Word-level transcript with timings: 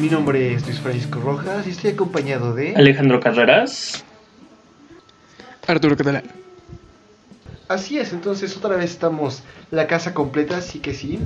Mi 0.00 0.08
nombre 0.08 0.54
es 0.54 0.64
Luis 0.64 0.80
Francisco 0.80 1.20
Rojas 1.20 1.66
y 1.66 1.70
estoy 1.70 1.90
acompañado 1.90 2.54
de... 2.54 2.74
Alejandro 2.74 3.20
Carreras. 3.20 4.02
Arturo 5.66 5.94
Catalán. 5.94 6.22
Así 7.68 7.98
es, 7.98 8.14
entonces 8.14 8.56
otra 8.56 8.76
vez 8.76 8.92
estamos 8.92 9.42
la 9.70 9.86
casa 9.86 10.14
completa, 10.14 10.56
así 10.56 10.78
que 10.78 10.94
sí. 10.94 11.20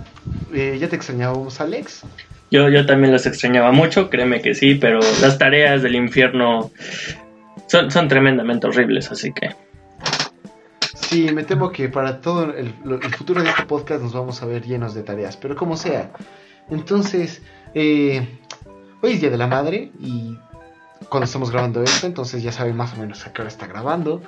Eh, 0.52 0.76
ya 0.80 0.88
te 0.88 0.96
extrañábamos, 0.96 1.60
Alex. 1.60 2.02
Yo, 2.50 2.68
yo 2.68 2.84
también 2.84 3.12
los 3.12 3.26
extrañaba 3.26 3.70
mucho, 3.70 4.10
créeme 4.10 4.42
que 4.42 4.56
sí, 4.56 4.74
pero 4.74 4.98
las 5.20 5.38
tareas 5.38 5.82
del 5.82 5.94
infierno 5.94 6.72
son, 7.68 7.92
son 7.92 8.08
tremendamente 8.08 8.66
horribles, 8.66 9.08
así 9.12 9.32
que... 9.32 9.54
Sí, 10.94 11.30
me 11.32 11.44
temo 11.44 11.70
que 11.70 11.88
para 11.88 12.20
todo 12.20 12.52
el, 12.52 12.74
el 12.84 13.14
futuro 13.14 13.40
de 13.40 13.50
este 13.50 13.62
podcast 13.66 14.02
nos 14.02 14.14
vamos 14.14 14.42
a 14.42 14.46
ver 14.46 14.64
llenos 14.64 14.94
de 14.94 15.04
tareas, 15.04 15.36
pero 15.36 15.54
como 15.54 15.76
sea. 15.76 16.10
Entonces, 16.70 17.40
eh, 17.74 18.26
hoy 19.04 19.12
es 19.12 19.20
Día 19.20 19.28
de 19.28 19.36
la 19.36 19.46
Madre 19.46 19.92
y 20.00 20.38
cuando 21.10 21.26
estamos 21.26 21.50
grabando 21.50 21.82
esto, 21.82 22.06
entonces 22.06 22.42
ya 22.42 22.52
saben 22.52 22.74
más 22.74 22.94
o 22.94 22.96
menos 22.96 23.26
a 23.26 23.34
qué 23.34 23.42
hora 23.42 23.50
está 23.50 23.66
grabando. 23.66 24.22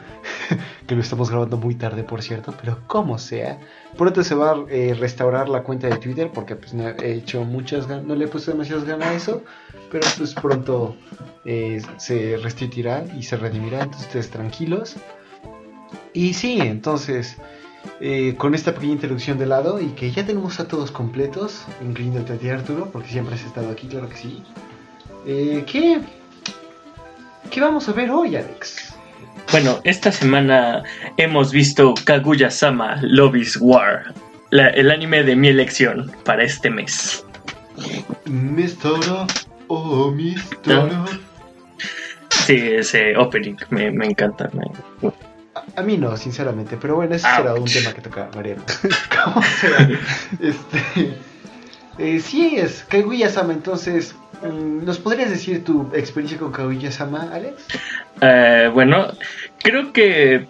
que 0.86 0.94
lo 0.94 1.00
estamos 1.00 1.30
grabando 1.30 1.56
muy 1.56 1.76
tarde, 1.76 2.02
por 2.02 2.20
cierto, 2.20 2.52
pero 2.60 2.80
como 2.86 3.16
sea. 3.16 3.58
Pronto 3.96 4.22
se 4.22 4.34
va 4.34 4.52
a 4.52 4.64
eh, 4.68 4.94
restaurar 4.94 5.48
la 5.48 5.62
cuenta 5.62 5.88
de 5.88 5.96
Twitter 5.96 6.30
porque 6.30 6.56
pues 6.56 6.74
no 6.74 6.88
he 6.88 7.14
hecho 7.14 7.42
muchas 7.44 7.88
no 7.88 8.14
le 8.14 8.26
he 8.26 8.28
puesto 8.28 8.50
demasiadas 8.50 8.84
ganas 8.84 9.08
a 9.08 9.14
eso, 9.14 9.42
pero 9.90 10.06
pues 10.18 10.34
pronto 10.34 10.94
eh, 11.46 11.80
se 11.96 12.36
restituirá 12.36 13.02
y 13.18 13.22
se 13.22 13.38
redimirá, 13.38 13.80
entonces 13.80 14.08
ustedes 14.08 14.28
tranquilos. 14.28 14.96
Y 16.12 16.34
sí, 16.34 16.58
entonces, 16.60 17.38
eh, 18.00 18.34
con 18.36 18.54
esta 18.54 18.72
pequeña 18.74 18.92
introducción 18.94 19.38
de 19.38 19.46
lado 19.46 19.80
y 19.80 19.86
que 19.88 20.10
ya 20.10 20.24
tenemos 20.26 20.60
a 20.60 20.68
todos 20.68 20.90
completos, 20.90 21.64
incluyéndote 21.82 22.32
a 22.34 22.36
ti 22.36 22.48
Arturo, 22.48 22.88
porque 22.92 23.08
siempre 23.08 23.34
has 23.34 23.42
estado 23.44 23.70
aquí, 23.70 23.86
claro 23.86 24.08
que 24.08 24.16
sí. 24.16 24.42
Eh, 25.26 25.64
¿Qué? 25.70 26.00
¿Qué 27.50 27.60
vamos 27.60 27.88
a 27.88 27.92
ver 27.92 28.10
hoy, 28.10 28.36
Alex? 28.36 28.94
Bueno, 29.52 29.78
esta 29.84 30.10
semana 30.10 30.82
hemos 31.16 31.52
visto 31.52 31.94
Kaguya-sama 32.04 32.98
Love 33.02 33.36
is 33.36 33.56
War, 33.60 34.12
la- 34.50 34.68
el 34.70 34.90
anime 34.90 35.22
de 35.22 35.36
mi 35.36 35.48
elección 35.48 36.10
para 36.24 36.42
este 36.42 36.68
mes. 36.70 37.24
Mr. 38.26 39.26
Oh, 39.68 40.10
Mr. 40.10 40.90
Sí, 42.30 42.54
ese 42.56 43.16
opening 43.16 43.56
me, 43.70 43.90
me 43.90 44.06
encanta. 44.06 44.48
me- 44.52 45.10
A, 45.76 45.82
mí 45.82 45.96
no, 45.96 46.16
sinceramente, 46.16 46.76
pero 46.80 46.96
bueno, 46.96 47.14
ese 47.14 47.26
Ouch. 47.26 47.36
será 47.36 47.54
un 47.54 47.64
tema 47.64 47.92
que 47.94 48.00
toca 48.00 48.28
veremos. 48.36 48.64
¿Cómo 49.24 49.42
será? 49.42 49.88
Este, 50.40 51.16
eh, 51.98 52.20
sí, 52.20 52.56
es 52.56 52.84
Kaguya-sama, 52.88 53.52
entonces, 53.52 54.14
mm, 54.42 54.84
¿nos 54.84 54.98
podrías 54.98 55.30
decir 55.30 55.64
tu 55.64 55.90
experiencia 55.94 56.38
con 56.38 56.52
Kaguya-sama, 56.52 57.30
Alex? 57.32 57.64
Eh, 58.20 58.70
bueno, 58.72 59.12
creo 59.62 59.92
que. 59.92 60.46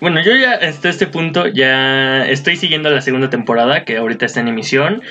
Bueno, 0.00 0.22
yo 0.22 0.36
ya 0.36 0.52
hasta 0.52 0.88
este 0.88 1.08
punto 1.08 1.48
ya 1.48 2.24
estoy 2.26 2.56
siguiendo 2.56 2.88
la 2.88 3.00
segunda 3.00 3.30
temporada 3.30 3.84
que 3.84 3.96
ahorita 3.96 4.26
está 4.26 4.40
en 4.40 4.48
emisión. 4.48 5.02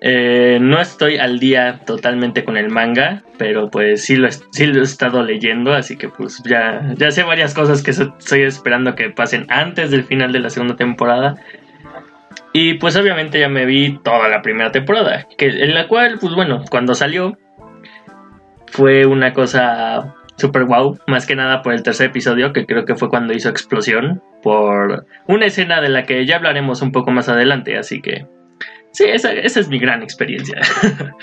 Eh, 0.00 0.58
no 0.60 0.80
estoy 0.80 1.16
al 1.16 1.40
día 1.40 1.80
totalmente 1.84 2.44
con 2.44 2.56
el 2.56 2.70
manga, 2.70 3.22
pero 3.36 3.68
pues 3.68 4.04
sí 4.04 4.14
lo, 4.16 4.30
sí 4.30 4.66
lo 4.66 4.80
he 4.80 4.84
estado 4.84 5.24
leyendo, 5.24 5.74
así 5.74 5.96
que 5.96 6.08
pues 6.08 6.40
ya, 6.44 6.94
ya 6.96 7.10
sé 7.10 7.24
varias 7.24 7.52
cosas 7.52 7.82
que 7.82 7.90
estoy 7.90 8.42
esperando 8.42 8.94
que 8.94 9.10
pasen 9.10 9.46
antes 9.48 9.90
del 9.90 10.04
final 10.04 10.30
de 10.32 10.38
la 10.38 10.50
segunda 10.50 10.76
temporada. 10.76 11.34
Y 12.52 12.74
pues 12.74 12.96
obviamente 12.96 13.40
ya 13.40 13.48
me 13.48 13.66
vi 13.66 13.98
toda 13.98 14.28
la 14.28 14.40
primera 14.42 14.70
temporada, 14.70 15.26
que, 15.36 15.46
en 15.46 15.74
la 15.74 15.88
cual 15.88 16.18
pues 16.20 16.34
bueno, 16.34 16.64
cuando 16.70 16.94
salió 16.94 17.36
fue 18.66 19.06
una 19.06 19.32
cosa 19.32 20.14
super 20.36 20.64
wow, 20.64 20.96
más 21.08 21.26
que 21.26 21.34
nada 21.34 21.62
por 21.62 21.72
el 21.72 21.82
tercer 21.82 22.06
episodio, 22.06 22.52
que 22.52 22.64
creo 22.64 22.84
que 22.84 22.94
fue 22.94 23.08
cuando 23.08 23.32
hizo 23.32 23.48
explosión, 23.48 24.22
por 24.42 25.06
una 25.26 25.46
escena 25.46 25.80
de 25.80 25.88
la 25.88 26.04
que 26.04 26.24
ya 26.24 26.36
hablaremos 26.36 26.80
un 26.80 26.92
poco 26.92 27.10
más 27.10 27.28
adelante, 27.28 27.76
así 27.76 28.00
que 28.00 28.26
sí, 28.98 29.04
esa, 29.04 29.32
esa 29.32 29.60
es 29.60 29.68
mi 29.68 29.78
gran 29.78 30.02
experiencia. 30.02 30.60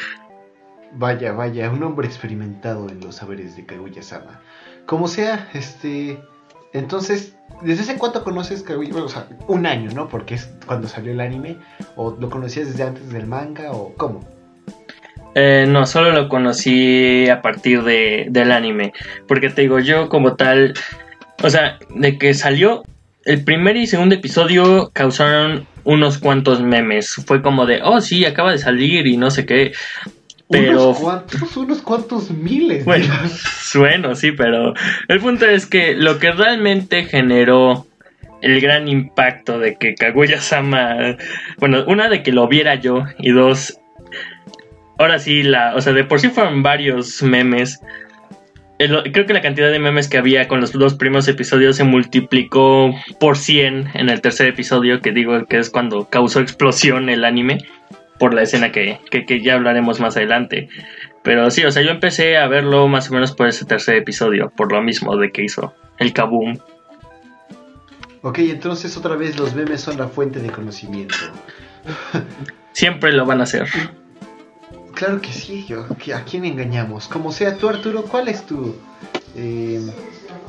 Vaya, 0.98 1.34
vaya, 1.34 1.70
un 1.70 1.84
hombre 1.84 2.08
experimentado 2.08 2.88
en 2.90 3.02
los 3.02 3.16
saberes 3.16 3.58
de 3.58 3.66
Kaguya-sama. 3.66 4.40
Como 4.86 5.10
sea, 5.10 5.50
este. 5.54 6.18
Entonces, 6.72 7.36
¿desde 7.62 7.82
hace 7.82 7.98
cuánto 7.98 8.24
conoces 8.24 8.64
Kaguya? 8.64 8.94
Bueno, 8.94 9.08
o 9.08 9.10
sea, 9.10 9.28
un 9.50 9.66
año, 9.66 9.92
¿no? 9.94 10.08
Porque 10.08 10.36
es 10.36 10.50
cuando 10.66 10.88
salió 10.88 11.12
el 11.12 11.20
anime. 11.20 11.58
¿O 11.98 12.16
lo 12.18 12.30
conocías 12.30 12.70
desde 12.70 12.84
antes 12.84 13.10
del 13.12 13.28
manga? 13.28 13.74
¿O 13.74 13.94
cómo? 13.96 14.22
Eh, 15.34 15.66
no, 15.68 15.86
solo 15.86 16.14
lo 16.14 16.30
conocí 16.30 17.28
a 17.28 17.42
partir 17.42 17.84
de, 17.84 18.28
del 18.30 18.54
anime, 18.54 18.94
porque 19.28 19.50
te 19.50 19.64
digo, 19.64 19.80
yo 19.80 20.08
como 20.08 20.38
tal, 20.38 20.76
o 21.44 21.50
sea, 21.50 21.78
de 21.94 22.18
que 22.18 22.34
salió 22.34 22.84
el 23.26 23.44
primer 23.44 23.76
y 23.76 23.86
segundo 23.86 24.16
episodio 24.16 24.92
causaron 24.94 25.68
unos 25.86 26.18
cuantos 26.18 26.62
memes, 26.62 27.16
fue 27.26 27.42
como 27.42 27.66
de, 27.66 27.82
oh 27.84 28.02
sí, 28.02 28.26
acaba 28.26 28.52
de 28.52 28.58
salir 28.58 29.08
y 29.08 29.16
no 29.16 29.32
sé 29.32 29.46
qué, 29.46 29.72
pero... 30.50 30.90
¿Unos 30.90 31.00
cuantos? 31.00 31.58
Unos 31.58 31.82
cuantos 31.82 32.32
miles. 32.32 32.86
Bueno, 32.86 33.14
sueno, 33.62 34.16
sí, 34.16 34.32
pero 34.32 34.74
el 35.08 35.20
punto 35.20 35.46
es 35.46 35.66
que 35.66 35.96
lo 35.96 36.20
que 36.20 36.32
realmente 36.32 37.06
generó 37.06 37.88
el 38.42 38.62
gran 38.62 38.88
impacto 38.88 39.60
de 39.60 39.76
que 39.76 39.96
Kaguya-sama, 39.96 41.18
bueno, 41.58 41.84
una 41.88 42.10
de 42.10 42.22
que 42.22 42.32
lo 42.32 42.48
viera 42.48 42.76
yo 42.76 43.06
y 43.18 43.32
dos, 43.32 43.80
ahora 45.00 45.20
sí, 45.20 45.44
la, 45.44 45.76
o 45.76 45.82
sea, 45.82 45.94
de 45.94 46.04
por 46.04 46.20
sí 46.20 46.30
fueron 46.30 46.62
varios 46.62 47.24
memes. 47.24 47.80
El- 48.78 49.12
creo 49.14 49.26
que 49.26 49.34
la 49.34 49.42
cantidad 49.42 49.72
de 49.72 49.80
memes 49.80 50.10
que 50.10 50.18
había 50.18 50.48
con 50.48 50.60
los 50.60 50.74
dos 50.74 50.96
primeros 50.96 51.28
episodios 51.28 51.78
se 51.78 51.84
multiplicó 51.86 52.94
por 53.20 53.38
100 53.38 53.92
en 53.94 54.10
el 54.10 54.20
tercer 54.22 54.48
episodio, 54.48 55.00
que 55.02 55.12
digo 55.14 55.46
que 55.46 55.60
es 55.60 55.70
cuando 55.70 56.10
causó 56.10 56.42
explosión 56.42 57.10
el 57.10 57.24
anime, 57.24 57.60
por 58.20 58.34
la 58.34 58.42
escena 58.44 58.72
que, 58.72 59.00
que, 59.12 59.26
que 59.26 59.42
ya 59.42 59.56
hablaremos 59.56 60.00
más 60.00 60.18
adelante. 60.18 60.68
Pero 61.24 61.50
sí, 61.52 61.64
o 61.64 61.72
sea, 61.72 61.84
yo 61.84 61.90
empecé 61.90 62.38
a 62.38 62.48
verlo 62.48 62.88
más 62.88 63.10
o 63.10 63.14
menos 63.14 63.32
por 63.34 63.48
ese 63.48 63.66
tercer 63.66 63.96
episodio, 63.96 64.52
por 64.56 64.72
lo 64.72 64.82
mismo 64.82 65.16
de 65.18 65.32
que 65.32 65.44
hizo 65.44 65.74
el 65.98 66.14
kaboom. 66.14 66.58
Ok, 68.22 68.40
entonces 68.40 68.96
otra 68.98 69.16
vez 69.16 69.38
los 69.38 69.54
memes 69.56 69.82
son 69.82 69.98
la 69.98 70.08
fuente 70.08 70.40
de 70.40 70.50
conocimiento. 70.50 71.16
Siempre 72.74 73.14
lo 73.14 73.26
van 73.26 73.40
a 73.40 73.44
hacer. 73.44 73.68
Claro 74.96 75.22
que 75.22 75.34
sí, 75.34 75.66
yo, 75.68 75.86
¿a 76.16 76.24
quién 76.24 76.46
engañamos? 76.46 77.10
Como 77.10 77.34
sea 77.34 77.58
tú, 77.58 77.68
Arturo, 77.68 78.04
¿cuál 78.04 78.30
es 78.30 78.46
tu 78.46 78.76
eh, 79.36 79.86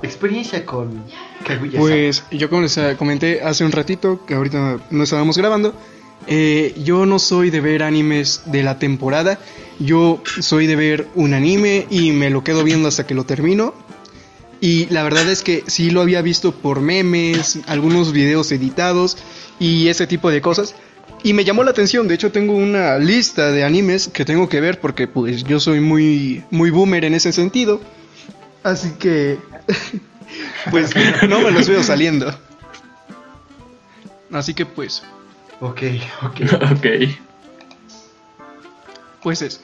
experiencia 0.02 0.64
con 0.64 1.02
Kaguya-sama? 1.44 1.80
Pues 1.80 2.24
yo 2.30 2.48
como 2.48 2.62
les 2.62 2.78
eh, 2.78 2.94
comenté 2.96 3.42
hace 3.42 3.64
un 3.64 3.72
ratito, 3.72 4.24
que 4.24 4.34
ahorita 4.34 4.78
no 4.90 5.02
estábamos 5.02 5.36
grabando, 5.36 5.74
eh, 6.28 6.74
yo 6.84 7.06
no 7.06 7.18
soy 7.18 7.50
de 7.50 7.60
ver 7.60 7.82
animes 7.82 8.42
de 8.46 8.62
la 8.62 8.78
temporada, 8.78 9.40
yo 9.80 10.22
soy 10.40 10.68
de 10.68 10.76
ver 10.76 11.08
un 11.16 11.34
anime 11.34 11.88
y 11.90 12.12
me 12.12 12.30
lo 12.30 12.44
quedo 12.44 12.62
viendo 12.62 12.86
hasta 12.86 13.04
que 13.04 13.14
lo 13.14 13.24
termino. 13.24 13.74
Y 14.60 14.86
la 14.86 15.02
verdad 15.02 15.28
es 15.28 15.42
que 15.42 15.64
sí 15.66 15.90
lo 15.90 16.00
había 16.00 16.22
visto 16.22 16.52
por 16.52 16.80
memes, 16.80 17.58
algunos 17.66 18.12
videos 18.12 18.50
editados 18.52 19.18
y 19.58 19.88
ese 19.88 20.06
tipo 20.06 20.30
de 20.30 20.40
cosas. 20.40 20.76
Y 21.26 21.32
me 21.32 21.44
llamó 21.44 21.64
la 21.64 21.72
atención, 21.72 22.06
de 22.06 22.14
hecho 22.14 22.30
tengo 22.30 22.52
una 22.52 22.98
lista 22.98 23.50
de 23.50 23.64
animes 23.64 24.06
que 24.06 24.24
tengo 24.24 24.48
que 24.48 24.60
ver 24.60 24.78
porque 24.78 25.08
pues 25.08 25.42
yo 25.42 25.58
soy 25.58 25.80
muy, 25.80 26.44
muy 26.52 26.70
boomer 26.70 27.04
en 27.04 27.14
ese 27.14 27.32
sentido. 27.32 27.80
Así 28.62 28.92
que 28.92 29.36
pues 30.70 30.92
no 31.28 31.40
me 31.40 31.50
los 31.50 31.68
veo 31.68 31.82
saliendo. 31.82 32.32
Así 34.30 34.54
que 34.54 34.66
pues, 34.66 35.02
Ok, 35.58 35.82
ok. 36.22 36.40
ok. 36.76 36.86
pues 39.20 39.42
eso. 39.42 39.58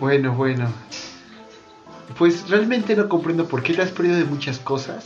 Bueno, 0.00 0.34
bueno. 0.34 0.72
Pues 2.16 2.48
realmente 2.48 2.96
no 2.96 3.10
comprendo 3.10 3.46
por 3.46 3.62
qué 3.62 3.74
te 3.74 3.82
has 3.82 3.90
perdido 3.90 4.16
de 4.16 4.24
muchas 4.24 4.58
cosas. 4.58 5.04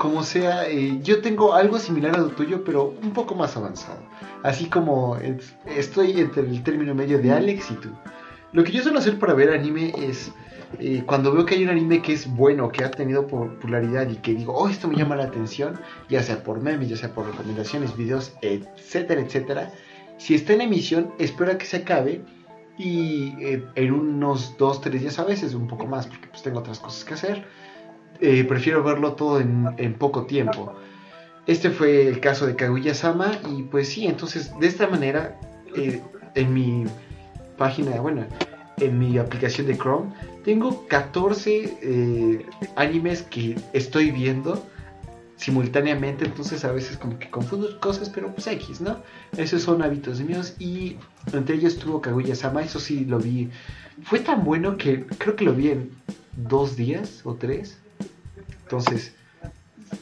Como 0.00 0.22
sea, 0.22 0.66
eh, 0.66 0.98
yo 1.02 1.20
tengo 1.20 1.52
algo 1.52 1.78
similar 1.78 2.14
a 2.14 2.20
lo 2.20 2.28
tuyo, 2.28 2.64
pero 2.64 2.94
un 3.02 3.12
poco 3.12 3.34
más 3.34 3.54
avanzado. 3.58 4.00
Así 4.42 4.64
como 4.64 5.18
estoy 5.66 6.18
entre 6.18 6.44
el 6.44 6.62
término 6.62 6.94
medio 6.94 7.18
de 7.18 7.30
Alex 7.30 7.70
y 7.70 7.74
tú. 7.74 7.90
Lo 8.52 8.64
que 8.64 8.72
yo 8.72 8.82
suelo 8.82 8.98
hacer 8.98 9.18
para 9.18 9.34
ver 9.34 9.50
anime 9.50 9.92
es 9.98 10.32
eh, 10.78 11.02
cuando 11.04 11.34
veo 11.34 11.44
que 11.44 11.56
hay 11.56 11.64
un 11.64 11.68
anime 11.68 12.00
que 12.00 12.14
es 12.14 12.34
bueno, 12.34 12.70
que 12.70 12.82
ha 12.82 12.90
tenido 12.90 13.26
popularidad 13.26 14.08
y 14.08 14.14
que 14.16 14.32
digo, 14.32 14.54
oh, 14.54 14.70
esto 14.70 14.88
me 14.88 14.96
llama 14.96 15.16
la 15.16 15.24
atención, 15.24 15.78
ya 16.08 16.22
sea 16.22 16.42
por 16.42 16.62
memes, 16.62 16.88
ya 16.88 16.96
sea 16.96 17.12
por 17.12 17.26
recomendaciones, 17.26 17.94
videos, 17.94 18.32
etcétera, 18.40 19.20
etcétera. 19.20 19.70
Si 20.16 20.34
está 20.34 20.54
en 20.54 20.62
emisión, 20.62 21.12
espero 21.18 21.52
a 21.52 21.58
que 21.58 21.66
se 21.66 21.76
acabe 21.76 22.24
y 22.78 23.34
eh, 23.38 23.66
en 23.74 23.92
unos 23.92 24.56
2, 24.56 24.80
3 24.80 24.98
días 24.98 25.18
a 25.18 25.24
veces, 25.24 25.52
un 25.52 25.68
poco 25.68 25.86
más, 25.86 26.06
porque 26.06 26.28
pues 26.28 26.42
tengo 26.42 26.60
otras 26.60 26.78
cosas 26.78 27.04
que 27.04 27.12
hacer, 27.12 27.44
eh, 28.20 28.44
prefiero 28.44 28.82
verlo 28.82 29.12
todo 29.14 29.40
en, 29.40 29.94
poco 29.98 30.26
tiempo. 30.26 30.74
Este 31.46 31.70
fue 31.70 32.06
el 32.06 32.20
caso 32.20 32.46
de 32.46 32.54
Kaguya-sama 32.54 33.38
y 33.50 33.62
pues 33.64 33.88
sí, 33.88 34.06
entonces 34.06 34.52
de 34.60 34.66
esta 34.66 34.86
manera, 34.86 35.38
eh, 35.76 36.00
en 36.34 36.54
mi 36.54 36.84
página, 37.56 38.00
bueno, 38.00 38.26
en 38.78 38.98
mi 38.98 39.18
aplicación 39.18 39.66
de 39.66 39.76
Chrome, 39.76 40.12
tengo 40.44 40.86
14 40.86 41.78
eh, 41.82 42.46
animes 42.76 43.22
que 43.22 43.56
estoy 43.72 44.10
viendo 44.10 44.64
simultáneamente, 45.40 46.26
entonces 46.26 46.64
a 46.64 46.72
veces 46.72 46.98
como 46.98 47.18
que 47.18 47.30
confundo 47.30 47.80
cosas, 47.80 48.10
pero 48.10 48.32
pues 48.32 48.46
X, 48.46 48.82
¿no? 48.82 48.98
Esos 49.36 49.62
son 49.62 49.82
hábitos 49.82 50.20
míos 50.20 50.54
y 50.58 50.98
entre 51.32 51.56
ellos 51.56 51.74
estuvo 51.74 52.02
Kaguya-sama, 52.02 52.62
eso 52.62 52.78
sí 52.78 53.06
lo 53.06 53.18
vi. 53.18 53.48
Fue 54.02 54.20
tan 54.20 54.44
bueno 54.44 54.76
que 54.76 55.06
creo 55.06 55.36
que 55.36 55.44
lo 55.44 55.54
vi 55.54 55.70
en 55.70 55.90
dos 56.36 56.76
días 56.76 57.22
o 57.24 57.34
tres. 57.34 57.79
Entonces, 58.70 59.12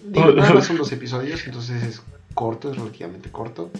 digo, 0.04 0.32
nada 0.36 0.52
más 0.52 0.66
son 0.66 0.76
dos 0.76 0.92
episodios, 0.92 1.46
entonces 1.46 1.82
es 1.82 2.02
corto, 2.34 2.70
es 2.70 2.76
relativamente 2.76 3.30
corto. 3.30 3.70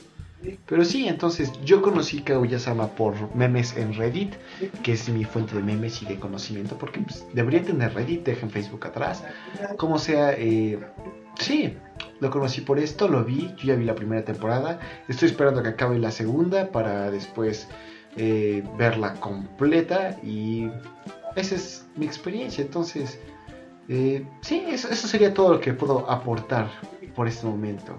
Pero 0.66 0.84
sí, 0.84 1.08
entonces 1.08 1.50
yo 1.64 1.82
conocí 1.82 2.20
Kaguya-sama 2.20 2.86
por 2.86 3.34
memes 3.34 3.76
en 3.76 3.92
Reddit, 3.92 4.34
que 4.84 4.92
es 4.92 5.08
mi 5.08 5.24
fuente 5.24 5.56
de 5.56 5.62
memes 5.62 6.00
y 6.00 6.06
de 6.06 6.18
conocimiento, 6.18 6.78
porque 6.78 7.00
pues, 7.00 7.26
debería 7.34 7.62
tener 7.62 7.92
Reddit, 7.92 8.24
dejen 8.24 8.48
Facebook 8.48 8.86
atrás. 8.86 9.24
Como 9.76 9.98
sea, 9.98 10.32
eh, 10.34 10.78
sí, 11.40 11.76
lo 12.20 12.30
conocí 12.30 12.60
por 12.60 12.78
esto, 12.78 13.08
lo 13.08 13.24
vi, 13.24 13.52
yo 13.58 13.64
ya 13.64 13.74
vi 13.74 13.84
la 13.84 13.96
primera 13.96 14.24
temporada, 14.24 14.78
estoy 15.08 15.28
esperando 15.28 15.60
que 15.60 15.70
acabe 15.70 15.98
la 15.98 16.12
segunda 16.12 16.70
para 16.70 17.10
después 17.10 17.66
eh, 18.16 18.62
verla 18.78 19.14
completa 19.14 20.16
y 20.22 20.70
esa 21.34 21.56
es 21.56 21.84
mi 21.96 22.06
experiencia, 22.06 22.62
entonces 22.62 23.18
eh, 23.88 24.24
sí, 24.42 24.64
eso, 24.68 24.88
eso 24.88 25.08
sería 25.08 25.32
todo 25.34 25.54
lo 25.54 25.60
que 25.60 25.72
puedo 25.72 26.10
aportar 26.10 26.68
por 27.14 27.26
este 27.28 27.46
momento. 27.46 27.96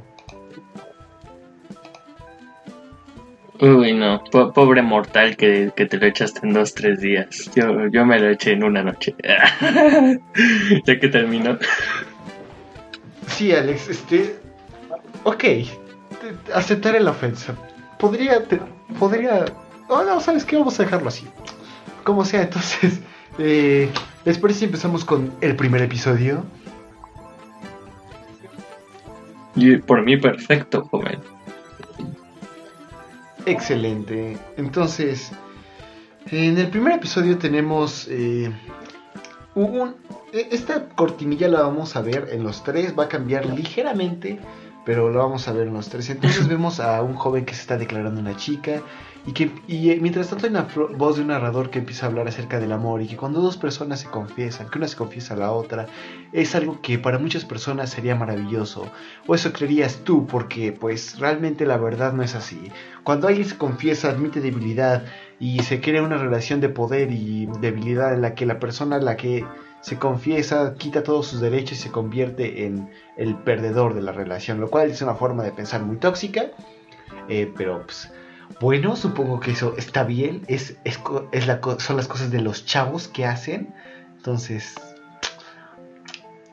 Uy, 3.61 3.93
no, 3.93 4.23
po- 4.31 4.53
pobre 4.53 4.81
mortal 4.81 5.35
que, 5.35 5.71
que 5.75 5.85
te 5.85 5.97
lo 5.97 6.05
echaste 6.05 6.39
en 6.47 6.53
dos, 6.53 6.73
tres 6.73 7.01
días. 7.01 7.51
Yo, 7.55 7.87
yo 7.87 8.05
me 8.05 8.17
lo 8.17 8.29
eché 8.29 8.53
en 8.53 8.63
una 8.63 8.83
noche. 8.83 9.13
ya 10.85 10.99
que 10.99 11.07
terminó. 11.09 11.57
Sí, 13.27 13.51
Alex, 13.53 13.89
este. 13.89 14.37
Ok, 15.25 15.43
aceptaré 16.55 17.01
la 17.01 17.11
ofensa. 17.11 17.53
Podría. 17.97 18.45
te- 18.45 18.61
podría. 18.97 19.43
Oh, 19.89 20.03
no, 20.03 20.21
¿sabes 20.21 20.45
qué? 20.45 20.55
Vamos 20.57 20.79
a 20.79 20.83
dejarlo 20.83 21.09
así. 21.09 21.27
Como 22.03 22.23
sea, 22.25 22.43
entonces. 22.43 23.01
Eh, 23.41 23.87
¿Les 24.29 24.37
parece 24.37 24.59
si 24.59 24.65
empezamos 24.65 25.03
con 25.03 25.33
el 25.41 25.55
primer 25.55 25.81
episodio? 25.81 26.43
Y 29.55 29.77
por 29.77 30.03
mí, 30.03 30.17
perfecto, 30.17 30.83
joven. 30.83 31.17
Excelente. 33.47 34.37
Entonces, 34.55 35.31
en 36.27 36.59
el 36.59 36.67
primer 36.67 36.97
episodio 36.97 37.39
tenemos 37.39 38.07
eh, 38.07 38.51
un, 39.55 39.95
e- 40.31 40.49
esta 40.51 40.89
cortinilla 40.89 41.47
la 41.47 41.63
vamos 41.63 41.95
a 41.95 42.01
ver 42.03 42.29
en 42.31 42.43
los 42.43 42.63
tres, 42.63 42.93
va 42.95 43.05
a 43.05 43.09
cambiar 43.09 43.47
ligeramente, 43.47 44.39
pero 44.85 45.09
lo 45.09 45.17
vamos 45.17 45.47
a 45.47 45.53
ver 45.53 45.69
en 45.69 45.73
los 45.73 45.89
tres. 45.89 46.07
Entonces 46.11 46.47
vemos 46.47 46.79
a 46.79 47.01
un 47.01 47.15
joven 47.15 47.45
que 47.45 47.55
se 47.55 47.61
está 47.61 47.79
declarando 47.79 48.21
una 48.21 48.37
chica 48.37 48.83
y 49.25 49.33
que 49.33 49.51
y, 49.67 49.91
eh, 49.91 49.99
mientras 50.01 50.29
tanto 50.29 50.45
hay 50.45 50.51
una 50.51 50.67
voz 50.97 51.15
de 51.15 51.21
un 51.21 51.27
narrador 51.27 51.69
que 51.69 51.79
empieza 51.79 52.05
a 52.05 52.09
hablar 52.09 52.27
acerca 52.27 52.59
del 52.59 52.71
amor 52.71 53.01
y 53.01 53.07
que 53.07 53.17
cuando 53.17 53.41
dos 53.41 53.57
personas 53.57 53.99
se 53.99 54.07
confiesan, 54.07 54.69
que 54.69 54.77
una 54.77 54.87
se 54.87 54.95
confiesa 54.95 55.33
a 55.33 55.37
la 55.37 55.51
otra, 55.51 55.87
es 56.31 56.55
algo 56.55 56.81
que 56.81 56.99
para 56.99 57.19
muchas 57.19 57.45
personas 57.45 57.89
sería 57.89 58.15
maravilloso. 58.15 58.89
O 59.27 59.35
eso 59.35 59.51
creerías 59.51 60.01
tú, 60.03 60.25
porque 60.25 60.71
pues 60.71 61.19
realmente 61.19 61.65
la 61.65 61.77
verdad 61.77 62.13
no 62.13 62.23
es 62.23 62.35
así. 62.35 62.71
Cuando 63.03 63.27
alguien 63.27 63.47
se 63.47 63.57
confiesa, 63.57 64.09
admite 64.09 64.41
debilidad 64.41 65.03
y 65.39 65.59
se 65.63 65.81
crea 65.81 66.03
una 66.03 66.17
relación 66.17 66.61
de 66.61 66.69
poder 66.69 67.11
y 67.11 67.47
debilidad 67.59 68.13
en 68.13 68.21
la 68.21 68.35
que 68.35 68.45
la 68.45 68.59
persona 68.59 68.97
a 68.97 68.99
la 68.99 69.17
que 69.17 69.45
se 69.81 69.97
confiesa 69.97 70.75
quita 70.77 71.03
todos 71.03 71.27
sus 71.27 71.39
derechos 71.39 71.79
y 71.79 71.81
se 71.81 71.91
convierte 71.91 72.65
en 72.65 72.89
el 73.17 73.35
perdedor 73.35 73.93
de 73.93 74.01
la 74.01 74.11
relación, 74.11 74.59
lo 74.59 74.69
cual 74.69 74.89
es 74.89 75.01
una 75.01 75.15
forma 75.15 75.43
de 75.43 75.51
pensar 75.51 75.83
muy 75.83 75.97
tóxica, 75.97 76.51
eh, 77.29 77.51
pero 77.55 77.83
pues 77.83 78.11
bueno, 78.59 78.95
supongo 78.95 79.39
que 79.39 79.51
eso 79.51 79.75
está 79.77 80.03
bien, 80.03 80.43
es, 80.47 80.77
es, 80.83 80.99
es 81.31 81.47
la 81.47 81.61
son 81.79 81.97
las 81.97 82.07
cosas 82.07 82.31
de 82.31 82.41
los 82.41 82.65
chavos 82.65 83.07
que 83.07 83.25
hacen, 83.25 83.73
entonces 84.17 84.75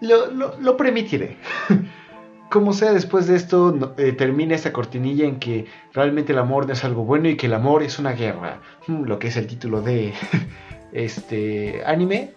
lo, 0.01 0.57
lo, 0.59 0.77
permitiré. 0.77 1.37
Como 2.51 2.73
sea, 2.73 2.93
después 2.93 3.27
de 3.27 3.37
esto 3.37 3.95
eh, 3.99 4.13
termina 4.13 4.55
esta 4.55 4.73
cortinilla 4.73 5.27
en 5.27 5.39
que 5.41 5.67
realmente 5.93 6.33
el 6.33 6.39
amor 6.39 6.67
no 6.67 6.75
es 6.75 6.85
algo 6.85 7.05
bueno 7.05 7.29
y 7.29 7.37
que 7.37 7.47
el 7.47 7.55
amor 7.55 7.83
es 7.83 7.99
una 7.99 8.13
guerra, 8.13 8.61
Hmm, 8.87 9.03
lo 9.05 9.19
que 9.19 9.29
es 9.29 9.37
el 9.37 9.47
título 9.47 9.83
de 9.83 10.15
este 10.93 11.83
anime. 11.85 12.35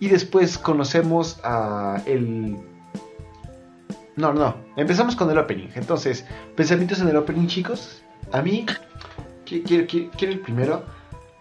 Y 0.00 0.08
después 0.08 0.58
conocemos 0.58 1.40
a 1.44 2.02
el... 2.06 2.56
No, 4.16 4.32
no, 4.32 4.56
empezamos 4.76 5.16
con 5.16 5.30
el 5.30 5.38
opening. 5.38 5.68
Entonces, 5.74 6.26
pensamientos 6.56 7.00
en 7.00 7.08
el 7.08 7.16
opening, 7.16 7.46
chicos. 7.46 8.01
A 8.32 8.42
mí, 8.42 8.64
qui- 9.46 9.62
quiero, 9.62 9.86
quiero, 9.86 10.10
quiero 10.16 10.32
el 10.34 10.40
primero. 10.40 10.84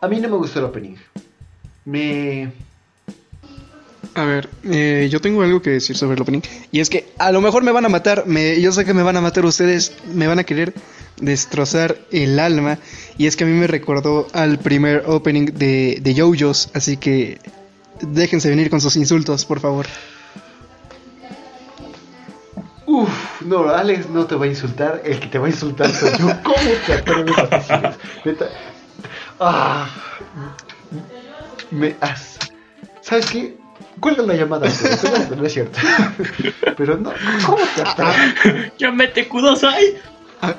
A 0.02 0.08
mí 0.08 0.20
no 0.20 0.30
me 0.30 0.38
gustó 0.38 0.60
el 0.60 0.66
opening. 0.66 0.96
Me... 1.86 2.52
A 4.14 4.26
ver, 4.26 4.50
eh, 4.66 5.08
yo 5.10 5.22
tengo 5.22 5.42
algo 5.42 5.62
que 5.62 5.70
decir 5.70 5.96
sobre 5.96 6.16
el 6.16 6.22
opening. 6.22 6.42
Y 6.72 6.82
es 6.82 6.90
que 6.90 7.08
a 7.18 7.32
lo 7.32 7.40
mejor 7.40 7.64
me 7.64 7.72
van 7.72 7.86
a 7.86 7.90
matar. 7.90 8.26
Me, 8.28 8.60
yo 8.60 8.72
sé 8.74 8.84
que 8.84 8.94
me 8.94 9.04
van 9.04 9.16
a 9.16 9.22
matar 9.22 9.46
ustedes. 9.46 9.94
Me 10.14 10.28
van 10.28 10.40
a 10.40 10.44
querer 10.44 10.74
destrozar 11.22 11.98
el 12.12 12.38
alma. 12.40 12.80
Y 13.18 13.28
es 13.28 13.38
que 13.38 13.46
a 13.46 13.48
mí 13.48 13.54
me 13.54 13.68
recordó 13.68 14.28
al 14.34 14.60
primer 14.60 15.04
opening 15.08 15.46
de, 15.54 16.00
de 16.02 16.14
JoJo's. 16.14 16.72
Así 16.74 16.98
que 16.98 17.40
déjense 18.02 18.50
venir 18.50 18.70
con 18.70 18.82
sus 18.82 18.98
insultos, 18.98 19.46
por 19.46 19.62
favor. 19.62 19.86
Uf, 22.94 23.42
no, 23.42 23.70
Alex 23.70 24.10
no 24.10 24.26
te 24.26 24.36
va 24.36 24.46
a 24.46 24.48
insultar, 24.50 25.02
el 25.06 25.20
que 25.20 25.28
te 25.28 25.38
va 25.40 25.48
a 25.48 25.50
insultar 25.50 25.90
soy 25.94 26.10
yo. 26.20 26.28
¿Cómo 26.44 26.56
te 26.86 26.94
atreves 26.94 27.38
a 27.38 27.46
decir? 27.48 27.98
Neta. 28.26 28.46
Ah, 29.40 29.88
me 31.72 31.96
has... 32.02 32.38
¿Sabes 33.02 33.26
qué? 33.28 33.58
Cuelga 34.00 34.24
la 34.24 34.34
llamada, 34.36 34.68
pero 35.02 35.36
no, 35.36 35.46
es 35.46 35.54
cierto. 35.54 35.80
Pero 36.78 36.98
no, 36.98 37.12
¿cómo 37.46 37.58
te 37.76 37.82
atreves? 37.82 38.72
¡Ya 38.78 38.92
mete 38.92 39.28
Kudosai! 39.28 39.98
A, 40.42 40.56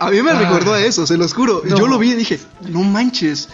a 0.00 0.10
mí 0.10 0.20
me 0.22 0.30
Ah. 0.32 0.40
recordó 0.40 0.72
a 0.74 0.80
eso, 0.80 1.06
se 1.06 1.16
los 1.16 1.32
juro. 1.32 1.62
No. 1.64 1.76
Yo 1.78 1.86
lo 1.86 1.98
vi 1.98 2.12
y 2.12 2.14
dije, 2.14 2.40
no 2.68 2.82
manches. 2.82 3.48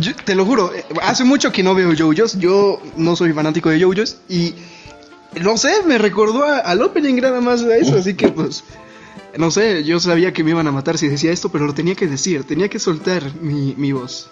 Yo- 0.00 0.14
te 0.16 0.34
lo 0.34 0.44
juro, 0.44 0.72
eh, 0.74 0.84
hace 1.02 1.22
mucho 1.24 1.52
que 1.52 1.62
no 1.62 1.74
veo 1.74 1.92
JoJo's. 1.96 2.38
Yo 2.38 2.80
no 2.96 3.14
soy 3.16 3.32
fanático 3.32 3.70
de 3.70 3.80
JoJo's. 3.80 4.18
Y 4.28 4.54
no 5.40 5.56
sé, 5.56 5.70
me 5.86 5.98
recordó 5.98 6.44
a- 6.44 6.58
al 6.58 6.82
opening 6.82 7.16
nada 7.20 7.40
más 7.40 7.62
a 7.62 7.76
eso. 7.76 7.96
Así 7.96 8.14
que 8.14 8.28
pues, 8.28 8.64
no 9.38 9.50
sé, 9.50 9.84
yo 9.84 10.00
sabía 10.00 10.32
que 10.32 10.42
me 10.44 10.50
iban 10.50 10.66
a 10.66 10.72
matar 10.72 10.98
si 10.98 11.08
decía 11.08 11.32
esto, 11.32 11.50
pero 11.50 11.66
lo 11.66 11.74
tenía 11.74 11.94
que 11.94 12.06
decir, 12.06 12.44
tenía 12.44 12.68
que 12.68 12.78
soltar 12.78 13.22
mi, 13.40 13.74
mi 13.76 13.92
voz. 13.92 14.30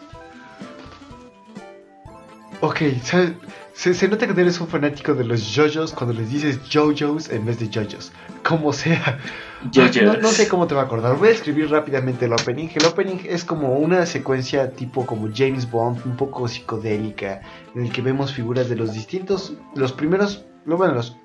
Ok, 2.61 2.81
¿sabes? 3.03 3.33
Se, 3.75 3.93
se 3.93 4.07
nota 4.07 4.27
que 4.33 4.41
eres 4.41 4.61
un 4.61 4.69
fanático 4.69 5.15
de 5.15 5.25
los 5.25 5.53
JoJo's 5.55 5.93
cuando 5.93 6.15
les 6.15 6.31
dices 6.31 6.61
JoJo's 6.73 7.29
en 7.31 7.45
vez 7.45 7.59
de 7.59 7.67
JoJo's. 7.69 8.13
Como 8.45 8.73
sea. 8.73 9.19
JoJo's. 9.73 10.03
No, 10.03 10.17
no 10.19 10.29
sé 10.29 10.47
cómo 10.47 10.67
te 10.69 10.75
va 10.77 10.83
a 10.83 10.85
acordar. 10.85 11.17
Voy 11.19 11.29
a 11.29 11.33
escribir 11.33 11.69
rápidamente 11.71 12.27
el 12.27 12.33
opening. 12.33 12.69
El 12.75 12.85
opening 12.87 13.19
es 13.25 13.45
como 13.45 13.75
una 13.77 14.07
secuencia 14.07 14.71
tipo 14.71 15.05
como 15.05 15.29
James 15.35 15.69
Bond, 15.69 16.07
un 16.07 16.17
poco 16.17 16.47
psicodélica, 16.47 17.43
en 17.75 17.87
el 17.87 17.93
que 17.93 18.01
vemos 18.01 18.33
figuras 18.33 18.69
de 18.69 18.77
los 18.77 18.95
distintos, 18.95 19.55
los 19.75 19.93
primeros, 19.93 20.45
lo- 20.67 20.77
bueno, 20.77 20.95
los 20.95 21.17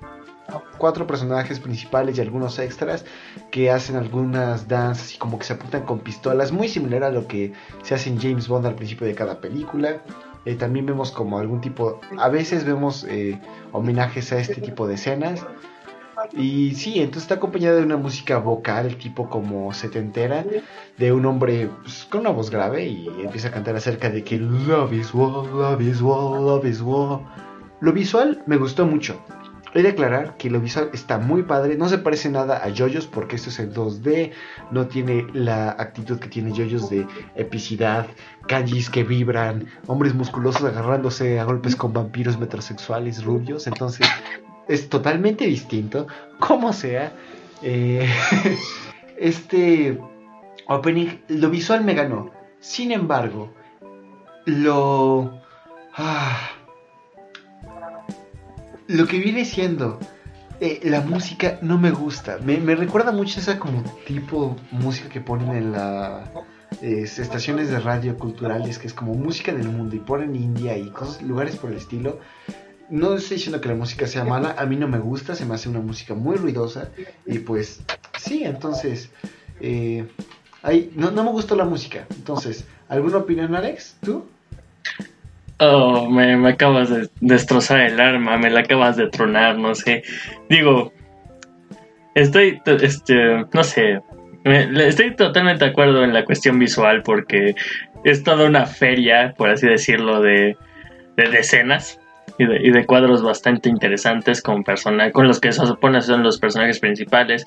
cuatro 0.78 1.06
personajes 1.06 1.60
principales 1.60 2.18
y 2.18 2.20
algunos 2.20 2.58
extras 2.58 3.04
que 3.52 3.70
hacen 3.70 3.96
algunas 3.96 4.66
danzas 4.66 5.14
y 5.14 5.18
como 5.18 5.38
que 5.38 5.44
se 5.44 5.52
apuntan 5.52 5.82
con 5.84 6.00
pistolas, 6.00 6.50
muy 6.50 6.68
similar 6.68 7.04
a 7.04 7.10
lo 7.10 7.28
que 7.28 7.52
se 7.82 7.94
hace 7.94 8.10
en 8.10 8.20
James 8.20 8.48
Bond 8.48 8.66
al 8.66 8.74
principio 8.74 9.06
de 9.06 9.14
cada 9.14 9.40
película. 9.40 10.02
Eh, 10.46 10.54
también 10.54 10.86
vemos 10.86 11.12
como 11.12 11.38
algún 11.38 11.60
tipo, 11.60 12.00
a 12.18 12.28
veces 12.30 12.64
vemos 12.64 13.04
eh, 13.08 13.38
homenajes 13.72 14.32
a 14.32 14.38
este 14.40 14.60
tipo 14.60 14.86
de 14.88 14.94
escenas. 14.94 15.46
Y 16.36 16.74
sí, 16.74 16.98
entonces 16.98 17.22
está 17.22 17.36
acompañada 17.36 17.76
de 17.76 17.82
una 17.84 17.96
música 17.96 18.38
vocal 18.38 18.96
tipo 18.96 19.28
como 19.30 19.72
setentera, 19.72 20.44
de 20.98 21.12
un 21.12 21.24
hombre 21.24 21.70
pues, 21.82 22.06
con 22.10 22.20
una 22.22 22.30
voz 22.30 22.50
grave 22.50 22.86
y 22.86 23.06
empieza 23.22 23.48
a 23.48 23.50
cantar 23.52 23.76
acerca 23.76 24.10
de 24.10 24.22
que 24.24 24.36
love 24.38 24.92
is 24.92 25.14
war, 25.14 25.46
love 25.46 25.80
is 25.80 26.02
war, 26.02 26.40
love 26.40 26.64
is 26.66 26.82
war. 26.82 27.20
Lo 27.80 27.92
visual 27.92 28.42
me 28.46 28.56
gustó 28.56 28.86
mucho. 28.86 29.20
He 29.72 29.82
de 29.82 29.90
aclarar 29.90 30.36
que 30.36 30.50
lo 30.50 30.60
visual 30.60 30.90
está 30.92 31.18
muy 31.18 31.44
padre, 31.44 31.76
no 31.76 31.88
se 31.88 31.98
parece 31.98 32.28
nada 32.28 32.60
a 32.64 32.70
JoJo's 32.70 33.06
porque 33.06 33.36
esto 33.36 33.50
es 33.50 33.60
en 33.60 33.72
2D, 33.72 34.32
no 34.72 34.88
tiene 34.88 35.26
la 35.32 35.70
actitud 35.70 36.18
que 36.18 36.28
tiene 36.28 36.50
JoJo's 36.50 36.90
de 36.90 37.06
epicidad, 37.36 38.06
kanjis 38.48 38.90
que 38.90 39.04
vibran, 39.04 39.68
hombres 39.86 40.12
musculosos 40.12 40.64
agarrándose 40.64 41.38
a 41.38 41.44
golpes 41.44 41.76
con 41.76 41.92
vampiros 41.92 42.36
metrosexuales 42.36 43.22
rubios, 43.22 43.68
entonces 43.68 44.08
es 44.66 44.88
totalmente 44.88 45.46
distinto, 45.46 46.08
como 46.40 46.72
sea. 46.72 47.12
eh, 47.62 48.08
este 49.18 50.00
opening, 50.66 51.20
lo 51.28 51.50
visual 51.50 51.84
me 51.84 51.94
ganó. 51.94 52.30
Sin 52.58 52.92
embargo, 52.92 53.52
lo... 54.46 55.40
ah, 55.94 56.50
lo 58.90 59.06
que 59.06 59.18
viene 59.18 59.44
siendo 59.44 59.98
eh, 60.60 60.80
la 60.84 61.00
música 61.00 61.58
no 61.62 61.78
me 61.78 61.90
gusta. 61.90 62.38
Me, 62.44 62.58
me 62.58 62.74
recuerda 62.74 63.12
mucho 63.12 63.40
esa 63.40 63.58
como 63.58 63.82
tipo 64.06 64.56
música 64.72 65.08
que 65.08 65.20
ponen 65.20 65.52
en 65.54 65.72
las 65.72 66.28
estaciones 66.82 67.70
de 67.70 67.78
radio 67.78 68.18
culturales, 68.18 68.78
que 68.78 68.86
es 68.86 68.94
como 68.94 69.14
música 69.14 69.52
del 69.52 69.68
mundo 69.68 69.96
y 69.96 70.00
ponen 70.00 70.34
India 70.34 70.76
y 70.76 70.90
cosas, 70.90 71.22
lugares 71.22 71.56
por 71.56 71.70
el 71.70 71.76
estilo. 71.76 72.18
No 72.90 73.14
estoy 73.14 73.36
diciendo 73.36 73.60
que 73.60 73.68
la 73.68 73.76
música 73.76 74.06
sea 74.06 74.24
mala, 74.24 74.56
a 74.58 74.66
mí 74.66 74.76
no 74.76 74.88
me 74.88 74.98
gusta, 74.98 75.36
se 75.36 75.46
me 75.46 75.54
hace 75.54 75.68
una 75.68 75.80
música 75.80 76.14
muy 76.14 76.36
ruidosa 76.36 76.90
y 77.24 77.38
pues 77.38 77.80
sí, 78.18 78.42
entonces 78.44 79.10
eh, 79.60 80.08
ahí, 80.62 80.92
no, 80.96 81.12
no 81.12 81.22
me 81.22 81.30
gustó 81.30 81.54
la 81.54 81.64
música. 81.64 82.06
Entonces, 82.10 82.64
¿alguna 82.88 83.18
opinión 83.18 83.54
Alex? 83.54 83.96
¿Tú? 84.00 84.26
Oh, 85.60 86.08
me, 86.08 86.36
me 86.38 86.50
acabas 86.50 86.88
de 86.88 87.08
destrozar 87.20 87.80
el 87.80 88.00
arma, 88.00 88.38
me 88.38 88.50
la 88.50 88.60
acabas 88.60 88.96
de 88.96 89.08
tronar, 89.08 89.58
no 89.58 89.74
sé. 89.74 90.02
Digo, 90.48 90.92
estoy, 92.14 92.60
este, 92.64 93.44
no 93.52 93.62
sé, 93.62 94.00
me- 94.44 94.88
estoy 94.88 95.14
totalmente 95.14 95.66
de 95.66 95.70
acuerdo 95.70 96.02
en 96.02 96.14
la 96.14 96.24
cuestión 96.24 96.58
visual 96.58 97.02
porque 97.02 97.54
es 98.04 98.24
toda 98.24 98.46
una 98.46 98.64
feria, 98.64 99.34
por 99.36 99.50
así 99.50 99.66
decirlo, 99.66 100.22
de, 100.22 100.56
de 101.18 101.28
decenas 101.28 102.00
y 102.38 102.46
de, 102.46 102.56
y 102.66 102.70
de 102.70 102.86
cuadros 102.86 103.22
bastante 103.22 103.68
interesantes 103.68 104.40
con, 104.40 104.64
persona, 104.64 105.10
con 105.12 105.28
los 105.28 105.40
que 105.40 105.52
se 105.52 105.66
supone 105.66 106.00
son 106.00 106.22
los 106.22 106.38
personajes 106.38 106.80
principales 106.80 107.44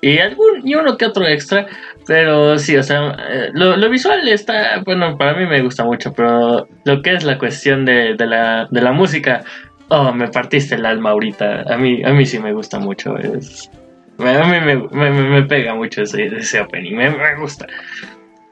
y 0.00 0.18
algún 0.18 0.60
y 0.66 0.74
uno 0.74 0.96
que 0.96 1.06
otro 1.06 1.26
extra, 1.26 1.66
pero 2.06 2.58
sí, 2.58 2.76
o 2.76 2.82
sea, 2.82 3.16
eh, 3.30 3.50
lo, 3.52 3.76
lo 3.76 3.88
visual 3.90 4.28
está, 4.28 4.82
bueno, 4.84 5.16
para 5.16 5.34
mí 5.34 5.46
me 5.46 5.62
gusta 5.62 5.84
mucho, 5.84 6.12
pero 6.12 6.68
lo 6.84 7.02
que 7.02 7.14
es 7.14 7.24
la 7.24 7.38
cuestión 7.38 7.84
de, 7.84 8.14
de 8.14 8.26
la, 8.26 8.68
de 8.70 8.80
la 8.82 8.92
música, 8.92 9.42
oh, 9.88 10.12
me 10.12 10.28
partiste 10.28 10.74
el 10.76 10.86
alma 10.86 11.10
ahorita, 11.10 11.62
a 11.72 11.76
mí, 11.76 12.02
a 12.04 12.10
mí 12.12 12.26
sí 12.26 12.38
me 12.38 12.52
gusta 12.52 12.78
mucho, 12.78 13.16
es, 13.18 13.70
a 14.18 14.22
mí 14.44 14.60
me, 14.60 14.76
me, 14.76 15.10
me- 15.10 15.28
me 15.30 15.42
pega 15.44 15.74
mucho 15.74 16.02
ese, 16.02 16.26
ese 16.26 16.60
opening, 16.60 16.94
me, 16.96 17.10
me 17.10 17.34
gusta. 17.40 17.66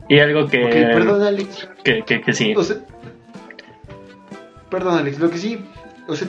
Y 0.09 0.19
algo 0.19 0.49
que, 0.49 0.65
Ok, 0.65 0.71
perdón 0.73 1.23
Alex. 1.23 1.69
que, 1.85 2.03
que, 2.03 2.21
que 2.21 2.33
sí. 2.33 2.55
O 2.57 2.63
sea, 2.63 2.77
perdón 4.71 4.99
Alex, 4.99 5.19
lo 5.19 5.31
que 5.31 5.39
sí, 5.39 5.65
o 6.09 6.15
sea, 6.17 6.29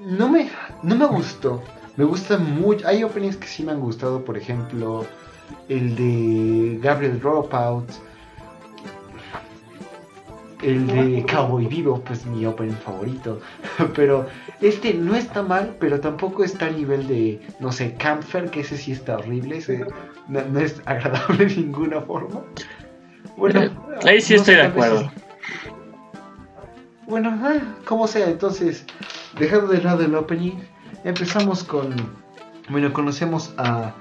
no 0.00 0.28
me, 0.28 0.48
no 0.82 0.96
me 0.96 1.06
gustó. 1.06 1.62
Me 1.96 2.04
gusta 2.04 2.36
mucho, 2.38 2.86
hay 2.86 3.02
openings 3.04 3.36
que 3.36 3.46
sí 3.46 3.62
me 3.62 3.72
han 3.72 3.80
gustado, 3.80 4.24
por 4.24 4.36
ejemplo, 4.36 5.06
el 5.68 5.94
de 5.96 6.78
Gabriel 6.82 7.18
Dropout, 7.20 7.88
el 10.62 10.86
de 10.86 11.24
Cowboy 11.30 11.66
Vivo, 11.66 12.00
pues 12.04 12.24
mi 12.26 12.44
opening 12.46 12.74
favorito. 12.74 13.40
Pero 13.94 14.26
este 14.60 14.94
no 14.94 15.14
está 15.14 15.42
mal, 15.42 15.74
pero 15.78 16.00
tampoco 16.00 16.42
está 16.44 16.66
al 16.66 16.76
nivel 16.76 17.06
de, 17.06 17.40
no 17.60 17.70
sé, 17.72 17.94
Campfer, 17.94 18.50
que 18.50 18.60
ese 18.60 18.76
sí 18.76 18.92
está 18.92 19.18
horrible, 19.18 19.58
ese 19.58 19.84
no, 20.28 20.40
no 20.50 20.60
es 20.60 20.80
agradable 20.86 21.44
de 21.46 21.56
ninguna 21.56 22.00
forma. 22.02 22.42
Bueno, 23.36 23.62
Eh, 23.64 23.70
ahí 24.04 24.20
sí 24.20 24.34
no 24.34 24.40
estoy 24.40 24.54
sé, 24.54 24.60
de 24.60 24.66
acuerdo. 24.66 25.10
bueno, 27.06 27.38
ah, 27.42 27.58
como 27.84 28.06
sea, 28.08 28.28
entonces, 28.30 28.84
dejando 29.38 29.68
de 29.68 29.82
lado 29.82 30.02
el 30.04 30.14
opening, 30.14 30.54
empezamos 31.06 31.62
con, 31.62 31.94
bueno, 32.68 32.92
conocemos 32.92 33.54
a 33.56 33.94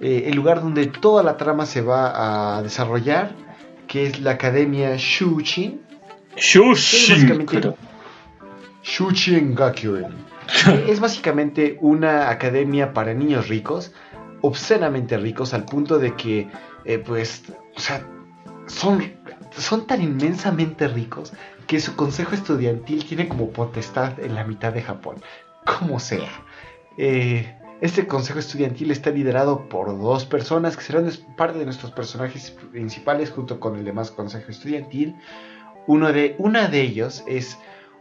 eh, 0.00 0.24
el 0.26 0.34
lugar 0.34 0.60
donde 0.60 0.86
toda 0.86 1.22
la 1.22 1.36
trama 1.36 1.64
se 1.64 1.80
va 1.80 2.56
a 2.56 2.62
desarrollar, 2.62 3.32
que 3.86 4.06
es 4.06 4.20
la 4.20 4.32
Academia 4.32 4.96
Shushin, 4.96 5.80
Shushin, 6.36 7.46
Shushin 8.82 9.54
Gakuen. 9.54 10.14
es 10.88 10.98
básicamente 10.98 11.78
una 11.80 12.30
academia 12.30 12.92
para 12.92 13.14
niños 13.14 13.48
ricos, 13.48 13.92
obscenamente 14.40 15.16
ricos, 15.18 15.54
al 15.54 15.64
punto 15.64 16.00
de 16.00 16.16
que, 16.16 16.48
eh, 16.84 16.98
pues, 16.98 17.44
o 17.76 17.80
sea, 17.80 18.04
son, 18.66 19.12
son 19.56 19.86
tan 19.86 20.02
inmensamente 20.02 20.88
ricos 20.88 21.32
que 21.68 21.78
su 21.78 21.94
consejo 21.94 22.34
estudiantil 22.34 23.04
tiene 23.04 23.28
como 23.28 23.50
potestad 23.50 24.18
en 24.18 24.34
la 24.34 24.42
mitad 24.42 24.72
de 24.72 24.82
Japón. 24.82 25.16
Como 25.64 26.00
sea. 26.00 26.28
Eh, 26.96 27.56
este 27.80 28.06
consejo 28.06 28.38
estudiantil 28.38 28.90
está 28.90 29.10
liderado 29.10 29.68
por 29.68 29.98
dos 29.98 30.26
personas 30.26 30.76
que 30.76 30.82
serán 30.82 31.10
parte 31.36 31.58
de 31.58 31.64
nuestros 31.64 31.92
personajes 31.92 32.50
principales 32.72 33.30
junto 33.30 33.58
con 33.58 33.76
el 33.76 33.84
demás 33.84 34.10
consejo 34.10 34.50
estudiantil. 34.50 35.16
Uno 35.86 36.12
de, 36.12 36.34
una 36.38 36.68
de 36.68 36.82
ellos 36.82 37.24
es 37.26 37.56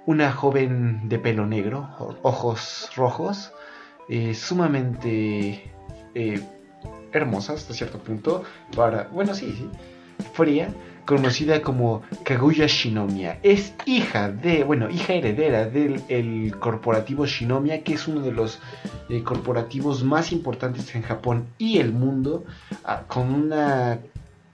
una 0.05 0.31
joven 0.31 1.07
de 1.07 1.19
pelo 1.19 1.45
negro, 1.45 2.17
ojos 2.23 2.89
rojos, 2.95 3.53
eh, 4.09 4.33
sumamente 4.33 5.71
eh, 6.13 6.41
hermosa 7.13 7.53
hasta 7.53 7.73
cierto 7.73 7.99
punto, 7.99 8.43
para, 8.75 9.03
bueno, 9.13 9.33
sí, 9.33 9.53
sí, 9.57 9.69
fría, 10.33 10.73
conocida 11.09 11.63
como 11.63 12.03
Kaguya 12.23 12.67
Shinomiya. 12.67 13.39
Es 13.41 13.73
hija 13.87 14.29
de, 14.29 14.63
bueno, 14.63 14.91
hija 14.91 15.13
heredera 15.13 15.65
del 15.65 16.03
el 16.07 16.55
corporativo 16.59 17.25
Shinomiya, 17.25 17.81
que 17.81 17.95
es 17.95 18.07
uno 18.07 18.21
de 18.21 18.31
los 18.31 18.59
eh, 19.09 19.23
corporativos 19.23 20.03
más 20.03 20.31
importantes 20.31 20.93
en 20.93 21.01
Japón 21.01 21.47
y 21.57 21.79
el 21.79 21.93
mundo, 21.93 22.45
ah, 22.85 23.05
con 23.07 23.33
una 23.33 23.97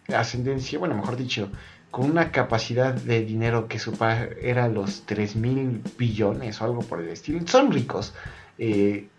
ascendencia, 0.07 0.79
bueno, 0.79 0.95
mejor 0.95 1.17
dicho, 1.17 1.50
con 1.91 2.09
una 2.09 2.31
capacidad 2.31 2.93
de 2.93 3.25
dinero 3.25 3.67
que 3.67 3.77
supera 3.77 4.29
era 4.41 4.69
los 4.69 5.01
3 5.05 5.35
mil 5.35 5.81
billones 5.97 6.62
o 6.62 6.63
algo 6.63 6.79
por 6.83 7.01
el 7.01 7.09
estilo. 7.09 7.45
Son 7.47 7.69
ricos 7.69 8.13
eh, 8.57 9.09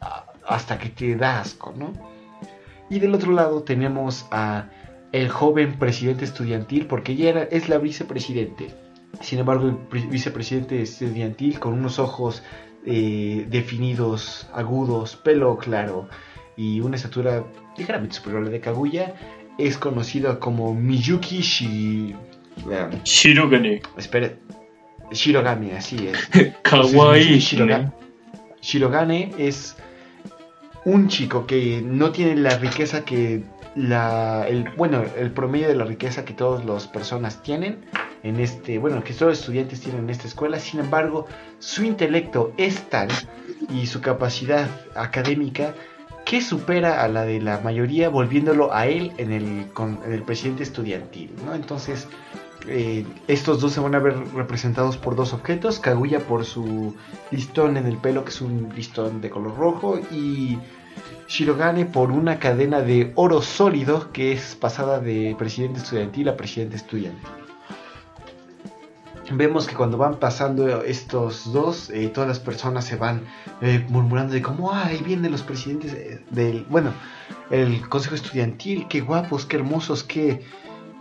hasta 0.49 0.78
que 0.78 0.88
te 0.88 1.14
da 1.16 1.40
asco, 1.40 1.75
¿no? 1.76 1.93
Y 2.88 2.99
del 2.99 3.14
otro 3.14 3.33
lado 3.33 3.62
tenemos 3.62 4.25
a 4.31 4.71
el 5.13 5.29
joven 5.29 5.79
presidente 5.79 6.25
estudiantil, 6.25 6.87
porque 6.87 7.13
ella 7.13 7.31
era, 7.31 7.43
es 7.45 7.69
la 7.69 7.79
vicepresidente. 7.79 8.69
Sin 9.21 9.39
embargo, 9.39 9.67
el 9.69 9.77
pre- 9.77 10.07
vicepresidente 10.07 10.83
estudiantil 10.83 11.59
con 11.59 11.73
unos 11.73 11.99
ojos 11.99 12.43
eh, 12.85 13.47
definidos, 13.49 14.49
agudos, 14.53 15.17
pelo 15.17 15.57
claro 15.57 16.09
y 16.57 16.81
una 16.81 16.97
estatura 16.97 17.45
ligeramente 17.77 18.17
superior 18.17 18.43
a 18.43 18.45
la 18.47 18.51
de 18.51 18.61
Kaguya, 18.61 19.15
es 19.59 19.77
conocido 19.79 20.39
como 20.41 20.75
Miyuki 20.75 21.41
Shi... 21.41 22.15
vean, 22.67 23.03
Shirogane. 23.05 23.81
espere, 23.97 24.37
Shirogane, 25.13 25.77
así 25.77 26.09
es. 26.09 26.53
Kawaii. 26.63 27.39
Shirogane. 27.39 27.91
Shirogane 28.61 29.33
es 29.39 29.77
un 30.85 31.09
chico 31.09 31.47
que 31.47 31.83
no 31.85 32.11
tiene 32.11 32.37
la 32.37 32.59
riqueza 32.59 33.05
que 33.05 33.43
la 33.76 34.49
el 34.49 34.71
bueno 34.76 35.04
el 35.16 35.30
promedio 35.30 35.68
de 35.68 35.76
la 35.76 35.85
riqueza 35.85 36.25
que 36.25 36.33
todas 36.33 36.64
las 36.64 36.88
personas 36.88 37.42
tienen 37.42 37.85
en 38.23 38.40
este 38.40 38.78
bueno 38.78 39.04
que 39.04 39.12
todos 39.12 39.33
los 39.33 39.40
estudiantes 39.40 39.80
tienen 39.80 40.04
en 40.04 40.11
esta 40.11 40.26
escuela. 40.26 40.59
Sin 40.59 40.80
embargo 40.80 41.26
su 41.59 41.85
intelecto 41.85 42.52
es 42.56 42.88
tal 42.88 43.09
y 43.71 43.87
su 43.87 44.00
capacidad 44.00 44.68
académica 44.95 45.75
que 46.25 46.40
supera 46.40 47.04
a 47.04 47.09
la 47.09 47.25
de 47.25 47.40
la 47.40 47.61
mayoría 47.61 48.09
volviéndolo 48.09 48.75
a 48.75 48.87
él 48.87 49.12
en 49.18 49.30
el 49.30 49.68
con 49.73 50.00
en 50.04 50.12
el 50.12 50.23
presidente 50.23 50.62
estudiantil 50.62 51.30
no 51.45 51.54
entonces 51.54 52.09
eh, 52.68 53.06
estos 53.28 53.61
dos 53.61 53.73
se 53.73 53.80
van 53.80 53.95
a 53.95 54.00
ver 54.00 54.16
representados 54.35 54.97
por 54.97 55.14
dos 55.14 55.33
objetos 55.33 55.78
Kaguya 55.78 56.18
por 56.21 56.45
su 56.45 56.97
listón 57.30 57.76
en 57.76 57.87
el 57.87 57.99
pelo 57.99 58.25
que 58.25 58.30
es 58.30 58.40
un 58.40 58.73
listón 58.75 59.21
de 59.21 59.30
color 59.30 59.56
rojo 59.56 60.00
y 60.11 60.59
Shirogane 61.28 61.87
por 61.87 62.11
una 62.12 62.38
cadena 62.38 62.80
de 62.80 63.12
oro 63.16 63.42
sólido 63.42 64.12
que 64.12 64.33
es 64.33 64.54
pasada 64.54 65.00
de 65.00 65.35
presidente 65.38 65.80
estudiantil 65.80 66.28
a 66.28 66.37
presidente 66.37 66.76
estudiantil. 66.76 67.28
Vemos 69.33 69.66
que 69.66 69.75
cuando 69.75 69.99
van 69.99 70.21
pasando 70.21 70.83
estos 70.83 71.52
dos, 71.52 71.90
eh, 71.90 72.09
todas 72.14 72.28
las 72.28 72.38
personas 72.38 72.85
se 72.85 72.95
van 72.95 73.23
eh, 73.61 73.85
murmurando 73.88 74.35
de 74.35 74.40
como, 74.40 74.71
"Ah, 74.73 74.87
ahí 74.87 75.02
vienen 75.04 75.33
los 75.33 75.42
presidentes 75.42 75.95
eh, 75.95 76.23
del, 76.30 76.64
bueno, 76.71 76.92
el 77.50 77.88
consejo 77.88 78.14
estudiantil, 78.14 78.87
qué 78.88 79.00
guapos, 79.00 79.45
qué 79.45 79.56
hermosos, 79.56 80.04
qué, 80.04 80.42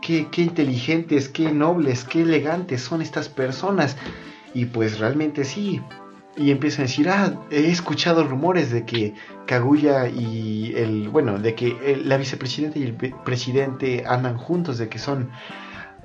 qué, 0.02 0.28
qué 0.32 0.42
inteligentes, 0.42 1.30
qué 1.30 1.52
nobles, 1.52 2.04
qué 2.04 2.24
elegantes 2.24 2.82
son 2.82 3.04
estas 3.04 3.30
personas. 3.30 3.96
Y 4.56 4.66
pues 4.66 4.98
realmente 4.98 5.44
sí. 5.44 5.82
Y 6.38 6.52
empiezan 6.52 6.82
a 6.82 6.88
decir, 6.88 7.10
ah, 7.10 7.34
he 7.50 7.72
escuchado 7.72 8.24
rumores 8.26 8.72
de 8.72 8.86
que 8.86 9.14
Kaguya 9.46 10.10
y 10.10 10.74
el, 10.76 11.10
bueno, 11.10 11.40
de 11.40 11.56
que 11.56 12.02
la 12.04 12.18
vicepresidenta 12.18 12.78
y 12.78 12.84
el 12.84 12.94
presidente 13.24 14.04
andan 14.06 14.38
juntos, 14.38 14.78
de 14.78 14.90
que 14.90 15.00
son 15.00 15.30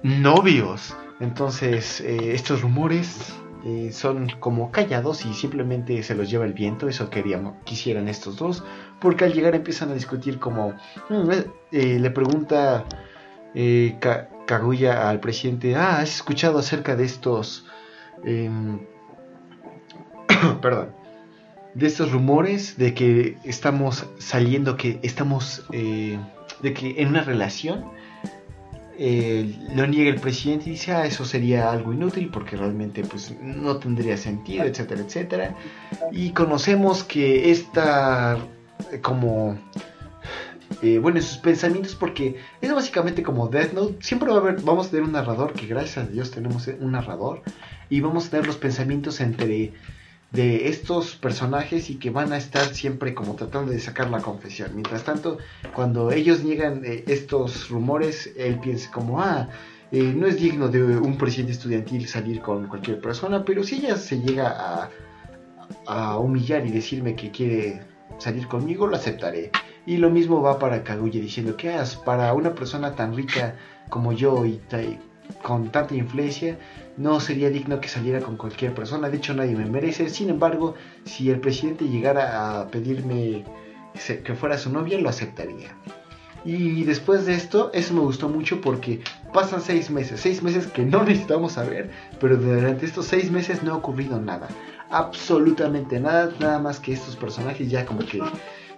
novios. 0.03 0.97
Entonces, 1.19 2.01
eh, 2.01 2.35
estos 2.35 2.63
rumores 2.63 3.35
eh, 3.65 3.91
son 3.93 4.29
como 4.39 4.71
callados 4.71 5.27
y 5.27 5.35
simplemente 5.35 6.03
se 6.03 6.15
los 6.15 6.31
lleva 6.31 6.45
el 6.45 6.53
viento. 6.53 6.89
Eso 6.89 7.11
queríamos, 7.11 7.57
quisieran 7.65 8.09
estos 8.09 8.37
dos. 8.37 8.65
Porque 9.01 9.25
al 9.25 9.33
llegar 9.33 9.55
empiezan 9.55 9.91
a 9.91 9.95
discutir 9.95 10.39
como, 10.39 10.75
mm, 11.09 11.31
eh, 11.31 11.47
eh, 11.73 11.99
le 11.99 12.11
pregunta 12.11 12.85
eh, 13.55 13.99
Kaguya 14.47 15.09
al 15.09 15.21
presidente, 15.21 15.75
ah, 15.75 15.99
¿has 15.99 16.15
escuchado 16.17 16.59
acerca 16.59 16.97
de 16.97 17.05
estos... 17.05 17.67
Em, 18.25 18.81
perdón. 20.63 20.89
De 21.75 21.87
estos 21.87 22.11
rumores 22.11 22.77
de 22.77 22.95
que 22.95 23.37
estamos 23.45 24.07
saliendo, 24.19 24.77
que 24.77 24.99
estamos... 25.03 25.65
Eh, 25.73 26.19
de 26.63 26.75
que 26.75 27.01
en 27.01 27.09
una 27.09 27.23
relación 27.23 27.87
eh, 28.99 29.57
lo 29.75 29.87
niega 29.87 30.11
el 30.11 30.21
presidente 30.21 30.69
y 30.69 30.73
dice, 30.73 30.93
ah, 30.93 31.07
eso 31.07 31.25
sería 31.25 31.71
algo 31.73 31.95
inútil 31.95 32.29
porque 32.31 32.55
realmente 32.55 33.03
pues 33.03 33.35
no 33.41 33.79
tendría 33.79 34.19
sentido, 34.19 34.65
etcétera, 34.65 35.01
etcétera. 35.01 35.57
Y 36.13 36.33
conocemos 36.33 37.03
que 37.03 37.51
esta 37.51 38.39
como 39.01 39.59
eh, 40.83 40.99
bueno, 40.99 41.19
en 41.19 41.23
sus 41.23 41.39
pensamientos, 41.39 41.95
porque 41.95 42.37
es 42.61 42.73
básicamente 42.75 43.23
como 43.23 43.49
Death 43.49 43.73
Note. 43.73 43.97
Siempre 44.01 44.31
va 44.31 44.37
a 44.37 44.41
haber, 44.41 44.61
vamos 44.63 44.89
a 44.89 44.91
tener 44.91 45.05
un 45.05 45.13
narrador, 45.13 45.53
que 45.53 45.67
gracias 45.67 45.99
a 45.99 46.07
Dios 46.07 46.31
tenemos 46.31 46.67
un 46.67 46.93
narrador, 46.93 47.43
y 47.89 48.01
vamos 48.01 48.27
a 48.27 48.31
tener 48.31 48.47
los 48.47 48.57
pensamientos 48.57 49.21
entre 49.21 49.73
de 50.33 50.69
estos 50.69 51.17
personajes 51.17 51.91
y 51.91 51.97
que 51.97 52.11
van 52.11 52.33
a 52.33 52.37
estar 52.37 52.65
siempre 52.75 53.15
como 53.15 53.35
tratando 53.35 53.73
de 53.73 53.81
sacar 53.81 54.11
la 54.11 54.21
confesión. 54.21 54.71
Mientras 54.75 55.05
tanto, 55.05 55.39
cuando 55.75 56.13
ellos 56.13 56.45
niegan 56.45 56.83
eh, 56.85 57.05
estos 57.09 57.69
rumores, 57.69 58.33
él 58.37 58.61
piensa 58.61 58.91
como, 58.93 59.21
ah, 59.21 59.49
eh, 59.91 60.13
no 60.15 60.29
es 60.29 60.37
digno 60.41 60.69
de 60.69 60.83
un 60.99 61.19
presidente 61.19 61.53
estudiantil 61.53 62.07
salir 62.07 62.41
con 62.41 62.69
cualquier 62.69 63.01
persona, 63.01 63.45
pero 63.45 63.65
si 63.65 63.77
ella 63.77 63.97
se 63.97 64.21
llega 64.21 64.89
a, 65.87 66.19
humillar 66.19 66.67
y 66.67 66.71
decirme 66.71 67.17
que 67.17 67.31
quiere 67.31 67.83
salir 68.19 68.47
conmigo, 68.47 68.87
lo 68.87 68.97
aceptaré. 68.97 69.51
Y 69.87 69.97
lo 69.97 70.11
mismo 70.11 70.43
va 70.43 70.59
para 70.59 70.85
Kaguya 70.85 71.21
diciendo 71.21 71.57
que 71.57 71.75
es 71.75 71.97
para 71.97 72.33
una 72.35 72.55
persona 72.55 72.95
tan 72.95 73.17
rica 73.17 73.57
como 73.89 74.13
yo 74.13 74.45
y 74.45 74.61
con 75.43 75.71
tanta 75.71 75.95
influencia, 75.95 76.59
no 77.01 77.19
sería 77.19 77.49
digno 77.49 77.81
que 77.81 77.89
saliera 77.89 78.21
con 78.21 78.37
cualquier 78.37 78.75
persona. 78.75 79.09
De 79.09 79.17
hecho, 79.17 79.33
nadie 79.33 79.57
me 79.57 79.65
merece. 79.65 80.11
Sin 80.11 80.29
embargo, 80.29 80.75
si 81.05 81.31
el 81.31 81.41
presidente 81.41 81.89
llegara 81.89 82.61
a 82.61 82.69
pedirme 82.69 83.45
que 84.25 84.35
fuera 84.35 84.59
su 84.59 84.71
novia, 84.71 85.01
lo 85.01 85.09
aceptaría. 85.09 85.75
Y 86.45 86.85
después 86.85 87.25
de 87.25 87.35
esto, 87.35 87.71
eso 87.73 87.95
me 87.95 88.01
gustó 88.01 88.29
mucho 88.29 88.61
porque 88.61 89.01
pasan 89.33 89.63
seis 89.63 89.91
meses, 89.91 90.21
seis 90.21 90.43
meses 90.43 90.67
que 90.67 90.85
no 90.85 91.03
necesitamos 91.05 91.53
saber, 91.53 91.91
pero 92.19 92.37
durante 92.37 92.87
estos 92.87 93.07
seis 93.07 93.31
meses 93.31 93.63
no 93.63 93.73
ha 93.73 93.77
ocurrido 93.77 94.19
nada, 94.19 94.49
absolutamente 94.91 96.01
nada, 96.01 96.33
nada 96.41 96.59
más 96.59 96.81
que 96.81 96.95
estos 96.95 97.15
personajes 97.17 97.71
ya 97.71 97.85
como 97.85 98.01
que 98.01 98.23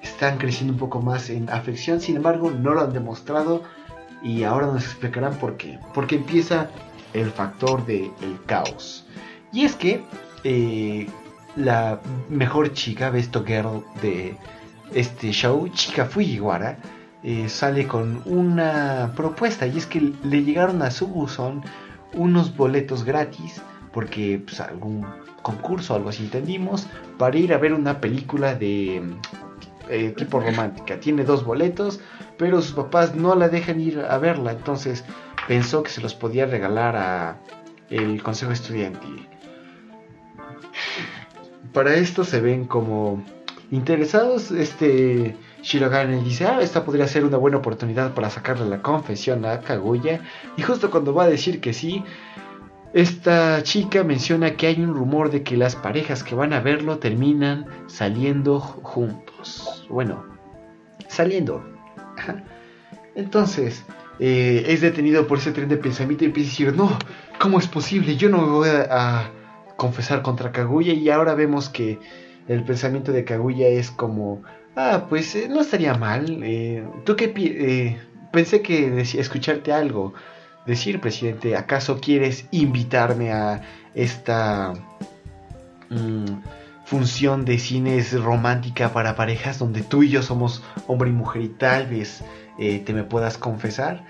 están 0.03 0.39
creciendo 0.39 0.73
un 0.73 0.79
poco 0.81 1.01
más 1.01 1.31
en 1.31 1.49
afección, 1.51 2.01
sin 2.01 2.17
embargo 2.17 2.51
no 2.51 2.75
lo 2.75 2.81
han 2.81 2.93
demostrado 2.93 3.63
y 4.25 4.43
ahora 4.43 4.67
nos 4.67 4.85
explicarán 4.85 5.37
por 5.37 5.57
qué. 5.57 5.79
Porque 5.95 6.17
empieza 6.17 6.69
el 7.13 7.31
factor 7.31 7.85
del 7.87 8.11
caos. 8.47 9.07
Y 9.53 9.65
es 9.65 9.75
que 9.77 10.03
eh, 10.45 11.07
la 11.57 12.01
mejor 12.29 12.73
chica, 12.73 13.11
Besto 13.11 13.45
Girl 13.45 13.85
de 14.01 14.37
este 14.95 15.33
show, 15.33 15.69
Chica 15.69 16.07
Fujiwara, 16.07 16.79
eh, 17.23 17.49
sale 17.49 17.87
con 17.87 18.23
una 18.25 19.13
propuesta 19.15 19.67
y 19.67 19.79
es 19.79 19.87
que 19.87 20.13
le 20.25 20.43
llegaron 20.43 20.83
a 20.83 20.91
su 20.91 21.07
buzón 21.07 21.63
unos 22.15 22.57
boletos 22.57 23.05
gratis 23.05 23.63
porque 23.93 24.43
pues, 24.45 24.61
algún 24.61 25.07
concurso 25.43 25.95
algo 25.95 26.09
así 26.09 26.25
entendimos 26.25 26.87
para 27.19 27.37
ir 27.37 27.53
a 27.53 27.59
ver 27.59 27.75
una 27.75 28.01
película 28.01 28.55
de 28.55 29.03
eh, 29.89 30.15
tipo 30.17 30.41
romántica. 30.41 30.99
Tiene 30.99 31.25
dos 31.25 31.45
boletos, 31.45 32.01
pero 32.39 32.63
sus 32.63 32.73
papás 32.73 33.15
no 33.15 33.35
la 33.35 33.49
dejan 33.49 33.81
ir 33.81 34.01
a 34.01 34.19
verla. 34.19 34.53
Entonces 34.53 35.05
pensó 35.47 35.83
que 35.83 35.91
se 35.91 36.01
los 36.01 36.15
podía 36.15 36.47
regalar 36.47 36.97
a 36.97 37.39
el 37.91 38.23
consejo 38.23 38.53
estudiantil. 38.53 39.29
Para 41.73 41.95
esto 41.95 42.25
se 42.25 42.41
ven 42.41 42.67
como 42.67 43.23
interesados. 43.71 44.51
Este 44.51 45.37
Shirogane 45.63 46.23
dice, 46.23 46.47
ah, 46.47 46.61
esta 46.61 46.85
podría 46.85 47.07
ser 47.07 47.25
una 47.25 47.37
buena 47.37 47.59
oportunidad 47.59 48.15
para 48.15 48.31
sacarle 48.31 48.67
la 48.67 48.83
confesión 48.83 49.45
a 49.45 49.61
Kaguya. 49.61 50.21
Y 50.57 50.63
justo 50.63 50.91
cuando 50.91 51.15
va 51.15 51.25
a 51.25 51.29
decir 51.29 51.61
que 51.61 51.73
sí, 51.73 52.05
esta 52.93 53.63
chica 53.63 54.05
menciona 54.05 54.57
que 54.57 54.67
hay 54.67 54.83
un 54.83 54.95
rumor 54.95 55.31
de 55.31 55.43
que 55.43 55.57
las 55.57 55.77
parejas 55.77 56.23
que 56.23 56.35
van 56.35 56.53
a 56.53 56.61
verlo 56.61 56.99
terminan 56.99 57.67
saliendo 57.87 58.61
juntos. 58.61 59.87
Bueno, 59.89 60.25
saliendo. 61.09 61.65
Entonces, 63.15 63.85
eh, 64.19 64.65
es 64.69 64.81
detenido 64.81 65.27
por 65.27 65.39
ese 65.39 65.53
tren 65.53 65.69
de 65.69 65.77
pensamiento 65.77 66.25
y 66.25 66.29
empieza 66.29 66.49
a 66.49 66.51
decir, 66.51 66.77
no, 66.77 66.99
¿cómo 67.39 67.59
es 67.59 67.67
posible? 67.67 68.17
Yo 68.17 68.29
no 68.29 68.39
me 68.39 68.53
voy 68.53 68.69
a, 68.69 69.31
confesar 69.77 70.23
contra 70.23 70.53
Kaguya 70.53 70.93
y 70.93 71.11
ahora 71.11 71.35
vemos 71.35 71.69
que 71.69 71.99
el 72.47 72.63
pensamiento 72.63 73.11
de 73.11 73.25
Kaguya 73.25 73.67
es 73.67 73.91
como, 73.91 74.43
ah, 74.77 75.07
pues 75.09 75.35
eh, 75.35 75.49
no 75.49 75.61
estaría 75.61 75.95
mal. 75.95 76.41
Eh, 76.43 76.85
¿Tú 77.05 77.17
qué 77.17 77.99
pensé 78.31 78.63
que 78.63 79.01
escucharte 79.01 79.73
algo? 79.73 80.15
decir, 80.67 81.01
presidente, 81.01 81.57
¿acaso 81.57 82.01
quieres 82.01 82.47
invitarme 82.51 83.33
a 83.33 83.63
esta 83.95 84.73
mm, 85.91 86.43
función 86.85 87.45
de 87.45 87.59
cines 87.59 88.13
romántica 88.21 88.93
para 88.93 89.17
parejas 89.17 89.59
donde 89.59 89.83
tú 89.83 90.03
y 90.03 90.11
yo 90.11 90.23
somos 90.23 90.63
hombre 90.87 91.11
y 91.11 91.13
mujer 91.13 91.43
y 91.43 91.49
tal 91.49 91.87
vez 91.87 92.23
eh, 92.59 92.81
te 92.85 92.93
me 92.93 93.05
puedas 93.05 93.39
confesar? 93.39 94.05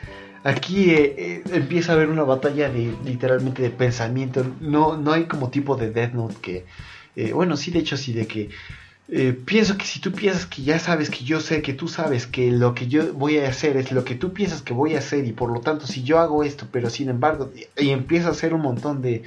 Aquí 0.44 0.90
eh, 0.90 1.14
eh, 1.16 1.42
empieza 1.52 1.92
a 1.92 1.94
haber 1.94 2.08
una 2.08 2.24
batalla 2.24 2.68
de 2.68 2.94
literalmente 3.04 3.62
de 3.62 3.70
pensamiento. 3.70 4.44
No, 4.60 4.96
no 4.96 5.12
hay 5.12 5.24
como 5.24 5.50
tipo 5.50 5.76
de 5.76 5.90
Death 5.90 6.12
Note 6.12 6.36
que, 6.42 7.32
bueno, 7.32 7.56
sí, 7.56 7.70
de 7.70 7.78
hecho 7.78 7.96
sí, 7.96 8.12
de 8.12 8.26
que 8.26 8.50
eh, 9.08 9.32
pienso 9.32 9.76
que 9.76 9.84
si 9.84 10.00
tú 10.00 10.12
piensas 10.12 10.46
que 10.46 10.62
ya 10.62 10.78
sabes 10.78 11.10
que 11.10 11.22
yo 11.22 11.40
sé 11.40 11.60
que 11.60 11.74
tú 11.74 11.86
sabes 11.86 12.26
que 12.26 12.50
lo 12.50 12.74
que 12.74 12.86
yo 12.86 13.12
voy 13.12 13.36
a 13.38 13.48
hacer 13.48 13.76
es 13.76 13.92
lo 13.92 14.04
que 14.04 14.14
tú 14.14 14.32
piensas 14.32 14.62
que 14.62 14.72
voy 14.72 14.94
a 14.94 15.00
hacer 15.00 15.26
y 15.26 15.32
por 15.32 15.50
lo 15.50 15.60
tanto 15.60 15.86
si 15.86 16.02
yo 16.02 16.18
hago 16.18 16.44
esto 16.44 16.66
pero 16.72 16.88
sin 16.88 17.10
embargo 17.10 17.50
y, 17.76 17.90
empiezo 17.90 18.28
a 18.28 18.30
hacer 18.30 18.54
un 18.54 18.62
montón 18.62 19.02
de 19.02 19.22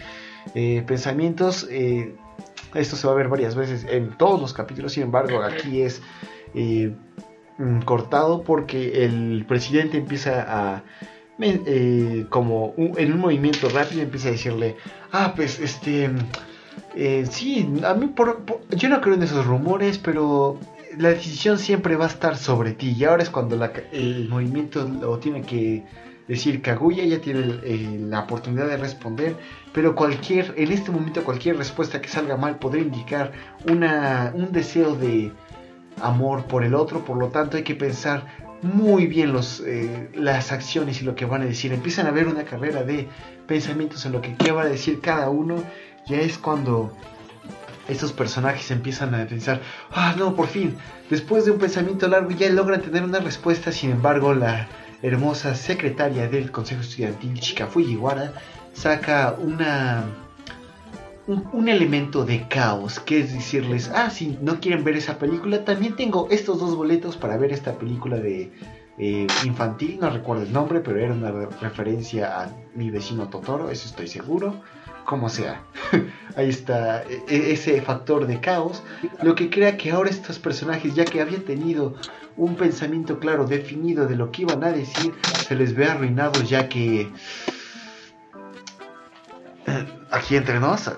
eh, 0.56 0.84
pensamientos 0.88 1.67
eh, 1.69 2.15
esto 2.73 2.95
se 2.95 3.06
va 3.06 3.13
a 3.13 3.15
ver 3.15 3.28
varias 3.28 3.54
veces 3.54 3.86
en 3.88 4.17
todos 4.17 4.41
los 4.41 4.54
capítulos 4.54 4.93
sin 4.93 5.04
embargo 5.04 5.43
aquí 5.43 5.82
es 5.82 6.01
mm, 7.58 7.80
cortado 7.82 8.44
porque 8.44 9.06
el 9.06 9.46
presidente 9.48 9.98
empieza 9.98 10.46
a 10.48 10.84
como 12.30 12.74
en 12.78 13.12
un 13.12 13.20
movimiento 13.20 13.68
rápido 13.68 14.02
empieza 14.02 14.30
a 14.30 14.32
decirle 14.32 14.78
ah 15.12 15.34
pues 15.36 15.60
este 15.60 16.10
eh, 16.96 17.26
sí, 17.30 17.68
a 17.84 17.94
mí 17.94 18.13
yo 18.70 18.89
no 18.89 19.02
creo 19.02 19.15
en 19.15 19.24
esos 19.24 19.46
rumores, 19.46 19.98
pero 19.98 20.60
la 20.98 21.10
decisión 21.10 21.60
siempre 21.60 21.96
va 21.96 22.06
a 22.06 22.10
estar 22.10 22.38
sobre 22.38 22.72
ti. 22.74 22.96
Y 22.98 23.04
ahora 23.04 23.24
es 23.24 23.30
cuando 23.30 23.60
el 23.91 24.30
movimiento 24.30 24.88
lo 24.88 25.18
tiene 25.20 25.41
que 25.41 25.84
decir 26.28 26.62
Kaguya, 26.62 27.04
ya 27.04 27.20
tiene 27.20 27.60
eh, 27.63 27.98
la 28.02 28.22
oportunidad 28.22 28.68
de 28.68 28.78
responder. 28.78 29.36
Pero 29.74 29.96
cualquier, 29.96 30.54
en 30.58 30.72
este 30.72 30.91
momento 30.91 31.24
cualquier 31.24 31.58
respuesta 31.58 32.02
que 32.02 32.08
salga 32.08 32.38
mal 32.38 32.60
podría 32.60 32.84
indicar 32.84 33.32
una, 33.70 34.32
un 34.34 34.52
deseo 34.52 34.96
de 34.96 35.32
amor 36.01 36.45
por 36.45 36.63
el 36.63 36.75
otro. 36.75 37.05
Por 37.05 37.17
lo 37.17 37.29
tanto 37.29 37.58
hay 37.58 37.63
que 37.63 37.75
pensar 37.75 38.25
muy 38.62 39.08
bien 39.08 39.34
los, 39.34 39.62
eh, 39.62 40.10
las 40.15 40.51
acciones 40.51 41.01
y 41.01 41.05
lo 41.05 41.15
que 41.15 41.25
van 41.25 41.41
a 41.41 41.45
decir. 41.45 41.71
Empiezan 41.73 42.08
a 42.08 42.12
ver 42.12 42.27
una 42.27 42.43
carrera 42.43 42.84
de 42.84 43.08
pensamientos 43.47 44.05
en 44.05 44.12
lo 44.12 44.21
que 44.21 44.36
qué 44.36 44.51
van 44.51 44.67
a 44.67 44.69
decir 44.69 45.01
cada 45.01 45.29
uno 45.29 45.63
ya 46.08 46.17
es 46.17 46.38
cuando 46.38 46.91
estos 47.88 48.12
personajes 48.12 48.71
empiezan 48.71 49.13
a 49.13 49.25
pensar, 49.25 49.62
ah, 49.91 50.15
no, 50.17 50.36
por 50.36 50.47
fin, 50.47 50.75
después 51.10 51.45
de 51.45 51.51
un 51.51 51.60
pensamiento 51.60 52.08
largo 52.08 52.31
ya 52.31 52.49
logran 52.49 52.81
tener 52.81 53.03
una 53.03 53.19
respuesta, 53.19 53.71
sin 53.71 53.91
embargo 53.91 54.34
la 54.34 54.67
hermosa 55.01 55.53
secretaria 55.55 56.27
del 56.27 56.51
Consejo 56.51 56.81
Estudiantil, 56.81 57.39
Chika 57.39 57.67
Fujiwara, 57.67 58.34
saca 58.73 59.36
una... 59.38 60.05
Un, 61.27 61.67
elemento 61.67 62.23
de 62.23 62.47
caos, 62.47 62.99
que 62.99 63.19
es 63.19 63.33
decirles, 63.33 63.89
ah, 63.95 64.11
si 64.11 64.38
no 64.41 64.59
quieren 64.59 64.83
ver 64.83 64.95
esa 64.95 65.17
película, 65.17 65.65
también 65.65 65.95
tengo 65.95 66.27
estos 66.29 66.59
dos 66.59 66.75
boletos 66.75 67.17
para 67.17 67.35
ver 67.35 67.51
esta 67.51 67.73
película 67.79 68.17
de 68.17 68.51
eh, 68.99 69.25
infantil, 69.43 69.97
no 69.99 70.11
recuerdo 70.11 70.43
el 70.43 70.53
nombre, 70.53 70.81
pero 70.81 70.99
era 70.99 71.13
una 71.13 71.31
referencia 71.61 72.43
a 72.43 72.55
mi 72.75 72.91
vecino 72.91 73.27
Totoro, 73.27 73.71
eso 73.71 73.88
estoy 73.88 74.07
seguro 74.07 74.61
como 75.05 75.29
sea. 75.29 75.63
Ahí 76.35 76.49
está 76.49 77.01
e, 77.03 77.23
e, 77.27 77.53
ese 77.53 77.81
factor 77.81 78.27
de 78.27 78.39
caos, 78.39 78.83
lo 79.23 79.33
que 79.33 79.49
crea 79.49 79.77
que 79.77 79.91
ahora 79.91 80.11
estos 80.11 80.38
personajes, 80.38 80.93
ya 80.93 81.05
que 81.05 81.21
habían 81.21 81.41
tenido 81.41 81.95
un 82.38 82.55
pensamiento 82.55 83.19
claro, 83.19 83.45
definido 83.45 84.07
de 84.07 84.15
lo 84.15 84.31
que 84.31 84.43
iban 84.43 84.63
a 84.63 84.71
decir, 84.71 85.13
se 85.47 85.55
les 85.55 85.73
ve 85.73 85.85
arruinado 85.85 86.43
ya 86.43 86.69
que... 86.69 87.09
Eh, 89.67 89.85
aquí 90.11 90.35
entre 90.35 90.59
nos, 90.59 90.91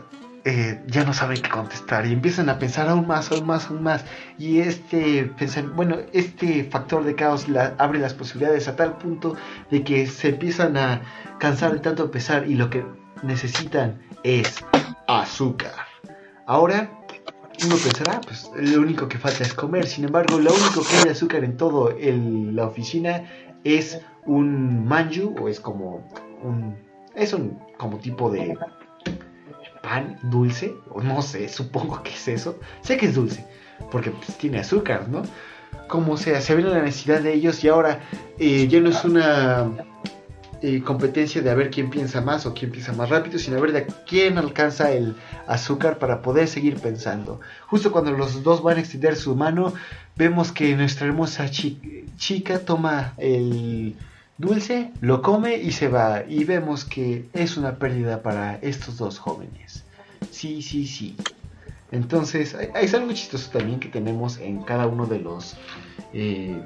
eh, 0.49 0.79
ya 0.88 1.03
no 1.03 1.13
saben 1.13 1.41
qué 1.41 1.49
contestar 1.49 2.05
y 2.05 2.13
empiezan 2.13 2.47
a 2.47 2.57
pensar 2.57 2.88
aún 2.88 3.05
más, 3.05 3.29
aún 3.33 3.45
más, 3.45 3.69
aún 3.69 3.83
más. 3.83 4.05
Y 4.38 4.60
este, 4.60 5.29
bueno, 5.75 5.97
este 6.13 6.63
factor 6.63 7.03
de 7.03 7.15
caos 7.15 7.47
abre 7.77 7.99
las 7.99 8.13
posibilidades 8.13 8.69
a 8.69 8.77
tal 8.77 8.97
punto 8.97 9.36
de 9.69 9.83
que 9.83 10.07
se 10.07 10.29
empiezan 10.29 10.77
a 10.77 11.01
cansar 11.38 11.73
de 11.73 11.79
tanto 11.79 12.10
pesar 12.12 12.47
y 12.47 12.55
lo 12.55 12.69
que 12.69 12.86
necesitan 13.23 13.99
es 14.23 14.63
azúcar. 15.10 15.73
Ahora, 16.45 16.97
uno 17.65 17.75
pensará, 17.75 18.21
pues 18.21 18.49
lo 18.55 18.79
único 18.79 19.10
que 19.10 19.17
falta 19.17 19.43
es 19.43 19.53
comer. 19.53 19.86
Sin 19.86 20.05
embargo, 20.05 20.39
lo 20.39 20.53
único 20.53 20.81
que 20.81 20.95
hay 20.95 21.03
de 21.03 21.10
azúcar 21.10 21.43
en 21.43 21.57
toda 21.57 21.93
la 21.99 22.67
oficina 22.67 23.25
es 23.65 23.99
un 24.25 24.88
manju, 24.88 25.36
o 25.41 25.49
es 25.49 25.60
como 25.60 26.07
un. 26.41 26.77
Es 27.15 27.33
un 27.33 27.60
como 27.77 27.97
tipo 27.97 28.29
de 28.29 28.55
pan 29.88 30.19
dulce, 30.21 30.76
o 30.89 31.02
no 31.02 31.21
sé, 31.21 31.47
supongo 31.47 32.04
que 32.04 32.12
es 32.12 32.28
eso. 32.28 32.60
Sé 32.82 32.97
que 32.97 33.06
es 33.06 33.15
dulce, 33.15 33.45
porque 33.89 34.12
pues, 34.12 34.38
tiene 34.38 34.60
azúcar, 34.60 35.08
¿no? 35.08 35.21
Como 35.88 36.17
sea, 36.17 36.41
se 36.41 36.56
ve 36.56 36.62
la 36.62 36.82
necesidad 36.82 37.21
de 37.21 37.34
ellos 37.34 37.63
y 37.63 37.69
ahora 37.69 38.02
eh, 38.38 38.67
ya 38.67 38.82
no 38.82 38.89
es 38.89 39.06
una 39.06 39.71
eh, 40.62 40.82
competencia 40.82 41.41
de 41.41 41.50
a 41.50 41.56
ver 41.56 41.69
quién 41.69 41.89
piensa 41.89 42.19
más 42.19 42.45
o 42.45 42.54
quién 42.54 42.69
piensa 42.69 42.91
más 42.91 43.10
rápido, 43.10 43.39
sino 43.39 43.58
a 43.58 43.62
ver 43.62 43.71
de 43.71 43.88
quién 44.06 44.38
alcanza 44.38 44.91
el 44.91 45.15
azúcar 45.47 46.00
para 46.00 46.21
poder 46.21 46.50
seguir 46.50 46.76
pensando. 46.82 47.39
Justo 47.67 47.93
cuando 47.93 48.12
los 48.12 48.43
dos 48.43 48.62
van 48.62 48.76
a 48.76 48.82
extender 48.82 49.15
su 49.15 49.38
mano, 49.38 49.73
vemos 50.17 50.52
que 50.52 50.76
nuestra 50.76 51.08
hermosa 51.08 51.50
chica 51.50 52.60
toma 52.60 53.13
el 53.17 53.95
dulce, 54.38 54.91
lo 55.02 55.21
come 55.21 55.58
y 55.58 55.71
se 55.71 55.88
va. 55.88 56.23
Y 56.28 56.43
vemos 56.43 56.86
que 56.86 57.30
es 57.34 57.58
una 57.58 57.78
pérdida 57.78 58.21
para 58.21 58.56
estos 58.58 58.97
dos 58.97 59.19
jóvenes. 59.19 59.84
Sí, 60.32 60.62
sí, 60.62 60.86
sí. 60.88 61.15
Entonces, 61.91 62.56
hay, 62.56 62.88
algo 62.93 63.12
chistoso 63.13 63.50
también 63.52 63.80
que 63.80 63.89
tenemos 63.89 64.38
en 64.39 64.62
cada 64.63 64.88
uno 64.88 65.06
de 65.06 65.19
los... 65.19 65.56
Eh, 66.13 66.62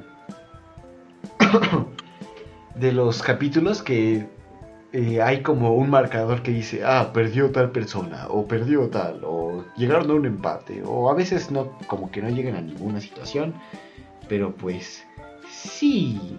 de 2.76 2.92
los 2.92 3.22
capítulos 3.22 3.84
que 3.84 4.28
eh, 4.94 5.22
hay 5.22 5.42
como 5.42 5.76
un 5.76 5.90
marcador 5.90 6.42
que 6.42 6.52
dice, 6.52 6.84
ah, 6.84 7.12
perdió 7.14 7.52
tal 7.52 7.72
persona, 7.72 8.28
o 8.30 8.46
perdió 8.46 8.90
tal, 8.90 9.22
o 9.24 9.64
llegaron 9.78 10.12
a 10.12 10.14
un 10.16 10.26
empate, 10.26 10.84
o 10.86 11.10
a 11.10 11.14
veces 11.14 11.50
no, 11.52 11.78
como 11.88 12.12
que 12.12 12.22
no 12.22 12.30
llegan 12.30 12.56
a 12.56 12.62
ninguna 12.62 13.00
situación, 13.00 13.54
pero 14.28 14.54
pues 14.54 15.04
sí. 15.50 16.38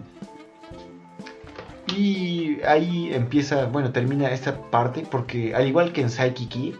Y 1.87 2.61
ahí 2.63 3.13
empieza, 3.13 3.65
bueno, 3.65 3.91
termina 3.91 4.31
esta 4.31 4.61
parte, 4.71 5.05
porque 5.09 5.53
al 5.53 5.67
igual 5.67 5.91
que 5.91 6.01
en 6.01 6.09
Psyche 6.09 6.73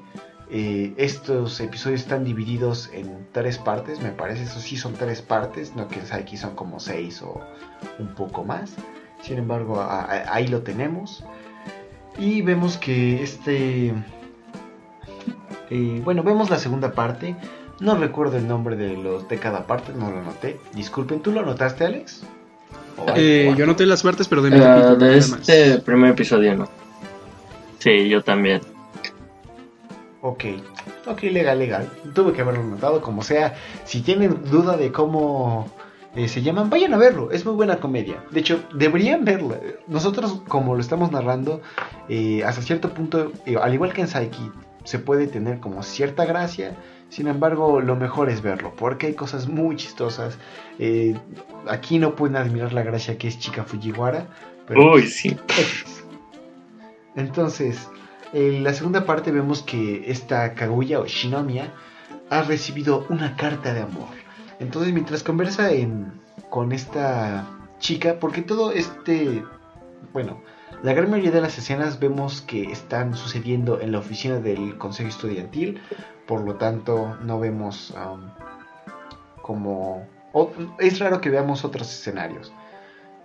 eh, 0.49 0.93
estos 0.97 1.59
episodios 1.59 2.01
están 2.01 2.23
divididos 2.23 2.89
en 2.93 3.27
tres 3.31 3.57
partes, 3.57 3.99
me 4.01 4.11
parece, 4.11 4.43
eso 4.43 4.59
sí 4.59 4.77
son 4.77 4.93
tres 4.93 5.21
partes, 5.21 5.75
no 5.75 5.87
que 5.87 5.99
en 5.99 6.05
Psyche 6.05 6.37
son 6.37 6.55
como 6.55 6.79
seis 6.79 7.21
o 7.21 7.41
un 7.99 8.15
poco 8.15 8.43
más. 8.43 8.75
Sin 9.21 9.37
embargo, 9.37 9.81
ahí 9.81 10.47
lo 10.47 10.61
tenemos. 10.63 11.23
Y 12.17 12.41
vemos 12.41 12.77
que 12.77 13.23
este... 13.23 13.93
Eh, 15.69 16.01
bueno, 16.03 16.23
vemos 16.23 16.49
la 16.49 16.59
segunda 16.59 16.91
parte. 16.91 17.35
No 17.79 17.95
recuerdo 17.95 18.37
el 18.37 18.47
nombre 18.47 18.75
de, 18.75 18.95
los, 18.97 19.27
de 19.29 19.39
cada 19.39 19.65
parte, 19.65 19.93
no 19.93 20.11
lo 20.11 20.19
anoté. 20.19 20.59
Disculpen, 20.75 21.21
¿tú 21.21 21.31
lo 21.31 21.39
anotaste, 21.39 21.85
Alex? 21.85 22.23
Eh, 23.15 23.53
yo 23.57 23.63
anoté 23.63 23.85
las 23.85 24.03
partes, 24.03 24.27
pero 24.27 24.41
de, 24.41 24.49
uh, 24.49 24.95
de 24.95 25.17
este 25.17 25.79
primer 25.79 26.11
episodio 26.11 26.55
no. 26.55 26.69
Sí, 27.79 28.07
yo 28.07 28.23
también. 28.23 28.61
Ok, 30.21 30.45
ok, 31.05 31.23
legal, 31.23 31.59
legal. 31.59 31.89
Tuve 32.13 32.31
que 32.33 32.41
haberlo 32.41 32.63
notado, 32.63 33.01
como 33.01 33.23
sea. 33.23 33.55
Si 33.83 34.01
tienen 34.01 34.49
duda 34.49 34.77
de 34.77 34.91
cómo 34.91 35.69
eh, 36.15 36.27
se 36.27 36.43
llaman, 36.43 36.69
vayan 36.69 36.93
a 36.93 36.97
verlo, 36.97 37.31
es 37.31 37.43
muy 37.45 37.55
buena 37.55 37.77
comedia. 37.77 38.23
De 38.29 38.39
hecho, 38.39 38.63
deberían 38.73 39.25
verlo. 39.25 39.57
Nosotros, 39.87 40.41
como 40.47 40.75
lo 40.75 40.81
estamos 40.81 41.11
narrando, 41.11 41.61
eh, 42.07 42.43
hasta 42.45 42.61
cierto 42.61 42.93
punto, 42.93 43.31
eh, 43.45 43.57
al 43.61 43.73
igual 43.73 43.93
que 43.93 44.01
en 44.01 44.07
Psyche, 44.07 44.51
se 44.83 44.99
puede 44.99 45.27
tener 45.27 45.59
como 45.59 45.81
cierta 45.81 46.25
gracia. 46.25 46.77
Sin 47.13 47.27
embargo, 47.27 47.79
lo 47.79 47.95
mejor 47.95 48.29
es 48.29 48.41
verlo, 48.41 48.73
porque 48.75 49.07
hay 49.07 49.13
cosas 49.13 49.47
muy 49.47 49.75
chistosas. 49.75 50.37
aquí 51.69 51.99
no 51.99 52.15
pueden 52.15 52.37
admirar 52.37 52.73
la 52.73 52.83
gracia 52.83 53.17
que 53.17 53.27
es 53.27 53.37
Chica 53.37 53.63
Fujiwara. 53.63 54.27
Pero 54.67 54.93
Uy, 54.93 55.07
sí. 55.07 55.37
Entonces, 57.15 57.87
en 58.33 58.63
la 58.63 58.73
segunda 58.73 59.05
parte 59.05 59.31
vemos 59.31 59.61
que 59.61 60.09
esta 60.09 60.55
Kaguya 60.55 60.99
o 60.99 61.05
Shinomiya 61.05 61.73
ha 62.29 62.41
recibido 62.41 63.05
una 63.09 63.35
carta 63.35 63.73
de 63.73 63.81
amor 63.81 64.23
entonces 64.59 64.93
mientras 64.93 65.23
conversa 65.23 65.69
con 66.49 66.71
esta 66.71 67.47
chica, 67.79 68.17
porque 68.19 68.41
todo 68.41 68.71
este, 68.71 69.43
bueno, 70.13 70.41
la 70.83 70.91
gran 70.91 71.09
mayoría 71.09 71.31
de 71.31 71.39
las 71.39 71.57
escenas 71.57 71.97
vemos 71.97 72.41
que 72.41 72.63
están 72.63 73.15
sucediendo 73.15 73.79
en 73.79 73.93
la 73.93 73.99
oficina 73.99 74.39
del 74.39 74.77
consejo 74.77 75.07
estudiantil, 75.07 75.81
por 76.27 76.41
lo 76.41 76.55
tanto 76.55 77.15
no 77.23 77.39
vemos 77.39 77.91
um, 77.91 78.29
como... 79.41 80.05
es 80.79 80.99
raro 80.99 81.21
que 81.21 81.29
veamos 81.29 81.63
otros 81.63 81.89
escenarios. 81.89 82.51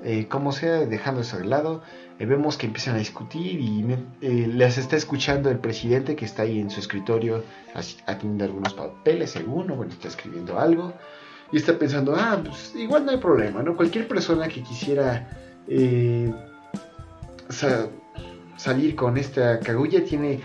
Eh, 0.04 0.28
como 0.28 0.52
sea, 0.52 0.86
dejando 0.86 1.22
eso 1.22 1.36
de 1.36 1.46
lado, 1.46 1.82
eh, 2.20 2.26
vemos 2.26 2.56
que 2.56 2.66
empiezan 2.66 2.94
a 2.94 2.98
discutir 2.98 3.58
y 3.58 3.84
eh, 4.20 4.46
les 4.46 4.78
está 4.78 4.94
escuchando 4.94 5.50
el 5.50 5.58
presidente 5.58 6.14
que 6.14 6.26
está 6.26 6.42
ahí 6.42 6.60
en 6.60 6.70
su 6.70 6.78
escritorio 6.78 7.42
haciendo 8.06 8.44
algunos 8.44 8.74
papeles, 8.74 9.32
según, 9.32 9.66
bueno, 9.66 9.92
está 9.92 10.06
escribiendo 10.06 10.60
algo 10.60 10.92
y 11.50 11.56
está 11.56 11.76
pensando, 11.76 12.14
ah, 12.16 12.40
pues 12.40 12.76
igual 12.76 13.04
no 13.04 13.10
hay 13.10 13.18
problema, 13.18 13.64
¿no? 13.64 13.74
Cualquier 13.74 14.06
persona 14.06 14.46
que 14.46 14.62
quisiera 14.62 15.28
salir 18.58 18.96
con 18.96 19.16
esta 19.16 19.60
Kaguya 19.60 20.04
tiene 20.04 20.40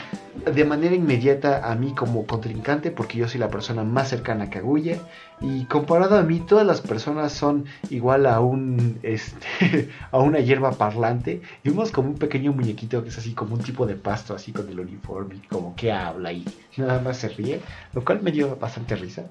de 0.46 0.66
manera 0.66 0.96
inmediata 0.96 1.70
a 1.70 1.76
mí 1.76 1.94
como 1.96 2.26
contrincante 2.28 2.92
porque 2.92 3.18
yo 3.18 3.28
soy 3.28 3.40
la 3.40 3.50
persona 3.50 3.84
más 3.84 4.10
cercana 4.10 4.46
a 4.46 4.50
Kaguya 4.50 5.00
y 5.42 5.66
comparado 5.66 6.18
a 6.18 6.22
mí 6.22 6.40
todas 6.40 6.66
las 6.66 6.82
personas 6.82 7.34
son 7.34 7.66
igual 7.90 8.28
a 8.28 8.40
un 8.40 9.00
este 9.02 9.90
a 10.12 10.20
una 10.20 10.40
hierba 10.40 10.72
parlante 10.72 11.42
y 11.64 11.70
vemos 11.70 11.92
como 11.92 12.10
un 12.10 12.18
pequeño 12.20 12.54
muñequito 12.54 13.02
que 13.04 13.10
es 13.10 13.18
así 13.18 13.34
como 13.34 13.56
un 13.56 13.62
tipo 13.62 13.88
de 13.88 13.96
pasto 13.96 14.36
así 14.36 14.52
con 14.52 14.70
el 14.70 14.80
uniforme 14.80 15.42
como 15.50 15.76
que 15.76 15.92
habla 15.92 16.32
y 16.32 16.46
nada 16.78 17.02
más 17.02 17.18
se 17.18 17.30
ríe 17.30 17.62
lo 17.94 18.06
cual 18.06 18.22
me 18.22 18.32
dio 18.32 18.56
bastante 18.56 18.96
risa. 18.96 19.26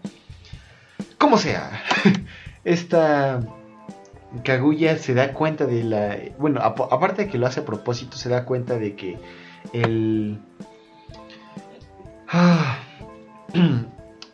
Como 1.19 1.39
sea, 1.39 1.83
esta 2.65 3.41
Kaguya 4.45 4.99
se 4.99 5.15
da 5.15 5.33
cuenta 5.33 5.67
de 5.67 5.85
la... 5.85 6.19
Bueno, 6.39 6.61
aparte 6.61 7.25
de 7.25 7.31
que 7.31 7.39
lo 7.39 7.47
hace 7.47 7.61
a 7.61 7.65
propósito, 7.65 8.17
se 8.17 8.29
da 8.29 8.45
cuenta 8.45 8.79
de 8.79 8.95
que 8.97 9.19
el... 9.73 10.39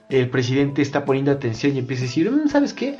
el 0.08 0.30
presidente 0.30 0.82
está 0.82 1.04
poniendo 1.04 1.32
atención 1.32 1.74
y 1.74 1.80
empieza 1.80 2.04
a 2.04 2.06
decir, 2.06 2.30
mm, 2.30 2.48
¿sabes 2.48 2.72
qué? 2.72 2.96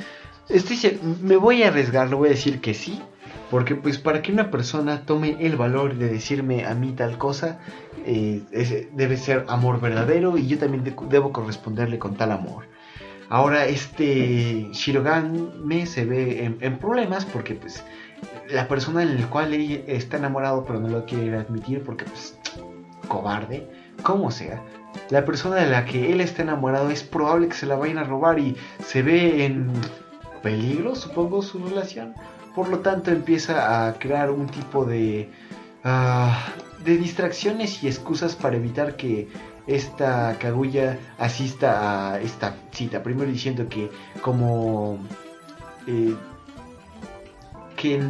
Estoy, 0.49 0.99
me 1.21 1.37
voy 1.37 1.63
a 1.63 1.69
arriesgar, 1.69 2.09
le 2.09 2.15
voy 2.15 2.27
a 2.27 2.31
decir 2.31 2.59
que 2.59 2.73
sí, 2.73 3.01
porque 3.49 3.75
pues 3.75 3.97
para 3.97 4.21
que 4.21 4.31
una 4.31 4.51
persona 4.51 5.05
tome 5.05 5.37
el 5.39 5.55
valor 5.55 5.95
de 5.95 6.09
decirme 6.09 6.65
a 6.65 6.73
mí 6.73 6.91
tal 6.91 7.17
cosa, 7.17 7.59
eh, 8.05 8.41
debe 8.93 9.17
ser 9.17 9.45
amor 9.47 9.79
verdadero 9.79 10.37
y 10.37 10.47
yo 10.47 10.57
también 10.57 10.95
debo 11.09 11.31
corresponderle 11.31 11.99
con 11.99 12.15
tal 12.15 12.31
amor. 12.31 12.65
Ahora 13.29 13.65
este 13.65 14.69
Shirogane 14.71 15.85
se 15.85 16.05
ve 16.05 16.57
en, 16.59 16.77
problemas 16.79 17.25
porque 17.25 17.53
pues 17.53 17.83
la 18.49 18.67
persona 18.67 19.03
en 19.03 19.21
la 19.21 19.29
cual 19.29 19.53
él 19.53 19.83
está 19.87 20.17
enamorado 20.17 20.65
pero 20.65 20.79
no 20.79 20.87
lo 20.89 21.05
quiere 21.05 21.37
admitir 21.37 21.83
porque 21.83 22.05
pues 22.05 22.37
cobarde, 23.07 23.69
como 24.01 24.31
sea, 24.31 24.63
la 25.09 25.25
persona 25.25 25.57
de 25.57 25.69
la 25.69 25.85
que 25.85 26.11
él 26.11 26.21
está 26.21 26.41
enamorado 26.41 26.89
es 26.89 27.03
probable 27.03 27.49
que 27.49 27.55
se 27.55 27.65
la 27.65 27.75
vayan 27.75 27.99
a 27.99 28.03
robar 28.03 28.39
y 28.39 28.55
se 28.83 29.03
ve 29.03 29.45
en 29.45 29.71
peligro, 30.41 30.95
supongo, 30.95 31.41
su 31.41 31.59
relación. 31.59 32.15
Por 32.55 32.69
lo 32.69 32.79
tanto 32.79 33.11
empieza 33.11 33.87
a 33.87 33.93
crear 33.93 34.31
un 34.31 34.47
tipo 34.47 34.85
de, 34.85 35.29
ah, 35.83 36.47
de 36.83 36.97
distracciones 36.97 37.83
y 37.83 37.87
excusas 37.87 38.35
para 38.35 38.57
evitar 38.57 38.95
que 38.95 39.27
esta 39.69 40.37
Kaguya 40.39 40.97
asista 41.17 42.13
a 42.13 42.19
esta 42.19 42.55
cita. 42.71 43.03
Primero 43.03 43.29
diciendo 43.29 43.67
que 43.69 43.89
como... 44.21 44.99
Eh, 45.87 46.15
que 47.75 48.01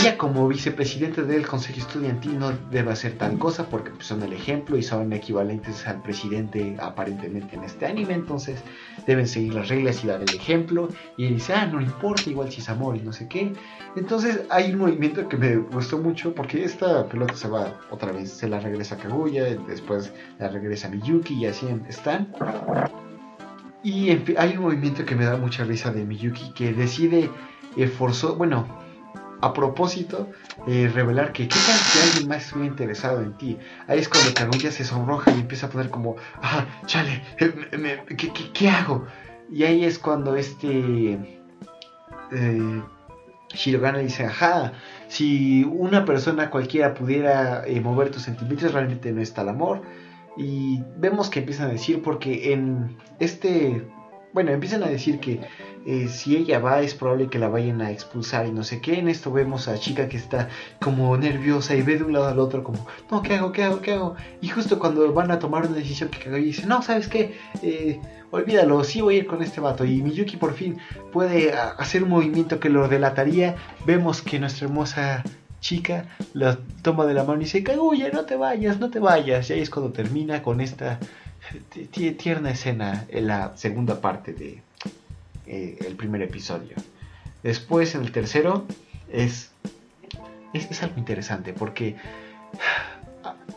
ella 0.00 0.16
como 0.16 0.48
vicepresidente 0.48 1.22
del 1.22 1.46
Consejo 1.46 1.78
Estudiantil 1.78 2.38
no 2.38 2.52
debe 2.70 2.92
hacer 2.92 3.18
tal 3.18 3.38
cosa 3.38 3.66
porque 3.68 3.90
pues, 3.90 4.06
son 4.06 4.22
el 4.22 4.32
ejemplo 4.32 4.76
y 4.76 4.82
son 4.82 5.12
equivalentes 5.12 5.86
al 5.86 6.00
presidente 6.02 6.76
aparentemente 6.80 7.56
en 7.56 7.64
este 7.64 7.86
anime, 7.86 8.14
entonces 8.14 8.62
deben 9.06 9.26
seguir 9.26 9.54
las 9.54 9.68
reglas 9.68 10.02
y 10.02 10.06
dar 10.06 10.22
el 10.22 10.34
ejemplo. 10.34 10.88
Y 11.16 11.28
dice, 11.28 11.52
ah, 11.54 11.66
no 11.66 11.80
importa, 11.80 12.30
igual 12.30 12.50
si 12.50 12.60
es 12.60 12.68
amor 12.68 12.96
y 12.96 13.00
no 13.00 13.12
sé 13.12 13.28
qué. 13.28 13.52
Entonces 13.96 14.42
hay 14.48 14.72
un 14.72 14.78
movimiento 14.78 15.28
que 15.28 15.36
me 15.36 15.56
gustó 15.56 15.98
mucho 15.98 16.34
porque 16.34 16.64
esta 16.64 17.06
pelota 17.08 17.34
se 17.34 17.48
va 17.48 17.80
otra 17.90 18.12
vez, 18.12 18.30
se 18.32 18.48
la 18.48 18.60
regresa 18.60 18.94
a 18.94 18.98
Kaguya, 18.98 19.44
después 19.66 20.12
la 20.38 20.48
regresa 20.48 20.88
a 20.88 20.90
Miyuki 20.90 21.34
y 21.34 21.46
así 21.46 21.66
están. 21.88 22.32
Y 23.82 24.10
hay 24.10 24.56
un 24.56 24.62
movimiento 24.62 25.04
que 25.04 25.16
me 25.16 25.24
da 25.24 25.36
mucha 25.36 25.64
risa 25.64 25.92
de 25.92 26.04
Miyuki 26.04 26.52
que 26.52 26.72
decide, 26.72 27.28
eh, 27.76 27.92
bueno, 28.36 28.81
a 29.42 29.52
propósito, 29.52 30.28
eh, 30.68 30.88
revelar 30.94 31.32
que 31.32 31.48
qué 31.48 31.56
tal 31.66 31.76
si 31.76 31.98
alguien 31.98 32.28
más 32.28 32.44
estuviera 32.44 32.70
interesado 32.70 33.20
en 33.22 33.36
ti. 33.36 33.58
Ahí 33.88 33.98
es 33.98 34.08
cuando 34.08 34.32
Kaguya 34.32 34.70
se 34.70 34.84
sonroja 34.84 35.32
y 35.32 35.40
empieza 35.40 35.66
a 35.66 35.68
poner 35.68 35.90
como, 35.90 36.14
ah, 36.40 36.64
chale, 36.86 37.22
eh, 37.38 38.04
¿qué, 38.54 38.68
hago? 38.70 39.04
Y 39.50 39.64
ahí 39.64 39.84
es 39.84 39.98
cuando 39.98 40.36
este 40.36 41.18
eh, 42.30 42.82
dice, 44.02 44.26
ajá, 44.26 44.74
si 45.08 45.64
una 45.64 46.04
persona 46.04 46.48
cualquiera 46.48 46.94
pudiera 46.94 47.64
mover 47.82 48.12
tus 48.12 48.22
sentimientos, 48.22 48.72
realmente 48.72 49.10
no 49.10 49.20
está 49.20 49.42
el 49.42 49.48
amor. 49.48 49.82
Y 50.36 50.84
vemos 50.96 51.28
que 51.28 51.40
empiezan 51.40 51.68
a 51.68 51.72
decir, 51.72 52.00
porque 52.00 52.52
en 52.52 52.96
este, 53.18 53.84
bueno, 54.32 54.52
empiezan 54.52 54.84
a 54.84 54.88
decir 54.88 55.18
que 55.18 55.40
eh, 55.84 56.08
si 56.08 56.36
ella 56.36 56.58
va 56.60 56.80
es 56.80 56.94
probable 56.94 57.28
que 57.28 57.38
la 57.38 57.48
vayan 57.48 57.80
a 57.80 57.90
expulsar 57.90 58.46
y 58.46 58.52
no 58.52 58.64
sé 58.64 58.80
qué. 58.80 58.98
En 58.98 59.08
esto 59.08 59.32
vemos 59.32 59.68
a 59.68 59.78
chica 59.78 60.08
que 60.08 60.16
está 60.16 60.48
como 60.80 61.16
nerviosa 61.16 61.74
y 61.74 61.82
ve 61.82 61.98
de 61.98 62.04
un 62.04 62.12
lado 62.12 62.28
al 62.28 62.38
otro 62.38 62.62
como, 62.62 62.86
no, 63.10 63.22
¿qué 63.22 63.34
hago? 63.34 63.52
¿Qué 63.52 63.64
hago? 63.64 63.80
¿Qué 63.80 63.92
hago? 63.92 64.16
Y 64.40 64.48
justo 64.48 64.78
cuando 64.78 65.12
van 65.12 65.30
a 65.30 65.38
tomar 65.38 65.66
una 65.66 65.76
decisión 65.76 66.08
que 66.10 66.28
y 66.38 66.44
dice, 66.44 66.66
no, 66.66 66.82
¿sabes 66.82 67.08
qué? 67.08 67.36
Eh, 67.62 68.00
olvídalo, 68.30 68.84
sí 68.84 69.00
voy 69.00 69.16
a 69.16 69.18
ir 69.18 69.26
con 69.26 69.42
este 69.42 69.60
vato. 69.60 69.84
Y 69.84 70.02
Miyuki 70.02 70.36
por 70.36 70.54
fin 70.54 70.78
puede 71.12 71.52
hacer 71.52 72.04
un 72.04 72.10
movimiento 72.10 72.60
que 72.60 72.68
lo 72.68 72.88
delataría. 72.88 73.56
Vemos 73.84 74.22
que 74.22 74.38
nuestra 74.38 74.66
hermosa 74.66 75.24
chica 75.60 76.06
la 76.34 76.58
toma 76.82 77.06
de 77.06 77.14
la 77.14 77.24
mano 77.24 77.40
y 77.40 77.44
dice, 77.44 77.62
Kaguya, 77.62 78.10
no 78.10 78.24
te 78.24 78.36
vayas, 78.36 78.78
no 78.78 78.90
te 78.90 78.98
vayas. 78.98 79.50
Y 79.50 79.54
ahí 79.54 79.60
es 79.60 79.70
cuando 79.70 79.92
termina 79.92 80.42
con 80.42 80.60
esta 80.60 80.98
tierna 81.90 82.50
escena 82.50 83.06
en 83.08 83.26
la 83.26 83.56
segunda 83.56 84.00
parte 84.00 84.32
de 84.32 84.62
eh, 85.52 85.76
el 85.86 85.96
primer 85.96 86.22
episodio. 86.22 86.74
Después, 87.42 87.94
en 87.94 88.00
el 88.00 88.10
tercero, 88.10 88.64
es, 89.10 89.50
es, 90.54 90.82
algo 90.82 90.96
interesante 90.96 91.52
porque 91.52 91.96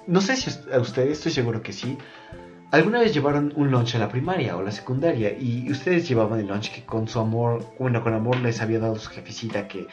no 0.06 0.20
sé 0.20 0.36
si 0.36 0.52
a 0.74 0.80
ustedes, 0.80 1.20
estoy 1.20 1.32
seguro 1.32 1.62
que 1.62 1.72
sí. 1.72 1.98
¿Alguna 2.72 3.00
vez 3.00 3.14
llevaron 3.14 3.54
un 3.56 3.72
lunch 3.72 3.96
a 3.96 4.00
la 4.00 4.10
primaria 4.10 4.58
o 4.58 4.62
la 4.62 4.72
secundaria 4.72 5.38
y 5.40 5.72
ustedes 5.72 6.06
llevaban 6.10 6.42
el 6.42 6.48
lunch 6.48 6.70
que 6.74 6.84
con 6.84 7.08
su 7.08 7.18
amor, 7.18 7.66
bueno, 7.80 8.04
con 8.04 8.14
amor 8.14 8.42
les 8.42 8.60
había 8.60 8.80
dado 8.80 8.98
su 8.98 9.12
jefecita 9.12 9.70
que, 9.70 9.88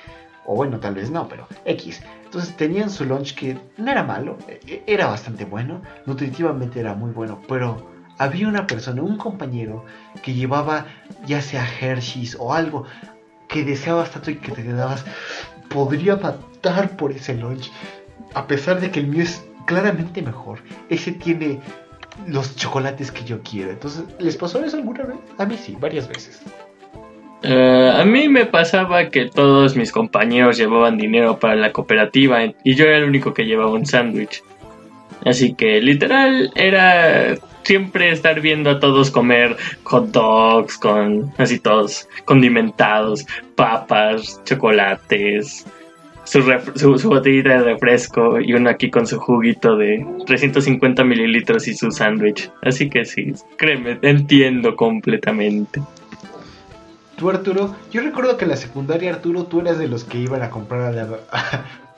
o 0.45 0.57
bueno, 0.57 0.81
tal 0.81 0.97
vez 0.97 1.09
no, 1.09 1.29
pero 1.29 1.47
X. 1.65 2.03
Entonces 2.25 2.57
tenían 2.57 2.91
su 2.91 3.05
lunch 3.05 3.37
que 3.37 3.57
no 3.77 3.93
era 3.93 4.03
malo, 4.03 4.39
e, 4.49 4.59
e, 4.67 4.83
era 4.89 5.07
bastante 5.07 5.45
bueno, 5.45 5.83
nutritivamente 6.05 6.81
era 6.81 6.95
muy 6.95 7.13
bueno, 7.13 7.41
pero 7.47 7.92
había 8.23 8.49
una 8.49 8.67
persona, 8.67 9.03
un 9.03 9.17
compañero, 9.17 9.85
que 10.23 10.33
llevaba 10.33 10.87
ya 11.27 11.41
sea 11.41 11.67
Hershey's 11.67 12.37
o 12.39 12.55
algo 12.55 12.85
que 13.49 13.65
deseabas 13.65 14.11
tanto 14.11 14.31
y 14.31 14.37
que 14.37 14.53
te 14.53 14.63
quedabas, 14.63 15.05
podría 15.69 16.17
matar 16.17 16.97
por 16.97 17.13
ese 17.13 17.35
lunch, 17.35 17.71
a 18.35 18.47
pesar 18.47 18.81
de 18.81 18.91
que 18.91 19.01
el 19.01 19.09
mío 19.09 19.25
es 19.25 19.45
claramente 19.67 20.23
mejor. 20.23 20.61
Ese 20.89 21.13
tiene 21.13 21.61
los 22.29 22.57
chocolates 22.57 23.11
que 23.11 23.25
yo 23.25 23.41
quiero. 23.43 23.73
Entonces, 23.73 24.05
¿les 24.19 24.37
pasó 24.37 24.65
eso 24.65 24.77
alguna 24.77 25.03
vez? 25.05 25.17
A 25.39 25.45
mí 25.45 25.57
sí, 25.57 25.77
varias 25.79 26.09
veces. 26.09 26.41
Eh, 27.43 27.93
a 27.93 28.05
mí 28.05 28.29
me 28.29 28.47
pasaba 28.47 29.09
que 29.09 29.27
todos 29.27 29.77
mis 29.77 29.91
compañeros 29.91 30.57
llevaban 30.57 30.97
dinero 30.97 31.41
para 31.41 31.57
la 31.57 31.73
cooperativa 31.73 32.39
y 32.45 32.75
yo 32.77 32.85
era 32.85 32.99
el 32.99 33.05
único 33.05 33.35
que 33.35 33.45
llevaba 33.45 33.73
un 33.73 33.85
sándwich. 33.85 34.45
Así 35.25 35.55
que 35.55 35.81
literal 35.81 36.53
era 36.55 37.37
siempre 37.63 38.11
estar 38.11 38.41
viendo 38.41 38.71
a 38.71 38.81
todos 38.81 39.11
comer 39.11 39.57
hot 39.85 40.11
dogs 40.11 40.79
con 40.79 41.33
así 41.39 41.59
todos 41.59 42.09
condimentados, 42.25 43.27
papas, 43.57 44.41
chocolates, 44.45 45.67
su, 46.25 46.43
su, 46.99 47.09
botellita 47.09 47.59
de 47.59 47.65
refresco 47.75 48.41
y 48.41 48.55
uno 48.55 48.71
aquí 48.71 48.91
con 48.91 49.07
su 49.07 49.19
juguito 49.19 49.77
de 49.77 50.07
350 50.27 51.05
mililitros 51.05 51.67
y 51.69 51.75
su 51.75 51.91
sándwich. 51.91 52.51
Así 52.63 52.89
que 52.89 53.05
sí, 53.05 53.33
créeme, 53.57 53.99
entiendo 54.03 54.77
completamente. 54.77 55.83
Tú 57.17 57.31
Arturo, 57.31 57.75
yo 57.91 58.03
recuerdo 58.03 58.37
que 58.37 58.45
en 58.45 58.51
la 58.51 58.57
secundaria 58.57 59.11
Arturo 59.13 59.45
tú 59.45 59.61
eras 59.61 59.79
de 59.79 59.89
los 59.89 60.05
que 60.05 60.19
iban 60.19 60.43
a 60.43 60.51
comprar 60.51 60.83
a 60.83 60.93
la 60.93 61.09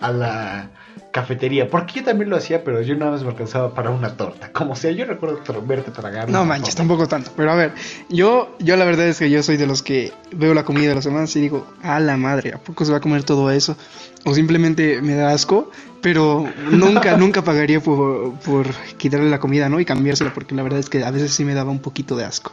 cafetería. 1.14 1.70
Porque 1.70 2.00
yo 2.00 2.04
también 2.04 2.28
lo 2.28 2.36
hacía, 2.36 2.64
pero 2.64 2.82
yo 2.82 2.96
nada 2.96 3.12
más 3.12 3.22
me 3.22 3.28
alcanzaba 3.28 3.72
para 3.72 3.90
una 3.90 4.16
torta. 4.16 4.50
Como 4.52 4.74
sea, 4.74 4.90
yo 4.90 5.04
recuerdo 5.04 5.40
verte 5.62 5.92
tragar. 5.92 6.28
No 6.28 6.44
manches, 6.44 6.74
tampoco 6.74 7.06
tanto. 7.06 7.30
Pero 7.36 7.52
a 7.52 7.54
ver, 7.54 7.72
yo, 8.08 8.56
yo 8.58 8.76
la 8.76 8.84
verdad 8.84 9.06
es 9.06 9.20
que 9.20 9.30
yo 9.30 9.42
soy 9.42 9.56
de 9.56 9.66
los 9.66 9.82
que 9.82 10.12
veo 10.32 10.54
la 10.54 10.64
comida 10.64 10.88
de 10.88 10.96
las 10.96 11.04
semanas 11.04 11.34
y 11.36 11.40
digo, 11.40 11.66
a 11.82 12.00
la 12.00 12.16
madre, 12.16 12.52
¿a 12.54 12.58
poco 12.58 12.84
se 12.84 12.90
va 12.90 12.98
a 12.98 13.00
comer 13.00 13.22
todo 13.22 13.50
eso? 13.52 13.76
O 14.24 14.34
simplemente 14.34 15.00
me 15.02 15.14
da 15.14 15.30
asco, 15.30 15.70
pero 16.02 16.46
nunca, 16.70 17.16
nunca 17.16 17.42
pagaría 17.42 17.78
por, 17.80 18.34
por 18.40 18.66
quitarle 18.96 19.30
la 19.30 19.38
comida, 19.38 19.68
¿no? 19.68 19.78
Y 19.78 19.84
cambiársela, 19.84 20.34
porque 20.34 20.56
la 20.56 20.64
verdad 20.64 20.80
es 20.80 20.90
que 20.90 21.04
a 21.04 21.10
veces 21.12 21.32
sí 21.32 21.44
me 21.44 21.54
daba 21.54 21.70
un 21.70 21.80
poquito 21.80 22.16
de 22.16 22.24
asco. 22.24 22.52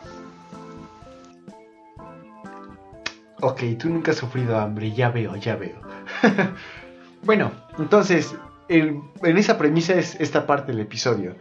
Ok, 3.44 3.64
tú 3.80 3.90
nunca 3.90 4.12
has 4.12 4.18
sufrido 4.18 4.60
hambre, 4.60 4.92
ya 4.92 5.10
veo, 5.10 5.36
ya 5.36 5.56
veo. 5.56 5.82
bueno, 7.24 7.52
entonces, 7.78 8.36
en 8.68 9.12
esa 9.22 9.58
premisa 9.58 9.94
es 9.96 10.20
esta 10.20 10.46
parte 10.48 10.72
del 10.72 10.82
episodio. 10.82 11.36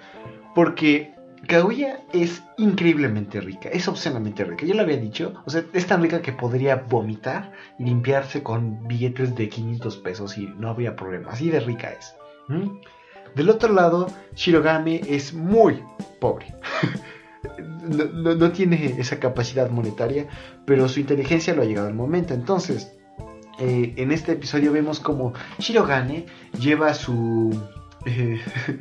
Porque 0.54 1.14
Kaguya 1.46 2.00
es 2.12 2.42
increíblemente 2.58 3.40
rica, 3.40 3.70
es 3.70 3.88
obscenamente 3.88 4.44
rica. 4.44 4.66
Yo 4.66 4.74
lo 4.74 4.82
había 4.82 4.98
dicho, 4.98 5.34
o 5.46 5.50
sea, 5.50 5.64
es 5.72 5.86
tan 5.86 6.02
rica 6.02 6.20
que 6.20 6.32
podría 6.32 6.76
vomitar 6.76 7.52
y 7.78 7.84
limpiarse 7.84 8.42
con 8.42 8.86
billetes 8.86 9.34
de 9.34 9.48
500 9.48 9.96
pesos 9.98 10.36
y 10.36 10.46
no 10.46 10.68
habría 10.68 10.96
problema. 10.96 11.30
Así 11.30 11.50
de 11.50 11.60
rica 11.60 11.92
es. 11.92 12.14
Del 13.34 13.48
otro 13.48 13.72
lado, 13.72 14.08
Shirogame 14.34 15.00
es 15.08 15.32
muy 15.32 15.82
pobre. 16.20 16.54
no, 17.88 18.34
no, 18.34 18.52
tiene 18.52 18.96
esa 18.98 19.18
capacidad 19.18 19.70
monetaria, 19.70 20.26
pero 20.66 20.88
su 20.88 21.00
inteligencia 21.00 21.54
lo 21.54 21.62
ha 21.62 21.66
llegado 21.66 21.88
al 21.88 21.94
momento. 21.94 22.34
Entonces, 22.34 22.98
eh, 23.60 23.92
en 23.98 24.10
este 24.10 24.32
episodio 24.32 24.72
vemos 24.72 25.00
como 25.00 25.34
Shirogane 25.58 26.24
lleva 26.58 26.94
su, 26.94 27.50
eh, 28.06 28.40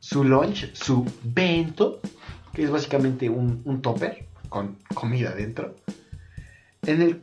su 0.00 0.24
lunch, 0.24 0.74
su 0.74 1.06
bento, 1.22 2.00
que 2.52 2.64
es 2.64 2.70
básicamente 2.70 3.30
un, 3.30 3.80
topper 3.82 4.26
con 4.48 4.78
comida 4.94 5.32
dentro, 5.32 5.76
en 6.82 7.02
el, 7.02 7.22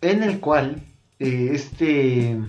en 0.00 0.24
el 0.24 0.40
cual 0.40 0.82
eh, 1.20 1.50
este 1.52 2.40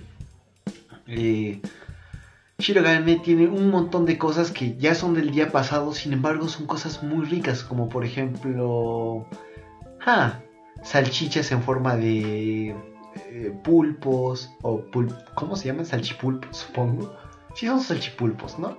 Shirogane 2.58 3.20
tiene 3.20 3.46
un 3.46 3.70
montón 3.70 4.06
de 4.06 4.18
cosas 4.18 4.50
que 4.50 4.76
ya 4.76 4.96
son 4.96 5.14
del 5.14 5.30
día 5.30 5.52
pasado, 5.52 5.92
sin 5.92 6.12
embargo 6.12 6.48
son 6.48 6.66
cosas 6.66 7.04
muy 7.04 7.26
ricas, 7.26 7.62
como 7.62 7.88
por 7.88 8.04
ejemplo... 8.04 9.28
Ah, 10.04 10.40
salchichas 10.84 11.50
en 11.50 11.62
forma 11.62 11.96
de 11.96 12.76
eh, 13.16 13.54
pulpos 13.64 14.50
o 14.62 14.84
¿cómo 15.34 15.56
se 15.56 15.66
llaman? 15.66 15.86
Salchipulpos, 15.86 16.56
supongo. 16.56 17.16
Sí 17.54 17.66
son 17.66 17.80
salchipulpos, 17.80 18.58
¿no? 18.58 18.76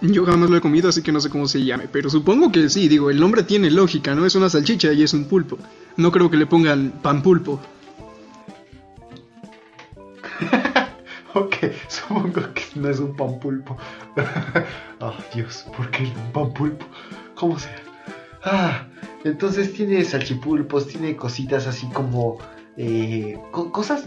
Yo 0.00 0.24
jamás 0.24 0.48
lo 0.48 0.56
he 0.56 0.60
comido, 0.60 0.88
así 0.88 1.02
que 1.02 1.12
no 1.12 1.20
sé 1.20 1.28
cómo 1.28 1.46
se 1.46 1.62
llame, 1.62 1.86
pero 1.86 2.08
supongo 2.08 2.50
que 2.50 2.70
sí, 2.70 2.88
digo, 2.88 3.10
el 3.10 3.20
nombre 3.20 3.42
tiene 3.42 3.70
lógica, 3.70 4.14
¿no? 4.14 4.24
Es 4.24 4.34
una 4.34 4.48
salchicha 4.48 4.92
y 4.92 5.02
es 5.02 5.12
un 5.12 5.26
pulpo. 5.26 5.58
No 5.96 6.10
creo 6.10 6.30
que 6.30 6.38
le 6.38 6.46
pongan 6.46 6.90
pan 7.02 7.22
pulpo. 7.22 7.60
ok, 11.34 11.56
supongo 11.88 12.40
que 12.54 12.64
no 12.76 12.88
es 12.88 12.98
un 12.98 13.14
pan 13.14 13.38
pulpo. 13.38 13.76
oh, 15.00 15.14
Dios, 15.34 15.66
¿por 15.76 15.90
qué 15.90 16.04
un 16.04 16.32
pan 16.32 16.54
pulpo? 16.54 16.86
¿Cómo 17.34 17.58
sea? 17.58 17.82
Ah, 18.42 18.86
entonces 19.24 19.72
tiene 19.72 20.04
salchipulpos, 20.04 20.88
tiene 20.88 21.16
cositas 21.16 21.66
así 21.66 21.86
como... 21.88 22.38
Eh, 22.76 23.38
cosas 23.50 24.04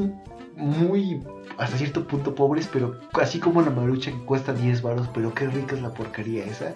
muy 0.55 1.21
hasta 1.57 1.77
cierto 1.77 2.07
punto 2.07 2.33
pobres, 2.33 2.69
pero 2.71 2.99
así 3.13 3.39
como 3.39 3.61
la 3.61 3.69
marucha 3.69 4.11
que 4.11 4.25
cuesta 4.25 4.53
10 4.53 4.81
baros, 4.81 5.09
pero 5.13 5.33
qué 5.33 5.47
rica 5.47 5.75
es 5.75 5.81
la 5.81 5.93
porquería 5.93 6.45
esa. 6.45 6.73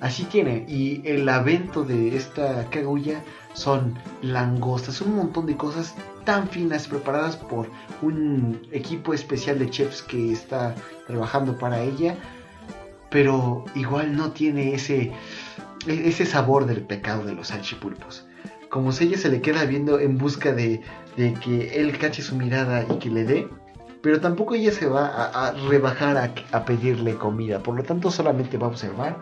así 0.00 0.24
tiene. 0.24 0.64
Y 0.68 1.02
el 1.04 1.28
evento 1.28 1.84
de 1.84 2.16
esta 2.16 2.68
Kaguya 2.70 3.22
son 3.54 3.98
langostas, 4.22 5.00
un 5.00 5.16
montón 5.16 5.46
de 5.46 5.56
cosas 5.56 5.94
tan 6.24 6.48
finas 6.48 6.86
preparadas 6.86 7.36
por 7.36 7.68
un 8.02 8.60
equipo 8.72 9.14
especial 9.14 9.58
de 9.58 9.70
chefs 9.70 10.02
que 10.02 10.32
está 10.32 10.74
trabajando 11.06 11.58
para 11.58 11.82
ella, 11.82 12.16
pero 13.10 13.64
igual 13.74 14.16
no 14.16 14.30
tiene 14.30 14.74
ese, 14.74 15.12
ese 15.86 16.26
sabor 16.26 16.66
del 16.66 16.82
pecado 16.82 17.24
de 17.24 17.34
los 17.34 17.48
salchipulpos. 17.48 18.26
Como 18.68 18.92
si 18.92 19.04
ella 19.04 19.18
se 19.18 19.28
le 19.28 19.40
queda 19.40 19.64
viendo 19.64 19.98
en 19.98 20.18
busca 20.18 20.52
de, 20.52 20.80
de 21.16 21.34
que 21.34 21.80
él 21.80 21.98
cache 21.98 22.22
su 22.22 22.36
mirada 22.36 22.84
y 22.88 22.98
que 22.98 23.10
le 23.10 23.24
dé, 23.24 23.48
pero 24.02 24.20
tampoco 24.20 24.54
ella 24.54 24.72
se 24.72 24.86
va 24.86 25.06
a, 25.06 25.52
rebajar 25.68 26.16
a, 26.16 26.32
a, 26.56 26.64
pedirle 26.64 27.14
comida, 27.14 27.62
por 27.62 27.76
lo 27.76 27.82
tanto 27.82 28.10
solamente 28.10 28.56
va 28.56 28.66
a 28.66 28.70
observar, 28.70 29.18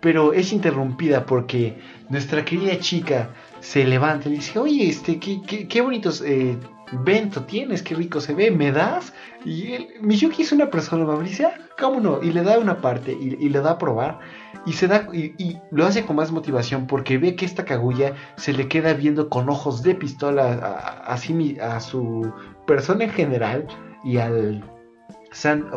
pero 0.00 0.32
es 0.32 0.52
interrumpida 0.52 1.26
porque 1.26 1.78
nuestra 2.08 2.44
querida 2.44 2.78
chica 2.78 3.30
se 3.66 3.84
levanta 3.84 4.28
y 4.28 4.36
dice, 4.36 4.60
oye, 4.60 4.88
este, 4.88 5.18
qué, 5.18 5.42
qué, 5.44 5.66
qué 5.66 5.80
bonitos 5.80 6.22
eh, 6.24 6.56
vento 6.92 7.42
tienes, 7.42 7.82
qué 7.82 7.96
rico 7.96 8.20
se 8.20 8.32
ve, 8.32 8.52
¿me 8.52 8.70
das? 8.70 9.12
Y 9.44 9.72
él, 9.72 9.88
Miyuki 10.00 10.42
es 10.42 10.52
una 10.52 10.70
persona 10.70 11.02
amable, 11.02 11.28
dice, 11.28 11.46
ah, 11.46 11.58
¿cómo 11.76 11.98
no? 11.98 12.22
Y 12.22 12.30
le 12.30 12.44
da 12.44 12.60
una 12.60 12.80
parte 12.80 13.10
y, 13.10 13.48
le 13.48 13.60
da 13.60 13.72
a 13.72 13.78
probar. 13.78 14.20
Y, 14.66 14.74
se 14.74 14.86
da, 14.86 15.08
y, 15.12 15.58
lo 15.72 15.84
hace 15.84 16.04
con 16.04 16.14
más 16.14 16.30
motivación 16.30 16.86
porque 16.86 17.18
ve 17.18 17.34
que 17.34 17.44
esta 17.44 17.64
Kaguya 17.64 18.14
se 18.36 18.52
le 18.52 18.68
queda 18.68 18.94
viendo 18.94 19.28
con 19.28 19.48
ojos 19.48 19.82
de 19.82 19.96
pistola 19.96 21.02
a, 21.04 21.12
a 21.12 21.80
su 21.80 22.32
persona 22.68 23.02
en 23.02 23.10
general 23.10 23.66
y 24.04 24.18
al 24.18 24.62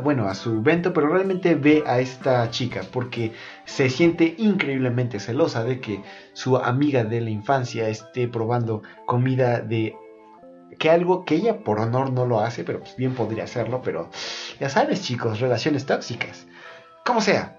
Bueno, 0.04 0.28
a 0.28 0.36
su 0.36 0.62
vento, 0.62 0.94
pero 0.94 1.10
realmente 1.10 1.56
ve 1.56 1.84
a 1.86 2.00
esta 2.00 2.50
chica 2.50 2.82
porque 2.92 3.34
se 3.66 3.90
siente 3.90 4.36
increíblemente 4.38 5.20
celosa 5.20 5.64
de 5.64 5.80
que 5.82 6.02
su 6.34 6.58
amiga 6.58 7.04
de 7.04 7.22
la 7.22 7.30
infancia 7.30 7.90
esté 7.90 8.28
probando 8.28 8.84
comida 9.06 9.60
de 9.60 9.96
que 10.78 10.90
algo 10.90 11.26
que 11.26 11.36
ella 11.36 11.60
por 11.60 11.80
honor 11.80 12.12
no 12.12 12.26
lo 12.26 12.40
hace, 12.40 12.64
pero 12.64 12.80
pues 12.80 12.96
bien 12.96 13.14
podría 13.14 13.44
hacerlo, 13.44 13.82
pero 13.84 14.10
ya 14.60 14.70
sabes 14.70 15.04
chicos, 15.04 15.40
relaciones 15.40 15.86
tóxicas. 15.86 16.48
Como 17.06 17.22
sea. 17.22 17.58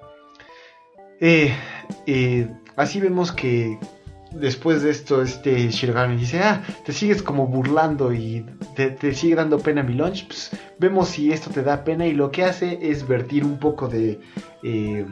Eh, 1.20 1.55
eh, 2.07 2.48
así 2.76 2.98
vemos 2.98 3.31
que 3.31 3.79
después 4.32 4.82
de 4.82 4.90
esto, 4.90 5.22
este 5.22 5.70
Shirogane 5.70 6.16
dice, 6.16 6.40
ah, 6.40 6.62
te 6.84 6.92
sigues 6.92 7.22
como 7.22 7.46
burlando 7.46 8.12
y 8.12 8.46
te, 8.74 8.90
te, 8.90 9.14
sigue 9.14 9.34
dando 9.34 9.58
pena 9.58 9.82
mi 9.82 9.94
lunch, 9.94 10.26
pues 10.26 10.50
vemos 10.78 11.08
si 11.08 11.32
esto 11.32 11.50
te 11.50 11.62
da 11.62 11.84
pena 11.84 12.06
y 12.06 12.12
lo 12.12 12.30
que 12.30 12.44
hace 12.44 12.78
es 12.82 13.06
vertir 13.06 13.44
un 13.44 13.58
poco 13.58 13.88
de... 13.88 14.20
Eh, 14.62 15.06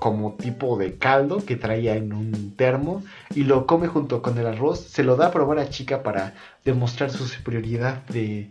como 0.00 0.32
tipo 0.32 0.76
de 0.78 0.94
caldo 0.94 1.44
que 1.44 1.56
traía 1.56 1.94
en 1.94 2.12
un 2.12 2.56
termo 2.56 3.04
y 3.34 3.44
lo 3.44 3.66
come 3.66 3.86
junto 3.86 4.22
con 4.22 4.36
el 4.38 4.46
arroz, 4.46 4.80
se 4.80 5.04
lo 5.04 5.14
da 5.14 5.26
a 5.26 5.30
probar 5.30 5.58
a 5.58 5.68
Chica 5.68 6.02
para 6.02 6.34
demostrar 6.64 7.10
su 7.10 7.28
superioridad 7.28 8.02
de, 8.06 8.50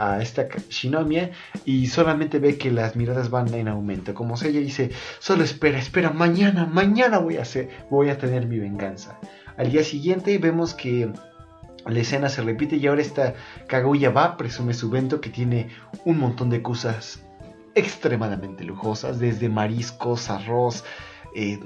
a 0.00 0.20
esta 0.20 0.48
Shinomiya 0.70 1.30
y 1.64 1.86
solamente 1.86 2.38
ve 2.38 2.56
que 2.56 2.72
las 2.72 2.96
miradas 2.96 3.30
van 3.30 3.52
en 3.54 3.68
aumento, 3.68 4.14
como 4.14 4.34
ella 4.36 4.60
dice, 4.60 4.90
solo 5.18 5.44
espera, 5.44 5.78
espera, 5.78 6.10
mañana, 6.10 6.66
mañana 6.66 7.18
voy 7.18 7.36
a 7.36 7.44
voy 7.90 8.08
a 8.08 8.18
tener 8.18 8.46
mi 8.46 8.58
venganza. 8.58 9.20
Al 9.58 9.70
día 9.70 9.84
siguiente 9.84 10.38
vemos 10.38 10.74
que 10.74 11.12
la 11.86 12.00
escena 12.00 12.30
se 12.30 12.42
repite 12.42 12.76
y 12.76 12.86
ahora 12.86 13.02
esta 13.02 13.34
Kaguya 13.68 14.10
va, 14.10 14.36
presume 14.38 14.72
su 14.72 14.88
vento 14.90 15.20
que 15.20 15.30
tiene 15.30 15.68
un 16.04 16.18
montón 16.18 16.48
de 16.50 16.62
cosas 16.62 17.25
extremadamente 17.76 18.64
lujosas, 18.64 19.20
desde 19.20 19.48
mariscos, 19.48 20.30
arroz, 20.30 20.84
eh, 21.34 21.60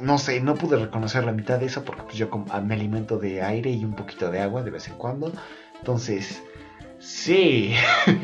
no 0.00 0.18
sé, 0.18 0.40
no 0.40 0.54
pude 0.54 0.76
reconocer 0.76 1.24
la 1.24 1.32
mitad 1.32 1.58
de 1.58 1.66
eso 1.66 1.84
porque 1.84 2.02
pues, 2.02 2.16
yo 2.16 2.28
me 2.62 2.74
alimento 2.74 3.18
de 3.18 3.42
aire 3.42 3.70
y 3.70 3.84
un 3.84 3.94
poquito 3.94 4.30
de 4.30 4.40
agua 4.40 4.62
de 4.62 4.70
vez 4.70 4.86
en 4.88 4.94
cuando. 4.94 5.32
Entonces, 5.78 6.42
sí. 6.98 7.74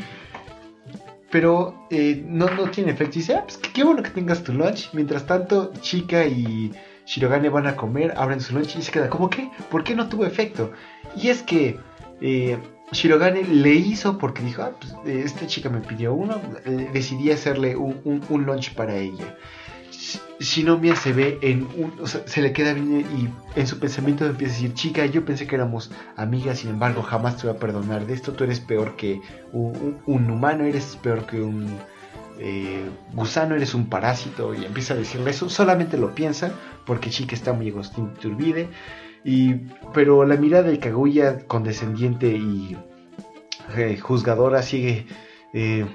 Pero 1.31 1.87
eh, 1.89 2.23
no, 2.27 2.49
no 2.49 2.69
tiene 2.69 2.91
efecto. 2.91 3.17
Y 3.17 3.21
dice, 3.21 3.35
ah, 3.35 3.43
pues 3.43 3.57
qué 3.57 3.83
bueno 3.83 4.03
que 4.03 4.09
tengas 4.09 4.43
tu 4.43 4.53
lunch. 4.53 4.89
Mientras 4.93 5.25
tanto, 5.25 5.71
Chica 5.79 6.25
y 6.25 6.71
Shirogane 7.05 7.49
van 7.49 7.67
a 7.67 7.75
comer, 7.75 8.13
abren 8.17 8.41
su 8.41 8.53
lunch 8.53 8.75
y 8.75 8.81
se 8.81 8.91
queda, 8.91 9.09
¿cómo 9.09 9.29
qué? 9.29 9.49
¿Por 9.69 9.83
qué 9.83 9.95
no 9.95 10.09
tuvo 10.09 10.25
efecto? 10.25 10.71
Y 11.15 11.29
es 11.29 11.41
que 11.41 11.79
eh, 12.19 12.59
Shirogane 12.91 13.43
le 13.43 13.73
hizo 13.73 14.17
porque 14.17 14.43
dijo, 14.43 14.63
ah, 14.63 14.71
pues, 14.79 14.93
esta 15.25 15.47
chica 15.47 15.69
me 15.69 15.79
pidió 15.79 16.13
uno, 16.13 16.41
eh, 16.65 16.89
decidí 16.91 17.31
hacerle 17.31 17.75
un, 17.75 18.01
un, 18.03 18.21
un, 18.29 18.45
lunch 18.45 18.73
para 18.73 18.97
ella. 18.97 19.37
Shinomiya 20.39 20.95
se 20.95 21.13
ve 21.13 21.37
en 21.41 21.67
un, 21.77 21.93
se 22.05 22.41
le 22.41 22.51
queda 22.51 22.73
bien 22.73 23.05
y 23.17 23.59
en 23.59 23.67
su 23.67 23.79
pensamiento 23.79 24.25
empieza 24.25 24.55
a 24.55 24.55
decir, 24.55 24.73
chica, 24.73 25.05
yo 25.05 25.23
pensé 25.23 25.47
que 25.47 25.55
éramos 25.55 25.91
amigas, 26.17 26.59
sin 26.59 26.71
embargo 26.71 27.01
jamás 27.01 27.37
te 27.37 27.47
voy 27.47 27.55
a 27.55 27.59
perdonar 27.59 28.05
de 28.05 28.13
esto, 28.13 28.33
tú 28.33 28.43
eres 28.43 28.59
peor 28.59 28.95
que 28.95 29.21
un, 29.53 30.01
humano, 30.07 30.65
eres 30.65 30.97
peor 31.01 31.25
que 31.27 31.39
un 31.39 31.67
eh, 32.39 32.89
gusano, 33.13 33.55
eres 33.55 33.73
un 33.73 33.87
parásito, 33.87 34.53
y 34.53 34.65
empieza 34.65 34.95
a 34.95 34.97
decirle 34.97 35.31
eso, 35.31 35.47
solamente 35.47 35.97
lo 35.97 36.13
piensa 36.13 36.51
porque 36.85 37.09
chica 37.09 37.35
está 37.35 37.53
muy 37.53 37.67
egosturbide 37.67 38.69
y, 39.23 39.55
pero 39.93 40.25
la 40.25 40.35
mirada 40.35 40.69
de 40.69 40.79
Kaguya 40.79 41.39
condescendiente 41.47 42.27
y 42.27 42.77
eh, 43.75 43.97
juzgadora 43.97 44.61
sigue 44.61 45.05
eh, 45.53 45.85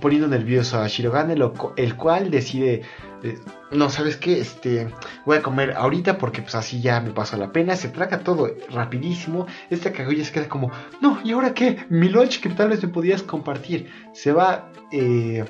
poniendo 0.00 0.28
nervioso 0.28 0.80
a 0.80 0.88
Shirogane, 0.88 1.36
el 1.76 1.96
cual 1.96 2.30
decide, 2.30 2.82
eh, 3.22 3.38
no, 3.72 3.88
¿sabes 3.88 4.16
qué? 4.16 4.40
Este, 4.40 4.88
voy 5.24 5.38
a 5.38 5.42
comer 5.42 5.72
ahorita 5.72 6.18
porque 6.18 6.42
pues 6.42 6.54
así 6.54 6.80
ya 6.80 7.00
me 7.00 7.10
pasa 7.10 7.36
la 7.36 7.52
pena, 7.52 7.76
se 7.76 7.88
traga 7.88 8.20
todo 8.20 8.50
rapidísimo, 8.70 9.46
esta 9.70 9.92
Kaguya 9.92 10.24
se 10.24 10.32
queda 10.32 10.48
como, 10.48 10.70
no, 11.00 11.18
¿y 11.24 11.32
ahora 11.32 11.54
qué? 11.54 11.86
Mi 11.88 12.08
lunch 12.08 12.40
que 12.40 12.50
tal 12.50 12.68
vez 12.68 12.82
me 12.82 12.88
podías 12.88 13.22
compartir, 13.22 13.90
se 14.12 14.32
va... 14.32 14.70
Eh, 14.92 15.44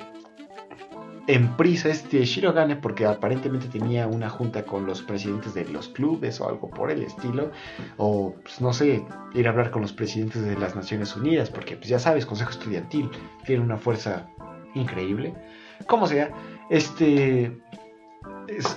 en 1.27 1.57
prisa 1.57 1.89
este 1.89 2.23
Shirogane 2.23 2.77
porque 2.77 3.05
aparentemente 3.05 3.67
tenía 3.67 4.07
una 4.07 4.29
junta 4.29 4.63
con 4.63 4.85
los 4.85 5.01
presidentes 5.01 5.53
de 5.53 5.65
los 5.65 5.89
clubes 5.89 6.39
o 6.39 6.47
algo 6.47 6.69
por 6.69 6.89
el 6.89 7.03
estilo 7.03 7.51
o 7.97 8.33
pues, 8.41 8.61
no 8.61 8.71
sé 8.71 9.03
ir 9.33 9.47
a 9.47 9.51
hablar 9.51 9.69
con 9.69 9.81
los 9.81 9.91
presidentes 9.91 10.41
de 10.41 10.57
las 10.57 10.75
Naciones 10.75 11.15
Unidas 11.15 11.49
porque 11.49 11.75
pues 11.75 11.89
ya 11.89 11.99
sabes 11.99 12.25
Consejo 12.25 12.51
Estudiantil 12.51 13.11
tiene 13.45 13.61
una 13.61 13.77
fuerza 13.77 14.29
increíble. 14.73 15.33
Como 15.85 16.07
sea 16.07 16.31
este 16.69 17.59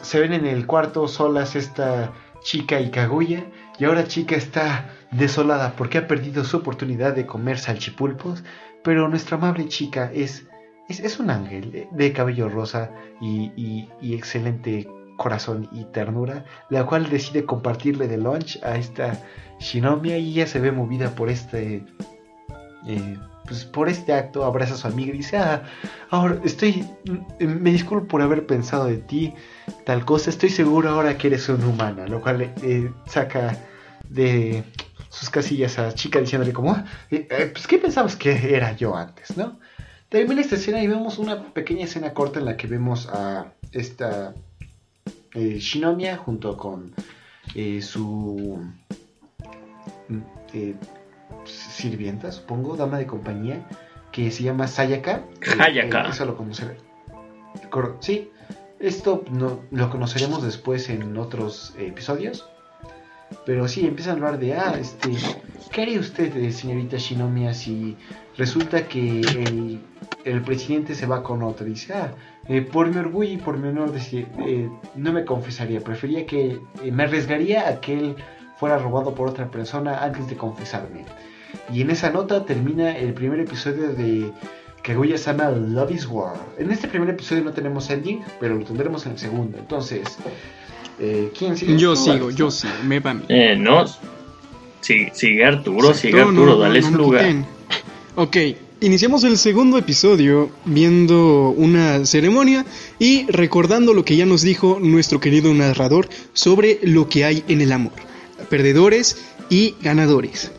se 0.03 0.21
ven 0.21 0.33
en 0.33 0.45
el 0.45 0.67
cuarto 0.67 1.07
solas 1.07 1.55
esta 1.55 2.13
chica 2.43 2.81
y 2.81 2.91
Kaguya 2.91 3.45
y 3.79 3.85
ahora 3.85 4.09
chica 4.09 4.35
está 4.35 4.91
desolada 5.13 5.75
porque 5.77 5.99
ha 5.99 6.09
perdido 6.09 6.43
su 6.43 6.57
oportunidad 6.57 7.15
de 7.15 7.27
comer 7.27 7.59
salchipulpos 7.59 8.43
pero 8.83 9.09
nuestra 9.09 9.37
amable 9.37 9.69
chica 9.69 10.11
es 10.13 10.50
es, 10.91 11.01
es 11.01 11.19
un 11.21 11.31
ángel 11.31 11.89
de, 11.91 12.13
cabello 12.13 12.49
rosa 12.49 12.91
y, 13.21 13.53
y, 13.57 14.15
excelente 14.15 14.89
corazón 15.17 15.69
y 15.73 15.85
ternura, 15.85 16.45
la 16.69 16.85
cual 16.85 17.09
decide 17.09 17.45
compartirle 17.45 18.09
de 18.09 18.17
lunch 18.17 18.59
a 18.63 18.77
esta 18.77 19.23
Shinomiya 19.61 20.19
y 20.19 20.33
ella 20.33 20.47
se 20.47 20.61
ve 20.61 20.73
movida 20.73 21.15
por 21.15 21.29
este... 21.29 21.85
Eh, 22.87 23.17
pues 23.47 23.65
por 23.65 23.89
este 23.89 24.13
acto 24.13 24.45
abraza 24.45 24.75
a 24.75 24.77
su 24.77 24.87
amiga 24.87 25.13
y 25.13 25.19
dice, 25.19 25.37
ah, 25.37 25.65
ahora 26.11 26.39
estoy, 26.45 26.87
me 27.41 27.73
disculpo 27.73 28.07
por 28.07 28.23
haber 28.23 28.47
pensado 28.47 28.85
de 28.85 28.99
ti, 28.99 29.35
tal 29.85 30.05
cosa, 30.05 30.31
estoy 30.31 30.51
seguro 30.51 30.91
ahora 30.91 31.19
que 31.19 31.27
eres 31.27 31.49
una 31.49 31.67
humana, 31.67 32.07
lo 32.07 32.21
cual 32.21 32.43
eh, 32.63 32.93
saca 33.07 33.59
de 34.09 34.63
sus 35.09 35.31
casillas 35.31 35.81
a 35.81 35.93
chica 35.95 36.21
diciéndole 36.21 36.53
como, 36.53 36.73
ah, 36.73 36.85
eh, 37.11 37.51
pues 37.53 37.67
qué 37.67 37.79
pensabas 37.79 38.15
que 38.15 38.55
era 38.55 38.77
yo 38.77 38.97
antes, 38.97 39.37
¿no? 39.37 39.59
Termina 40.11 40.41
esta 40.41 40.57
escena 40.57 40.83
y 40.83 40.89
vemos 40.89 41.19
una 41.19 41.55
pequeña 41.55 41.85
escena 41.85 42.13
corta 42.13 42.41
en 42.41 42.47
la 42.47 42.57
que 42.57 42.67
vemos 42.67 43.09
a 43.09 43.53
esta 43.71 44.35
eh, 45.35 45.59
Shinomiya 45.61 46.17
junto 46.17 46.57
con 46.57 46.93
eh, 47.55 47.81
su 47.81 48.61
eh, 50.53 50.75
sirvienta, 51.45 52.33
supongo, 52.33 52.77
dama 52.77 52.99
de 52.99 53.07
compañía, 53.07 53.65
que 54.11 54.33
se 54.33 54.43
llama 54.43 54.67
Sayaka. 54.67 55.23
Hayaka. 55.61 56.09
eso 56.09 56.25
lo 56.25 56.37
conoceré. 56.37 56.77
Sí, 58.01 58.33
esto 58.81 59.23
no, 59.31 59.61
lo 59.71 59.91
conoceremos 59.91 60.43
después 60.43 60.91
en 60.91 61.17
otros 61.19 61.73
episodios. 61.79 62.50
Pero 63.47 63.69
sí, 63.69 63.87
empiezan 63.87 64.13
a 64.13 64.17
hablar 64.17 64.39
de, 64.39 64.55
ah, 64.55 64.75
este, 64.79 65.11
¿qué 65.71 65.83
haría 65.83 66.01
usted, 66.01 66.51
señorita 66.51 66.97
Shinomiya, 66.97 67.55
si 67.55 67.97
resulta 68.37 68.87
que 68.87 69.21
el, 69.21 69.81
el, 70.25 70.43
presidente 70.43 70.95
se 70.95 71.07
va 71.07 71.23
con 71.23 71.43
otro? 71.43 71.67
Dice, 71.67 71.95
ah, 71.95 72.13
eh, 72.49 72.63
por 72.63 72.89
mi 72.89 72.99
orgullo 72.99 73.33
y 73.33 73.37
por 73.37 73.57
mi 73.59 73.69
honor, 73.69 73.93
decir, 73.93 74.27
eh, 74.47 74.69
no 74.95 75.13
me 75.13 75.25
confesaría, 75.25 75.81
prefería 75.81 76.27
que 76.27 76.59
eh, 76.83 76.93
me 76.93 77.05
arriesgaría 77.05 77.69
a 77.69 77.81
que 77.81 77.99
él 77.99 78.17
fuera 78.59 78.79
robado 78.79 79.15
por 79.15 79.29
otra 79.29 79.51
persona 79.51 80.03
antes 80.03 80.29
de 80.29 80.37
confesarme. 80.37 81.05
Y 81.73 81.83
en 81.83 81.91
esa 81.91 82.11
nota 82.11 82.45
termina 82.45 82.97
el 82.97 83.15
primer 83.15 83.41
episodio 83.41 83.93
de 83.93 84.33
Kaguya-sama 84.83 85.51
Love 85.51 85.93
is 85.93 86.07
War. 86.07 86.35
En 86.59 86.71
este 86.71 86.89
primer 86.89 87.11
episodio 87.11 87.45
no 87.45 87.53
tenemos 87.53 87.91
ending, 87.91 88.23
pero 88.39 88.55
lo 88.57 88.65
tendremos 88.65 89.07
en 89.07 89.13
el 89.13 89.19
segundo. 89.19 89.59
Entonces, 89.59 90.19
eh, 91.01 91.33
¿quién 91.37 91.57
sigue? 91.57 91.77
Yo 91.79 91.95
¿Tú, 91.95 92.05
sigo, 92.05 92.31
yo 92.31 92.45
no? 92.47 92.51
sigo, 92.51 92.73
me 92.85 93.01
va 93.01 93.11
a 93.13 93.15
mí. 93.15 93.23
Eh, 93.29 93.57
no. 93.57 93.85
Sí, 94.81 95.07
sigue 95.13 95.45
Arturo, 95.45 95.93
sigue 95.95 96.19
No, 96.21 96.25
no, 96.25 96.29
Arturo, 96.43 96.53
no, 96.53 96.59
dale 96.59 96.81
no 96.81 96.87
su 96.87 96.93
me 96.93 96.99
lugar. 96.99 97.27
quiten. 97.27 97.47
Ok, 98.17 98.37
iniciamos 98.81 99.25
el 99.25 99.37
segundo 99.39 99.79
episodio 99.79 100.51
viendo 100.65 101.51
una 101.51 102.05
ceremonia 102.07 102.65
y 102.99 103.27
recordando 103.31 103.95
lo 103.95 104.05
que 104.05 104.17
ya 104.17 104.27
nos 104.27 104.43
dijo 104.43 104.79
nuestro 104.81 105.21
querido 105.21 105.53
narrador 105.55 106.09
sobre 106.33 106.79
lo 106.83 107.09
que 107.09 107.25
hay 107.25 107.45
en 107.49 107.61
el 107.61 107.73
amor. 107.73 107.93
Perdedores 108.49 109.23
y 109.49 109.75
ganadores. 109.83 110.51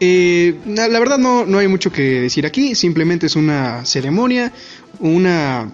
Eh, 0.00 0.56
la 0.66 0.98
verdad 0.98 1.18
no, 1.18 1.46
no 1.46 1.58
hay 1.58 1.68
mucho 1.68 1.90
que 1.90 2.02
decir 2.02 2.44
aquí, 2.46 2.74
simplemente 2.74 3.26
es 3.26 3.36
una 3.36 3.84
ceremonia, 3.86 4.52
una... 5.00 5.72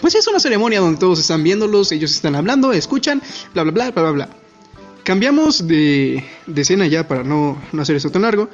Pues 0.00 0.14
es 0.14 0.26
una 0.28 0.38
ceremonia 0.40 0.80
donde 0.80 0.98
todos 0.98 1.18
están 1.18 1.42
viéndolos, 1.42 1.90
ellos 1.92 2.12
están 2.12 2.34
hablando, 2.36 2.72
escuchan, 2.72 3.20
bla 3.54 3.64
bla 3.64 3.72
bla 3.72 3.90
bla 3.90 4.02
bla 4.02 4.10
bla. 4.12 4.28
Cambiamos 5.04 5.66
de, 5.66 6.22
de 6.46 6.60
escena 6.62 6.86
ya 6.86 7.08
para 7.08 7.24
no, 7.24 7.60
no 7.72 7.82
hacer 7.82 7.96
esto 7.96 8.10
tan 8.10 8.22
largo. 8.22 8.48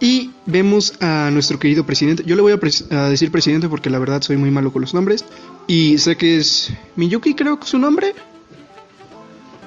Y 0.00 0.32
vemos 0.44 0.94
a 1.00 1.30
nuestro 1.32 1.58
querido 1.58 1.86
presidente. 1.86 2.24
Yo 2.26 2.36
le 2.36 2.42
voy 2.42 2.52
a, 2.52 2.60
pres- 2.60 2.90
a 2.92 3.08
decir 3.08 3.30
presidente 3.30 3.68
porque 3.68 3.90
la 3.90 3.98
verdad 3.98 4.20
soy 4.22 4.36
muy 4.36 4.50
malo 4.50 4.72
con 4.72 4.82
los 4.82 4.92
nombres. 4.92 5.24
Y 5.66 5.98
sé 5.98 6.16
que 6.16 6.36
es 6.36 6.72
Miyuki, 6.96 7.34
creo 7.34 7.58
que 7.58 7.64
es 7.64 7.70
su 7.70 7.78
nombre. 7.78 8.12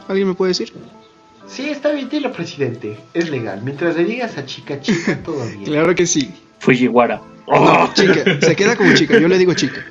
¿Alguien 0.07 0.27
me 0.27 0.33
puede 0.35 0.51
decir? 0.51 0.71
Sí, 1.47 1.69
está 1.69 1.91
bien, 1.91 2.09
dilo, 2.09 2.31
presidente. 2.31 2.97
Es 3.13 3.29
legal. 3.29 3.61
Mientras 3.63 3.95
le 3.95 4.03
digas 4.05 4.37
a 4.37 4.45
chica, 4.45 4.79
chica, 4.79 5.21
todo 5.23 5.45
bien. 5.47 5.63
Claro 5.63 5.95
que 5.95 6.05
sí. 6.05 6.29
Fujiwara. 6.59 7.21
No, 7.47 7.93
chica, 7.93 8.39
se 8.41 8.55
queda 8.55 8.75
como 8.75 8.93
chica. 8.93 9.17
Yo 9.19 9.27
le 9.27 9.37
digo 9.37 9.53
chica. 9.53 9.85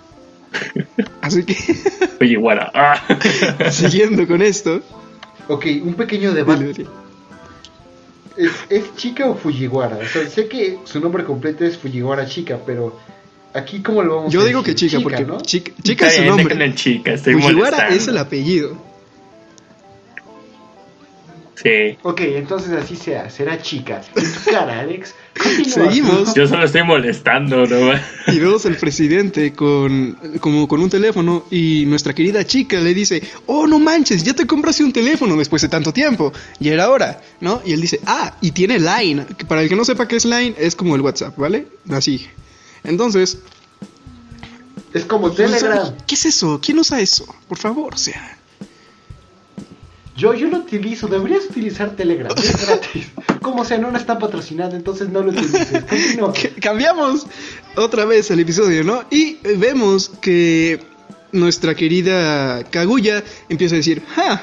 Así 1.21 1.45
que, 1.45 1.55
Fujiwara. 2.19 2.71
Ah. 2.75 3.03
siguiendo 3.71 4.27
con 4.27 4.43
esto. 4.43 4.83
Ok, 5.49 5.67
un 5.83 5.95
pequeño 5.95 6.33
debate. 6.33 6.87
¿Es, 8.37 8.51
es 8.69 8.95
chica 8.97 9.27
o 9.27 9.35
Fujiwara? 9.35 9.97
O 9.97 10.07
sea, 10.07 10.29
sé 10.29 10.49
que 10.49 10.79
su 10.85 11.01
nombre 11.01 11.25
completo 11.25 11.65
es 11.65 11.79
Fujiwara 11.79 12.27
Chica, 12.27 12.59
pero 12.67 12.99
aquí 13.55 13.81
cómo 13.81 14.03
lo 14.03 14.17
vamos 14.17 14.31
a 14.31 14.33
Yo 14.35 14.45
digo 14.45 14.63
que 14.63 14.73
decir? 14.73 14.91
chica, 14.91 15.03
porque 15.03 15.25
¿no? 15.25 15.41
chica, 15.41 15.73
chica 15.83 16.09
es 16.09 16.17
su 16.17 16.25
nombre. 16.25 16.75
chica, 16.75 17.13
estoy 17.13 17.35
Fujiwara 17.35 17.77
molestando. 17.77 17.95
es 17.95 18.09
el 18.09 18.19
apellido. 18.19 18.77
Sí. 21.63 21.97
Ok, 22.03 22.21
entonces 22.21 22.73
así 22.73 22.97
sea, 22.97 23.31
será 23.31 23.61
chica. 23.61 24.03
En 24.15 24.33
tu 24.33 24.51
cara, 24.51 24.81
Alex. 24.81 25.15
Seguimos. 25.67 26.35
Yo 26.35 26.47
solo 26.47 26.65
estoy 26.65 26.83
molestando, 26.83 27.67
¿no? 27.67 27.93
Y 28.33 28.39
vemos 28.39 28.67
al 28.67 28.77
presidente 28.77 29.53
con, 29.53 30.19
como 30.41 30.69
con 30.69 30.81
un 30.83 30.91
teléfono 30.91 31.45
y 31.51 31.85
nuestra 31.87 32.13
querida 32.13 32.45
chica 32.45 32.79
le 32.79 32.93
dice, 32.93 33.23
oh, 33.47 33.67
no 33.67 33.79
manches, 33.79 34.23
ya 34.23 34.35
te 34.35 34.47
compraste 34.47 34.85
un 34.85 34.93
teléfono 34.93 35.37
después 35.37 35.63
de 35.63 35.69
tanto 35.69 35.93
tiempo. 35.93 36.33
Y 36.61 36.69
era 36.69 36.91
hora, 36.91 37.23
¿no? 37.41 37.63
Y 37.65 37.73
él 37.73 37.81
dice, 37.81 38.01
ah, 38.07 38.37
y 38.41 38.51
tiene 38.51 38.79
Line. 38.79 39.25
Que 39.39 39.47
para 39.47 39.63
el 39.63 39.69
que 39.69 39.77
no 39.77 39.85
sepa 39.85 40.07
qué 40.07 40.17
es 40.17 40.25
Line, 40.25 40.55
es 40.59 40.77
como 40.77 40.95
el 40.95 41.01
WhatsApp, 41.01 41.39
¿vale? 41.39 41.69
Así. 41.91 42.27
Entonces, 42.85 43.39
Es 44.93 45.05
como 45.05 45.31
Telegram. 45.31 45.95
¿qué 46.07 46.15
es 46.17 46.27
eso? 46.27 46.61
¿Quién 46.63 46.79
usa 46.79 47.01
eso? 47.01 47.27
Por 47.49 47.59
favor, 47.59 47.95
o 47.95 47.99
sea. 47.99 48.36
Yo, 50.17 50.33
yo 50.33 50.49
lo 50.49 50.59
utilizo, 50.59 51.09
deberías 51.09 51.45
utilizar 51.45 51.91
Telegram, 51.91 52.33
es 52.37 52.67
gratis. 52.67 53.07
Como 53.43 53.67
sea, 53.67 53.77
no 53.77 53.91
nos 53.91 54.01
está 54.01 54.19
patrocinando, 54.19 54.75
entonces 54.75 55.11
no 55.11 55.21
lo 55.21 55.31
utilices. 55.31 55.85
Continúa. 55.89 56.33
Cambiamos 56.61 57.27
otra 57.77 58.07
vez 58.07 58.31
el 58.31 58.41
episodio, 58.41 58.83
¿no? 58.83 59.05
Y 59.11 59.37
vemos 59.59 60.11
que 60.23 60.81
nuestra 61.33 61.75
querida 61.75 62.65
Kaguya 62.65 63.23
empieza 63.51 63.75
a 63.75 63.79
decir, 63.79 64.03
¡ja! 64.15 64.43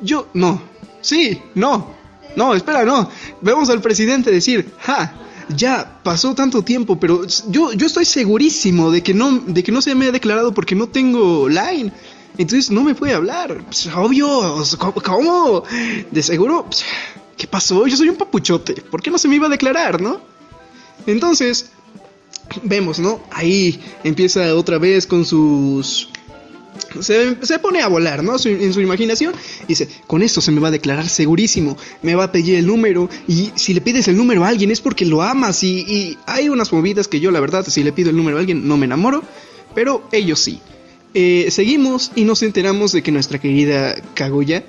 Yo, 0.00 0.28
no, 0.32 0.62
sí, 1.00 1.42
no, 1.56 1.94
no, 2.36 2.54
espera, 2.54 2.84
no. 2.84 3.10
Vemos 3.40 3.68
al 3.68 3.80
presidente 3.80 4.30
decir, 4.30 4.70
¡ja! 4.78 5.14
Ya 5.56 5.98
pasó 6.04 6.36
tanto 6.36 6.62
tiempo, 6.62 7.00
pero 7.00 7.26
yo, 7.48 7.72
yo 7.72 7.86
estoy 7.86 8.04
segurísimo 8.04 8.92
de 8.92 9.02
que, 9.02 9.12
no, 9.12 9.40
de 9.40 9.64
que 9.64 9.72
no 9.72 9.82
se 9.82 9.96
me 9.96 10.06
ha 10.06 10.12
declarado 10.12 10.54
porque 10.54 10.76
no 10.76 10.88
tengo 10.88 11.48
line. 11.48 11.92
Entonces 12.38 12.70
no 12.70 12.82
me 12.82 12.94
puede 12.94 13.14
hablar. 13.14 13.62
Pues, 13.66 13.88
obvio, 13.94 14.62
¿cómo-. 15.04 15.64
De 16.10 16.22
seguro, 16.22 16.64
pues, 16.66 16.84
¿qué 17.36 17.46
pasó? 17.46 17.86
Yo 17.86 17.96
soy 17.96 18.08
un 18.08 18.16
papuchote. 18.16 18.74
¿Por 18.74 19.02
qué 19.02 19.10
no 19.10 19.18
se 19.18 19.28
me 19.28 19.36
iba 19.36 19.46
a 19.46 19.50
declarar, 19.50 20.00
no? 20.00 20.20
Entonces, 21.06 21.70
vemos, 22.62 22.98
¿no? 22.98 23.20
Ahí 23.30 23.80
empieza 24.04 24.54
otra 24.54 24.78
vez 24.78 25.06
con 25.06 25.24
sus... 25.24 26.08
Se, 27.00 27.36
se 27.44 27.58
pone 27.58 27.82
a 27.82 27.88
volar, 27.88 28.24
¿no? 28.24 28.36
En 28.44 28.72
su 28.72 28.80
imaginación. 28.80 29.34
Dice, 29.68 29.88
con 30.06 30.22
esto 30.22 30.40
se 30.40 30.50
me 30.50 30.60
va 30.60 30.68
a 30.68 30.72
declarar 30.72 31.08
segurísimo. 31.08 31.76
Me 32.02 32.14
va 32.14 32.24
a 32.24 32.32
pedir 32.32 32.56
el 32.56 32.66
número. 32.66 33.08
Y 33.28 33.52
si 33.54 33.74
le 33.74 33.80
pides 33.80 34.08
el 34.08 34.16
número 34.16 34.44
a 34.44 34.48
alguien 34.48 34.70
es 34.70 34.80
porque 34.80 35.04
lo 35.04 35.22
amas. 35.22 35.62
Y, 35.62 35.80
y 35.80 36.18
hay 36.26 36.48
unas 36.48 36.72
movidas 36.72 37.06
que 37.06 37.20
yo, 37.20 37.30
la 37.30 37.40
verdad, 37.40 37.64
si 37.66 37.82
le 37.84 37.92
pido 37.92 38.10
el 38.10 38.16
número 38.16 38.38
a 38.38 38.40
alguien 38.40 38.66
no 38.66 38.76
me 38.76 38.86
enamoro. 38.86 39.22
Pero 39.74 40.02
ellos 40.10 40.40
sí. 40.40 40.60
Eh, 41.14 41.48
seguimos 41.50 42.12
y 42.14 42.24
nos 42.24 42.42
enteramos 42.42 42.92
de 42.92 43.02
que 43.02 43.10
nuestra 43.10 43.40
querida 43.40 43.96
Kaguya 44.14 44.64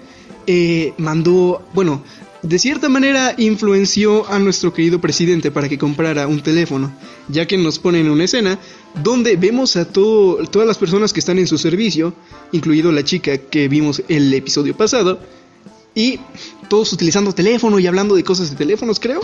eh, 0.48 0.94
mandó, 0.98 1.64
bueno, 1.74 2.04
de 2.42 2.58
cierta 2.58 2.90
manera 2.90 3.36
influenció 3.38 4.28
a 4.28 4.40
nuestro 4.40 4.74
querido 4.74 5.00
presidente 5.00 5.52
para 5.52 5.70
que 5.70 5.78
comprara 5.78 6.28
un 6.28 6.42
teléfono, 6.42 6.92
ya 7.28 7.46
que 7.46 7.58
nos 7.58 7.78
ponen 7.78 8.10
una 8.10 8.24
escena 8.24 8.58
donde 9.04 9.36
vemos 9.36 9.76
a 9.76 9.86
todas 9.86 10.68
las 10.68 10.80
personas 10.80 11.14
que 11.14 11.20
están 11.20 11.38
en 11.38 11.46
su 11.46 11.60
servicio, 11.60 12.16
incluido 12.52 12.92
la 12.92 13.04
chica 13.04 13.38
que 13.38 13.68
vimos 13.68 14.02
el 14.08 14.34
episodio 14.34 14.76
pasado, 14.76 15.20
y 15.94 16.20
todos 16.68 16.92
utilizando 16.94 17.34
teléfono 17.34 17.78
y 17.78 17.86
hablando 17.86 18.16
de 18.16 18.24
cosas 18.24 18.50
de 18.50 18.56
teléfonos, 18.56 19.00
creo. 19.00 19.22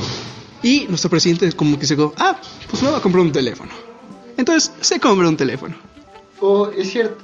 Y 0.61 0.86
nuestro 0.89 1.09
presidente 1.09 1.51
como 1.53 1.80
que 1.80 1.88
se 1.88 1.95
dijo, 1.95 2.13
ah, 2.18 2.39
pues 2.70 2.84
me 2.84 2.89
voy 2.89 2.99
a 2.99 3.01
comprar 3.01 3.24
un 3.24 3.32
teléfono. 3.32 3.72
Entonces 4.38 4.72
se 4.82 4.99
compra 4.99 5.28
un 5.28 5.38
teléfono. 5.38 5.76
Oh, 6.42 6.70
es 6.76 6.90
cierto. 6.92 7.24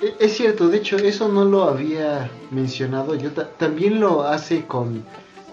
E- 0.00 0.14
Es 0.20 0.36
cierto, 0.36 0.68
de 0.68 0.78
hecho, 0.78 0.96
eso 0.96 1.28
no 1.28 1.44
lo 1.44 1.64
había 1.64 2.30
mencionado. 2.50 3.14
Yo 3.14 3.30
ta- 3.32 3.48
también 3.50 4.00
lo 4.00 4.22
hace 4.22 4.64
con. 4.66 5.02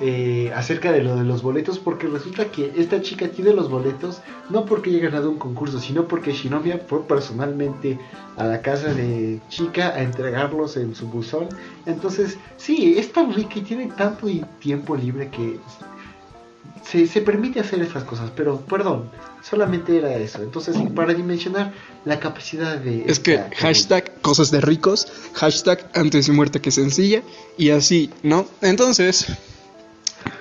eh, 0.02 0.52
acerca 0.54 0.92
de 0.92 1.02
lo 1.02 1.16
de 1.16 1.24
los 1.24 1.42
boletos, 1.42 1.80
porque 1.80 2.08
resulta 2.08 2.52
que 2.52 2.74
esta 2.76 3.02
chica 3.02 3.30
tiene 3.30 3.54
los 3.54 3.70
boletos 3.70 4.20
no 4.50 4.66
porque 4.66 4.90
haya 4.90 5.04
ganado 5.04 5.30
un 5.32 5.38
concurso, 5.38 5.80
sino 5.80 6.06
porque 6.06 6.34
Shinomiya 6.34 6.80
fue 6.86 7.08
personalmente 7.08 7.98
a 8.36 8.44
la 8.44 8.62
casa 8.62 8.94
de 8.94 9.40
chica 9.48 9.92
a 9.96 10.02
entregarlos 10.02 10.76
en 10.76 10.94
su 10.96 11.08
buzón. 11.08 11.48
Entonces, 11.86 12.38
sí, 12.58 12.96
es 12.98 13.14
tan 13.14 13.34
rica 13.34 13.54
y 13.56 13.62
tiene 13.62 13.88
tanto 13.88 14.28
tiempo 14.60 14.98
libre 14.98 15.30
que 15.30 15.62
se, 16.84 17.08
se 17.08 17.22
permite 17.22 17.60
hacer 17.60 17.82
estas 17.82 18.04
cosas, 18.04 18.32
pero 18.36 18.60
perdón, 18.62 19.10
solamente 19.42 19.98
era 19.98 20.16
eso. 20.16 20.42
Entonces, 20.42 20.76
para 20.96 21.14
dimensionar 21.14 21.74
la 22.04 22.20
capacidad 22.20 22.78
de... 22.78 23.04
Es 23.08 23.20
que 23.20 23.42
hashtag 23.58 24.22
cosas 24.22 24.52
de 24.52 24.62
ricos, 24.62 25.08
hashtag 25.34 25.90
antes 25.94 26.28
de 26.28 26.34
muerte 26.34 26.62
que 26.62 26.72
sencilla, 26.72 27.22
y 27.58 27.70
así, 27.70 28.10
¿no? 28.24 28.46
Entonces, 28.62 29.28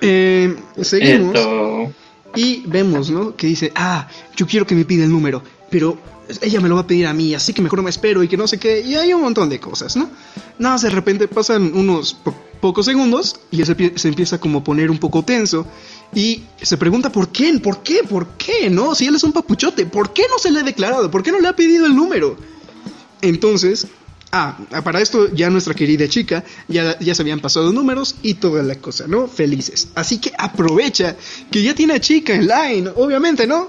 eh, 0.01 0.55
seguimos 0.81 1.35
Esto. 1.35 1.91
y 2.35 2.63
vemos, 2.67 3.09
¿no? 3.09 3.35
Que 3.35 3.47
dice, 3.47 3.71
ah, 3.75 4.07
yo 4.35 4.45
quiero 4.45 4.65
que 4.65 4.75
me 4.75 4.85
pida 4.85 5.03
el 5.03 5.11
número, 5.11 5.41
pero 5.69 5.97
ella 6.41 6.59
me 6.59 6.69
lo 6.69 6.75
va 6.75 6.81
a 6.81 6.87
pedir 6.87 7.07
a 7.07 7.13
mí, 7.13 7.33
así 7.35 7.53
que 7.53 7.61
mejor 7.61 7.81
me 7.81 7.89
espero 7.89 8.23
y 8.23 8.27
que 8.27 8.37
no 8.37 8.47
sé 8.47 8.57
qué, 8.57 8.81
y 8.81 8.95
hay 8.95 9.13
un 9.13 9.21
montón 9.21 9.49
de 9.49 9.59
cosas, 9.59 9.95
¿no? 9.95 10.09
Nada, 10.57 10.75
más 10.75 10.81
de 10.81 10.89
repente 10.89 11.27
pasan 11.27 11.75
unos 11.75 12.17
pocos 12.65 12.87
segundos 12.87 13.35
y 13.51 13.63
se, 13.63 13.77
pie- 13.77 13.95
se 13.95 14.07
empieza 14.07 14.39
como 14.39 14.57
a 14.59 14.63
poner 14.63 14.89
un 14.89 14.97
poco 14.97 15.21
tenso 15.23 15.67
y 16.15 16.41
se 16.59 16.77
pregunta 16.77 17.11
por 17.11 17.29
qué, 17.29 17.53
por 17.59 17.83
qué, 17.83 18.01
por 18.09 18.29
qué, 18.37 18.71
¿no? 18.71 18.95
Si 18.95 19.05
él 19.05 19.13
es 19.13 19.23
un 19.23 19.31
papuchote, 19.33 19.85
¿por 19.85 20.13
qué 20.13 20.23
no 20.31 20.39
se 20.39 20.49
le 20.49 20.61
ha 20.61 20.63
declarado? 20.63 21.11
¿Por 21.11 21.21
qué 21.21 21.31
no 21.31 21.39
le 21.39 21.47
ha 21.47 21.55
pedido 21.55 21.85
el 21.85 21.95
número? 21.95 22.35
Entonces, 23.21 23.85
ah, 24.31 24.57
para 24.83 24.99
esto 24.99 25.31
ya 25.31 25.51
nuestra 25.51 25.75
querida 25.75 26.07
chica 26.07 26.43
ya, 26.67 26.97
ya 26.97 27.13
se 27.13 27.21
habían 27.21 27.39
pasado 27.39 27.71
números 27.71 28.15
y 28.23 28.33
toda 28.33 28.63
la 28.63 28.75
cosa, 28.79 29.05
¿no? 29.07 29.27
Felices. 29.27 29.89
Así 29.93 30.17
que 30.17 30.31
aprovecha 30.35 31.15
que 31.51 31.61
ya 31.61 31.75
tiene 31.75 31.93
a 31.93 31.99
chica 31.99 32.33
en 32.33 32.47
line, 32.47 32.89
obviamente, 32.95 33.45
¿no? 33.45 33.67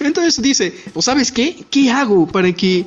Entonces 0.00 0.40
dice, 0.40 0.72
pues 0.94 1.04
sabes 1.04 1.30
qué, 1.30 1.64
¿qué 1.70 1.90
hago 1.90 2.26
para 2.26 2.50
que 2.52 2.86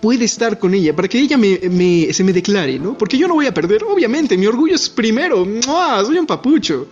pueda 0.00 0.24
estar 0.24 0.58
con 0.58 0.74
ella? 0.74 0.94
Para 0.94 1.08
que 1.08 1.18
ella 1.18 1.36
me, 1.36 2.12
se 2.12 2.24
me 2.24 2.32
declare, 2.32 2.78
¿no? 2.78 2.96
Porque 2.96 3.18
yo 3.18 3.28
no 3.28 3.34
voy 3.34 3.46
a 3.46 3.54
perder, 3.54 3.84
obviamente, 3.84 4.36
mi 4.36 4.46
orgullo 4.46 4.74
es 4.74 4.88
primero, 4.88 5.44
¡Mua! 5.44 6.04
soy 6.04 6.18
un 6.18 6.26
papucho. 6.26 6.88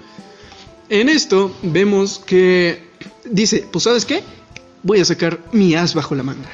En 0.88 1.08
esto 1.08 1.54
vemos 1.62 2.18
que 2.24 2.82
dice, 3.24 3.66
pues 3.70 3.84
sabes 3.84 4.04
qué, 4.04 4.22
voy 4.82 5.00
a 5.00 5.04
sacar 5.04 5.38
mi 5.52 5.74
as 5.74 5.94
bajo 5.94 6.14
la 6.14 6.22
manga. 6.22 6.48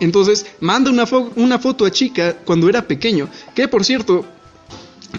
Entonces 0.00 0.46
manda 0.60 0.90
una, 0.90 1.04
una 1.36 1.58
foto 1.58 1.84
a 1.84 1.90
chica 1.90 2.36
cuando 2.44 2.68
era 2.68 2.86
pequeño. 2.86 3.28
Que 3.54 3.68
por 3.68 3.84
cierto, 3.84 4.24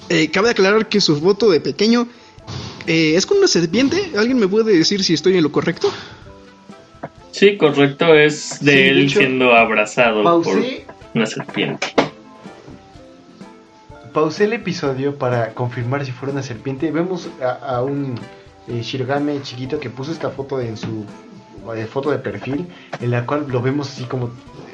eh, 0.10 0.30
cabe 0.32 0.50
aclarar 0.50 0.88
que 0.88 1.02
su 1.02 1.20
foto 1.20 1.50
de 1.50 1.60
pequeño 1.60 2.08
eh, 2.88 3.14
es 3.16 3.26
con 3.26 3.38
una 3.38 3.48
serpiente. 3.48 4.12
¿Alguien 4.18 4.38
me 4.38 4.48
puede 4.48 4.78
decir 4.78 5.04
si 5.04 5.14
estoy 5.14 5.38
en 5.38 5.44
lo 5.44 5.52
correcto? 5.52 5.92
Sí, 7.32 7.58
correcto, 7.58 8.16
es 8.16 8.60
de 8.62 8.72
Sí, 8.72 8.78
de 8.78 8.90
él 8.90 9.00
hecho, 9.06 9.20
siendo 9.20 9.56
abrazado 9.56 10.24
Pausé, 10.24 10.86
por 10.86 10.96
una 11.16 11.26
serpiente. 11.26 11.88
pausé 14.14 14.46
el 14.46 14.54
episodio 14.54 15.16
para 15.16 15.54
confirmar 15.54 16.06
si 16.06 16.12
fuera 16.12 16.34
una 16.34 16.44
serpiente. 16.44 16.92
Vemos 16.92 17.30
a, 17.42 17.52
a 17.76 17.84
un 17.84 18.16
eh, 18.68 18.82
chiquito 19.44 19.80
que 19.80 19.90
puso 19.90 20.12
esta 20.12 20.30
foto 20.30 20.60
en 20.60 20.78
su 20.78 21.06
eh, 21.76 21.86
foto 21.86 22.12
de 22.12 22.18
perfil, 22.20 22.68
en 23.00 23.12
la 23.12 23.26
cual 23.26 23.46
lo 23.48 23.62
vemos 23.62 23.90
así 23.90 24.04
como 24.06 24.28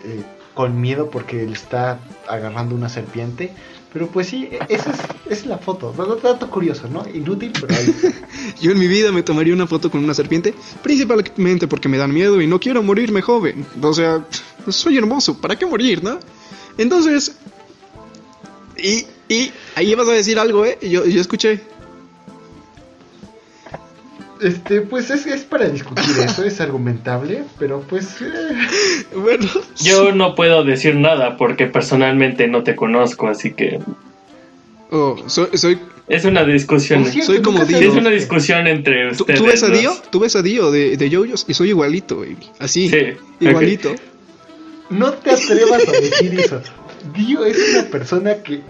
eh, 0.05 0.23
con 0.53 0.79
miedo 0.79 1.09
porque 1.09 1.45
le 1.45 1.53
está 1.53 1.99
agarrando 2.27 2.75
una 2.75 2.89
serpiente. 2.89 3.51
Pero 3.95 4.07
pues 4.07 4.27
sí, 4.27 4.49
e- 4.51 4.59
esa 4.67 4.91
es, 4.91 5.39
es 5.39 5.45
la 5.45 5.57
foto. 5.57 5.93
Dato, 6.21 6.49
curioso, 6.49 6.89
¿no? 6.89 7.05
Inútil, 7.13 7.53
pero 7.53 7.73
ahí. 7.73 7.95
Yo 8.61 8.71
en 8.71 8.77
mi 8.77 8.87
vida 8.87 9.09
me 9.13 9.23
tomaría 9.23 9.53
una 9.53 9.67
foto 9.67 9.89
con 9.89 10.03
una 10.03 10.13
serpiente, 10.13 10.53
principalmente 10.83 11.65
porque 11.65 11.87
me 11.87 11.97
dan 11.97 12.13
miedo 12.13 12.41
y 12.41 12.45
no 12.45 12.59
quiero 12.59 12.83
morirme 12.83 13.21
joven. 13.21 13.65
O 13.81 13.93
sea, 13.93 14.27
soy 14.67 14.97
hermoso, 14.97 15.39
¿para 15.39 15.55
qué 15.55 15.65
morir, 15.65 16.03
no? 16.03 16.19
Entonces, 16.77 17.37
y, 18.77 19.05
y 19.33 19.53
ahí 19.75 19.95
vas 19.95 20.09
a 20.09 20.11
decir 20.11 20.39
algo, 20.39 20.65
¿eh? 20.65 20.77
Yo, 20.81 21.05
yo 21.05 21.21
escuché. 21.21 21.61
Este, 24.41 24.81
pues 24.81 25.09
es, 25.11 25.25
es 25.25 25.43
para 25.43 25.69
discutir 25.69 26.03
eso, 26.23 26.43
es 26.43 26.59
argumentable, 26.59 27.43
pero 27.57 27.81
pues... 27.81 28.21
eh, 28.21 28.27
Bueno, 29.15 29.47
Yo 29.77 30.11
no 30.11 30.35
puedo 30.35 30.63
decir 30.63 30.95
nada 30.95 31.37
porque 31.37 31.67
personalmente 31.67 32.47
no 32.47 32.63
te 32.63 32.75
conozco, 32.75 33.27
así 33.29 33.53
que 33.53 33.79
oh, 34.91 35.15
soy, 35.27 35.47
soy, 35.57 35.79
es 36.07 36.25
una 36.25 36.43
discusión. 36.43 37.05
cierto, 37.05 37.31
soy 37.31 37.41
como 37.41 37.63
Dio. 37.65 37.77
es 37.79 37.95
una 37.95 38.09
discusión 38.09 38.67
entre 38.67 39.09
¿Tú, 39.15 39.23
ustedes. 39.23 39.39
tú 39.39 39.45
ves 39.45 39.63
a. 39.63 39.69
Dio? 39.69 39.93
¿Tú 40.11 40.19
ves 40.19 40.35
a 40.35 40.41
Dio 40.41 40.69
de, 40.69 40.97
de 40.97 41.09
Yoyos? 41.09 41.45
Y 41.47 41.53
soy 41.53 41.69
igualito, 41.69 42.17
baby. 42.17 42.37
Así, 42.59 42.89
Sí, 42.89 42.97
igualito. 43.39 43.95
No 44.89 45.13
te 45.13 45.31
atrevas 45.31 45.87
a 45.87 45.91
decir 45.93 46.39
eso. 46.39 46.61
Dio 47.15 47.45
es 47.45 47.57
una 47.73 47.83
persona 47.89 48.35
que 48.43 48.61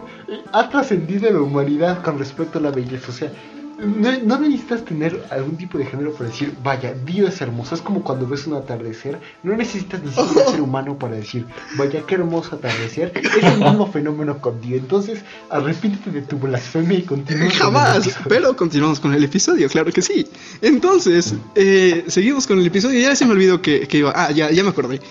ha 0.53 0.69
trascendido 0.69 1.29
la 1.31 1.39
humanidad 1.41 2.01
con 2.03 2.19
respecto 2.19 2.59
a 2.59 2.61
la 2.61 2.71
belleza. 2.71 3.07
O 3.09 3.13
sea, 3.13 3.31
no, 3.77 4.11
no 4.23 4.39
necesitas 4.39 4.85
tener 4.85 5.25
algún 5.29 5.57
tipo 5.57 5.77
de 5.77 5.85
género 5.85 6.13
para 6.13 6.29
decir, 6.29 6.53
vaya, 6.63 6.93
Dio 7.05 7.27
es 7.27 7.41
hermoso. 7.41 7.75
Es 7.75 7.81
como 7.81 8.03
cuando 8.03 8.27
ves 8.27 8.47
un 8.47 8.53
atardecer. 8.53 9.19
No 9.43 9.55
necesitas 9.55 10.01
ni 10.01 10.11
siquiera 10.11 10.51
ser 10.51 10.61
humano 10.61 10.97
para 10.97 11.15
decir, 11.15 11.45
vaya, 11.77 12.03
qué 12.07 12.15
hermoso 12.15 12.55
atardecer. 12.55 13.11
Es 13.15 13.43
el 13.43 13.59
mismo 13.59 13.91
fenómeno 13.91 14.39
con 14.39 14.61
Dio. 14.61 14.77
Entonces, 14.77 15.19
arrepíntete 15.49 16.11
de 16.11 16.21
tu 16.21 16.37
blasfemia 16.37 16.99
y 16.99 17.03
continúa. 17.03 17.49
Jamás, 17.51 18.17
pero 18.29 18.55
continuamos 18.55 18.99
con 18.99 19.13
el 19.13 19.23
episodio, 19.23 19.67
claro 19.69 19.91
que 19.91 20.01
sí. 20.01 20.27
Entonces, 20.61 21.35
eh, 21.55 22.05
seguimos 22.07 22.47
con 22.47 22.59
el 22.59 22.67
episodio. 22.67 22.99
Ya 22.99 23.15
se 23.15 23.25
me 23.25 23.31
olvidó 23.31 23.61
que, 23.61 23.87
que 23.87 23.97
iba. 23.99 24.13
Ah, 24.15 24.31
ya, 24.31 24.51
ya 24.51 24.63
me 24.63 24.69
acordé. 24.69 25.01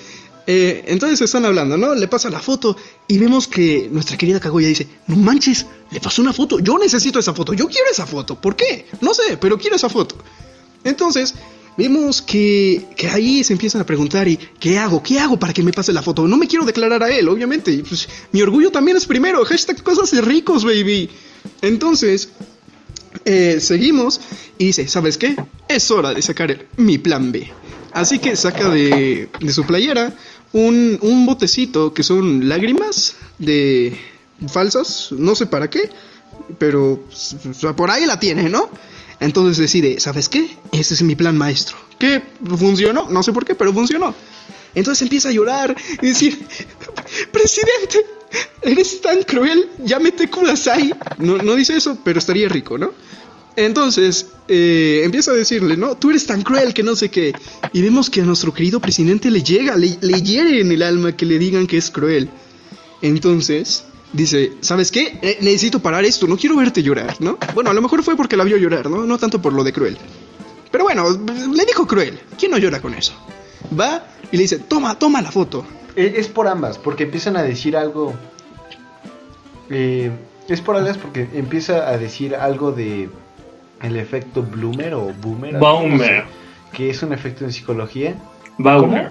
Eh, 0.47 0.85
entonces 0.89 1.21
están 1.23 1.45
hablando, 1.47 1.77
¿no? 1.79 1.95
Le 1.95 2.07
pasa 2.07 2.29
la 2.29 2.39
foto 2.41 2.77
y 3.09 3.17
vemos 3.19 3.49
que 3.49 3.89
nuestra 3.91 4.17
querida 4.17 4.41
Kaguya 4.41 4.69
dice: 4.69 4.87
No 5.07 5.17
manches, 5.17 5.67
le 5.91 6.01
pasó 6.01 6.21
una 6.21 6.33
foto. 6.35 6.59
Yo 6.59 6.77
necesito 6.79 7.19
esa 7.19 7.33
foto. 7.33 7.55
Yo 7.55 7.67
quiero 7.67 7.87
esa 7.91 8.07
foto. 8.07 8.39
¿Por 8.41 8.55
qué? 8.55 8.87
No 9.01 9.15
sé, 9.15 9.39
pero 9.41 9.57
quiero 9.59 9.77
esa 9.77 9.89
foto. 9.89 10.17
Entonces, 10.85 11.35
vemos 11.79 12.21
que, 12.21 12.89
que 12.95 13.09
ahí 13.09 13.43
se 13.43 13.55
empiezan 13.55 13.81
a 13.81 13.87
preguntar: 13.87 14.29
¿y 14.29 14.37
qué 14.61 14.77
hago? 14.79 15.03
¿Qué 15.03 15.19
hago 15.19 15.39
para 15.39 15.55
que 15.55 15.63
me 15.63 15.73
pase 15.73 15.95
la 15.95 16.03
foto? 16.03 16.29
No 16.29 16.37
me 16.37 16.47
quiero 16.47 16.67
declarar 16.67 17.03
a 17.03 17.11
él, 17.11 17.27
obviamente. 17.29 17.71
y, 17.71 17.83
Pues, 17.83 18.07
mi 18.33 18.43
orgullo 18.43 18.71
también 18.71 18.99
es 18.99 19.07
primero. 19.07 19.43
Hashtag 19.47 19.83
cosas 19.83 20.11
de 20.11 20.21
ricos, 20.21 20.63
baby. 20.65 21.09
Entonces, 21.63 22.29
eh, 23.25 23.59
seguimos 23.61 24.21
y 24.59 24.67
dice, 24.67 24.89
¿sabes 24.89 25.17
qué? 25.17 25.37
Es 25.69 25.91
hora 25.91 26.13
de 26.13 26.21
sacar 26.21 26.67
mi 26.77 26.99
plan 26.99 27.33
B. 27.33 27.51
Así 27.93 28.19
que 28.19 28.35
saca 28.35 28.69
de, 28.71 29.29
de 29.39 29.53
su 29.53 29.65
playera 29.65 30.13
un, 30.55 30.99
un 31.03 31.27
botecito 31.27 31.93
que 31.93 32.03
son 32.03 32.49
lágrimas 32.49 33.17
de 33.39 33.99
falsas, 34.49 35.11
no 35.13 35.35
sé 35.35 35.47
para 35.47 35.69
qué, 35.69 35.91
pero 36.59 37.05
por 37.77 37.91
ahí 37.91 38.07
la 38.07 38.19
tiene, 38.19 38.49
¿no? 38.49 38.71
Entonces 39.21 39.59
decide, 39.59 40.01
¿sabes 40.01 40.29
qué? 40.29 40.57
Ese 40.73 40.95
es 40.95 41.03
mi 41.03 41.17
plan 41.17 41.37
maestro. 41.37 41.77
Que 41.99 42.23
funcionó, 42.57 43.09
no 43.11 43.23
sé 43.23 43.33
por 43.33 43.45
qué, 43.45 43.55
pero 43.55 43.73
funcionó. 43.73 44.15
Entonces 44.75 45.03
empieza 45.03 45.29
a 45.29 45.33
llorar 45.33 45.75
y 46.01 46.07
decir, 46.09 46.47
presidente, 47.33 48.07
eres 48.63 49.01
tan 49.01 49.23
cruel, 49.23 49.69
llámete 49.85 50.29
Kudasai. 50.29 50.95
No, 51.19 51.39
no 51.39 51.55
dice 51.57 51.77
eso, 51.77 51.99
pero 52.05 52.19
estaría 52.19 52.49
rico, 52.49 52.79
¿no? 52.79 52.93
Entonces 53.57 54.27
eh, 54.49 55.03
empieza 55.05 55.31
a 55.31 55.35
decirle, 55.35 55.77
no, 55.77 55.97
tú 55.97 56.11
eres 56.11 56.27
tan 56.27 56.43
cruel 56.43 56.75
que 56.75 56.83
no 56.83 56.97
sé 56.97 57.09
qué. 57.11 57.33
Y 57.73 57.83
vemos 57.83 58.11
que 58.11 58.21
a 58.21 58.25
nuestro 58.25 58.53
querido 58.53 58.81
presidente 58.81 59.31
le 59.31 59.43
llega, 59.43 59.77
le, 59.77 59.97
le 60.01 60.23
hiere 60.23 60.61
en 60.61 60.73
el 60.73 60.83
alma 60.83 61.17
que 61.17 61.25
le 61.27 61.39
digan 61.39 61.67
que 61.67 61.77
es 61.77 61.91
cruel. 61.91 62.29
Entonces 63.03 63.85
dice, 64.13 64.53
¿sabes 64.61 64.91
qué? 64.91 65.19
Eh, 65.23 65.39
necesito 65.41 65.81
parar 65.81 66.05
esto, 66.05 66.27
no 66.27 66.37
quiero 66.37 66.57
verte 66.57 66.83
llorar, 66.83 67.17
¿no? 67.21 67.39
Bueno, 67.55 67.71
a 67.71 67.75
lo 67.75 67.83
mejor 67.83 68.03
fue 68.03 68.17
porque 68.17 68.37
la 68.37 68.45
vio 68.45 68.57
llorar, 68.57 68.89
¿no? 68.91 69.05
No 69.07 69.19
tanto 69.19 69.41
por 69.41 69.53
lo 69.53 69.63
de 69.65 69.73
cruel. 69.73 69.97
Pero 70.71 70.85
bueno, 70.85 71.09
le 71.11 71.65
dijo 71.65 71.87
cruel. 71.87 72.19
¿Quién 72.39 72.51
no 72.51 72.59
llora 72.59 72.81
con 72.81 72.95
eso? 72.95 73.13
Va 73.79 74.07
y 74.33 74.37
le 74.37 74.43
dice, 74.43 74.59
toma, 74.59 74.99
toma 74.99 75.23
la 75.23 75.31
foto. 75.31 75.65
Eh, 75.97 76.15
Es 76.17 76.27
por 76.29 76.49
ambas, 76.49 76.79
porque 76.79 77.05
empiezan 77.05 77.37
a 77.37 77.43
decir 77.43 77.77
algo. 77.77 78.15
eh, 79.71 80.11
es 80.49 80.61
por 80.61 80.77
ambas 80.77 80.99
porque 80.99 81.29
empieza 81.35 81.89
a 81.89 81.97
decir 81.97 82.35
algo 82.35 82.73
de 82.73 83.09
el 83.85 83.97
efecto 83.97 84.43
Bloomer 84.43 84.95
o 84.95 85.13
Boomer. 85.21 85.59
Baumer. 85.59 86.25
Que 86.73 86.91
es 86.91 87.03
un 87.03 87.13
efecto 87.13 87.45
en 87.45 87.53
psicología. 87.53 88.15
Bauner. 88.59 89.11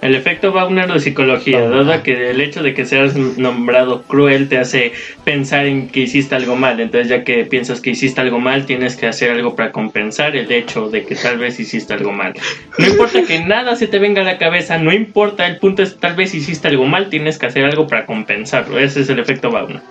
El 0.00 0.16
efecto 0.16 0.50
Bauner 0.52 0.92
de 0.92 0.98
psicología, 0.98 1.60
Bauner. 1.60 1.86
dado 1.86 2.02
que 2.02 2.30
el 2.30 2.40
hecho 2.40 2.62
de 2.62 2.74
que 2.74 2.84
seas 2.84 3.16
nombrado 3.16 4.02
cruel 4.02 4.48
te 4.48 4.58
hace 4.58 4.92
pensar 5.24 5.66
en 5.66 5.88
que 5.88 6.00
hiciste 6.00 6.34
algo 6.34 6.56
mal. 6.56 6.80
Entonces, 6.80 7.08
ya 7.08 7.22
que 7.22 7.44
piensas 7.44 7.80
que 7.80 7.90
hiciste 7.90 8.20
algo 8.20 8.40
mal, 8.40 8.66
tienes 8.66 8.96
que 8.96 9.06
hacer 9.06 9.30
algo 9.30 9.54
para 9.54 9.70
compensar 9.70 10.36
el 10.36 10.50
hecho 10.50 10.90
de 10.90 11.04
que 11.04 11.14
tal 11.14 11.38
vez 11.38 11.58
hiciste 11.60 11.94
algo 11.94 12.12
mal. 12.12 12.34
No 12.78 12.86
importa 12.86 13.22
que 13.22 13.40
nada 13.44 13.76
se 13.76 13.86
te 13.86 14.00
venga 14.00 14.22
a 14.22 14.24
la 14.24 14.38
cabeza, 14.38 14.76
no 14.78 14.92
importa, 14.92 15.46
el 15.46 15.58
punto 15.58 15.82
es 15.84 15.96
tal 15.96 16.16
vez 16.16 16.34
hiciste 16.34 16.66
algo 16.68 16.84
mal, 16.84 17.08
tienes 17.08 17.38
que 17.38 17.46
hacer 17.46 17.64
algo 17.64 17.86
para 17.86 18.04
compensarlo. 18.04 18.78
Ese 18.80 19.02
es 19.02 19.08
el 19.08 19.20
efecto 19.20 19.50
Bauner. 19.50 19.82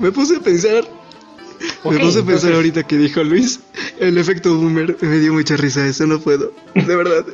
Me 0.00 0.12
puse 0.12 0.36
a 0.36 0.40
pensar. 0.40 0.84
Ok, 1.84 1.92
me 1.94 1.98
puse 2.00 2.20
a 2.20 2.24
pensar 2.24 2.52
ahorita 2.52 2.82
que 2.84 2.96
dijo 2.96 3.22
Luis. 3.24 3.60
El 3.98 4.18
efecto 4.18 4.54
boomer. 4.56 4.96
Me 5.00 5.18
dio 5.18 5.32
mucha 5.32 5.56
risa 5.56 5.86
eso, 5.86 6.06
no 6.06 6.20
puedo. 6.20 6.52
De 6.74 6.96
verdad. 6.96 7.24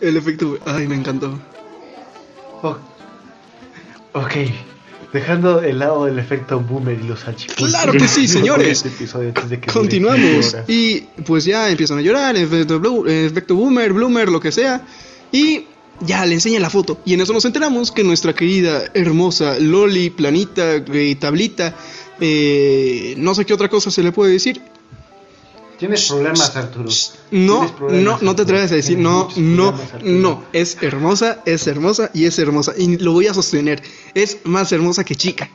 El 0.00 0.16
efecto. 0.16 0.58
Ay, 0.66 0.86
me 0.86 0.94
encantó. 0.96 1.38
Oh, 2.62 2.76
ok. 4.12 4.32
Dejando 5.12 5.60
de 5.60 5.72
lado 5.72 6.08
el 6.08 6.18
efecto 6.18 6.58
Boomer 6.58 6.98
y 7.00 7.06
los 7.06 7.20
salchipulpos. 7.20 7.68
Claro 7.68 7.92
que 7.92 8.08
sí, 8.08 8.26
señores. 8.28 8.84
Este 8.84 9.60
que 9.60 9.66
Continuamos. 9.70 10.56
Y 10.66 11.02
pues 11.24 11.44
ya 11.44 11.70
empiezan 11.70 11.98
a 11.98 12.00
llorar. 12.02 12.36
Efecto, 12.36 12.80
blu- 12.80 13.08
efecto 13.08 13.54
boomer, 13.54 13.92
bloomer, 13.92 14.28
lo 14.28 14.40
que 14.40 14.50
sea. 14.50 14.82
Y 15.30 15.66
ya 16.00 16.26
le 16.26 16.34
enseña 16.34 16.58
la 16.58 16.68
foto. 16.68 17.00
Y 17.04 17.14
en 17.14 17.20
eso 17.20 17.32
nos 17.32 17.44
enteramos 17.44 17.92
que 17.92 18.02
nuestra 18.02 18.34
querida, 18.34 18.82
hermosa 18.92 19.56
Loli, 19.60 20.10
planita, 20.10 20.74
eh, 20.74 21.16
tablita. 21.20 21.76
Eh, 22.20 23.14
no 23.18 23.34
sé 23.34 23.44
qué 23.44 23.54
otra 23.54 23.68
cosa 23.68 23.90
se 23.90 24.02
le 24.02 24.12
puede 24.12 24.32
decir. 24.32 24.60
Tienes 25.78 26.08
problemas, 26.08 26.56
Arturo. 26.56 26.88
No, 27.32 27.76
problemas, 27.76 28.04
no, 28.04 28.18
no 28.22 28.36
te 28.36 28.42
atreves 28.42 28.70
a 28.72 28.76
decir, 28.76 28.96
no, 28.96 29.28
no, 29.36 29.68
Arturo. 29.68 30.00
no, 30.04 30.44
es 30.52 30.80
hermosa, 30.82 31.42
es 31.46 31.66
hermosa 31.66 32.10
y 32.14 32.26
es 32.26 32.38
hermosa. 32.38 32.72
Y 32.76 32.96
lo 32.98 33.12
voy 33.12 33.26
a 33.26 33.34
sostener, 33.34 33.82
es 34.14 34.38
más 34.44 34.70
hermosa 34.72 35.04
que 35.04 35.16
chica. 35.16 35.50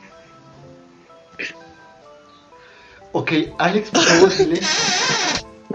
Ok, 3.12 3.32
Alex, 3.58 3.90
por 3.90 4.02
favor. 4.02 4.30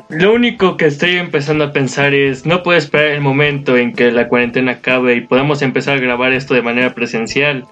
Lo 0.10 0.34
único 0.34 0.78
que 0.78 0.86
estoy 0.86 1.16
empezando 1.18 1.64
a 1.64 1.74
pensar 1.74 2.14
es, 2.14 2.46
no 2.46 2.64
puedo 2.64 2.78
esperar 2.78 3.08
el 3.08 3.22
momento 3.22 3.76
en 3.76 3.94
que 3.94 4.12
la 4.12 4.28
cuarentena 4.28 4.74
acabe 4.74 5.16
y 5.16 5.22
podamos 5.22 5.62
empezar 5.62 5.98
a 5.98 6.02
grabar 6.02 6.32
esto 6.32 6.54
de 6.54 6.62
manera 6.62 6.94
presencial. 6.94 7.66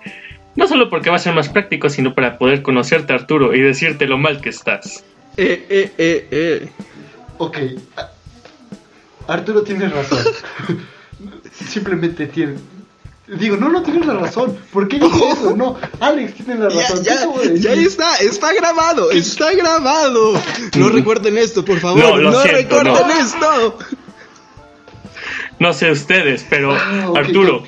No 0.56 0.68
solo 0.68 0.90
porque 0.90 1.10
va 1.10 1.16
a 1.16 1.20
ser 1.20 1.34
más 1.34 1.50
práctico, 1.50 1.90
sino 1.90 2.14
para 2.14 2.38
poder 2.38 2.62
conocerte 2.62 3.14
Arturo 3.14 3.54
y 3.56 3.62
decirte 3.62 4.06
lo 4.06 4.18
mal 4.18 4.40
que 4.42 4.50
estás. 4.50 5.04
Eh, 5.38 5.66
eh, 5.70 5.92
eh, 5.98 6.28
eh. 6.32 6.70
Ok. 7.40 7.58
Arturo 9.28 9.64
tiene 9.64 9.88
razón. 9.90 10.24
Simplemente 11.68 12.28
tiene. 12.28 12.56
Digo, 13.26 13.56
no, 13.56 13.70
no 13.70 13.82
tienes 13.82 14.06
la 14.06 14.16
razón. 14.16 14.58
¿Por 14.72 14.88
qué 14.88 15.00
dices 15.00 15.22
eso? 15.40 15.56
No, 15.56 15.78
Alex 16.02 16.34
tiene 16.36 16.56
la 16.56 16.70
Ya, 16.70 16.82
razón. 16.82 17.04
ya, 17.04 17.12
¿Qué 17.14 17.18
acabo 17.20 17.40
de 17.40 17.50
decir? 17.50 17.64
ya 17.64 17.74
está, 17.74 18.16
está 18.18 18.54
grabado, 18.54 19.12
está 19.12 19.54
grabado. 19.56 20.34
No 20.78 20.90
recuerden 20.90 21.38
esto, 21.38 21.64
por 21.64 21.80
favor, 21.80 22.00
No, 22.04 22.18
no, 22.32 22.42
siento, 22.44 22.58
recuerden 22.84 23.08
no. 23.08 23.20
esto. 23.22 23.78
No 25.60 25.74
sé 25.74 25.90
ustedes, 25.92 26.46
pero 26.50 26.74
Ah. 26.74 27.14
Arturo, 27.16 27.64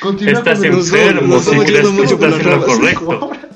Continúa 0.00 0.38
estás 0.38 0.58
con 0.58 0.66
el- 0.66 0.72
Nos 0.72 0.86
enfermo 0.88 1.20
vamos- 1.20 1.28
nos 1.30 1.42
si 1.44 1.48
estamos 1.50 1.64
crees 1.64 1.82
yendo 1.82 1.96
que 1.96 2.02
mucho 2.02 2.18
por 2.18 2.28
estás 2.28 2.46
las 2.46 2.54
en 2.54 2.60
lo 2.60 2.66
ramas. 2.66 2.78
correcto. 2.78 3.30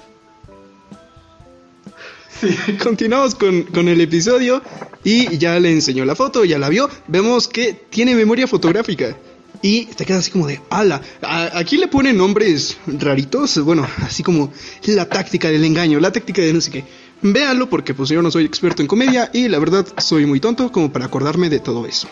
Sí. 2.40 2.72
Continuamos 2.82 3.36
con, 3.36 3.62
con 3.64 3.86
el 3.88 4.00
episodio 4.00 4.62
y 5.04 5.38
ya 5.38 5.60
le 5.60 5.70
enseñó 5.70 6.04
la 6.04 6.16
foto, 6.16 6.44
ya 6.44 6.58
la 6.58 6.68
vio. 6.68 6.90
Vemos 7.06 7.46
que 7.46 7.72
tiene 7.88 8.16
memoria 8.16 8.48
fotográfica. 8.48 9.16
y 9.64 9.84
te 9.86 10.04
quedas 10.04 10.20
así 10.22 10.32
como 10.32 10.48
de, 10.48 10.60
ala, 10.70 11.00
a- 11.20 11.56
aquí 11.56 11.76
le 11.76 11.86
ponen 11.86 12.16
nombres 12.16 12.78
raritos, 12.84 13.58
bueno, 13.62 13.86
así 13.98 14.24
como 14.24 14.52
la 14.86 15.08
táctica 15.08 15.50
del 15.50 15.62
engaño, 15.64 16.00
la 16.00 16.10
táctica 16.10 16.42
de 16.42 16.52
no 16.52 16.60
sé 16.60 16.72
qué. 16.72 16.84
Véanlo 17.22 17.68
porque 17.70 17.94
pues 17.94 18.08
yo 18.08 18.20
no 18.22 18.30
soy 18.32 18.44
experto 18.44 18.82
en 18.82 18.88
comedia 18.88 19.30
y 19.32 19.46
la 19.48 19.60
verdad 19.60 19.86
soy 19.98 20.26
muy 20.26 20.40
tonto 20.40 20.72
como 20.72 20.92
para 20.92 21.04
acordarme 21.04 21.48
de 21.48 21.60
todo 21.60 21.86
eso. 21.86 22.08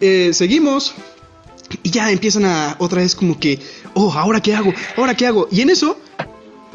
Eh, 0.00 0.30
seguimos 0.32 0.94
y 1.82 1.90
ya 1.90 2.10
empiezan 2.10 2.44
a 2.44 2.76
otra 2.78 3.02
vez 3.02 3.14
como 3.14 3.38
que, 3.38 3.58
oh, 3.94 4.12
ahora 4.12 4.40
qué 4.40 4.54
hago, 4.54 4.72
ahora 4.96 5.14
qué 5.16 5.26
hago. 5.26 5.48
Y 5.50 5.60
en 5.60 5.70
eso 5.70 5.98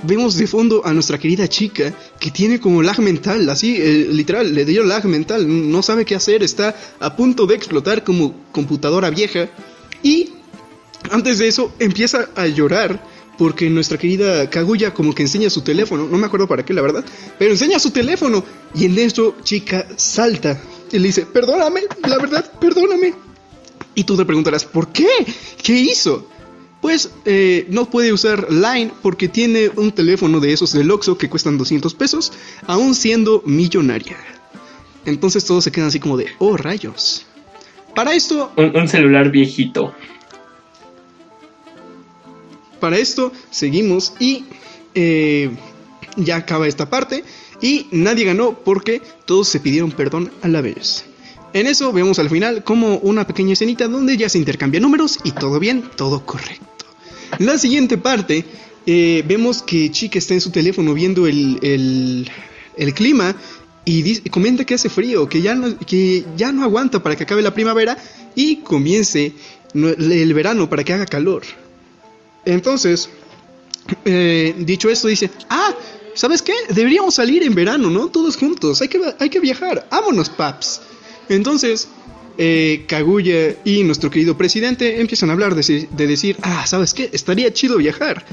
vemos 0.04 0.36
de 0.38 0.48
fondo 0.48 0.86
a 0.86 0.94
nuestra 0.94 1.18
querida 1.18 1.48
chica 1.48 1.94
que 2.20 2.32
tiene 2.32 2.60
como 2.60 2.82
lag 2.82 3.00
mental, 3.00 3.50
así, 3.50 3.78
eh, 3.78 4.08
literal, 4.12 4.54
le 4.54 4.66
dio 4.66 4.84
lag 4.84 5.06
mental, 5.06 5.46
no 5.72 5.82
sabe 5.82 6.06
qué 6.06 6.16
hacer, 6.16 6.44
está 6.44 6.76
a 7.00 7.16
punto 7.16 7.46
de 7.46 7.56
explotar 7.56 8.04
como 8.04 8.34
computadora 8.52 9.10
vieja. 9.10 9.50
Y 10.04 10.30
antes 11.12 11.40
de 11.40 11.48
eso 11.48 11.74
empieza 11.80 12.30
a 12.36 12.48
llorar 12.48 13.04
porque 13.38 13.70
nuestra 13.70 13.98
querida 13.98 14.50
Kaguya 14.50 14.94
como 14.94 15.16
que 15.16 15.24
enseña 15.24 15.50
su 15.50 15.62
teléfono, 15.62 16.08
no 16.08 16.18
me 16.18 16.26
acuerdo 16.26 16.48
para 16.48 16.66
qué 16.66 16.74
la 16.74 16.82
verdad, 16.82 17.06
pero 17.38 17.52
enseña 17.52 17.80
su 17.80 17.92
teléfono 17.92 18.44
y 18.76 18.86
en 18.86 19.00
eso 19.00 19.36
chica 19.44 19.88
salta 19.96 20.62
y 20.92 21.00
le 21.00 21.08
dice, 21.08 21.26
perdóname, 21.26 21.82
la 22.06 22.18
verdad, 22.18 22.52
perdóname. 22.60 23.29
Y 24.00 24.06
tú 24.06 24.16
te 24.16 24.24
preguntarás, 24.24 24.64
¿por 24.64 24.94
qué? 24.94 25.10
¿Qué 25.62 25.74
hizo? 25.74 26.26
Pues 26.82 27.12
eh, 27.26 27.66
no 27.70 27.90
puede 27.90 28.14
usar 28.14 28.48
Line 28.50 28.92
porque 29.02 29.28
tiene 29.28 29.70
un 29.76 29.92
teléfono 29.92 30.40
de 30.40 30.54
esos 30.54 30.72
del 30.72 30.90
Oxxo 30.90 31.18
que 31.18 31.28
cuestan 31.28 31.58
200 31.58 31.94
pesos, 31.96 32.32
aún 32.66 32.96
siendo 32.96 33.44
millonaria. 33.46 34.16
Entonces 35.04 35.44
todos 35.44 35.66
se 35.66 35.72
quedan 35.74 35.90
así 35.90 36.00
como 36.00 36.16
de, 36.16 36.28
oh 36.38 36.56
rayos. 36.56 37.26
Para 37.94 38.14
esto, 38.14 38.54
Un, 38.56 38.74
un 38.74 38.88
celular 38.88 39.32
viejito. 39.32 39.94
para 42.80 42.98
esto 42.98 43.34
seguimos 43.52 44.14
y 44.18 44.46
eh, 44.96 45.52
ya 46.16 46.38
acaba 46.38 46.70
esta 46.70 46.90
parte 46.90 47.26
y 47.60 47.88
nadie 47.92 48.24
ganó 48.24 48.54
porque 48.64 49.02
todos 49.26 49.50
se 49.50 49.60
pidieron 49.60 49.92
perdón 49.92 50.32
a 50.42 50.48
la 50.48 50.62
vez. 50.62 51.04
En 51.54 51.66
eso 51.68 51.92
vemos 51.92 52.20
al 52.20 52.30
final 52.30 52.64
como 52.64 52.98
una 52.98 53.26
pequeña 53.26 53.54
escenita 53.54 53.88
donde 53.88 54.16
ya 54.18 54.30
se 54.30 54.38
intercambian 54.38 54.84
números 54.84 55.20
y 55.24 55.32
todo 55.32 55.60
bien, 55.60 55.84
todo 55.96 56.26
correcto. 56.26 56.66
La 57.40 57.58
siguiente 57.58 57.98
parte 57.98 58.46
eh, 58.86 59.24
vemos 59.28 59.62
que 59.64 59.92
Chica 59.92 60.20
está 60.20 60.34
en 60.34 60.42
su 60.42 60.52
teléfono 60.52 60.94
viendo 60.94 61.26
el, 61.28 61.60
el- 61.62 62.94
clima 62.94 63.36
y 63.86 64.02
dice- 64.04 64.30
comenta 64.30 64.64
que 64.66 64.76
hace 64.76 64.90
frío, 64.90 65.28
que 65.28 65.42
ya, 65.42 65.56
no, 65.56 65.78
que 65.80 66.24
ya 66.38 66.52
no 66.52 66.64
aguanta 66.64 67.02
para 67.02 67.16
que 67.16 67.24
acabe 67.24 67.42
la 67.42 67.54
primavera 67.54 67.98
y 68.36 68.58
comience 68.58 69.34
el 69.74 70.34
verano 70.34 70.70
para 70.70 70.84
que 70.84 70.94
haga 70.94 71.06
calor. 71.06 71.44
Entonces, 72.46 73.10
eh, 74.06 74.56
dicho 74.60 74.90
esto, 74.90 75.08
dice, 75.08 75.30
ah, 75.50 75.74
¿sabes 76.14 76.42
qué? 76.42 76.54
Deberíamos 76.70 77.16
salir 77.16 77.44
en 77.44 77.54
verano, 77.56 77.90
¿no? 77.90 78.08
Todos 78.08 78.38
juntos, 78.38 78.82
hay 78.82 78.88
que, 78.88 79.00
hay 79.20 79.30
que 79.30 79.40
viajar, 79.40 79.88
vámonos, 79.92 80.30
paps. 80.30 80.82
Entonces, 81.30 81.88
eh, 82.42 82.86
Kaguya 82.88 83.58
y 83.66 83.84
nuestro 83.84 84.10
querido 84.10 84.38
presidente 84.38 85.02
empiezan 85.02 85.30
a 85.30 85.34
hablar 85.34 85.56
de, 85.56 85.88
decir, 86.08 86.38
ah, 86.42 86.66
¿sabes 86.66 86.94
qué? 86.94 87.10
Estaría 87.12 87.52
chido 87.54 87.76
viajar. 87.78 88.26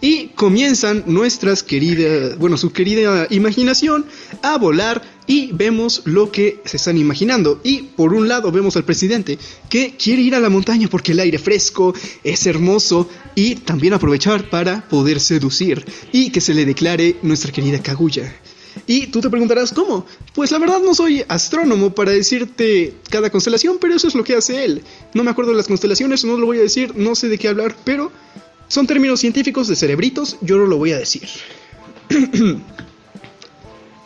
Y 0.00 0.30
comienzan 0.34 1.04
nuestras 1.06 1.62
queridas, 1.62 2.36
bueno, 2.36 2.56
su 2.56 2.72
querida 2.72 3.28
imaginación 3.30 4.04
a 4.42 4.58
volar 4.58 5.00
y 5.28 5.52
vemos 5.52 6.02
lo 6.06 6.32
que 6.32 6.60
se 6.64 6.76
están 6.76 6.98
imaginando. 6.98 7.60
Y 7.62 7.82
por 7.82 8.12
un 8.14 8.26
lado 8.26 8.50
vemos 8.50 8.76
al 8.76 8.82
presidente 8.82 9.38
que 9.68 9.94
quiere 9.96 10.22
ir 10.22 10.34
a 10.34 10.40
la 10.40 10.50
montaña 10.50 10.88
porque 10.88 11.12
el 11.12 11.20
aire 11.20 11.38
fresco 11.38 11.94
es 12.24 12.44
hermoso 12.48 13.08
y 13.36 13.54
también 13.54 13.94
aprovechar 13.94 14.50
para 14.50 14.88
poder 14.88 15.20
seducir 15.20 15.84
y 16.10 16.30
que 16.30 16.40
se 16.40 16.52
le 16.52 16.64
declare 16.64 17.14
nuestra 17.22 17.52
querida 17.52 17.80
Kaguya. 17.80 18.34
Y 18.86 19.06
tú 19.08 19.20
te 19.20 19.30
preguntarás, 19.30 19.72
¿cómo? 19.72 20.06
Pues 20.34 20.50
la 20.50 20.58
verdad 20.58 20.80
no 20.80 20.94
soy 20.94 21.24
astrónomo 21.28 21.94
para 21.94 22.12
decirte 22.12 22.94
cada 23.10 23.30
constelación, 23.30 23.78
pero 23.80 23.94
eso 23.94 24.08
es 24.08 24.14
lo 24.14 24.24
que 24.24 24.34
hace 24.34 24.64
él. 24.64 24.82
No 25.14 25.24
me 25.24 25.30
acuerdo 25.30 25.52
de 25.52 25.56
las 25.56 25.68
constelaciones, 25.68 26.24
no 26.24 26.36
lo 26.36 26.46
voy 26.46 26.58
a 26.58 26.62
decir, 26.62 26.96
no 26.96 27.14
sé 27.14 27.28
de 27.28 27.38
qué 27.38 27.48
hablar, 27.48 27.76
pero 27.84 28.10
son 28.68 28.86
términos 28.86 29.20
científicos 29.20 29.68
de 29.68 29.76
cerebritos, 29.76 30.36
yo 30.40 30.56
no 30.56 30.66
lo 30.66 30.78
voy 30.78 30.92
a 30.92 30.98
decir. 30.98 31.28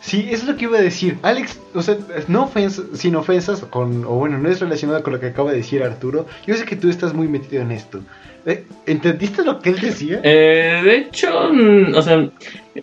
Sí, 0.07 0.25
es 0.31 0.45
lo 0.45 0.55
que 0.55 0.63
iba 0.63 0.77
a 0.77 0.81
decir. 0.81 1.17
Alex, 1.21 1.59
o 1.73 1.81
sea, 1.81 1.97
no 2.29 2.45
ofensas, 2.45 2.85
sin 2.93 3.17
ofensas, 3.17 3.59
con, 3.59 4.05
o 4.05 4.11
bueno, 4.11 4.37
no 4.37 4.49
es 4.49 4.61
relacionado 4.61 5.03
con 5.03 5.11
lo 5.11 5.19
que 5.19 5.25
acaba 5.25 5.51
de 5.51 5.57
decir 5.57 5.83
Arturo. 5.83 6.25
Yo 6.45 6.55
sé 6.55 6.63
que 6.63 6.77
tú 6.77 6.89
estás 6.89 7.13
muy 7.13 7.27
metido 7.27 7.61
en 7.61 7.73
esto. 7.73 7.99
Eh, 8.45 8.63
¿Entendiste 8.85 9.43
lo 9.43 9.59
que 9.59 9.71
él 9.71 9.81
decía? 9.81 10.21
Eh, 10.23 10.79
de 10.81 10.95
hecho, 10.95 11.51
o 11.93 12.01
sea, 12.01 12.29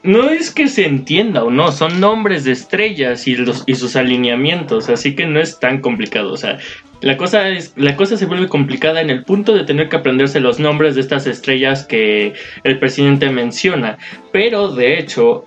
no 0.03 0.29
es 0.29 0.51
que 0.51 0.68
se 0.68 0.85
entienda 0.85 1.43
o 1.45 1.51
no, 1.51 1.72
son 1.72 1.99
nombres 1.99 2.45
de 2.45 2.53
estrellas 2.53 3.27
y, 3.27 3.37
los, 3.37 3.64
y 3.64 3.75
sus 3.77 3.97
alineamientos, 3.97 4.91
así 4.91 5.16
que 5.16 5.25
no 5.25 5.41
es 5.41 5.59
tan 5.59 5.81
complicado. 5.81 6.31
O 6.31 6.37
sea, 6.37 6.59
la 7.01 7.16
cosa, 7.16 7.49
es, 7.49 7.72
la 7.77 7.97
cosa 7.97 8.18
se 8.18 8.27
vuelve 8.27 8.49
complicada 8.49 9.01
en 9.01 9.09
el 9.09 9.25
punto 9.25 9.55
de 9.55 9.64
tener 9.64 9.89
que 9.89 9.97
aprenderse 9.97 10.41
los 10.41 10.61
nombres 10.61 10.95
de 10.95 11.01
estas 11.01 11.27
estrellas 11.27 11.87
que 11.87 12.35
el 12.64 12.79
presidente 12.79 13.31
menciona. 13.31 13.97
Pero 14.31 14.68
de 14.68 14.99
hecho, 14.99 15.45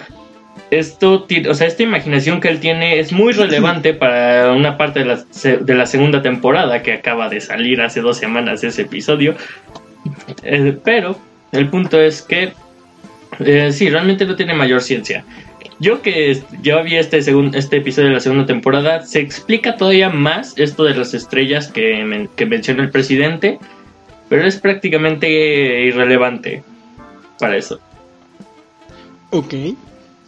esto, 0.71 1.25
o 1.49 1.53
sea, 1.53 1.67
esta 1.67 1.83
imaginación 1.83 2.41
que 2.41 2.49
él 2.49 2.59
tiene 2.59 2.99
es 2.99 3.11
muy 3.11 3.33
relevante 3.33 3.93
para 3.93 4.51
una 4.51 4.77
parte 4.77 4.99
de 4.99 5.05
la, 5.05 5.23
de 5.61 5.73
la 5.73 5.85
segunda 5.85 6.21
temporada 6.21 6.81
que 6.83 6.93
acaba 6.93 7.29
de 7.29 7.39
salir 7.41 7.81
hace 7.81 8.01
dos 8.01 8.17
semanas 8.17 8.63
ese 8.63 8.81
episodio. 8.83 9.35
Eh, 10.43 10.77
pero 10.83 11.17
el 11.51 11.69
punto 11.69 12.01
es 12.01 12.21
que 12.21 12.53
eh, 13.39 13.71
sí, 13.71 13.89
realmente 13.89 14.25
no 14.25 14.35
tiene 14.35 14.53
mayor 14.53 14.81
ciencia. 14.81 15.23
Yo 15.79 16.01
que 16.01 16.41
ya 16.61 16.81
vi 16.81 16.95
este, 16.95 17.19
este 17.19 17.77
episodio 17.77 18.07
de 18.09 18.15
la 18.15 18.19
segunda 18.19 18.45
temporada, 18.45 19.05
se 19.05 19.19
explica 19.19 19.77
todavía 19.77 20.09
más 20.09 20.53
esto 20.57 20.83
de 20.83 20.95
las 20.95 21.13
estrellas 21.13 21.67
que, 21.67 22.03
men- 22.03 22.29
que 22.35 22.45
menciona 22.45 22.83
el 22.83 22.89
presidente, 22.89 23.59
pero 24.27 24.45
es 24.45 24.57
prácticamente 24.57 25.29
irrelevante 25.85 26.63
para 27.39 27.57
eso. 27.57 27.79
Ok, 29.29 29.53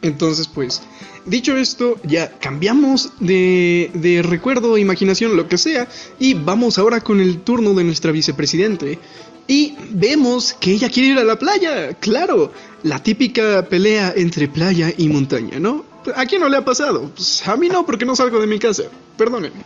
entonces 0.02 0.48
pues, 0.48 0.82
dicho 1.26 1.56
esto, 1.58 2.00
ya 2.04 2.32
cambiamos 2.40 3.12
de, 3.20 3.92
de 3.94 4.22
recuerdo, 4.22 4.78
imaginación, 4.78 5.36
lo 5.36 5.48
que 5.48 5.58
sea, 5.58 5.88
y 6.20 6.34
vamos 6.34 6.78
ahora 6.78 7.02
con 7.02 7.20
el 7.20 7.42
turno 7.42 7.74
de 7.74 7.84
nuestra 7.84 8.12
vicepresidente. 8.12 9.00
Y 9.48 9.76
vemos 9.90 10.54
que 10.54 10.72
ella 10.72 10.90
quiere 10.90 11.10
ir 11.10 11.18
a 11.18 11.24
la 11.24 11.40
playa, 11.40 11.96
claro, 11.96 12.54
la 12.84 13.02
típica 13.02 13.66
pelea 13.68 14.14
entre 14.16 14.48
playa 14.48 14.94
y 14.96 15.10
montaña, 15.10 15.60
¿no? 15.60 15.86
¿A 16.16 16.26
quién 16.26 16.42
no 16.42 16.50
le 16.50 16.58
ha 16.58 16.64
pasado? 16.64 17.12
Pues 17.16 17.48
a 17.48 17.56
mí 17.58 17.68
no, 17.68 17.86
porque 17.86 18.06
no 18.06 18.16
salgo 18.16 18.40
de 18.40 18.48
mi 18.48 18.60
casa, 18.60 18.84
perdónenme. 19.18 19.64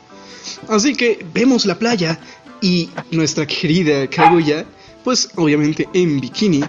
Así 0.70 0.96
que 0.96 1.26
vemos 1.34 1.66
la 1.66 1.78
playa 1.78 2.20
y 2.62 2.90
nuestra 3.12 3.46
querida 3.46 4.08
Kaguya, 4.08 4.66
pues 5.04 5.30
obviamente 5.36 5.88
en 5.94 6.20
bikini, 6.20 6.62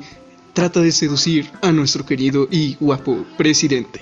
trata 0.55 0.81
de 0.81 0.93
seducir 0.93 1.51
a 1.61 1.71
nuestro 1.73 2.07
querido 2.07 2.49
y 2.51 2.77
guapo 2.81 3.27
presidente. 3.37 4.01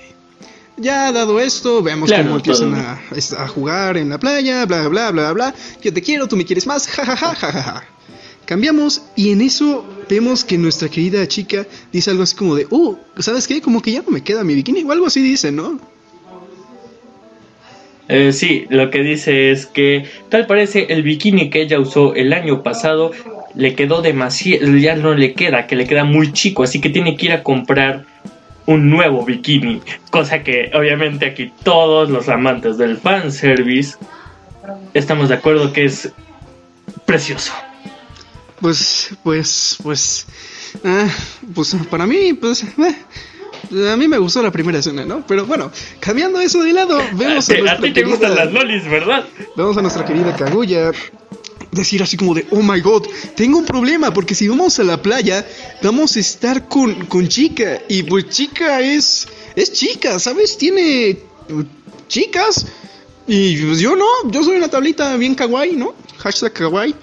Ya 0.77 1.11
dado 1.11 1.39
esto, 1.39 1.83
Claro, 1.83 2.23
cómo 2.23 2.35
empiezan 2.37 2.73
a, 2.73 3.01
a 3.37 3.47
jugar 3.47 3.97
en 3.97 4.09
la 4.09 4.17
playa, 4.17 4.65
bla 4.65 4.87
bla 4.87 5.11
bla 5.11 5.33
bla, 5.33 5.53
yo 5.83 5.93
te 5.93 6.01
quiero, 6.01 6.27
tú 6.27 6.37
me 6.37 6.45
quieres 6.45 6.65
más, 6.65 6.87
jajaja, 6.87 7.35
jajaja. 7.35 7.83
Cambiamos 8.45 9.01
y 9.15 9.31
en 9.31 9.41
eso 9.41 9.85
vemos 10.09 10.43
que 10.43 10.57
nuestra 10.57 10.89
querida 10.89 11.27
chica 11.27 11.65
dice 11.91 12.11
algo 12.11 12.23
así 12.23 12.35
como 12.35 12.55
de, 12.55 12.67
oh, 12.69 12.97
¿sabes 13.19 13.47
qué? 13.47 13.61
Como 13.61 13.81
que 13.81 13.91
ya 13.91 14.01
no 14.01 14.11
me 14.11 14.23
queda 14.23 14.43
mi 14.43 14.55
bikini 14.55 14.83
o 14.83 14.91
algo 14.91 15.05
así 15.05 15.21
dice, 15.21 15.51
¿no? 15.51 15.79
Eh, 18.09 18.33
sí, 18.33 18.65
lo 18.69 18.89
que 18.89 19.01
dice 19.01 19.51
es 19.51 19.65
que 19.65 20.05
tal 20.29 20.45
parece 20.45 20.87
el 20.89 21.03
bikini 21.03 21.49
que 21.49 21.61
ella 21.61 21.79
usó 21.79 22.13
el 22.15 22.33
año 22.33 22.61
pasado 22.61 23.11
le 23.55 23.75
quedó 23.75 24.01
demasiado, 24.01 24.75
ya 24.77 24.95
no 24.95 25.13
le 25.13 25.33
queda, 25.33 25.67
que 25.67 25.75
le 25.75 25.87
queda 25.87 26.03
muy 26.03 26.33
chico, 26.33 26.63
así 26.63 26.81
que 26.81 26.89
tiene 26.89 27.15
que 27.15 27.27
ir 27.27 27.31
a 27.31 27.43
comprar 27.43 28.05
un 28.65 28.89
nuevo 28.89 29.23
bikini, 29.23 29.81
cosa 30.09 30.43
que 30.43 30.71
obviamente 30.73 31.27
aquí 31.27 31.51
todos 31.63 32.09
los 32.09 32.29
amantes 32.29 32.77
del 32.77 32.97
fanservice 32.97 33.97
estamos 34.93 35.29
de 35.29 35.35
acuerdo 35.35 35.71
que 35.73 35.85
es 35.85 36.11
precioso. 37.05 37.53
Pues, 38.59 39.15
pues, 39.23 39.77
pues, 39.83 40.25
ah, 40.85 41.07
pues 41.53 41.75
para 41.89 42.07
mí, 42.07 42.33
pues, 42.33 42.63
eh, 42.63 42.95
a 43.71 43.97
mí 43.97 44.07
me 44.07 44.17
gustó 44.17 44.41
la 44.41 44.51
primera 44.51 44.79
escena, 44.79 45.05
¿no? 45.05 45.25
Pero 45.27 45.45
bueno, 45.45 45.71
cambiando 45.99 46.39
eso 46.39 46.61
de 46.63 46.73
lado, 46.73 46.99
vemos 47.13 47.49
a, 47.49 47.53
a 47.53 47.57
nuestra 47.57 47.77
ti 47.81 47.93
te 47.93 48.01
querida- 48.01 48.09
gustan 48.11 48.35
las 48.35 48.51
lolis, 48.51 48.83
¿verdad? 48.89 49.25
Vemos 49.55 49.77
a 49.77 49.81
nuestra 49.81 50.05
querida 50.05 50.35
Kaguya 50.35 50.91
decir 51.71 52.03
así 52.03 52.17
como 52.17 52.35
de, 52.35 52.45
oh 52.51 52.61
my 52.61 52.79
god, 52.81 53.03
tengo 53.35 53.57
un 53.57 53.65
problema 53.65 54.13
porque 54.13 54.35
si 54.35 54.47
vamos 54.47 54.77
a 54.79 54.83
la 54.83 55.01
playa 55.01 55.45
vamos 55.81 56.15
a 56.15 56.19
estar 56.19 56.67
con, 56.67 57.05
con 57.07 57.27
chica 57.27 57.81
y 57.89 58.03
pues 58.03 58.29
chica 58.29 58.79
es, 58.81 59.27
es 59.55 59.71
chica, 59.73 60.19
¿sabes? 60.19 60.55
Tiene 60.57 61.09
eh, 61.09 61.17
chicas 62.07 62.67
y 63.25 63.57
pues 63.57 63.79
yo 63.79 63.95
no, 63.95 64.05
yo 64.29 64.43
soy 64.43 64.57
una 64.57 64.67
tablita 64.69 65.15
bien 65.17 65.33
kawaii, 65.33 65.75
¿no? 65.75 65.95
Hashtag 66.19 66.53
kawaii. 66.53 66.93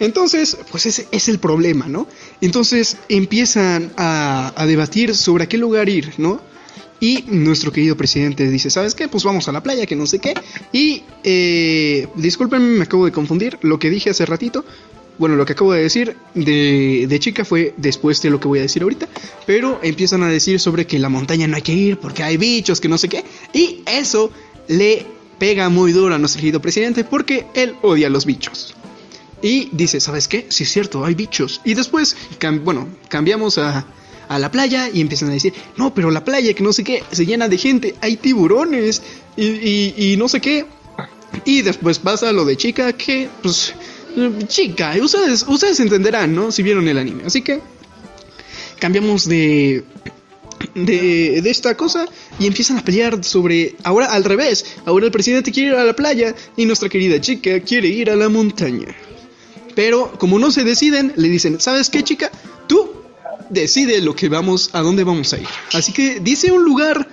Entonces, 0.00 0.56
pues 0.70 0.86
ese 0.86 1.06
es 1.10 1.28
el 1.28 1.38
problema, 1.38 1.86
¿no? 1.86 2.06
Entonces 2.40 2.96
empiezan 3.08 3.92
a, 3.96 4.52
a 4.56 4.66
debatir 4.66 5.14
sobre 5.14 5.44
a 5.44 5.48
qué 5.48 5.56
lugar 5.56 5.88
ir, 5.88 6.12
¿no? 6.18 6.40
Y 7.00 7.24
nuestro 7.28 7.70
querido 7.70 7.96
presidente 7.96 8.48
dice, 8.48 8.70
¿sabes 8.70 8.94
qué? 8.94 9.08
Pues 9.08 9.24
vamos 9.24 9.46
a 9.48 9.52
la 9.52 9.62
playa, 9.62 9.84
que 9.84 9.94
no 9.94 10.06
sé 10.06 10.20
qué. 10.20 10.32
Y, 10.72 11.02
eh, 11.22 12.08
discúlpenme, 12.14 12.78
me 12.78 12.84
acabo 12.84 13.04
de 13.04 13.12
confundir. 13.12 13.58
Lo 13.60 13.78
que 13.78 13.90
dije 13.90 14.08
hace 14.08 14.24
ratito, 14.24 14.64
bueno, 15.18 15.36
lo 15.36 15.44
que 15.44 15.52
acabo 15.52 15.72
de 15.72 15.82
decir 15.82 16.16
de, 16.34 17.06
de 17.06 17.20
chica 17.20 17.44
fue 17.44 17.74
después 17.76 18.22
de 18.22 18.30
lo 18.30 18.40
que 18.40 18.48
voy 18.48 18.60
a 18.60 18.62
decir 18.62 18.82
ahorita. 18.82 19.06
Pero 19.46 19.80
empiezan 19.82 20.22
a 20.22 20.28
decir 20.28 20.58
sobre 20.60 20.86
que 20.86 20.98
la 20.98 21.10
montaña 21.10 21.46
no 21.46 21.56
hay 21.56 21.62
que 21.62 21.74
ir 21.74 21.98
porque 21.98 22.22
hay 22.22 22.36
bichos, 22.36 22.80
que 22.80 22.88
no 22.88 22.96
sé 22.96 23.08
qué. 23.10 23.22
Y 23.52 23.82
eso 23.86 24.30
le 24.68 25.04
pega 25.38 25.68
muy 25.68 25.92
duro 25.92 26.14
a 26.14 26.18
nuestro 26.18 26.40
querido 26.40 26.62
presidente 26.62 27.04
porque 27.04 27.46
él 27.54 27.74
odia 27.82 28.06
a 28.06 28.10
los 28.10 28.24
bichos. 28.24 28.74
Y 29.44 29.68
dice, 29.72 30.00
¿sabes 30.00 30.26
qué? 30.26 30.46
Sí 30.48 30.62
es 30.64 30.72
cierto, 30.72 31.04
hay 31.04 31.14
bichos. 31.14 31.60
Y 31.64 31.74
después, 31.74 32.16
bueno, 32.62 32.88
cambiamos 33.08 33.58
a, 33.58 33.84
a 34.26 34.38
la 34.38 34.50
playa 34.50 34.88
y 34.92 35.02
empiezan 35.02 35.28
a 35.28 35.32
decir, 35.34 35.52
no, 35.76 35.92
pero 35.94 36.10
la 36.10 36.24
playa, 36.24 36.54
que 36.54 36.62
no 36.62 36.72
sé 36.72 36.82
qué, 36.82 37.02
se 37.12 37.26
llena 37.26 37.46
de 37.48 37.58
gente, 37.58 37.94
hay 38.00 38.16
tiburones 38.16 39.02
y, 39.36 39.44
y- 39.44 39.94
y 40.12 40.16
no 40.16 40.28
sé 40.28 40.40
qué. 40.40 40.64
Y 41.44 41.60
después 41.60 41.98
pasa 41.98 42.32
lo 42.32 42.46
de 42.46 42.56
chica, 42.56 42.94
que, 42.94 43.28
pues, 43.42 43.74
chica, 44.46 44.94
ustedes, 45.02 45.44
ustedes 45.46 45.78
entenderán, 45.80 46.34
¿no? 46.34 46.50
Si 46.50 46.62
vieron 46.62 46.88
el 46.88 46.96
anime. 46.96 47.24
Así 47.26 47.42
que 47.42 47.60
cambiamos 48.78 49.28
de, 49.28 49.84
de, 50.74 51.40
de 51.42 51.50
esta 51.50 51.76
cosa 51.76 52.06
y 52.38 52.46
empiezan 52.46 52.78
a 52.78 52.82
pelear 52.84 53.22
sobre, 53.24 53.76
ahora 53.82 54.06
al 54.06 54.24
revés, 54.24 54.64
ahora 54.86 55.06
el 55.06 55.12
presidente 55.12 55.52
quiere 55.52 55.70
ir 55.70 55.74
a 55.74 55.84
la 55.84 55.94
playa 55.94 56.34
y 56.56 56.64
nuestra 56.66 56.88
querida 56.88 57.20
chica 57.20 57.60
quiere 57.60 57.88
ir 57.88 58.10
a 58.10 58.16
la 58.16 58.28
montaña. 58.28 58.88
Pero 59.74 60.12
como 60.18 60.38
no 60.38 60.50
se 60.50 60.64
deciden, 60.64 61.12
le 61.16 61.28
dicen, 61.28 61.60
¿sabes 61.60 61.90
qué 61.90 62.02
chica? 62.02 62.30
Tú 62.66 62.90
decide 63.50 64.00
lo 64.00 64.14
que 64.14 64.28
vamos, 64.28 64.70
a 64.72 64.80
dónde 64.80 65.04
vamos 65.04 65.32
a 65.32 65.38
ir. 65.38 65.48
Así 65.72 65.92
que 65.92 66.20
dice 66.20 66.52
un 66.52 66.64
lugar 66.64 67.08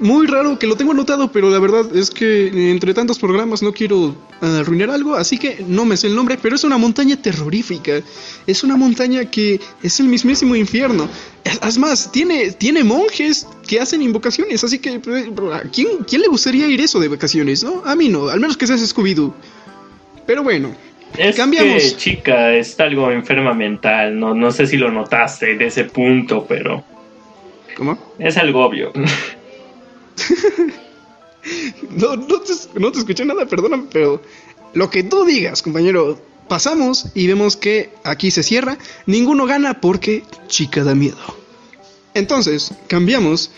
muy 0.00 0.26
raro 0.26 0.58
que 0.58 0.66
lo 0.66 0.76
tengo 0.76 0.92
anotado, 0.92 1.30
pero 1.30 1.50
la 1.50 1.58
verdad 1.58 1.94
es 1.94 2.10
que 2.10 2.70
entre 2.70 2.94
tantos 2.94 3.18
programas 3.18 3.62
no 3.62 3.72
quiero 3.72 4.16
arruinar 4.40 4.90
algo, 4.90 5.14
así 5.14 5.36
que 5.36 5.62
no 5.68 5.84
me 5.84 5.96
sé 5.96 6.06
el 6.06 6.16
nombre, 6.16 6.38
pero 6.40 6.56
es 6.56 6.64
una 6.64 6.78
montaña 6.78 7.20
terrorífica. 7.20 8.00
Es 8.46 8.64
una 8.64 8.76
montaña 8.76 9.26
que 9.26 9.60
es 9.82 10.00
el 10.00 10.06
mismísimo 10.08 10.56
infierno. 10.56 11.08
Es 11.44 11.76
más, 11.78 12.10
tiene, 12.10 12.52
tiene 12.52 12.82
monjes 12.82 13.46
que 13.66 13.78
hacen 13.78 14.00
invocaciones, 14.00 14.64
así 14.64 14.78
que 14.78 14.94
eh, 14.94 15.32
¿a 15.52 15.60
quién, 15.70 15.88
quién 16.08 16.22
le 16.22 16.28
gustaría 16.28 16.66
ir 16.66 16.80
eso 16.80 16.98
de 16.98 17.08
vacaciones, 17.08 17.62
no? 17.62 17.82
A 17.84 17.94
mí 17.94 18.08
no, 18.08 18.28
al 18.28 18.40
menos 18.40 18.56
que 18.56 18.66
seas 18.66 18.80
Scooby-Doo. 18.94 19.34
Pero 20.26 20.42
bueno, 20.42 20.74
Es 21.16 21.36
Cambiamos. 21.36 21.82
que 21.82 21.96
chica 21.96 22.52
está 22.54 22.84
algo 22.84 23.10
enferma 23.10 23.52
mental, 23.54 24.18
no, 24.18 24.34
no 24.34 24.52
sé 24.52 24.66
si 24.66 24.76
lo 24.76 24.90
notaste 24.90 25.56
de 25.56 25.66
ese 25.66 25.84
punto, 25.84 26.46
pero 26.48 26.84
¿cómo? 27.76 27.98
es 28.18 28.36
algo 28.36 28.64
obvio. 28.64 28.92
No, 31.90 32.16
no, 32.16 32.40
te, 32.40 32.52
no 32.78 32.92
te 32.92 32.98
escuché 32.98 33.24
nada, 33.24 33.46
perdóname, 33.46 33.86
pero 33.90 34.20
lo 34.74 34.90
que 34.90 35.02
tú 35.02 35.24
digas, 35.24 35.62
compañero. 35.62 36.20
Pasamos 36.48 37.06
y 37.14 37.28
vemos 37.28 37.56
que 37.56 37.90
aquí 38.02 38.32
se 38.32 38.42
cierra. 38.42 38.76
Ninguno 39.06 39.46
gana 39.46 39.80
porque 39.80 40.24
chica 40.48 40.82
da 40.82 40.96
miedo. 40.96 41.16
Entonces, 42.12 42.74
cambiamos 42.88 43.52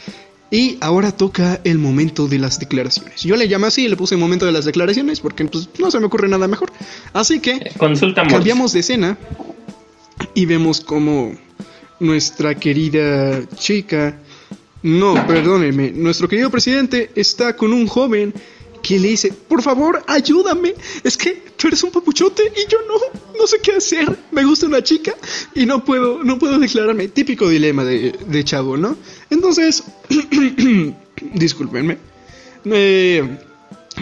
y 0.53 0.77
ahora 0.83 1.13
toca 1.13 1.61
el 1.65 1.79
momento 1.79 2.29
de 2.29 2.39
las 2.39 2.61
declaraciones. 2.61 3.23
Yo 3.23 3.37
le 3.37 3.47
llamo 3.47 3.67
así, 3.67 3.89
le 3.89 3.97
puse 3.97 4.17
el 4.17 4.21
momento 4.21 4.45
de 4.45 4.53
las 4.53 4.67
declaraciones 4.67 5.21
porque 5.21 5.47
pues, 5.47 5.71
no 5.79 5.91
se 5.91 5.99
me 5.99 6.05
ocurre 6.05 6.29
nada 6.29 6.47
mejor. 6.47 6.71
Así 7.15 7.41
que 7.41 7.73
Consulta 7.79 8.23
Morse. 8.23 8.37
Cambiamos 8.37 8.73
de 8.75 8.81
escena 8.81 9.19
y 10.35 10.45
vemos 10.45 10.81
como 10.81 11.35
nuestra 12.01 12.55
querida 12.55 13.49
chica, 13.57 14.19
no, 14.83 15.27
perdónenme, 15.27 15.91
nuestro 15.91 16.29
querido 16.29 16.51
presidente 16.51 17.11
está 17.15 17.57
con 17.57 17.73
un 17.73 17.87
joven 17.87 18.35
que 18.83 18.99
le 18.99 19.09
dice, 19.09 19.33
por 19.33 19.63
favor, 19.63 20.03
ayúdame, 20.07 20.75
es 21.05 21.17
que 21.17 21.43
tú 21.57 21.69
eres 21.69 21.83
un 21.85 21.91
papuchote 21.91 22.43
y 22.57 22.71
yo 22.71 22.79
no, 22.89 22.95
no 23.39 23.47
sé 23.47 23.59
qué 23.63 23.73
hacer, 23.73 24.19
me 24.33 24.45
gusta 24.45 24.67
una 24.67 24.83
chica 24.83 25.15
y 25.55 25.67
no 25.67 25.85
puedo, 25.85 26.23
no 26.25 26.39
puedo 26.39 26.59
declararme, 26.59 27.09
típico 27.09 27.49
dilema 27.49 27.85
de, 27.85 28.13
de 28.27 28.45
chavo, 28.45 28.77
¿no? 28.77 28.97
Entonces, 29.31 29.85
discúlpenme, 31.35 31.99
eh, 32.65 33.39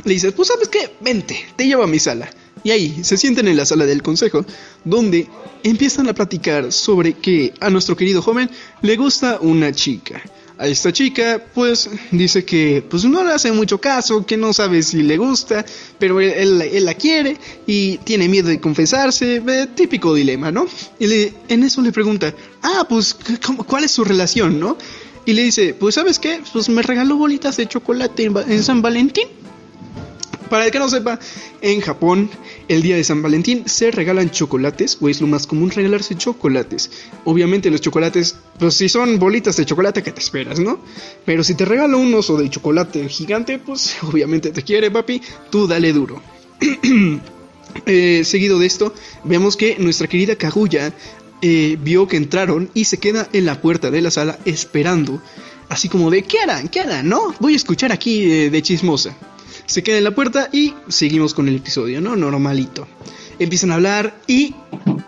le 0.04 0.12
dices, 0.14 0.32
pues 0.32 0.48
sabes 0.48 0.68
qué, 0.68 0.90
vente, 1.00 1.46
te 1.56 1.66
llevo 1.66 1.82
a 1.82 1.86
mi 1.86 1.98
sala. 1.98 2.30
Y 2.62 2.70
ahí 2.72 3.04
se 3.04 3.16
sienten 3.16 3.48
en 3.48 3.56
la 3.56 3.64
sala 3.64 3.86
del 3.86 4.02
consejo, 4.02 4.44
donde 4.84 5.28
empiezan 5.62 6.08
a 6.08 6.14
platicar 6.14 6.72
sobre 6.72 7.14
que 7.14 7.54
a 7.60 7.70
nuestro 7.70 7.96
querido 7.96 8.20
joven 8.20 8.50
le 8.82 8.96
gusta 8.96 9.38
una 9.40 9.72
chica. 9.72 10.22
A 10.60 10.66
esta 10.68 10.92
chica, 10.92 11.42
pues, 11.54 11.88
dice 12.10 12.44
que 12.44 12.84
pues 12.86 13.04
no 13.06 13.24
le 13.24 13.32
hace 13.32 13.50
mucho 13.50 13.80
caso, 13.80 14.26
que 14.26 14.36
no 14.36 14.52
sabe 14.52 14.82
si 14.82 15.02
le 15.02 15.16
gusta, 15.16 15.64
pero 15.98 16.20
él, 16.20 16.30
él- 16.36 16.60
él 16.60 16.84
la 16.84 16.92
quiere 16.92 17.38
y 17.66 17.96
tiene 18.04 18.28
miedo 18.28 18.48
de 18.48 18.60
confesarse, 18.60 19.36
eh, 19.46 19.66
típico 19.74 20.12
dilema, 20.12 20.52
¿no? 20.52 20.66
Y 20.98 21.06
le- 21.06 21.32
en 21.48 21.62
eso 21.64 21.80
le 21.80 21.92
pregunta, 21.92 22.34
ah, 22.62 22.84
pues, 22.86 23.16
¿cómo- 23.44 23.64
¿cuál 23.64 23.84
es 23.84 23.90
su 23.92 24.04
relación, 24.04 24.60
no? 24.60 24.76
Y 25.24 25.32
le 25.32 25.44
dice, 25.44 25.72
pues, 25.72 25.94
¿sabes 25.94 26.18
qué? 26.18 26.40
Pues 26.52 26.68
me 26.68 26.82
regaló 26.82 27.16
bolitas 27.16 27.56
de 27.56 27.66
chocolate 27.66 28.24
en, 28.24 28.36
en 28.46 28.62
San 28.62 28.82
Valentín. 28.82 29.28
Para 30.50 30.66
el 30.66 30.72
que 30.72 30.80
no 30.80 30.88
sepa, 30.88 31.20
en 31.62 31.80
Japón, 31.80 32.28
el 32.66 32.82
día 32.82 32.96
de 32.96 33.04
San 33.04 33.22
Valentín 33.22 33.62
se 33.66 33.92
regalan 33.92 34.30
chocolates, 34.30 34.98
o 35.00 35.08
es 35.08 35.20
lo 35.20 35.28
más 35.28 35.46
común 35.46 35.70
regalarse 35.70 36.16
chocolates. 36.16 36.90
Obviamente 37.24 37.70
los 37.70 37.80
chocolates, 37.80 38.34
pues 38.58 38.74
si 38.74 38.88
son 38.88 39.20
bolitas 39.20 39.56
de 39.56 39.64
chocolate, 39.64 40.02
¿qué 40.02 40.10
te 40.10 40.20
esperas, 40.20 40.58
no? 40.58 40.80
Pero 41.24 41.44
si 41.44 41.54
te 41.54 41.64
regalo 41.64 41.98
un 41.98 42.12
oso 42.14 42.36
de 42.36 42.50
chocolate 42.50 43.08
gigante, 43.08 43.60
pues 43.60 43.96
obviamente 44.02 44.50
te 44.50 44.62
quiere, 44.62 44.90
papi, 44.90 45.22
tú 45.50 45.66
dale 45.66 45.92
duro. 45.92 46.20
Eh, 47.86 48.22
seguido 48.24 48.58
de 48.58 48.66
esto, 48.66 48.92
vemos 49.22 49.56
que 49.56 49.76
nuestra 49.78 50.08
querida 50.08 50.34
Kaguya 50.34 50.92
eh, 51.40 51.78
vio 51.80 52.08
que 52.08 52.16
entraron 52.16 52.68
y 52.74 52.86
se 52.86 52.98
queda 52.98 53.28
en 53.32 53.46
la 53.46 53.60
puerta 53.60 53.92
de 53.92 54.02
la 54.02 54.10
sala 54.10 54.40
esperando. 54.44 55.22
Así 55.68 55.88
como 55.88 56.10
de, 56.10 56.22
¿qué 56.22 56.40
harán? 56.40 56.66
¿Qué 56.68 56.80
harán? 56.80 57.08
¿No? 57.08 57.32
Voy 57.38 57.52
a 57.52 57.56
escuchar 57.56 57.92
aquí 57.92 58.24
eh, 58.24 58.50
de 58.50 58.60
chismosa. 58.60 59.16
Se 59.70 59.84
queda 59.84 59.98
en 59.98 60.04
la 60.04 60.10
puerta 60.16 60.48
y 60.52 60.74
seguimos 60.88 61.32
con 61.32 61.46
el 61.46 61.54
episodio, 61.54 62.00
¿no? 62.00 62.16
Normalito. 62.16 62.88
Empiezan 63.38 63.70
a 63.70 63.76
hablar 63.76 64.20
y 64.26 64.52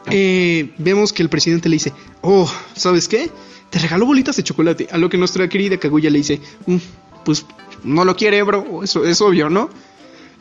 eh, 0.09 0.71
vemos 0.79 1.13
que 1.13 1.25
el 1.25 1.29
presidente 1.29 1.69
le 1.69 1.75
dice, 1.75 1.93
oh, 2.21 2.49
¿sabes 2.77 3.09
qué? 3.09 3.29
Te 3.71 3.81
regaló 3.81 4.07
bolitas 4.07 4.37
de 4.37 4.45
chocolate. 4.45 4.87
A 4.93 4.99
lo 4.99 5.09
que 5.09 5.19
nuestra 5.19 5.49
querida 5.49 5.79
Kaguya 5.79 6.11
le 6.11 6.19
dice, 6.19 6.41
"Mm, 6.67 6.77
pues 7.25 7.45
no 7.83 8.05
lo 8.05 8.15
quiere, 8.15 8.41
bro. 8.45 8.85
Eso 8.85 9.05
es 9.05 9.21
obvio, 9.21 9.51
¿no? 9.51 9.69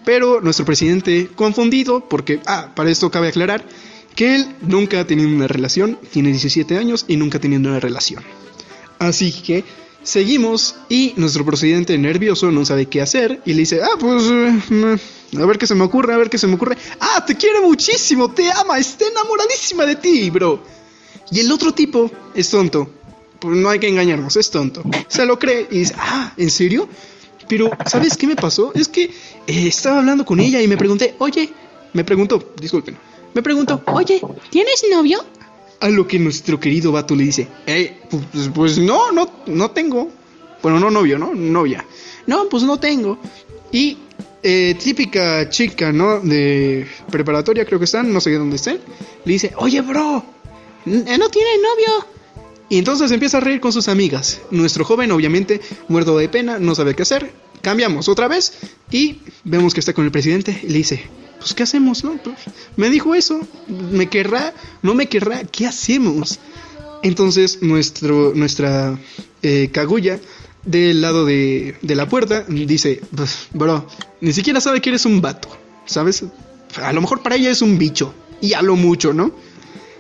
Pero 0.06 0.40
nuestro 0.40 0.66
presidente, 0.68 1.28
confundido, 1.34 2.08
porque, 2.08 2.42
ah, 2.46 2.70
para 2.76 2.92
esto 2.92 3.10
cabe 3.10 3.30
aclarar, 3.30 3.66
que 4.16 4.36
él 4.36 4.56
nunca 4.62 5.00
ha 5.00 5.08
tenido 5.08 5.30
una 5.30 5.48
relación, 5.48 5.98
tiene 6.12 6.30
17 6.30 6.78
años 6.78 7.06
y 7.08 7.18
nunca 7.18 7.40
ha 7.40 7.42
tenido 7.42 7.60
una 7.68 7.80
relación. 7.80 8.24
Así 9.00 9.32
que 9.32 9.64
seguimos 10.04 10.76
y 10.90 11.14
nuestro 11.18 11.46
presidente 11.46 11.98
nervioso 11.98 12.52
no 12.52 12.66
sabe 12.66 12.88
qué 12.88 13.02
hacer 13.02 13.42
y 13.46 13.54
le 13.54 13.60
dice, 13.60 13.82
ah, 13.82 13.98
pues, 14.00 14.24
eh, 14.24 14.98
a 15.40 15.46
ver 15.46 15.58
qué 15.58 15.68
se 15.68 15.76
me 15.76 15.84
ocurre, 15.84 16.14
a 16.14 16.18
ver 16.18 16.30
qué 16.30 16.38
se 16.38 16.48
me 16.48 16.56
ocurre. 16.56 16.78
Ah, 17.00 17.24
te 17.26 17.36
quiere 17.36 17.62
muchísimo, 17.62 18.32
te 18.32 18.52
ama, 18.52 18.78
está 18.80 19.06
enamoradísima 19.08 19.86
de 19.86 19.96
ti, 19.96 20.30
bro. 20.30 20.62
Y 21.32 21.40
el 21.40 21.52
otro 21.52 21.74
tipo 21.74 22.12
es 22.34 22.50
tonto. 22.50 22.90
Pues 23.40 23.58
no 23.58 23.70
hay 23.70 23.80
que 23.80 23.88
engañarnos, 23.88 24.36
es 24.36 24.52
tonto. 24.52 24.84
Se 25.08 25.26
lo 25.26 25.40
cree 25.40 25.68
y 25.72 25.80
dice, 25.80 25.96
ah, 25.98 26.34
¿en 26.38 26.52
serio? 26.52 26.88
Pero, 27.48 27.72
¿sabes 27.86 28.16
qué 28.16 28.28
me 28.28 28.36
pasó? 28.36 28.72
Es 28.76 28.88
que 28.88 29.06
eh, 29.06 29.68
estaba 29.68 30.00
hablando 30.00 30.26
con 30.26 30.40
ella 30.40 30.62
y 30.62 30.68
me 30.68 30.78
pregunté, 30.78 31.16
oye, 31.18 31.50
me 31.94 32.04
preguntó, 32.04 32.54
disculpen, 32.60 32.98
me 33.34 33.42
preguntó, 33.42 33.82
oye, 33.88 34.22
¿tienes 34.50 34.84
novio? 34.92 35.24
A 35.82 35.90
lo 35.90 36.08
que 36.08 36.20
nuestro 36.20 36.60
querido 36.60 36.92
vato 36.92 37.16
le 37.16 37.24
dice, 37.24 37.48
eh, 37.66 38.00
pues, 38.10 38.50
pues 38.54 38.78
no, 38.78 39.12
no, 39.12 39.30
no 39.48 39.72
tengo. 39.72 40.10
Bueno, 40.62 40.80
no 40.80 40.90
novio, 40.90 41.18
¿no? 41.18 41.34
Novia. 41.34 41.86
No, 42.28 42.48
pues 42.48 42.64
no 42.64 42.80
tengo. 42.80 43.18
Y 43.72 43.98
eh, 44.44 44.76
típica 44.82 45.50
chica, 45.50 45.92
¿no? 45.92 46.20
De 46.20 46.88
preparatoria, 47.10 47.66
creo 47.66 47.80
que 47.80 47.86
están, 47.86 48.14
no 48.14 48.22
sé 48.22 48.32
dónde 48.34 48.56
estén. 48.56 48.80
Le 49.26 49.34
dice, 49.34 49.54
oye, 49.58 49.82
bro, 49.82 50.24
no 50.86 51.30
tiene 51.30 51.50
novio. 51.58 52.08
Y 52.70 52.78
entonces 52.78 53.12
empieza 53.12 53.38
a 53.38 53.42
reír 53.42 53.60
con 53.60 53.74
sus 53.74 53.88
amigas. 53.88 54.40
Nuestro 54.50 54.86
joven, 54.86 55.12
obviamente, 55.12 55.60
muerto 55.90 56.18
de 56.18 56.30
pena, 56.30 56.58
no 56.58 56.74
sabe 56.74 56.96
qué 56.96 57.02
hacer. 57.02 57.32
Cambiamos 57.62 58.10
otra 58.10 58.28
vez 58.28 58.54
y 58.92 59.20
vemos 59.44 59.74
que 59.74 59.80
está 59.80 59.94
con 59.94 60.06
el 60.06 60.12
presidente 60.12 60.60
y 60.64 60.68
le 60.68 60.78
dice, 60.80 61.04
pues 61.40 61.54
¿qué 61.54 61.64
hacemos? 61.64 62.04
No? 62.04 62.20
Me 62.76 62.90
dijo 62.90 63.16
eso, 63.16 63.40
¿me 63.68 64.10
querrá? 64.10 64.54
¿No 64.82 64.94
me 64.94 65.08
querrá? 65.08 65.44
¿Qué 65.44 65.66
hacemos? 65.66 66.40
Entonces 67.04 67.62
nuestro, 67.62 68.34
nuestra 68.36 69.00
eh, 69.42 69.72
del 70.64 71.02
lado 71.02 71.26
de, 71.26 71.76
de 71.82 71.96
la 71.96 72.08
puerta 72.08 72.46
dice, 72.48 73.02
pues, 73.16 73.48
bro, 73.52 73.88
ni 74.22 74.34
siquiera 74.34 74.62
sabe 74.62 74.82
que 74.82 74.90
eres 74.90 75.06
un 75.06 75.22
vato, 75.22 75.50
¿sabes? 75.86 76.24
A 76.76 76.94
lo 76.94 77.02
mejor 77.02 77.24
para 77.24 77.36
ella 77.36 77.50
es 77.50 77.62
un 77.62 77.78
bicho, 77.78 78.14
y 78.42 78.54
a 78.54 78.62
lo 78.62 78.76
mucho, 78.76 79.14
¿no? 79.14 79.32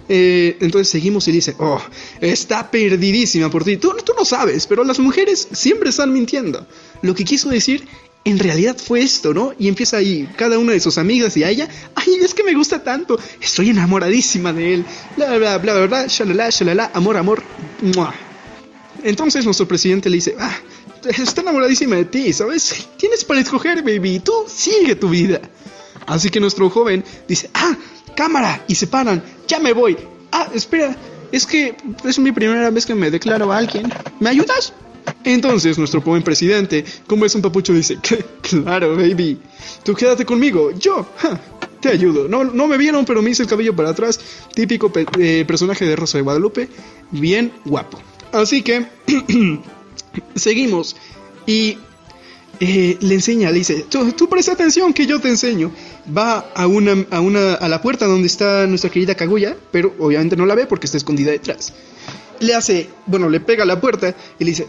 Eh, 0.09 0.57
entonces 0.59 0.89
seguimos 0.89 1.27
y 1.27 1.31
dice, 1.31 1.55
oh, 1.59 1.81
está 2.19 2.69
perdidísima 2.69 3.49
por 3.49 3.63
ti. 3.63 3.77
Tú, 3.77 3.95
tú 4.03 4.13
no 4.17 4.25
sabes, 4.25 4.67
pero 4.67 4.83
las 4.83 4.99
mujeres 4.99 5.47
siempre 5.53 5.89
están 5.89 6.11
mintiendo. 6.11 6.67
Lo 7.01 7.15
que 7.15 7.23
quiso 7.25 7.49
decir 7.49 7.87
en 8.23 8.37
realidad 8.37 8.77
fue 8.77 9.01
esto, 9.01 9.33
¿no? 9.33 9.53
Y 9.57 9.67
empieza 9.67 9.97
ahí 9.97 10.29
cada 10.35 10.59
una 10.59 10.73
de 10.73 10.79
sus 10.79 10.97
amigas 10.97 11.35
y 11.37 11.43
a 11.43 11.49
ella, 11.49 11.67
ay, 11.95 12.19
es 12.21 12.33
que 12.33 12.43
me 12.43 12.53
gusta 12.53 12.83
tanto, 12.83 13.19
estoy 13.39 13.71
enamoradísima 13.71 14.53
de 14.53 14.75
él, 14.75 14.85
bla, 15.17 15.37
bla, 15.37 15.57
bla, 15.57 15.73
bla, 15.73 15.87
bla, 15.87 16.07
shalala, 16.07 16.49
shalala, 16.49 16.91
amor, 16.93 17.17
amor, 17.17 17.43
¡mua! 17.81 18.13
Entonces 19.03 19.43
nuestro 19.45 19.67
presidente 19.67 20.09
le 20.09 20.17
dice, 20.17 20.35
ah, 20.39 20.55
está 21.09 21.41
enamoradísima 21.41 21.95
de 21.95 22.05
ti, 22.05 22.31
¿sabes? 22.33 22.87
Tienes 22.97 23.25
para 23.25 23.39
escoger, 23.39 23.81
baby, 23.81 24.19
tú 24.19 24.33
sigue 24.47 24.95
tu 24.95 25.09
vida. 25.09 25.41
Así 26.05 26.29
que 26.29 26.39
nuestro 26.39 26.69
joven 26.69 27.03
dice, 27.27 27.49
ah, 27.55 27.75
cámara, 28.15 28.63
y 28.67 28.75
se 28.75 28.85
paran, 28.85 29.23
ya 29.47 29.59
me 29.59 29.73
voy. 29.73 29.97
Ah, 30.31 30.49
espera, 30.53 30.95
es 31.31 31.47
que 31.47 31.75
es 32.03 32.19
mi 32.19 32.31
primera 32.31 32.69
vez 32.69 32.85
que 32.85 32.93
me 32.93 33.09
declaro 33.09 33.51
a 33.51 33.57
alguien. 33.57 33.91
¿Me 34.19 34.29
ayudas? 34.29 34.73
Entonces 35.23 35.77
nuestro 35.77 36.01
buen 36.01 36.23
presidente, 36.23 36.83
como 37.07 37.25
es 37.25 37.35
un 37.35 37.41
papucho, 37.41 37.73
dice, 37.73 37.97
claro, 38.41 38.95
baby, 38.95 39.39
tú 39.83 39.93
quédate 39.93 40.25
conmigo, 40.25 40.71
yo, 40.71 41.07
te 41.79 41.89
ayudo. 41.89 42.27
No, 42.27 42.43
no 42.43 42.67
me 42.67 42.77
vieron, 42.77 43.05
pero 43.05 43.21
me 43.21 43.29
hice 43.29 43.43
el 43.43 43.49
cabello 43.49 43.75
para 43.75 43.89
atrás, 43.89 44.19
típico 44.53 44.91
eh, 45.19 45.43
personaje 45.45 45.85
de 45.85 45.95
Rosa 45.95 46.17
de 46.17 46.23
Guadalupe, 46.23 46.69
bien 47.11 47.51
guapo. 47.65 47.99
Así 48.31 48.61
que 48.61 48.87
seguimos 50.35 50.95
y 51.45 51.77
eh, 52.59 52.97
le 52.99 53.15
enseña, 53.15 53.49
le 53.51 53.57
dice, 53.59 53.85
tú, 53.89 54.11
tú, 54.13 54.29
presta 54.29 54.53
atención 54.53 54.93
que 54.93 55.05
yo 55.05 55.19
te 55.19 55.29
enseño. 55.29 55.71
Va 56.15 56.51
a 56.55 56.67
una, 56.67 57.05
a 57.11 57.19
una, 57.19 57.55
a 57.55 57.67
la 57.67 57.81
puerta 57.81 58.05
donde 58.05 58.27
está 58.27 58.65
nuestra 58.67 58.89
querida 58.89 59.15
Kaguya, 59.15 59.55
pero 59.71 59.93
obviamente 59.99 60.35
no 60.35 60.45
la 60.45 60.55
ve 60.55 60.65
porque 60.65 60.85
está 60.85 60.97
escondida 60.97 61.31
detrás 61.31 61.73
le 62.41 62.55
hace, 62.55 62.89
bueno, 63.05 63.29
le 63.29 63.39
pega 63.39 63.63
a 63.63 63.65
la 63.65 63.79
puerta 63.79 64.13
y 64.39 64.43
le 64.43 64.51
dice, 64.51 64.67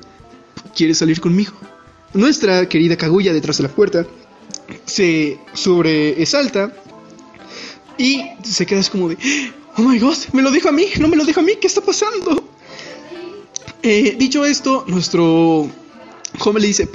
¿quieres 0.76 0.98
salir 0.98 1.20
conmigo? 1.20 1.52
Nuestra 2.14 2.68
querida 2.68 2.96
Kaguya 2.96 3.32
detrás 3.32 3.56
de 3.56 3.64
la 3.64 3.68
puerta 3.70 4.06
se 4.84 5.38
sobresalta 5.54 6.72
y 7.96 8.22
se 8.44 8.66
queda 8.66 8.80
así 8.80 8.90
como 8.90 9.08
de, 9.08 9.18
oh 9.76 9.82
my 9.82 9.98
god, 9.98 10.16
me 10.32 10.42
lo 10.42 10.50
dijo 10.50 10.68
a 10.68 10.72
mí, 10.72 10.86
no 11.00 11.08
me 11.08 11.16
lo 11.16 11.24
dijo 11.24 11.40
a 11.40 11.42
mí, 11.42 11.52
¿qué 11.60 11.66
está 11.66 11.80
pasando? 11.80 12.44
Eh, 13.82 14.16
dicho 14.18 14.44
esto, 14.44 14.84
nuestro 14.86 15.68
joven 16.38 16.62
le 16.62 16.68
dice, 16.68 16.88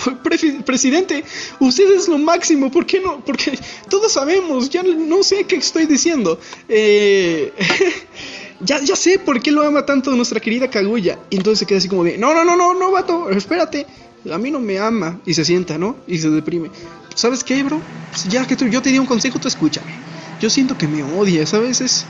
presidente, 0.66 1.24
usted 1.60 1.92
es 1.92 2.08
lo 2.08 2.20
máximo, 2.20 2.72
¿por 2.72 2.86
qué 2.86 3.00
no? 3.00 3.24
Porque 3.26 3.58
todos 3.90 4.12
sabemos, 4.12 4.70
ya 4.70 4.84
no 4.84 5.24
sé 5.24 5.46
qué 5.46 5.56
estoy 5.56 5.88
diciendo. 5.88 6.40
Eh, 6.70 7.52
ya, 8.66 8.82
ya 8.82 8.96
sé 8.96 9.20
por 9.20 9.42
qué 9.42 9.52
lo 9.52 9.62
ama 9.64 9.86
tanto 9.86 10.12
nuestra 10.12 10.40
querida 10.40 10.70
Kaguya. 10.70 11.20
Y 11.30 11.38
entonces 11.38 11.60
se 11.60 11.66
queda 11.66 11.78
así 11.78 11.88
como 11.88 12.04
de, 12.04 12.18
no, 12.18 12.34
no, 12.34 12.44
no, 12.44 12.56
no, 12.56 12.74
no, 12.74 12.92
vato, 12.92 13.30
espérate. 13.30 13.86
A 14.32 14.38
mí 14.38 14.52
no 14.52 14.60
me 14.60 14.80
ama. 14.80 15.20
Y 15.26 15.34
se 15.34 15.44
sienta, 15.44 15.78
¿no? 15.78 15.98
Y 16.08 16.18
se 16.18 16.30
deprime. 16.30 16.70
¿Sabes 17.16 17.44
qué, 17.44 17.62
bro? 17.64 17.82
Ya 18.30 18.48
que 18.48 18.56
tú, 18.56 18.66
yo 18.68 18.82
te 18.82 18.90
di 18.90 19.00
un 19.00 19.06
consejo, 19.06 19.40
tú 19.40 19.48
escúchame. 19.48 19.92
Yo 20.40 20.50
siento 20.50 20.78
que 20.78 20.88
me 20.88 21.04
odia, 21.04 21.46
¿sabes? 21.46 21.82
Es, 21.82 22.06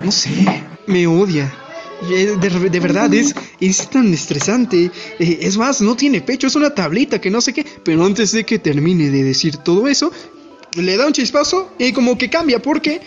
no 0.00 0.12
sé, 0.12 0.30
me 0.86 1.06
odia. 1.06 1.52
De, 2.08 2.36
de, 2.36 2.80
verdad, 2.80 3.12
es, 3.14 3.34
es 3.58 3.88
tan 3.88 4.12
estresante. 4.12 4.90
Eh, 5.18 5.38
es 5.40 5.56
más, 5.56 5.80
no 5.80 5.96
tiene 5.96 6.20
pecho, 6.20 6.46
es 6.46 6.54
una 6.54 6.70
tablita 6.70 7.20
que 7.20 7.30
no 7.30 7.40
sé 7.40 7.54
qué. 7.54 7.64
Pero 7.84 8.04
antes 8.04 8.32
de 8.32 8.44
que 8.44 8.58
termine 8.58 9.10
de 9.10 9.24
decir 9.24 9.56
todo 9.56 9.88
eso, 9.88 10.12
le 10.76 10.96
da 10.96 11.06
un 11.06 11.12
chispazo 11.12 11.72
y 11.78 11.92
como 11.92 12.18
que 12.18 12.28
cambia 12.28 12.60
porque 12.60 13.00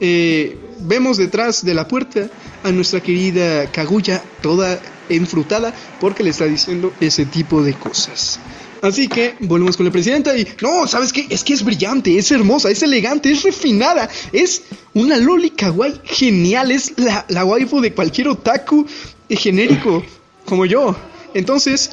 eh, 0.00 0.56
vemos 0.82 1.16
detrás 1.16 1.64
de 1.64 1.74
la 1.74 1.88
puerta 1.88 2.28
a 2.62 2.70
nuestra 2.70 3.00
querida 3.00 3.70
Kaguya 3.70 4.22
toda 4.40 4.80
enfrutada 5.08 5.74
porque 6.00 6.22
le 6.22 6.30
está 6.30 6.44
diciendo 6.44 6.92
ese 7.00 7.26
tipo 7.26 7.62
de 7.62 7.74
cosas. 7.74 8.38
Así 8.82 9.06
que 9.06 9.36
volvemos 9.38 9.76
con 9.76 9.86
la 9.86 9.92
presidenta 9.92 10.36
y 10.36 10.46
no, 10.60 10.88
¿sabes 10.88 11.12
qué? 11.12 11.26
Es 11.30 11.44
que 11.44 11.54
es 11.54 11.64
brillante, 11.64 12.18
es 12.18 12.32
hermosa, 12.32 12.68
es 12.68 12.82
elegante, 12.82 13.30
es 13.30 13.44
refinada, 13.44 14.08
es 14.32 14.62
una 14.92 15.18
loli 15.18 15.50
kawaii 15.50 16.00
genial, 16.02 16.72
es 16.72 16.92
la, 16.96 17.24
la 17.28 17.44
waifu 17.44 17.80
de 17.80 17.92
cualquier 17.92 18.28
otaku 18.28 18.84
genérico 19.28 20.02
como 20.44 20.66
yo. 20.66 20.96
Entonces, 21.32 21.90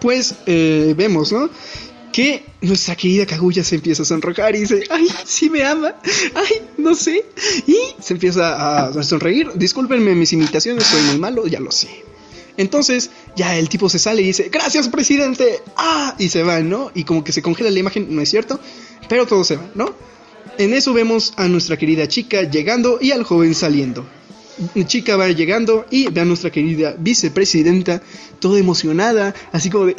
pues 0.00 0.34
eh, 0.46 0.94
vemos, 0.96 1.32
¿no? 1.32 1.50
Que 2.16 2.46
nuestra 2.62 2.96
querida 2.96 3.26
Kaguya 3.26 3.62
se 3.62 3.74
empieza 3.74 4.00
a 4.00 4.06
sonrojar 4.06 4.56
y 4.56 4.60
dice, 4.60 4.84
ay, 4.88 5.06
sí 5.26 5.50
me 5.50 5.62
ama, 5.62 5.96
ay, 6.34 6.62
no 6.78 6.94
sé. 6.94 7.26
Y 7.66 7.76
se 8.00 8.14
empieza 8.14 8.86
a 8.88 9.02
sonreír. 9.02 9.50
Discúlpenme 9.54 10.14
mis 10.14 10.32
imitaciones, 10.32 10.84
soy 10.84 11.02
muy 11.02 11.18
malo, 11.18 11.46
ya 11.46 11.60
lo 11.60 11.70
sé. 11.70 11.90
Entonces, 12.56 13.10
ya 13.36 13.58
el 13.58 13.68
tipo 13.68 13.90
se 13.90 13.98
sale 13.98 14.22
y 14.22 14.28
dice, 14.28 14.48
gracias 14.50 14.88
presidente, 14.88 15.60
ah, 15.76 16.14
y 16.18 16.30
se 16.30 16.42
va, 16.42 16.60
¿no? 16.60 16.90
Y 16.94 17.04
como 17.04 17.22
que 17.22 17.32
se 17.32 17.42
congela 17.42 17.70
la 17.70 17.80
imagen, 17.80 18.06
no 18.08 18.22
es 18.22 18.30
cierto, 18.30 18.58
pero 19.10 19.26
todo 19.26 19.44
se 19.44 19.56
va, 19.56 19.70
¿no? 19.74 19.92
En 20.56 20.72
eso 20.72 20.94
vemos 20.94 21.34
a 21.36 21.48
nuestra 21.48 21.76
querida 21.76 22.08
chica 22.08 22.44
llegando 22.44 22.96
y 22.98 23.10
al 23.10 23.24
joven 23.24 23.54
saliendo. 23.54 24.06
Chica 24.86 25.18
va 25.18 25.28
llegando 25.28 25.84
y 25.90 26.08
ve 26.08 26.22
a 26.22 26.24
nuestra 26.24 26.50
querida 26.50 26.96
vicepresidenta, 26.98 28.00
toda 28.40 28.58
emocionada, 28.58 29.34
así 29.52 29.68
como 29.68 29.84
de, 29.84 29.96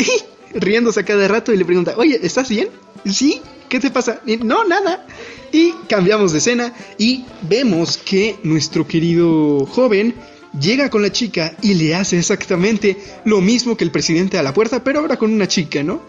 riéndose 0.54 1.00
a 1.00 1.06
cada 1.06 1.28
rato 1.28 1.54
y 1.54 1.58
le 1.58 1.66
pregunta, 1.66 1.94
oye, 1.98 2.20
¿estás 2.22 2.50
bien? 2.50 2.70
¿Sí? 3.06 3.42
¿Qué 3.70 3.80
te 3.80 3.92
pasa? 3.92 4.22
no, 4.44 4.64
nada. 4.66 5.06
Y 5.52 5.72
cambiamos 5.90 6.32
de 6.32 6.40
escena 6.40 6.74
y 6.98 7.26
vemos 7.42 7.98
que 7.98 8.38
nuestro 8.44 8.88
querido 8.88 9.66
joven 9.66 10.16
llega 10.60 10.90
con 10.90 11.02
la 11.02 11.12
chica 11.12 11.56
y 11.62 11.74
le 11.74 11.96
hace 11.96 12.18
exactamente 12.18 12.98
lo 13.26 13.42
mismo 13.42 13.78
que 13.78 13.84
el 13.84 13.92
presidente 13.92 14.38
a 14.38 14.44
la 14.44 14.54
puerta, 14.54 14.84
pero 14.84 15.00
ahora 15.00 15.18
con 15.18 15.34
una 15.34 15.48
chica, 15.48 15.84
¿no? 15.84 16.02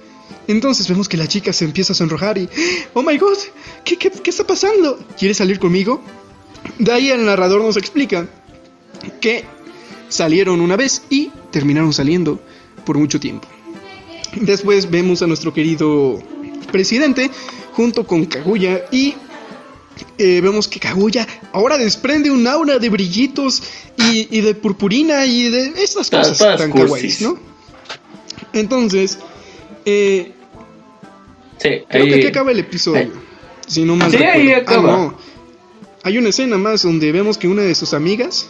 Entonces 0.46 0.88
vemos 0.88 1.08
que 1.08 1.16
la 1.16 1.28
chica 1.28 1.52
se 1.52 1.64
empieza 1.64 1.92
a 1.92 1.96
sonrojar 1.96 2.38
y, 2.38 2.48
oh 2.94 3.02
my 3.02 3.16
god, 3.18 3.36
¿qué, 3.84 3.96
qué, 3.96 4.10
qué 4.10 4.30
está 4.30 4.46
pasando? 4.46 4.98
¿Quieres 5.18 5.36
salir 5.36 5.58
conmigo? 5.58 6.02
De 6.78 6.92
ahí 6.92 7.10
el 7.10 7.24
narrador 7.24 7.62
nos 7.62 7.76
explica 7.76 8.26
que 9.20 9.44
salieron 10.08 10.60
una 10.60 10.76
vez 10.76 11.02
y 11.10 11.30
terminaron 11.50 11.92
saliendo 11.92 12.40
por 12.84 12.98
mucho 12.98 13.20
tiempo. 13.20 13.46
Después 14.34 14.90
vemos 14.90 15.22
a 15.22 15.26
nuestro 15.26 15.52
querido 15.52 16.22
presidente 16.70 17.30
junto 17.72 18.06
con 18.06 18.26
Kaguya 18.26 18.84
y 18.90 19.14
eh, 20.18 20.40
vemos 20.40 20.68
que 20.68 20.80
Kaguya 20.80 21.26
ahora 21.52 21.78
desprende 21.78 22.30
un 22.30 22.46
aura 22.46 22.78
de 22.78 22.88
brillitos 22.88 23.62
y, 23.96 24.40
de 24.40 24.54
purpurina 24.54 25.26
y 25.26 25.50
de 25.50 25.82
estas 25.82 26.10
cosas 26.10 26.38
tan 26.58 26.72
kawaiis, 26.72 27.20
¿no? 27.20 27.38
Entonces, 28.52 29.18
eh, 29.84 30.32
sí, 31.58 31.68
creo 31.88 32.06
que 32.06 32.14
aquí 32.14 32.26
acaba 32.26 32.50
el 32.52 32.60
episodio. 32.60 33.12
Si 33.66 33.84
no 33.84 33.96
más 33.96 34.12
sí, 34.12 34.18
ahí 34.18 34.52
ah, 34.52 34.58
acaba. 34.58 35.14
Hay 36.04 36.16
una 36.16 36.30
escena 36.30 36.56
más 36.56 36.82
donde 36.82 37.12
vemos 37.12 37.36
que 37.36 37.48
una 37.48 37.62
de 37.62 37.74
sus 37.74 37.92
amigas 37.92 38.48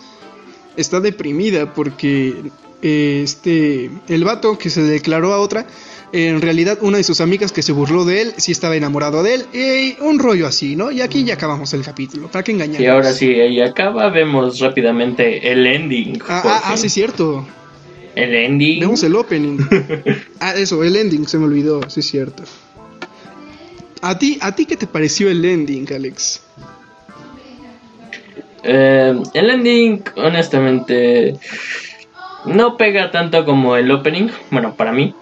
está 0.78 1.00
deprimida 1.00 1.74
porque 1.74 2.34
este, 2.82 3.90
el 4.08 4.24
vato 4.24 4.56
que 4.56 4.70
se 4.70 4.82
declaró 4.82 5.32
a 5.34 5.40
otra, 5.40 5.66
en 6.12 6.40
realidad 6.40 6.78
una 6.80 6.96
de 6.98 7.04
sus 7.04 7.20
amigas 7.20 7.52
que 7.52 7.62
se 7.62 7.72
burló 7.72 8.04
de 8.04 8.22
él, 8.22 8.34
sí 8.36 8.52
estaba 8.52 8.76
enamorado 8.76 9.22
de 9.22 9.34
él, 9.34 9.46
y 9.52 10.02
un 10.02 10.18
rollo 10.18 10.46
así, 10.46 10.76
¿no? 10.76 10.90
Y 10.90 11.00
aquí 11.00 11.24
ya 11.24 11.34
acabamos 11.34 11.72
el 11.74 11.82
capítulo, 11.82 12.28
¿para 12.28 12.42
qué 12.42 12.52
engañar? 12.52 12.80
Y 12.80 12.86
ahora 12.86 13.12
sí, 13.12 13.34
ahí 13.34 13.60
acaba, 13.60 14.08
vemos 14.10 14.60
rápidamente 14.60 15.50
el 15.50 15.66
ending. 15.66 16.20
Ah, 16.28 16.42
ah, 16.44 16.60
ah, 16.64 16.76
sí, 16.76 16.88
cierto. 16.88 17.46
El 18.14 18.34
ending. 18.34 18.80
Vemos 18.80 19.02
el 19.02 19.14
opening. 19.14 19.58
ah, 20.40 20.54
eso, 20.54 20.82
el 20.82 20.96
ending, 20.96 21.26
se 21.26 21.38
me 21.38 21.44
olvidó, 21.44 21.80
sí, 21.88 22.02
cierto. 22.02 22.44
¿A 24.00 24.18
ti, 24.18 24.38
¿A 24.40 24.54
ti 24.54 24.64
qué 24.64 24.76
te 24.76 24.86
pareció 24.86 25.28
el 25.28 25.44
ending, 25.44 25.92
Alex? 25.92 26.40
Eh, 28.62 29.14
el 29.34 29.50
ending, 29.50 30.02
honestamente 30.16 31.34
no 32.44 32.76
pega 32.76 33.10
tanto 33.10 33.44
como 33.44 33.76
el 33.76 33.90
opening, 33.90 34.28
bueno, 34.50 34.74
para 34.74 34.92
mí. 34.92 35.14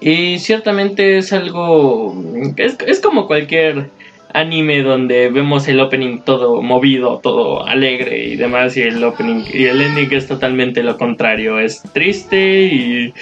Y 0.00 0.38
ciertamente 0.38 1.18
es 1.18 1.32
algo... 1.32 2.14
Es, 2.56 2.76
es 2.86 3.00
como 3.00 3.26
cualquier 3.26 3.90
anime 4.34 4.82
donde 4.82 5.28
vemos 5.30 5.68
el 5.68 5.80
opening 5.80 6.20
todo 6.20 6.62
movido, 6.62 7.20
todo 7.22 7.66
alegre 7.66 8.24
y 8.24 8.36
demás, 8.36 8.76
y 8.76 8.82
el 8.82 9.02
opening 9.04 9.44
y 9.52 9.64
el 9.64 9.80
ending 9.80 10.12
es 10.12 10.26
totalmente 10.26 10.82
lo 10.82 10.96
contrario, 10.96 11.60
es 11.60 11.82
triste 11.92 12.64
y 12.64 13.14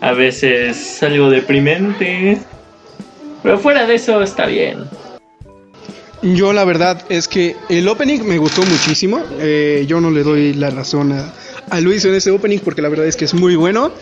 a 0.00 0.12
veces 0.12 1.02
algo 1.02 1.30
deprimente, 1.30 2.38
pero 3.42 3.58
fuera 3.58 3.86
de 3.86 3.94
eso 3.94 4.22
está 4.22 4.46
bien. 4.46 4.84
Yo 6.22 6.52
la 6.52 6.64
verdad 6.64 7.04
es 7.08 7.28
que 7.28 7.56
el 7.68 7.86
opening 7.86 8.22
me 8.24 8.38
gustó 8.38 8.62
muchísimo, 8.62 9.22
eh, 9.38 9.84
yo 9.86 10.00
no 10.00 10.10
le 10.10 10.24
doy 10.24 10.52
la 10.52 10.70
razón 10.70 11.12
a, 11.12 11.80
Luis 11.80 12.04
en 12.06 12.14
ese 12.14 12.32
opening 12.32 12.58
porque 12.58 12.82
la 12.82 12.88
verdad 12.88 13.06
es 13.06 13.16
que 13.16 13.24
es 13.24 13.34
muy 13.34 13.54
bueno. 13.54 13.92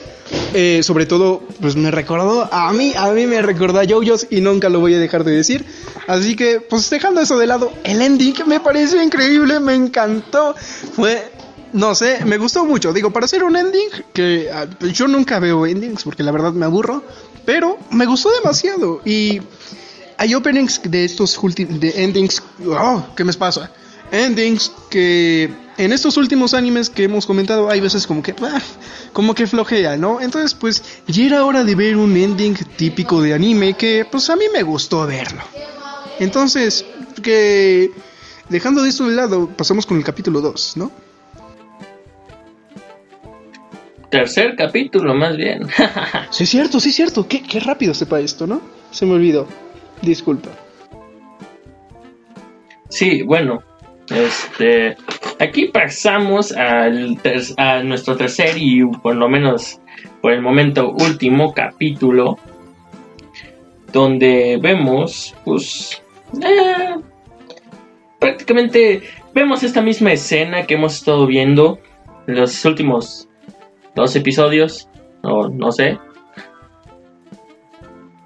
Eh, 0.55 0.81
sobre 0.83 1.07
todo, 1.07 1.43
pues 1.61 1.77
me 1.77 1.91
recordó 1.91 2.49
a 2.53 2.73
mí, 2.73 2.95
a 2.97 3.11
mí 3.13 3.27
me 3.27 3.43
recordó 3.43 3.81
a 3.81 3.85
JoJo's 3.85 4.29
y 4.31 4.41
nunca 4.41 4.69
lo 4.69 4.81
voy 4.81 4.95
a 4.95 4.99
dejar 4.99 5.25
de 5.25 5.33
decir. 5.33 5.65
Así 6.07 6.37
que, 6.37 6.61
pues 6.61 6.89
dejando 6.91 7.21
eso 7.21 7.39
de 7.39 7.47
lado, 7.47 7.73
el 7.85 8.01
ending 8.01 8.35
me 8.47 8.61
pareció 8.61 9.03
increíble, 9.03 9.61
me 9.61 9.75
encantó. 9.75 10.55
Fue, 10.95 11.31
no 11.73 11.95
sé, 11.95 12.25
me 12.25 12.39
gustó 12.39 12.65
mucho. 12.65 12.93
Digo, 12.93 13.13
para 13.13 13.27
hacer 13.27 13.45
un 13.45 13.57
ending, 13.57 13.89
que 14.13 14.49
ah, 14.53 14.67
yo 14.93 15.07
nunca 15.07 15.39
veo 15.39 15.67
endings 15.67 16.03
porque 16.03 16.23
la 16.23 16.33
verdad 16.33 16.53
me 16.53 16.65
aburro, 16.65 17.05
pero 17.45 17.79
me 17.91 18.07
gustó 18.07 18.31
demasiado. 18.33 19.03
Y 19.05 19.41
hay 20.19 20.35
openings 20.35 20.81
de 20.85 21.05
estos 21.05 21.39
de 21.57 21.93
endings, 21.97 22.43
oh, 22.67 23.07
¿qué 23.17 23.25
me 23.25 23.33
pasa? 23.33 23.71
Endings 24.11 24.73
que 24.89 25.51
en 25.79 25.93
estos 25.93 26.17
últimos 26.17 26.55
animes 26.55 26.89
que 26.89 27.05
hemos 27.05 27.27
comentado 27.27 27.69
hay 27.69 27.81
veces 27.81 28.07
como 28.07 28.23
que 28.23 28.35
ah, 28.43 28.63
como 29.13 29.35
que 29.35 29.47
flojea, 29.47 29.97
¿no? 29.97 30.21
Entonces, 30.21 30.55
pues 30.55 30.83
ya 31.07 31.25
era 31.25 31.45
hora 31.45 31.65
de 31.65 31.75
ver 31.75 31.97
un 31.97 32.17
ending 32.17 32.55
típico 32.77 33.21
de 33.21 33.35
anime 33.35 33.75
que 33.75 34.07
pues 34.11 34.31
a 34.31 34.37
mí 34.37 34.45
me 34.53 34.63
gustó 34.63 35.07
verlo. 35.07 35.43
Entonces, 36.19 36.85
que 37.23 37.91
dejando 38.49 38.83
de 38.83 38.89
esto 38.89 39.07
de 39.09 39.17
lado, 39.17 39.49
pasamos 39.49 39.85
con 39.87 39.99
el 39.99 40.05
capítulo 40.05 40.41
2, 40.41 40.77
¿no? 40.77 40.93
Tercer 44.09 44.55
capítulo, 44.57 45.15
más 45.15 45.37
bien. 45.37 45.67
sí, 46.31 46.45
es 46.45 46.51
cierto, 46.51 46.79
sí, 46.81 46.91
es 46.91 46.95
cierto. 46.95 47.27
Qué, 47.27 47.43
qué 47.43 47.61
rápido 47.61 47.93
sepa 47.93 48.21
esto, 48.21 48.47
¿no? 48.47 48.63
Se 48.93 49.05
me 49.05 49.15
olvidó. 49.15 49.66
Disculpa. 50.03 50.51
Sí, 52.89 53.23
bueno, 53.23 53.63
este, 54.11 54.97
aquí 55.41 55.67
pasamos 55.67 56.53
al 56.53 57.19
a 57.57 57.83
nuestro 57.83 58.17
tercer 58.17 58.57
y 58.57 58.85
por 59.03 59.17
lo 59.17 59.29
menos 59.29 59.81
por 60.21 60.33
el 60.33 60.43
momento 60.43 60.93
último 60.93 61.53
capítulo, 61.53 62.39
donde 63.93 64.59
vemos, 64.61 65.35
pues, 65.45 66.03
eh, 66.43 66.97
prácticamente 68.19 69.03
vemos 69.35 69.63
esta 69.63 69.83
misma 69.83 70.13
escena 70.13 70.67
que 70.67 70.75
hemos 70.75 70.95
estado 70.95 71.27
viendo 71.27 71.79
en 72.27 72.37
los 72.37 72.65
últimos 72.65 73.29
dos 73.95 74.15
episodios, 74.17 74.89
o 75.23 75.49
no 75.49 75.73
sé. 75.73 75.99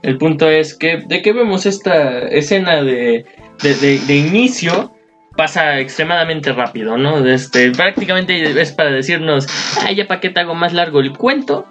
El 0.03 0.19
punto 0.19 0.49
es 0.49 0.75
que 0.75 0.99
de 0.99 1.23
que 1.23 1.33
vemos 1.33 1.67
esta 1.67 2.21
escena 2.21 2.83
de, 2.83 3.27
de, 3.63 3.75
de 3.75 4.17
inicio 4.17 4.93
pasa 5.37 5.79
extremadamente 5.79 6.53
rápido, 6.53 6.97
¿no? 6.97 7.25
Este, 7.25 7.71
prácticamente 7.71 8.61
es 8.61 8.73
para 8.73 8.91
decirnos, 8.91 9.47
ay, 9.83 9.95
ya 9.95 10.07
para 10.07 10.21
qué 10.21 10.31
te 10.31 10.41
hago 10.41 10.55
más 10.55 10.73
largo 10.73 11.01
el 11.01 11.13
cuento. 11.13 11.67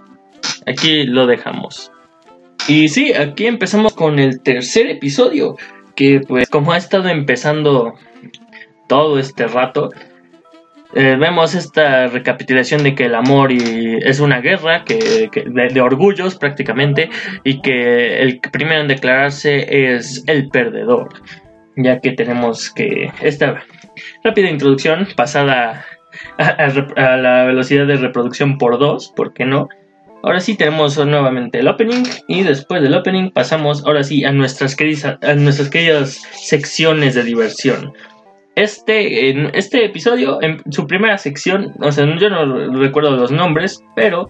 Aquí 0.65 1.03
lo 1.03 1.27
dejamos. 1.27 1.91
Y 2.67 2.89
sí, 2.89 3.13
aquí 3.13 3.47
empezamos 3.47 3.93
con 3.93 4.19
el 4.19 4.41
tercer 4.41 4.87
episodio, 4.87 5.55
que 5.95 6.21
pues 6.27 6.49
como 6.49 6.71
ha 6.71 6.77
estado 6.77 7.09
empezando 7.09 7.95
todo 8.87 9.19
este 9.19 9.47
rato, 9.47 9.91
eh, 10.93 11.17
vemos 11.19 11.55
esta 11.55 12.07
recapitulación 12.07 12.83
de 12.83 12.95
que 12.95 13.05
el 13.05 13.15
amor 13.15 13.51
es 13.51 14.19
una 14.19 14.41
guerra 14.41 14.83
que, 14.83 15.29
de, 15.45 15.81
orgullos 15.81 16.35
prácticamente 16.35 17.09
y 17.43 17.61
que 17.61 18.21
el 18.21 18.39
primero 18.39 18.81
en 18.81 18.87
declararse 18.87 19.93
es 19.93 20.23
el 20.27 20.49
perdedor 20.49 21.09
ya 21.83 21.99
que 21.99 22.11
tenemos 22.11 22.71
que 22.71 23.11
esta 23.21 23.63
rápida 24.23 24.49
introducción 24.49 25.07
pasada 25.15 25.85
a, 26.37 26.67
la 27.17 27.45
velocidad 27.45 27.87
de 27.87 27.97
reproducción 27.97 28.57
por 28.57 28.79
2, 28.79 29.13
¿por 29.15 29.33
qué 29.33 29.45
no? 29.45 29.67
Ahora 30.21 30.41
sí 30.41 30.57
tenemos 30.57 30.97
nuevamente 30.97 31.59
el 31.59 31.67
opening 31.67 32.03
y 32.27 32.43
después 32.43 32.81
del 32.81 32.93
opening 32.93 33.31
pasamos 33.31 33.85
ahora 33.85 34.03
sí 34.03 34.25
a 34.25 34.33
nuestras 34.33 34.75
queridas, 34.75 35.17
a 35.21 35.33
nuestras 35.35 35.69
queridas 35.69 36.21
secciones 36.33 37.15
de 37.15 37.23
diversión. 37.23 37.93
Este, 38.59 39.29
en 39.29 39.51
este 39.53 39.85
episodio, 39.85 40.41
en 40.41 40.61
su 40.69 40.85
primera 40.85 41.17
sección, 41.17 41.73
o 41.79 41.93
sea, 41.93 42.05
yo 42.19 42.29
no 42.29 42.67
recuerdo 42.77 43.11
los 43.11 43.31
nombres, 43.31 43.81
pero 43.95 44.27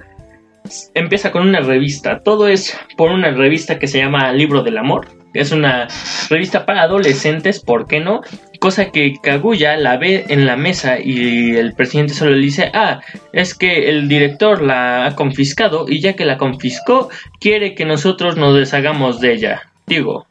empieza 0.93 1.31
con 1.31 1.47
una 1.47 1.61
revista. 1.61 2.19
Todo 2.19 2.47
es 2.47 2.77
por 2.95 3.09
una 3.09 3.31
revista 3.31 3.79
que 3.79 3.87
se 3.87 3.97
llama 3.97 4.31
Libro 4.31 4.61
del 4.61 4.77
Amor. 4.77 5.07
Es 5.33 5.51
una 5.51 5.87
revista 6.29 6.67
para 6.67 6.83
adolescentes, 6.83 7.59
¿por 7.59 7.87
qué 7.87 8.01
no? 8.01 8.21
Cosa 8.59 8.91
que 8.91 9.15
Kaguya 9.23 9.77
la 9.77 9.97
ve 9.97 10.25
en 10.29 10.45
la 10.45 10.57
mesa 10.57 10.99
y 10.99 11.55
el 11.55 11.73
presidente 11.73 12.13
solo 12.13 12.35
le 12.35 12.45
dice, 12.45 12.69
ah, 12.75 13.01
es 13.33 13.55
que 13.55 13.89
el 13.89 14.07
director 14.07 14.61
la 14.61 15.07
ha 15.07 15.15
confiscado 15.15 15.85
y 15.89 16.01
ya 16.01 16.13
que 16.13 16.25
la 16.25 16.37
confiscó, 16.37 17.09
quiere 17.39 17.73
que 17.73 17.85
nosotros 17.85 18.37
nos 18.37 18.55
deshagamos 18.55 19.19
de 19.21 19.33
ella. 19.33 19.63
Digo, 19.87 20.27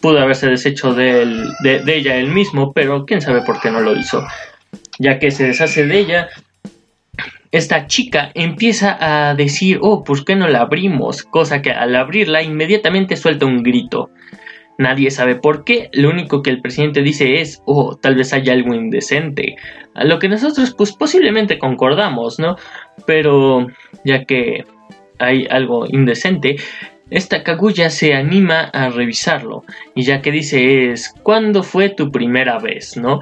pudo 0.00 0.18
haberse 0.20 0.48
deshecho 0.48 0.94
de, 0.94 1.26
de 1.60 1.96
ella 1.96 2.16
él 2.16 2.28
mismo, 2.28 2.72
pero 2.72 3.04
quién 3.04 3.20
sabe 3.20 3.42
por 3.42 3.60
qué 3.60 3.70
no 3.70 3.80
lo 3.80 3.96
hizo. 3.96 4.26
Ya 4.98 5.18
que 5.18 5.30
se 5.30 5.46
deshace 5.46 5.86
de 5.86 5.98
ella, 5.98 6.28
esta 7.50 7.86
chica 7.86 8.30
empieza 8.34 8.96
a 9.00 9.34
decir, 9.34 9.78
oh, 9.80 10.04
¿por 10.04 10.24
qué 10.24 10.36
no 10.36 10.48
la 10.48 10.60
abrimos? 10.60 11.22
Cosa 11.22 11.62
que 11.62 11.70
al 11.70 11.96
abrirla 11.96 12.42
inmediatamente 12.42 13.16
suelta 13.16 13.46
un 13.46 13.62
grito. 13.62 14.10
Nadie 14.76 15.10
sabe 15.10 15.34
por 15.34 15.64
qué, 15.64 15.88
lo 15.92 16.10
único 16.10 16.42
que 16.42 16.50
el 16.50 16.60
presidente 16.60 17.02
dice 17.02 17.40
es, 17.40 17.62
oh, 17.64 17.96
tal 17.96 18.14
vez 18.14 18.32
haya 18.32 18.52
algo 18.52 18.74
indecente. 18.74 19.56
A 19.94 20.04
lo 20.04 20.18
que 20.18 20.28
nosotros 20.28 20.74
pues 20.76 20.92
posiblemente 20.92 21.58
concordamos, 21.58 22.38
¿no? 22.38 22.56
Pero 23.06 23.66
ya 24.04 24.24
que 24.24 24.64
hay 25.18 25.46
algo 25.50 25.86
indecente, 25.88 26.56
esta 27.10 27.42
Kaguya 27.42 27.90
se 27.90 28.14
anima 28.14 28.64
a 28.72 28.90
revisarlo 28.90 29.64
y 29.94 30.02
ya 30.02 30.20
que 30.20 30.30
dice 30.30 30.90
es, 30.90 31.14
¿cuándo 31.22 31.62
fue 31.62 31.88
tu 31.88 32.10
primera 32.10 32.58
vez? 32.58 32.96
¿no? 32.96 33.20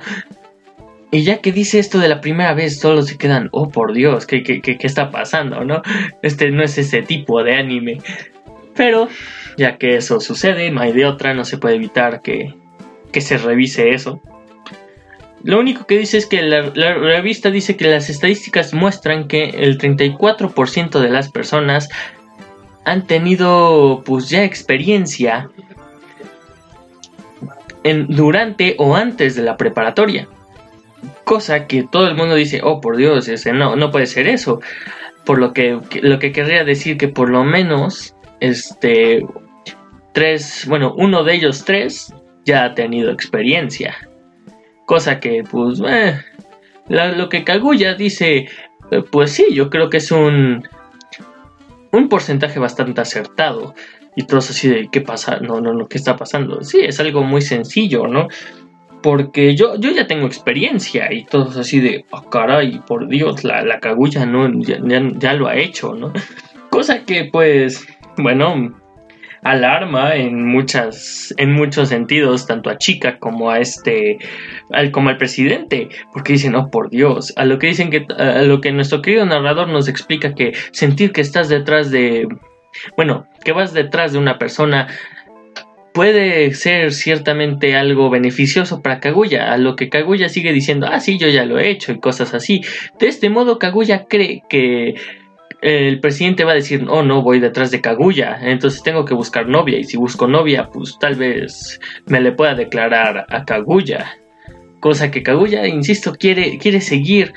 Y 1.11 1.23
ya 1.23 1.39
que 1.39 1.53
dice 1.53 1.79
esto 1.79 1.99
de 1.99 2.09
la 2.09 2.21
primera 2.21 2.53
vez, 2.53 2.81
todos 2.81 3.07
se 3.07 3.17
quedan, 3.17 3.49
oh 3.53 3.69
por 3.69 3.93
Dios, 3.93 4.27
¿qué, 4.27 4.43
qué, 4.43 4.61
qué, 4.61 4.77
está 4.81 5.11
pasando? 5.11 5.65
¿No? 5.65 5.83
Este 6.23 6.51
no 6.51 6.63
es 6.63 6.77
ese 6.79 7.03
tipo 7.03 7.43
de 7.45 7.55
anime. 7.55 7.99
Pero, 8.75 9.09
ya 9.57 9.79
que 9.79 9.97
eso 9.97 10.21
sucede, 10.21 10.71
no 10.71 10.83
de 10.83 11.07
otra, 11.07 11.33
no 11.33 11.45
se 11.45 11.59
puede 11.59 11.77
evitar 11.77 12.21
que, 12.23 12.55
que 13.13 13.21
se 13.21 13.39
revise 13.39 13.91
eso. 13.91 14.21
Lo 15.45 15.61
único 15.61 15.87
que 15.87 15.97
dice 15.97 16.19
es 16.19 16.27
que 16.27 16.43
la, 16.43 16.73
la, 16.75 16.95
revista 16.95 17.51
dice 17.51 17.77
que 17.77 17.87
las 17.87 18.11
estadísticas 18.11 18.75
muestran 18.75 19.29
que 19.29 19.51
el 19.51 19.79
34% 19.79 20.99
de 20.99 21.09
las 21.09 21.31
personas 21.31 21.89
han 22.87 23.05
tenido 23.05 24.03
pues 24.07 24.31
ya 24.31 24.45
experiencia 24.45 25.51
en, 27.83 28.07
durante 28.07 28.77
o 28.79 28.95
antes 28.95 29.35
de 29.35 29.43
la 29.43 29.57
preparatoria. 29.57 30.29
Cosa 31.25 31.67
que 31.67 31.83
todo 31.83 32.07
el 32.07 32.15
mundo 32.15 32.37
dice, 32.37 32.61
oh 32.63 32.81
por 32.81 32.97
Dios, 32.97 33.29
no, 33.53 33.75
no 33.75 33.91
puede 33.91 34.07
ser 34.07 34.29
eso. 34.29 34.61
Por 35.25 35.39
lo 35.39 35.53
que, 35.53 35.81
lo 36.01 36.21
que 36.21 36.31
querría 36.31 36.63
decir 36.63 36.97
que 36.97 37.09
por 37.09 37.29
lo 37.29 37.43
menos, 37.43 38.15
este, 38.39 39.27
tres, 40.13 40.65
bueno, 40.69 40.95
uno 40.97 41.25
de 41.25 41.35
ellos 41.35 41.65
tres 41.65 42.15
ya 42.45 42.67
ha 42.67 42.75
tenido 42.75 43.11
experiencia. 43.11 43.97
Cosa 44.85 45.19
que, 45.19 45.43
pues, 45.43 45.83
eh, 45.85 46.21
lo 46.89 47.29
que 47.29 47.43
Kaguya 47.43 47.95
dice, 47.95 48.47
eh, 48.93 49.03
pues 49.11 49.33
sí, 49.33 49.47
yo 49.53 49.71
creo 49.71 49.91
que 49.91 49.97
es 49.97 50.13
un, 50.13 50.63
un 51.93 52.09
porcentaje 52.09 52.59
bastante 52.59 53.01
acertado. 53.01 53.75
Y 54.15 54.25
todos 54.25 54.51
así 54.51 54.69
de, 54.69 54.89
¿qué 54.91 55.03
pasa? 55.03 55.41
No, 55.41 55.61
no, 55.61 55.75
no, 55.75 55.87
¿qué 55.89 55.99
está 55.99 56.17
pasando? 56.17 56.63
Sí, 56.63 56.81
es 56.81 56.99
algo 57.01 57.23
muy 57.23 57.43
sencillo, 57.43 58.07
¿no? 58.07 58.29
porque 59.03 59.55
yo, 59.55 59.77
yo 59.77 59.93
ya 59.93 60.09
tengo 60.09 60.27
experiencia 60.27 61.13
y 61.13 61.23
todos 61.23 61.57
así 61.57 61.79
de, 61.79 62.05
oh, 62.11 62.29
caray, 62.29 62.81
por 62.89 63.07
Dios, 63.07 63.45
la, 63.45 63.63
la 63.63 63.79
cagulla 63.79 64.27
no, 64.27 64.51
ya, 64.61 65.33
lo 65.33 65.47
ha 65.47 65.57
hecho, 65.57 65.95
¿no? 65.95 66.13
Cosa 66.71 67.05
que 67.05 67.29
pues, 67.31 67.87
bueno, 68.17 68.75
alarma 69.43 70.15
en 70.15 70.47
muchas, 70.47 71.35
en 71.37 71.53
muchos 71.53 71.89
sentidos, 71.89 72.47
tanto 72.47 72.71
a 72.71 72.79
Chica 72.79 73.19
como 73.19 73.51
a 73.51 73.61
este, 73.61 74.19
al, 74.73 74.91
como 74.91 75.09
al 75.09 75.19
presidente, 75.19 75.89
porque 76.13 76.35
dicen, 76.35 76.55
oh 76.55 76.71
por 76.71 76.91
Dios, 76.91 77.33
a 77.37 77.45
lo 77.45 77.59
que 77.59 77.69
dicen 77.69 77.91
que, 77.91 78.07
a 78.17 78.43
lo 78.43 78.61
que 78.61 78.73
nuestro 78.73 79.03
querido 79.03 79.25
narrador 79.27 79.69
nos 79.69 79.89
explica 79.89 80.35
que 80.35 80.53
sentir 80.73 81.13
que 81.13 81.21
estás 81.21 81.49
detrás 81.49 81.91
de, 81.91 82.29
bueno, 82.97 83.27
que 83.45 83.53
vas 83.53 83.73
detrás 83.73 84.13
de 84.13 84.19
una 84.19 84.39
persona 84.39 84.89
puede 85.97 86.53
ser 86.53 86.93
ciertamente 86.93 87.75
algo 87.75 88.11
beneficioso 88.11 88.83
para 88.83 89.01
Kaguya, 89.01 89.51
a 89.51 89.57
lo 89.57 89.77
que 89.77 89.89
Kaguya 89.89 90.29
sigue 90.29 90.53
diciendo, 90.53 90.87
ah, 90.91 91.01
sí, 91.01 91.17
yo 91.17 91.29
ya 91.29 91.47
lo 91.47 91.59
he 91.59 91.71
hecho 91.71 91.91
y 91.91 92.01
cosas 92.01 92.35
así. 92.35 92.61
De 92.99 93.09
este 93.09 93.31
modo, 93.31 93.59
Kaguya 93.59 94.05
cree 94.05 94.43
que 94.47 94.97
el 95.67 95.99
presidente 95.99 96.45
va 96.45 96.53
a 96.53 96.55
decir, 96.55 96.87
oh, 96.89 97.03
no, 97.03 97.23
voy 97.23 97.41
detrás 97.41 97.73
de 97.73 97.81
Kaguya, 97.81 98.39
entonces 98.41 98.85
tengo 98.85 99.05
que 99.05 99.15
buscar 99.15 99.49
novia, 99.49 99.79
y 99.79 99.85
si 99.85 99.97
busco 99.97 100.29
novia, 100.29 100.71
pues 100.73 100.97
tal 101.01 101.17
vez 101.17 101.81
me 102.07 102.21
le 102.21 102.31
pueda 102.31 102.55
declarar 102.55 103.27
a 103.29 103.45
Kaguya. 103.45 104.17
Cosa 104.79 105.11
que 105.11 105.25
Kaguya, 105.25 105.67
insisto, 105.67 106.15
quiere, 106.15 106.59
quiere 106.59 106.81
seguir 106.81 107.33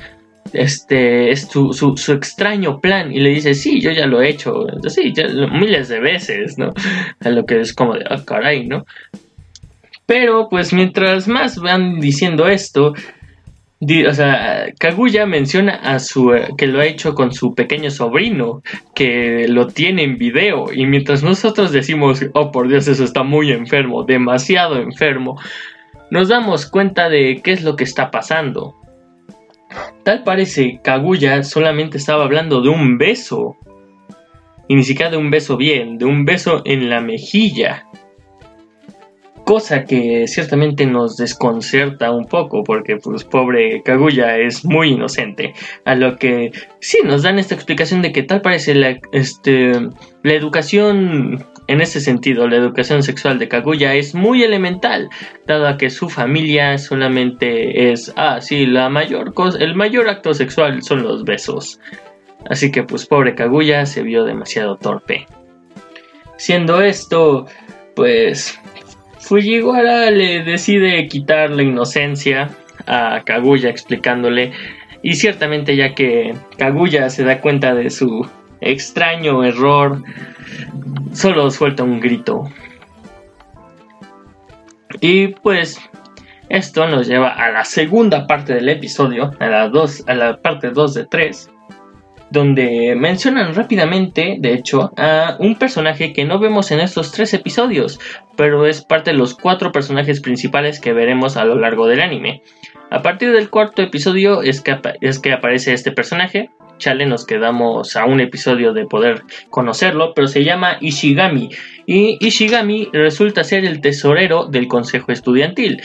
este 0.54 1.32
es 1.32 1.48
su, 1.48 1.74
su, 1.74 1.98
su, 1.98 2.14
extraño 2.14 2.80
plan 2.80 3.12
y 3.12 3.20
le 3.20 3.30
dice 3.30 3.54
sí 3.54 3.80
yo 3.82 3.92
ya 3.92 4.08
lo 4.08 4.20
he 4.20 4.30
hecho 4.30 4.66
sí 4.88 5.14
ya, 5.14 5.28
miles 5.28 5.90
de 5.90 6.00
veces 6.00 6.58
no 6.58 6.74
a 7.20 7.30
lo 7.30 7.46
que 7.46 7.60
es 7.60 7.72
como 7.72 7.94
de 7.94 8.04
ah 8.10 8.24
caray 8.26 8.66
no 8.66 8.84
pero 10.08 10.50
pues 10.50 10.74
mientras 10.74 11.28
más 11.28 11.60
van 11.60 12.00
diciendo 12.00 12.48
esto 12.48 12.96
o 13.82 14.14
sea, 14.14 14.68
Kaguya 14.78 15.26
menciona 15.26 15.76
a 15.76 16.00
su 16.00 16.32
que 16.58 16.68
lo 16.68 16.82
ha 16.82 16.86
hecho 16.86 17.14
con 17.16 17.32
su 17.32 17.56
pequeño 17.56 17.92
sobrino, 17.92 18.62
que 18.94 19.48
lo 19.48 19.68
tiene 19.68 20.04
en 20.04 20.18
video, 20.18 20.66
y 20.74 20.86
mientras 20.86 21.24
nosotros 21.24 21.72
decimos, 21.72 22.26
oh 22.34 22.52
por 22.52 22.68
Dios, 22.68 22.88
eso 22.88 23.04
está 23.04 23.24
muy 23.24 23.52
enfermo, 23.52 24.04
demasiado 24.04 24.78
enfermo, 24.78 25.40
nos 26.12 26.28
damos 26.28 26.66
cuenta 26.66 27.08
de 27.10 27.42
qué 27.42 27.52
es 27.52 27.64
lo 27.64 27.76
que 27.76 27.86
está 27.86 28.12
pasando. 28.12 28.76
Tal 30.04 30.24
parece 30.24 30.80
Kaguya 30.84 31.44
solamente 31.44 31.98
estaba 31.98 32.24
hablando 32.24 32.62
de 32.62 32.70
un 32.70 32.98
beso. 32.98 33.56
Y 34.68 34.76
ni 34.76 34.84
siquiera 34.84 35.12
de 35.12 35.18
un 35.18 35.32
beso 35.32 35.58
bien, 35.58 35.98
de 35.98 36.06
un 36.06 36.26
beso 36.26 36.62
en 36.66 36.90
la 36.90 37.02
mejilla. 37.02 37.86
Cosa 39.50 39.84
que 39.84 40.28
ciertamente 40.28 40.86
nos 40.86 41.18
desconcerta 41.18 42.12
un 42.12 42.28
poco 42.28 42.64
porque 42.64 42.97
pues 42.97 43.24
pobre 43.24 43.82
Kaguya 43.82 44.38
es 44.38 44.64
muy 44.64 44.89
inocente. 44.89 45.56
A 45.86 45.95
lo 45.95 46.18
que 46.18 46.52
sí 46.82 47.00
nos 47.04 47.24
dan 47.24 47.39
esta 47.39 47.56
explicación 47.56 48.04
de 48.04 48.12
que 48.12 48.22
tal 48.22 48.43
parece 48.43 48.76
la, 48.76 49.00
este, 49.12 49.72
la 50.22 50.34
educación 50.34 51.43
en 51.66 51.82
ese 51.82 52.00
sentido, 52.00 52.47
la 52.47 52.58
educación 52.58 53.02
sexual 53.02 53.39
de 53.39 53.47
Kaguya 53.47 53.95
es 53.95 54.14
muy 54.14 54.43
elemental, 54.43 55.10
dado 55.47 55.80
que 55.80 55.89
su 55.89 56.10
familia 56.10 56.78
solamente 56.78 57.91
es, 57.91 58.14
ah, 58.18 58.41
sí, 58.41 58.68
la 58.68 58.88
mayor 58.89 59.34
cosa, 59.34 59.58
el 59.58 59.74
mayor 59.74 60.10
acto 60.10 60.36
sexual 60.36 60.84
son 60.84 61.02
los 61.02 61.24
besos. 61.24 61.80
Así 62.47 62.72
que 62.72 62.84
pues 62.84 63.08
pobre 63.08 63.34
Kaguya 63.34 63.88
se 63.88 64.04
vio 64.04 64.26
demasiado 64.26 64.78
torpe. 64.78 65.26
Siendo 66.38 66.84
esto, 66.84 67.47
pues 67.95 68.60
Fujiwara 69.30 70.10
le 70.10 70.44
decide 70.44 71.08
quitar 71.08 71.52
la 71.52 71.62
inocencia 71.62 72.50
a 72.88 73.22
Kaguya 73.24 73.70
explicándole 73.70 74.54
y 75.04 75.14
ciertamente 75.14 75.76
ya 75.76 75.94
que 75.94 76.34
Kaguya 76.58 77.12
se 77.12 77.24
da 77.24 77.40
cuenta 77.40 77.76
de 77.76 77.92
su 77.92 78.28
extraño 78.60 79.44
error, 79.44 80.02
solo 81.14 81.52
suelta 81.52 81.84
un 81.84 82.00
grito. 82.00 82.50
Y 85.00 85.28
pues 85.28 85.80
esto 86.50 86.88
nos 86.88 87.08
lleva 87.08 87.30
a 87.30 87.52
la 87.52 87.66
segunda 87.66 88.26
parte 88.26 88.56
del 88.56 88.68
episodio, 88.68 89.36
a 89.38 89.46
la, 89.46 89.70
dos, 89.70 90.04
a 90.08 90.16
la 90.16 90.42
parte 90.42 90.72
2 90.72 90.94
de 90.96 91.06
3, 91.06 91.52
donde 92.32 92.96
mencionan 92.96 93.56
rápidamente, 93.56 94.38
de 94.40 94.54
hecho, 94.54 94.92
a 94.98 95.36
un 95.40 95.56
personaje 95.56 96.14
que 96.14 96.26
no 96.26 96.40
vemos 96.40 96.72
en 96.72 96.80
estos 96.80 97.12
tres 97.12 97.34
episodios, 97.34 98.00
pero 98.36 98.66
es 98.66 98.84
parte 98.84 99.12
de 99.12 99.18
los 99.18 99.36
cuatro 99.36 99.72
personajes 99.72 100.22
principales 100.22 100.80
que 100.80 100.94
veremos 100.94 101.38
a 101.38 101.46
lo 101.46 101.56
largo 101.56 101.88
del 101.88 102.02
anime. 102.02 102.42
A 102.92 103.02
partir 103.02 103.32
del 103.32 103.50
cuarto 103.50 103.82
episodio 103.82 104.42
es 104.42 104.62
que, 104.62 104.78
es 105.02 105.20
que 105.20 105.34
aparece 105.34 105.74
este 105.74 105.92
personaje, 105.92 106.50
chale, 106.80 107.06
nos 107.06 107.26
quedamos 107.26 107.96
a 107.96 108.06
un 108.06 108.20
episodio 108.20 108.74
de 108.74 108.88
poder 108.88 109.22
conocerlo, 109.52 110.14
pero 110.16 110.28
se 110.28 110.44
llama 110.44 110.78
Ishigami. 110.82 111.50
Y 111.86 112.18
Ishigami 112.26 112.90
resulta 112.92 113.44
ser 113.44 113.66
el 113.66 113.82
tesorero 113.82 114.46
del 114.46 114.68
consejo 114.68 115.12
estudiantil. 115.12 115.82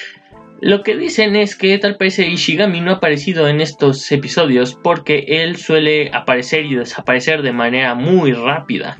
Lo 0.61 0.83
que 0.83 0.97
dicen 0.97 1.37
es 1.37 1.57
que 1.57 1.79
tal 1.79 1.97
parece 1.97 2.27
Ishigami 2.27 2.81
no 2.81 2.93
ha 2.93 2.95
aparecido 2.95 3.49
en 3.49 3.61
estos 3.61 4.11
episodios 4.13 4.79
porque 4.83 5.25
él 5.29 5.57
suele 5.57 6.11
aparecer 6.13 6.65
y 6.65 6.75
desaparecer 6.75 7.43
de 7.43 7.53
manera 7.53 7.95
muy 7.95 8.33
rápida. 8.33 8.99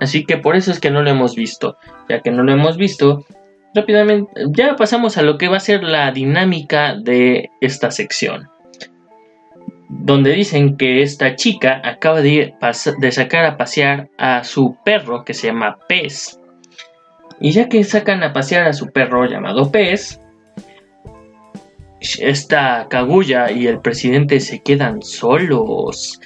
Así 0.00 0.24
que 0.24 0.38
por 0.38 0.56
eso 0.56 0.70
es 0.70 0.80
que 0.80 0.90
no 0.90 1.02
lo 1.02 1.10
hemos 1.10 1.36
visto. 1.36 1.76
Ya 2.08 2.20
que 2.20 2.30
no 2.30 2.42
lo 2.42 2.52
hemos 2.52 2.76
visto, 2.76 3.24
rápidamente 3.74 4.30
ya 4.50 4.76
pasamos 4.76 5.16
a 5.18 5.22
lo 5.22 5.38
que 5.38 5.48
va 5.48 5.58
a 5.58 5.60
ser 5.60 5.82
la 5.84 6.10
dinámica 6.10 6.96
de 6.96 7.50
esta 7.60 7.90
sección 7.90 8.48
donde 9.88 10.32
dicen 10.32 10.76
que 10.76 11.02
esta 11.02 11.36
chica 11.36 11.80
acaba 11.84 12.20
de, 12.20 12.54
de, 12.98 13.12
sacar 13.12 13.44
a 13.44 13.56
pasear 13.56 14.08
a 14.18 14.44
su 14.44 14.76
perro 14.84 15.24
que 15.24 15.34
se 15.34 15.48
llama 15.48 15.78
Pez. 15.88 16.40
Y 17.40 17.52
ya 17.52 17.68
que 17.68 17.84
sacan 17.84 18.22
a 18.22 18.32
pasear 18.32 18.66
a 18.66 18.72
su 18.72 18.90
perro 18.90 19.26
llamado 19.26 19.70
Pez, 19.70 20.20
esta 22.00 22.86
Kaguya 22.88 23.50
y 23.50 23.66
el 23.66 23.80
presidente 23.80 24.40
se 24.40 24.60
quedan 24.60 25.02
solos. 25.02 26.20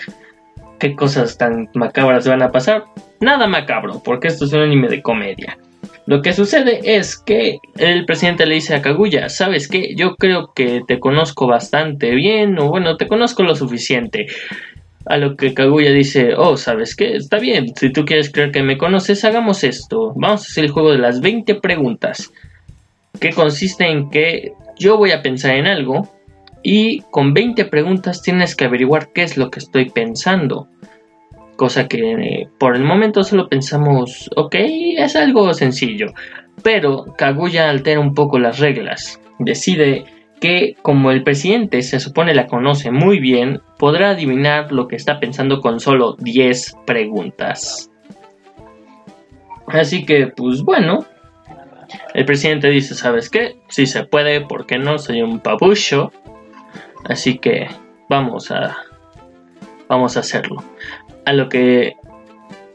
¿Qué 0.79 0.97
cosas 0.97 1.37
tan 1.37 1.69
macabras 1.75 2.27
van 2.27 2.43
a 2.43 2.51
pasar? 2.51 2.85
Nada 3.21 3.47
macabro, 3.47 4.03
porque 4.03 4.29
esto 4.29 4.47
es 4.47 4.53
un 4.53 4.61
anime 4.61 4.89
de 4.89 5.03
comedia. 5.03 5.59
Lo 6.07 6.23
que 6.23 6.33
sucede 6.33 6.81
es 6.97 7.17
que 7.19 7.59
el 7.77 8.05
presidente 8.05 8.47
le 8.47 8.57
dice 8.57 8.75
a 8.75 8.83
Kaguya, 8.83 9.29
¿sabes 9.29 9.69
qué? 9.69 9.95
Yo 9.95 10.17
creo 10.17 10.53
que 10.55 10.83
te 10.89 10.99
conozco 10.99 11.47
bastante 11.47 12.15
bien, 12.15 12.59
o 12.59 12.69
bueno, 12.69 12.97
te 12.97 13.07
conozco 13.07 13.43
lo 13.43 13.55
suficiente. 13.55 14.27
A 15.07 15.19
lo 15.19 15.37
que 15.37 15.55
Kaguya 15.55 15.93
dice, 15.93 16.35
oh, 16.37 16.57
¿sabes 16.57 16.97
qué? 16.97 17.15
Está 17.15 17.39
bien, 17.39 17.75
si 17.77 17.93
tú 17.93 18.05
quieres 18.05 18.31
creer 18.31 18.51
que 18.51 18.63
me 18.63 18.79
conoces, 18.79 19.25
hagamos 19.25 19.63
esto. 19.63 20.13
Vamos 20.17 20.43
a 20.43 20.47
hacer 20.51 20.65
el 20.65 20.71
juego 20.71 20.93
de 20.93 20.99
las 20.99 21.21
20 21.21 21.55
preguntas. 21.57 22.33
Que 23.21 23.31
consiste 23.31 23.89
en 23.89 24.11
que 24.11 24.53
yo 24.81 24.97
voy 24.97 25.13
a 25.13 25.23
pensar 25.23 25.55
en 25.55 25.69
algo 25.69 26.09
y 26.65 27.03
con 27.13 27.33
20 27.33 27.67
preguntas 27.67 28.21
tienes 28.21 28.57
que 28.57 28.65
averiguar 28.65 29.13
qué 29.13 29.23
es 29.23 29.37
lo 29.37 29.51
que 29.51 29.61
estoy 29.61 29.91
pensando 29.91 30.69
cosa 31.61 31.89
que 31.89 32.13
eh, 32.13 32.49
por 32.59 32.75
el 32.75 32.85
momento 32.85 33.23
solo 33.23 33.51
pensamos, 33.51 34.31
ok, 34.35 34.55
es 34.97 35.15
algo 35.15 35.53
sencillo, 35.53 36.07
pero 36.63 37.05
Kaguya 37.19 37.69
altera 37.69 38.01
un 38.01 38.15
poco 38.15 38.39
las 38.39 38.61
reglas, 38.61 39.21
decide 39.39 40.07
que 40.41 40.75
como 40.81 41.11
el 41.11 41.23
presidente 41.23 41.83
se 41.83 42.01
supone 42.01 42.35
la 42.35 42.47
conoce 42.47 42.91
muy 42.91 43.21
bien, 43.21 43.61
podrá 43.79 44.13
adivinar 44.13 44.73
lo 44.73 44.89
que 44.89 44.97
está 44.97 45.21
pensando 45.21 45.61
con 45.61 45.81
solo 45.81 46.17
10 46.19 46.77
preguntas. 46.87 47.91
Así 49.67 50.07
que, 50.07 50.29
pues 50.29 50.63
bueno, 50.63 51.05
el 52.15 52.25
presidente 52.25 52.69
dice, 52.69 52.95
¿sabes 52.95 53.31
qué? 53.31 53.57
Si 53.69 53.87
se 53.87 54.05
puede, 54.05 54.41
¿por 54.41 54.67
qué 54.67 54.79
no? 54.79 54.99
Soy 54.99 55.23
un 55.23 55.41
papucho. 55.41 56.13
Así 57.05 57.39
que 57.39 57.69
vamos 58.09 58.51
a 58.51 58.77
vamos 59.91 60.17
a 60.17 60.21
hacerlo. 60.21 60.63
A 61.27 61.33
lo 61.33 61.49
que 61.49 61.97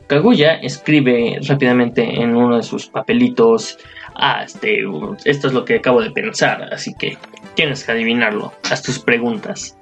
Kaguya 0.07 0.55
escribe 0.55 1.39
rápidamente 1.47 2.21
en 2.21 2.35
uno 2.35 2.57
de 2.57 2.63
sus 2.63 2.87
papelitos, 2.87 3.79
ah, 4.15 4.43
este, 4.43 4.83
esto 5.23 5.47
es 5.47 5.53
lo 5.53 5.65
que 5.65 5.75
acabo 5.75 6.01
de 6.01 6.11
pensar, 6.11 6.69
así 6.71 6.93
que 6.93 7.17
tienes 7.55 7.83
que 7.83 7.93
adivinarlo, 7.93 8.53
haz 8.69 8.83
tus 8.83 8.99
preguntas. 8.99 9.77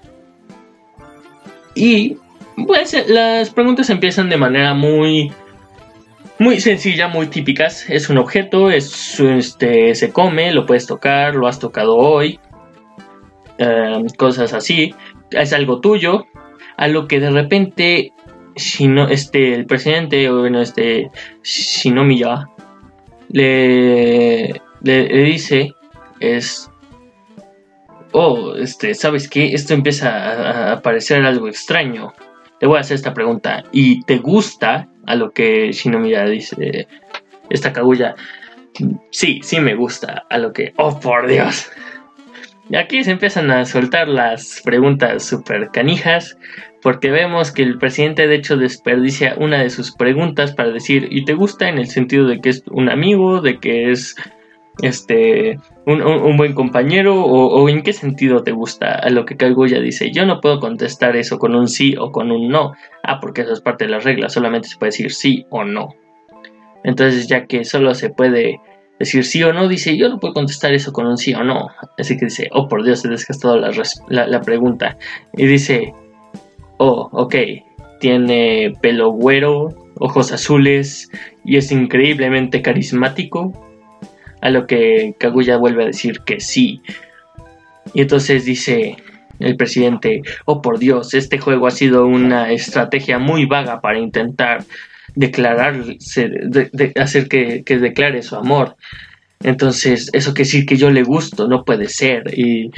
Y 1.76 2.18
pues 2.68 2.96
las 3.10 3.50
preguntas 3.50 3.90
empiezan 3.90 4.30
de 4.30 4.38
manera 4.38 4.76
muy 4.76 5.34
muy 6.40 6.60
sencilla, 6.60 7.08
muy 7.08 7.28
típicas. 7.28 7.90
Es 7.90 8.10
un 8.10 8.18
objeto, 8.18 8.72
es 8.72 9.20
este 9.20 9.96
se 9.96 10.12
come, 10.12 10.52
lo 10.52 10.66
puedes 10.66 10.88
tocar, 10.88 11.36
lo 11.36 11.48
has 11.48 11.60
tocado 11.60 11.96
hoy, 11.96 12.40
eh, 13.58 14.04
cosas 14.18 14.54
así. 14.54 14.94
Es 15.32 15.54
algo 15.54 15.80
tuyo, 15.80 16.26
a 16.78 16.88
lo 16.88 17.08
que 17.08 17.20
de 17.20 17.32
repente 17.32 18.14
no 18.82 19.08
este, 19.08 19.54
el 19.54 19.66
presidente, 19.66 20.30
o 20.30 20.42
bueno, 20.42 20.62
este, 20.62 21.10
Shinomiya, 21.44 22.48
le, 23.30 24.62
le, 24.82 25.08
le 25.10 25.24
dice, 25.24 25.74
es, 26.20 26.70
oh, 28.12 28.54
este, 28.56 28.94
¿sabes 28.94 29.28
qué? 29.28 29.54
Esto 29.54 29.74
empieza 29.74 30.72
a, 30.74 30.82
parecer 30.82 31.26
algo 31.26 31.48
extraño. 31.48 32.14
Te 32.64 32.68
voy 32.68 32.78
a 32.78 32.80
hacer 32.80 32.96
esta 32.96 33.14
pregunta. 33.14 33.66
¿Y 33.74 34.04
te 34.04 34.20
gusta 34.20 34.88
a 35.06 35.16
lo 35.16 35.32
que 35.32 35.74
Shinomiya 35.74 36.24
dice, 36.24 36.88
esta 37.50 37.74
Kaguya? 37.74 38.16
Sí, 39.10 39.42
sí 39.44 39.60
me 39.60 39.76
gusta. 39.76 40.26
A 40.30 40.38
lo 40.38 40.54
que, 40.54 40.72
oh 40.78 40.98
por 40.98 41.28
Dios. 41.28 41.70
Y 42.70 42.78
aquí 42.78 43.04
se 43.04 43.12
empiezan 43.12 43.52
a 43.52 43.66
soltar 43.66 44.08
las 44.08 44.62
preguntas 44.64 45.26
super 45.26 45.72
canijas, 45.74 46.38
porque 46.82 47.12
vemos 47.12 47.52
que 47.52 47.64
el 47.64 47.78
presidente 47.80 48.28
de 48.28 48.36
hecho 48.36 48.56
desperdicia 48.56 49.36
una 49.38 49.62
de 49.62 49.70
sus 49.70 49.92
preguntas 49.92 50.54
para 50.54 50.72
decir, 50.72 51.10
¿y 51.12 51.26
te 51.26 51.34
gusta 51.34 51.68
en 51.68 51.80
el 51.80 51.88
sentido 51.88 52.28
de 52.28 52.40
que 52.40 52.48
es 52.48 52.64
un 52.72 52.88
amigo, 52.90 53.42
de 53.42 53.60
que 53.60 53.92
es 53.92 54.16
este 54.82 55.60
un, 55.86 56.38
buen 56.38 56.54
compañero 56.54 57.24
o, 57.24 57.70
en 57.70 57.84
qué 57.84 57.94
sentido 57.94 58.44
te 58.44 58.52
gusta 58.52 58.96
a 58.96 59.10
lo 59.12 59.26
que 59.26 59.36
ya 59.68 59.80
dice 59.80 60.12
yo 60.12 60.26
no 60.26 60.42
puedo 60.42 60.60
contestar 60.60 61.16
eso 61.16 61.38
con 61.38 61.54
un 61.54 61.68
sí 61.68 61.96
o 62.00 62.12
con 62.12 62.32
un 62.32 62.50
no 62.50 62.74
ah 63.04 63.20
porque 63.20 63.42
eso 63.42 63.54
es 63.54 63.62
parte 63.62 63.86
de 63.86 63.92
las 63.92 64.04
reglas 64.04 64.34
solamente 64.34 64.68
se 64.68 64.78
puede 64.78 64.90
decir 64.90 65.12
sí 65.14 65.46
o 65.50 65.64
no 65.64 65.90
entonces 66.84 67.28
ya 67.28 67.46
que 67.46 67.66
solo 67.66 67.94
se 67.94 68.10
puede 68.10 68.60
decir 69.00 69.24
sí 69.26 69.44
o 69.44 69.54
no, 69.54 69.68
dice, 69.68 69.98
yo 69.98 70.10
no 70.10 70.20
puedo 70.20 70.34
contestar 70.34 70.74
eso 70.74 70.94
con 70.94 71.08
un 71.08 71.18
sí 71.18 71.34
o 71.34 71.44
no. 71.44 71.70
Así 71.98 72.18
que 72.18 72.26
dice, 72.26 72.50
oh 72.52 72.68
por 72.68 72.84
Dios, 72.84 73.04
he 73.06 73.10
desgastado 73.10 73.58
la, 73.58 73.72
la, 74.08 74.28
la 74.28 74.42
pregunta. 74.42 74.98
Y 75.34 75.46
dice, 75.46 75.94
oh, 76.78 77.10
ok, 77.12 77.36
tiene 78.00 78.74
pelo 78.82 79.12
güero, 79.12 79.70
ojos 80.00 80.32
azules 80.32 81.10
y 81.46 81.58
es 81.58 81.72
increíblemente 81.72 82.62
carismático. 82.62 83.54
A 84.44 84.50
lo 84.50 84.68
que 84.68 85.16
Kaguya 85.18 85.58
vuelve 85.58 85.84
a 85.84 85.88
decir 85.88 86.20
que 86.20 86.40
sí. 86.40 86.82
Y 87.94 88.02
entonces 88.02 88.44
dice 88.46 88.98
el 89.40 89.56
presidente, 89.56 90.22
oh 90.46 90.62
por 90.62 90.80
Dios, 90.80 91.14
este 91.14 91.40
juego 91.40 91.66
ha 91.66 91.72
sido 91.72 92.06
una 92.06 92.52
estrategia 92.52 93.20
muy 93.20 93.46
vaga 93.46 93.82
para 93.82 94.00
intentar 94.00 94.66
declararse, 95.16 96.30
de, 96.30 96.94
hacer 97.00 97.28
que, 97.28 97.64
que 97.64 97.80
declare 97.80 98.22
su 98.22 98.36
amor. 98.36 98.76
Entonces, 99.44 100.10
eso 100.14 100.34
quiere 100.34 100.48
decir 100.48 100.66
que 100.66 100.78
yo 100.78 100.90
le 100.90 101.04
gusto, 101.04 101.48
no 101.48 101.64
puede 101.64 101.90
ser. 101.90 102.38
Y 102.38 102.72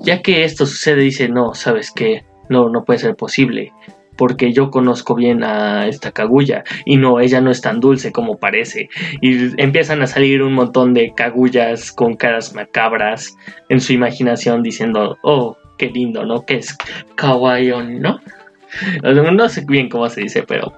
ya 0.00 0.22
que 0.22 0.44
esto 0.44 0.66
sucede, 0.66 1.02
dice, 1.02 1.28
no, 1.28 1.54
sabes 1.54 1.90
que 1.90 2.24
no, 2.48 2.68
no 2.68 2.84
puede 2.84 2.98
ser 2.98 3.16
posible. 3.16 3.72
Porque 4.16 4.52
yo 4.52 4.70
conozco 4.70 5.14
bien 5.14 5.42
a 5.42 5.88
esta 5.88 6.12
Kaguya 6.12 6.64
y 6.84 6.96
no, 6.96 7.20
ella 7.20 7.40
no 7.40 7.50
es 7.50 7.60
tan 7.60 7.80
dulce 7.80 8.12
como 8.12 8.38
parece. 8.38 8.88
Y 9.20 9.60
empiezan 9.60 10.02
a 10.02 10.06
salir 10.06 10.42
un 10.42 10.52
montón 10.52 10.94
de 10.94 11.12
Kaguyas 11.14 11.92
con 11.92 12.14
caras 12.14 12.54
macabras 12.54 13.36
en 13.68 13.80
su 13.80 13.92
imaginación 13.92 14.62
diciendo, 14.62 15.18
oh, 15.22 15.56
qué 15.78 15.90
lindo, 15.90 16.24
¿no? 16.24 16.44
Que 16.44 16.56
es 16.56 16.76
kawaii, 17.16 17.98
¿no? 18.00 18.20
No 19.02 19.48
sé 19.48 19.64
bien 19.66 19.88
cómo 19.88 20.08
se 20.08 20.22
dice, 20.22 20.42
pero 20.42 20.72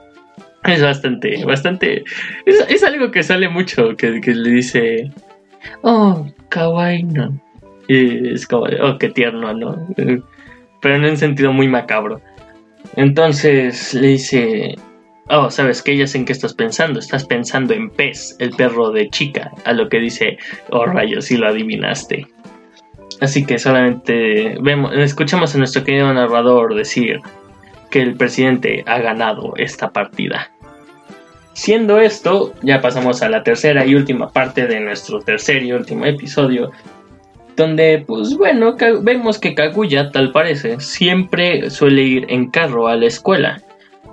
es 0.65 0.83
bastante, 0.83 1.45
bastante. 1.45 2.05
Es, 2.47 2.83
algo 2.83 3.11
que 3.11 3.23
sale 3.23 3.49
mucho, 3.49 3.97
que, 3.97 4.21
le 4.21 4.51
dice. 4.51 5.11
Oh, 5.83 6.27
kawaii, 6.49 7.03
no. 7.03 7.39
Y 7.87 8.33
es 8.33 8.47
como, 8.47 8.65
oh, 8.83 8.99
qué 8.99 9.11
tierno, 9.11 9.53
¿no? 9.53 9.87
Pero 9.97 10.97
en 10.97 11.05
un 11.05 11.17
sentido 11.17 11.53
muy 11.53 11.69
macabro. 11.69 12.21
Entonces 12.97 13.95
le 13.95 14.09
dice. 14.09 14.75
Oh, 15.31 15.51
¿sabes 15.51 15.81
qué? 15.81 15.97
Ya 15.97 16.07
sé 16.07 16.19
en 16.19 16.27
qué 16.27 16.33
estás 16.33 16.53
pensando. 16.53 16.99
Estás 16.99 17.25
pensando 17.25 17.73
en 17.73 17.89
Pez, 17.89 18.37
el 18.41 18.51
perro 18.51 18.91
de 18.91 19.09
chica. 19.09 19.51
A 19.65 19.73
lo 19.73 19.89
que 19.89 19.99
dice, 19.99 20.37
oh 20.71 20.85
rayos, 20.85 21.25
si 21.25 21.39
lo 21.39 21.49
adivinaste. 21.49 22.27
Así 23.21 23.47
que 23.47 23.59
solamente 23.59 24.57
vemos, 24.61 24.93
escuchamos 24.95 25.55
a 25.55 25.59
nuestro 25.59 25.83
querido 25.83 26.13
narrador 26.13 26.75
decir 26.75 27.21
que 27.91 28.03
el 28.03 28.17
presidente 28.17 28.83
ha 28.87 28.99
ganado 28.99 29.55
esta 29.57 29.91
partida. 29.91 30.51
Siendo 31.55 32.01
esto, 32.01 32.53
ya 32.63 32.81
pasamos 32.81 33.23
a 33.23 33.29
la 33.29 33.45
tercera 33.45 33.87
y 33.87 33.95
última 33.95 34.31
parte 34.31 34.67
de 34.67 34.81
nuestro 34.81 35.21
tercer 35.21 35.63
y 35.63 35.73
último 35.73 36.05
episodio, 36.05 36.73
donde, 37.57 38.05
pues 38.07 38.37
bueno, 38.37 38.77
vemos 39.03 39.39
que 39.39 39.55
Kaguya, 39.55 40.11
tal 40.11 40.33
parece, 40.33 40.81
siempre 40.81 41.71
suele 41.71 42.03
ir 42.03 42.27
en 42.29 42.51
carro 42.51 42.89
a 42.89 42.97
la 42.97 43.07
escuela. 43.07 43.61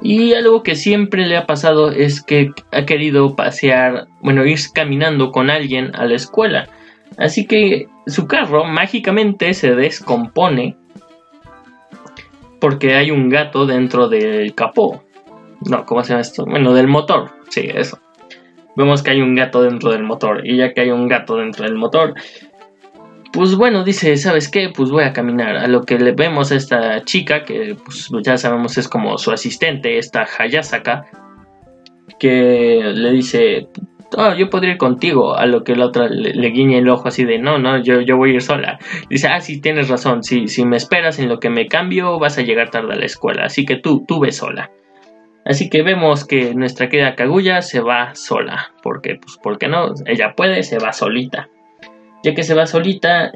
Y 0.01 0.33
algo 0.33 0.63
que 0.63 0.75
siempre 0.75 1.27
le 1.27 1.37
ha 1.37 1.45
pasado 1.45 1.91
es 1.91 2.23
que 2.23 2.51
ha 2.71 2.85
querido 2.85 3.35
pasear, 3.35 4.07
bueno, 4.21 4.45
ir 4.45 4.59
caminando 4.73 5.31
con 5.31 5.49
alguien 5.49 5.91
a 5.95 6.05
la 6.05 6.15
escuela. 6.15 6.69
Así 7.17 7.45
que 7.45 7.87
su 8.07 8.27
carro 8.27 8.65
mágicamente 8.65 9.53
se 9.53 9.75
descompone 9.75 10.75
porque 12.59 12.95
hay 12.95 13.11
un 13.11 13.29
gato 13.29 13.65
dentro 13.65 14.07
del 14.07 14.53
capó. 14.55 15.03
No, 15.69 15.85
¿cómo 15.85 16.03
se 16.03 16.09
llama 16.09 16.21
esto? 16.21 16.45
Bueno, 16.45 16.73
del 16.73 16.87
motor. 16.87 17.31
Sí, 17.49 17.67
eso. 17.73 17.99
Vemos 18.75 19.03
que 19.03 19.11
hay 19.11 19.21
un 19.21 19.35
gato 19.35 19.61
dentro 19.61 19.91
del 19.91 20.03
motor. 20.03 20.47
Y 20.47 20.57
ya 20.57 20.73
que 20.73 20.81
hay 20.81 20.91
un 20.91 21.07
gato 21.07 21.35
dentro 21.35 21.65
del 21.65 21.75
motor, 21.75 22.13
pues 23.31 23.55
bueno, 23.55 23.83
dice, 23.83 24.17
¿sabes 24.17 24.49
qué? 24.49 24.69
Pues 24.75 24.91
voy 24.91 25.03
a 25.03 25.13
caminar. 25.13 25.55
A 25.55 25.67
lo 25.67 25.83
que 25.83 25.97
le 25.97 26.11
vemos 26.11 26.51
a 26.51 26.55
esta 26.55 27.01
chica, 27.03 27.43
que 27.43 27.75
pues 27.83 28.09
ya 28.23 28.37
sabemos 28.37 28.77
es 28.77 28.87
como 28.87 29.17
su 29.17 29.31
asistente, 29.31 29.97
esta 29.97 30.27
Hayasaka, 30.37 31.05
que 32.19 32.81
le 32.93 33.11
dice, 33.11 33.69
oh, 34.17 34.33
yo 34.33 34.49
podría 34.49 34.73
ir 34.73 34.77
contigo. 34.77 35.35
A 35.35 35.45
lo 35.45 35.63
que 35.63 35.75
la 35.75 35.85
otra 35.85 36.07
le, 36.09 36.49
guiña 36.49 36.77
el 36.77 36.89
ojo 36.89 37.07
así 37.07 37.23
de, 37.23 37.39
no, 37.39 37.57
no, 37.57 37.81
yo, 37.81 38.01
yo 38.01 38.17
voy 38.17 38.31
a 38.31 38.33
ir 38.35 38.41
sola. 38.41 38.79
Dice, 39.09 39.27
ah, 39.27 39.39
sí, 39.39 39.61
tienes 39.61 39.89
razón. 39.89 40.23
Si, 40.23 40.47
si 40.47 40.65
me 40.65 40.77
esperas 40.77 41.19
en 41.19 41.29
lo 41.29 41.39
que 41.39 41.49
me 41.49 41.67
cambio, 41.67 42.19
vas 42.19 42.37
a 42.37 42.41
llegar 42.41 42.69
tarde 42.69 42.93
a 42.93 42.97
la 42.97 43.05
escuela. 43.05 43.45
Así 43.45 43.65
que 43.65 43.77
tú, 43.77 44.05
tú 44.05 44.19
ve 44.19 44.31
sola. 44.31 44.71
Así 45.45 45.69
que 45.69 45.81
vemos 45.81 46.25
que 46.25 46.53
nuestra 46.53 46.89
querida 46.89 47.15
Kaguya 47.15 47.61
se 47.61 47.79
va 47.79 48.13
sola. 48.13 48.73
Porque, 48.83 49.15
pues, 49.15 49.37
¿por 49.37 49.57
qué 49.57 49.67
no? 49.67 49.93
Ella 50.05 50.33
puede, 50.35 50.63
se 50.63 50.79
va 50.79 50.91
solita. 50.91 51.49
Ya 52.23 52.35
que 52.35 52.43
se 52.43 52.53
va 52.53 52.67
solita, 52.67 53.31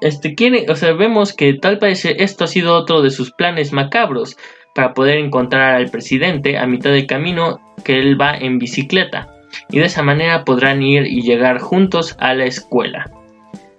este, 0.00 0.34
quiere, 0.34 0.66
vemos 0.96 1.32
que 1.32 1.54
tal 1.54 1.78
parece 1.78 2.22
esto 2.22 2.44
ha 2.44 2.46
sido 2.46 2.74
otro 2.74 3.02
de 3.02 3.10
sus 3.10 3.32
planes 3.32 3.72
macabros 3.72 4.36
para 4.74 4.94
poder 4.94 5.18
encontrar 5.18 5.74
al 5.74 5.90
presidente 5.90 6.58
a 6.58 6.66
mitad 6.66 6.90
del 6.90 7.06
camino 7.06 7.60
que 7.84 7.98
él 7.98 8.20
va 8.20 8.36
en 8.36 8.58
bicicleta. 8.58 9.28
Y 9.70 9.78
de 9.78 9.86
esa 9.86 10.02
manera 10.02 10.44
podrán 10.44 10.82
ir 10.82 11.06
y 11.06 11.22
llegar 11.22 11.58
juntos 11.58 12.16
a 12.18 12.34
la 12.34 12.44
escuela. 12.44 13.10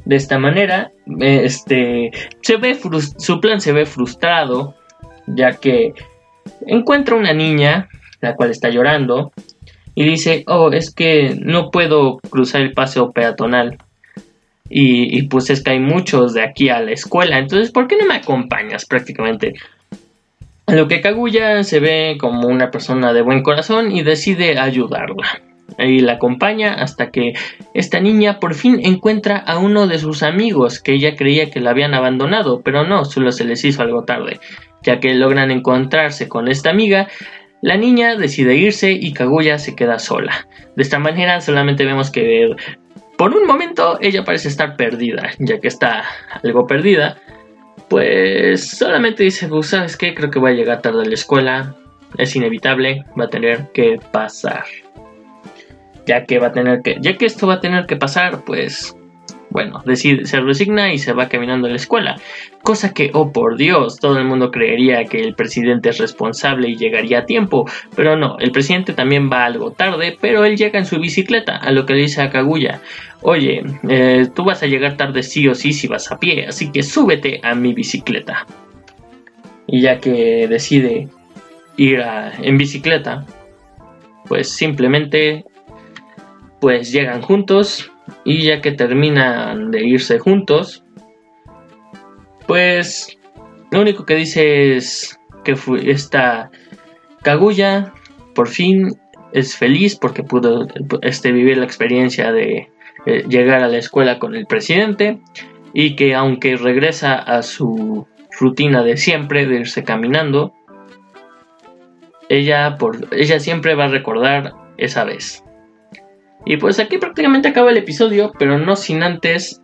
De 0.05 0.15
esta 0.15 0.37
manera, 0.37 0.91
este, 1.19 2.11
se 2.41 2.57
ve 2.57 2.77
su 3.17 3.41
plan 3.41 3.59
se 3.59 3.71
ve 3.71 3.85
frustrado, 3.85 4.75
ya 5.27 5.53
que 5.53 5.93
encuentra 6.67 7.15
una 7.15 7.33
niña, 7.33 7.89
la 8.21 8.35
cual 8.35 8.51
está 8.51 8.69
llorando, 8.69 9.31
y 9.95 10.03
dice, 10.03 10.43
oh, 10.47 10.71
es 10.71 10.93
que 10.93 11.35
no 11.41 11.71
puedo 11.71 12.17
cruzar 12.29 12.61
el 12.61 12.73
paseo 12.73 13.11
peatonal. 13.11 13.77
Y, 14.69 15.23
pues 15.23 15.49
es 15.49 15.63
que 15.63 15.71
hay 15.71 15.79
muchos 15.79 16.33
de 16.33 16.41
aquí 16.41 16.69
a 16.69 16.81
la 16.81 16.91
escuela, 16.91 17.37
entonces, 17.37 17.71
¿por 17.71 17.87
qué 17.87 17.97
no 17.97 18.05
me 18.05 18.15
acompañas 18.15 18.85
prácticamente? 18.85 19.53
A 20.65 20.73
lo 20.73 20.87
que 20.87 21.01
Kaguya 21.01 21.63
se 21.63 21.79
ve 21.79 22.17
como 22.19 22.47
una 22.47 22.71
persona 22.71 23.13
de 23.13 23.21
buen 23.21 23.43
corazón 23.43 23.91
y 23.91 24.01
decide 24.01 24.57
ayudarla. 24.57 25.41
Y 25.77 25.99
la 25.99 26.13
acompaña 26.13 26.73
hasta 26.73 27.11
que 27.11 27.33
esta 27.73 27.99
niña 27.99 28.39
por 28.39 28.55
fin 28.55 28.79
encuentra 28.83 29.37
a 29.37 29.57
uno 29.59 29.87
de 29.87 29.99
sus 29.99 30.23
amigos 30.23 30.79
que 30.79 30.93
ella 30.93 31.15
creía 31.15 31.51
que 31.51 31.59
la 31.59 31.71
habían 31.71 31.93
abandonado, 31.93 32.61
pero 32.61 32.85
no, 32.85 33.05
solo 33.05 33.31
se 33.31 33.45
les 33.45 33.63
hizo 33.65 33.81
algo 33.81 34.03
tarde. 34.03 34.39
Ya 34.83 34.99
que 34.99 35.13
logran 35.13 35.51
encontrarse 35.51 36.27
con 36.27 36.47
esta 36.47 36.69
amiga, 36.69 37.07
la 37.61 37.77
niña 37.77 38.15
decide 38.15 38.55
irse 38.55 38.91
y 38.91 39.13
Kaguya 39.13 39.57
se 39.59 39.75
queda 39.75 39.99
sola. 39.99 40.47
De 40.75 40.83
esta 40.83 40.99
manera 40.99 41.41
solamente 41.41 41.85
vemos 41.85 42.11
que 42.11 42.55
por 43.17 43.35
un 43.35 43.45
momento 43.45 43.97
ella 44.01 44.23
parece 44.23 44.47
estar 44.47 44.75
perdida, 44.75 45.31
ya 45.39 45.59
que 45.59 45.67
está 45.67 46.03
algo 46.43 46.67
perdida. 46.67 47.17
Pues 47.89 48.67
solamente 48.67 49.23
dice, 49.23 49.47
pues, 49.47 49.67
¿sabes 49.67 49.95
qué? 49.95 50.15
Creo 50.15 50.31
que 50.31 50.39
voy 50.39 50.51
a 50.51 50.55
llegar 50.55 50.81
tarde 50.81 51.03
a 51.03 51.05
la 51.05 51.13
escuela. 51.13 51.75
Es 52.17 52.35
inevitable, 52.35 53.05
va 53.19 53.25
a 53.25 53.29
tener 53.29 53.71
que 53.73 53.99
pasar. 54.11 54.63
Ya 56.05 56.25
que 56.25 56.39
va 56.39 56.47
a 56.47 56.51
tener 56.51 56.81
que, 56.81 56.97
ya 57.01 57.17
que 57.17 57.25
esto 57.25 57.47
va 57.47 57.55
a 57.55 57.59
tener 57.59 57.85
que 57.85 57.97
pasar, 57.97 58.43
pues 58.45 58.95
bueno, 59.55 59.81
decide, 59.85 60.25
se 60.25 60.41
resigna 60.41 60.93
y 60.93 60.97
se 60.97 61.13
va 61.13 61.29
caminando 61.29 61.67
a 61.67 61.69
la 61.69 61.77
escuela. 61.77 62.17
Cosa 62.61 62.93
que, 62.93 63.11
oh 63.13 63.31
por 63.31 63.55
Dios, 63.55 63.99
todo 63.99 64.17
el 64.17 64.25
mundo 64.25 64.51
creería 64.51 65.05
que 65.05 65.21
el 65.21 65.33
presidente 65.33 65.87
es 65.87 65.97
responsable 65.97 66.67
y 66.67 66.75
llegaría 66.75 67.19
a 67.19 67.25
tiempo. 67.25 67.65
Pero 67.95 68.17
no, 68.17 68.37
el 68.39 68.51
presidente 68.51 68.91
también 68.91 69.31
va 69.31 69.45
algo 69.45 69.71
tarde, 69.71 70.17
pero 70.19 70.43
él 70.43 70.57
llega 70.57 70.77
en 70.77 70.85
su 70.85 70.99
bicicleta, 70.99 71.55
a 71.55 71.71
lo 71.71 71.85
que 71.85 71.93
le 71.93 72.01
dice 72.01 72.21
a 72.21 72.31
Kaguya. 72.31 72.81
Oye, 73.21 73.63
eh, 73.87 74.27
tú 74.35 74.43
vas 74.43 74.61
a 74.61 74.67
llegar 74.67 74.97
tarde 74.97 75.23
sí 75.23 75.47
o 75.47 75.55
sí 75.55 75.71
si 75.71 75.87
vas 75.87 76.11
a 76.11 76.19
pie, 76.19 76.47
así 76.47 76.69
que 76.69 76.83
súbete 76.83 77.39
a 77.41 77.55
mi 77.55 77.73
bicicleta. 77.73 78.45
Y 79.67 79.79
ya 79.79 79.99
que 79.99 80.47
decide 80.49 81.07
ir 81.77 82.03
en 82.41 82.57
bicicleta, 82.57 83.25
pues 84.27 84.49
simplemente 84.49 85.45
pues 86.59 86.91
llegan 86.91 87.21
juntos 87.21 87.89
y 88.23 88.43
ya 88.43 88.61
que 88.61 88.71
terminan 88.71 89.71
de 89.71 89.85
irse 89.85 90.19
juntos, 90.19 90.83
pues 92.47 93.17
lo 93.71 93.81
único 93.81 94.05
que 94.05 94.15
dice 94.15 94.75
es 94.75 95.19
que 95.43 95.55
esta 95.85 96.51
Kaguya 97.23 97.93
por 98.33 98.47
fin 98.47 98.97
es 99.31 99.55
feliz 99.55 99.95
porque 99.95 100.23
pudo 100.23 100.67
este, 101.01 101.31
vivir 101.31 101.57
la 101.57 101.65
experiencia 101.65 102.31
de 102.31 102.69
eh, 103.05 103.23
llegar 103.27 103.63
a 103.63 103.67
la 103.67 103.77
escuela 103.77 104.19
con 104.19 104.35
el 104.35 104.45
presidente 104.45 105.19
y 105.73 105.95
que 105.95 106.15
aunque 106.15 106.55
regresa 106.55 107.15
a 107.15 107.41
su 107.41 108.07
rutina 108.39 108.83
de 108.83 108.97
siempre 108.97 109.45
de 109.45 109.59
irse 109.61 109.83
caminando, 109.83 110.53
ella, 112.29 112.77
por, 112.77 113.07
ella 113.11 113.39
siempre 113.39 113.75
va 113.75 113.85
a 113.85 113.89
recordar 113.89 114.53
esa 114.77 115.03
vez. 115.03 115.44
Y 116.45 116.57
pues 116.57 116.79
aquí 116.79 116.97
prácticamente 116.97 117.47
acaba 117.47 117.71
el 117.71 117.77
episodio, 117.77 118.31
pero 118.37 118.59
no 118.59 118.75
sin 118.75 119.03
antes 119.03 119.61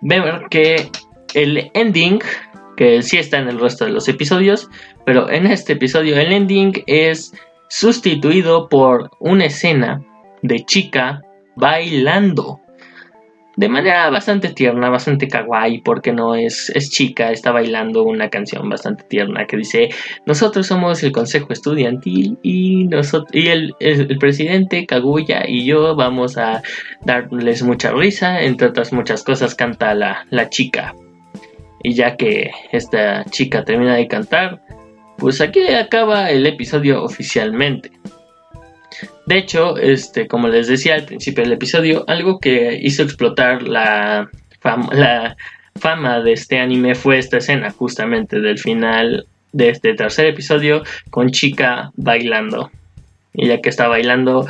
ver 0.00 0.46
que 0.50 0.90
el 1.34 1.70
ending, 1.74 2.20
que 2.76 3.02
sí 3.02 3.18
está 3.18 3.38
en 3.38 3.48
el 3.48 3.60
resto 3.60 3.84
de 3.84 3.92
los 3.92 4.08
episodios, 4.08 4.68
pero 5.06 5.30
en 5.30 5.46
este 5.46 5.74
episodio 5.74 6.18
el 6.18 6.32
ending 6.32 6.82
es 6.86 7.32
sustituido 7.68 8.68
por 8.68 9.10
una 9.20 9.46
escena 9.46 10.02
de 10.42 10.64
chica 10.64 11.22
bailando. 11.56 12.60
De 13.56 13.68
manera 13.68 14.10
bastante 14.10 14.48
tierna, 14.48 14.90
bastante 14.90 15.28
kawaii, 15.28 15.80
porque 15.82 16.12
no 16.12 16.34
es, 16.34 16.70
es 16.74 16.90
chica, 16.90 17.30
está 17.30 17.52
bailando 17.52 18.02
una 18.02 18.28
canción 18.28 18.68
bastante 18.68 19.04
tierna 19.04 19.46
que 19.46 19.56
dice, 19.56 19.90
nosotros 20.26 20.66
somos 20.66 21.02
el 21.02 21.12
consejo 21.12 21.52
estudiantil 21.52 22.38
y, 22.42 22.84
nosotros, 22.84 23.30
y 23.32 23.48
el, 23.48 23.74
el, 23.80 24.18
presidente 24.18 24.86
Kaguya 24.86 25.44
y 25.46 25.64
yo 25.64 25.94
vamos 25.94 26.36
a 26.36 26.62
darles 27.04 27.62
mucha 27.62 27.92
risa, 27.92 28.42
entre 28.42 28.68
otras 28.68 28.92
muchas 28.92 29.22
cosas 29.22 29.54
canta 29.54 29.94
la, 29.94 30.26
la 30.30 30.48
chica. 30.50 30.94
Y 31.82 31.94
ya 31.94 32.16
que 32.16 32.50
esta 32.72 33.24
chica 33.26 33.64
termina 33.64 33.96
de 33.96 34.08
cantar, 34.08 34.62
pues 35.18 35.40
aquí 35.40 35.66
acaba 35.68 36.30
el 36.30 36.46
episodio 36.46 37.04
oficialmente. 37.04 37.90
De 39.26 39.38
hecho, 39.38 39.76
este, 39.78 40.26
como 40.28 40.48
les 40.48 40.68
decía 40.68 40.94
al 40.94 41.04
principio 41.04 41.44
del 41.44 41.52
episodio, 41.52 42.04
algo 42.08 42.38
que 42.38 42.78
hizo 42.82 43.02
explotar 43.02 43.62
la 43.62 44.28
fama, 44.60 46.20
de 46.20 46.32
este 46.32 46.58
anime 46.58 46.94
fue 46.94 47.18
esta 47.18 47.38
escena, 47.38 47.70
justamente 47.70 48.40
del 48.40 48.58
final 48.58 49.26
de 49.52 49.70
este 49.70 49.94
tercer 49.94 50.26
episodio, 50.26 50.82
con 51.10 51.30
Chica 51.30 51.90
bailando. 51.96 52.70
Y 53.32 53.48
ya 53.48 53.60
que 53.60 53.68
está 53.68 53.88
bailando, 53.88 54.46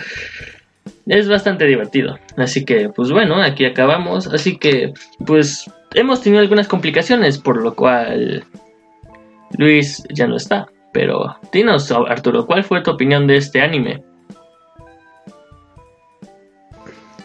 es 1.07 1.29
bastante 1.29 1.67
divertido. 1.67 2.19
Así 2.37 2.65
que, 2.65 2.91
pues 2.91 3.11
bueno, 3.11 3.41
aquí 3.43 3.65
acabamos. 3.65 4.27
Así 4.27 4.57
que, 4.59 4.93
pues, 5.27 5.71
hemos 5.95 6.21
tenido 6.23 6.43
algunas 6.43 6.69
complicaciones, 6.69 7.39
por 7.39 7.63
lo 7.63 7.75
cual 7.75 8.45
Luis 9.57 10.05
ya 10.11 10.27
no 10.27 10.37
está. 10.37 10.67
Pero, 10.93 11.37
dinos, 11.53 11.91
Arturo, 11.91 12.47
¿cuál 12.47 12.63
fue 12.63 12.83
tu 12.83 12.93
opinión 12.93 13.27
de 13.27 13.37
este 13.37 13.61
anime? 13.61 14.03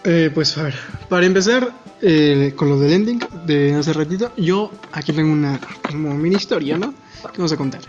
Eh, 0.04 0.32
pues 0.34 0.58
a 0.58 0.64
ver, 0.64 0.76
para 1.10 1.26
empezar 1.26 1.74
eh, 2.02 2.54
con 2.56 2.70
lo 2.70 2.80
del 2.80 2.94
ending 2.94 3.20
de 3.46 3.76
hace 3.76 3.92
ratito, 3.94 4.32
yo 4.38 4.72
aquí 4.92 5.12
tengo 5.12 5.32
una 5.32 5.60
como 5.88 6.16
mini 6.16 6.38
historia, 6.38 6.78
¿no? 6.78 6.94
Que 7.32 7.38
vamos 7.38 7.52
a 7.52 7.58
contar. 7.58 7.82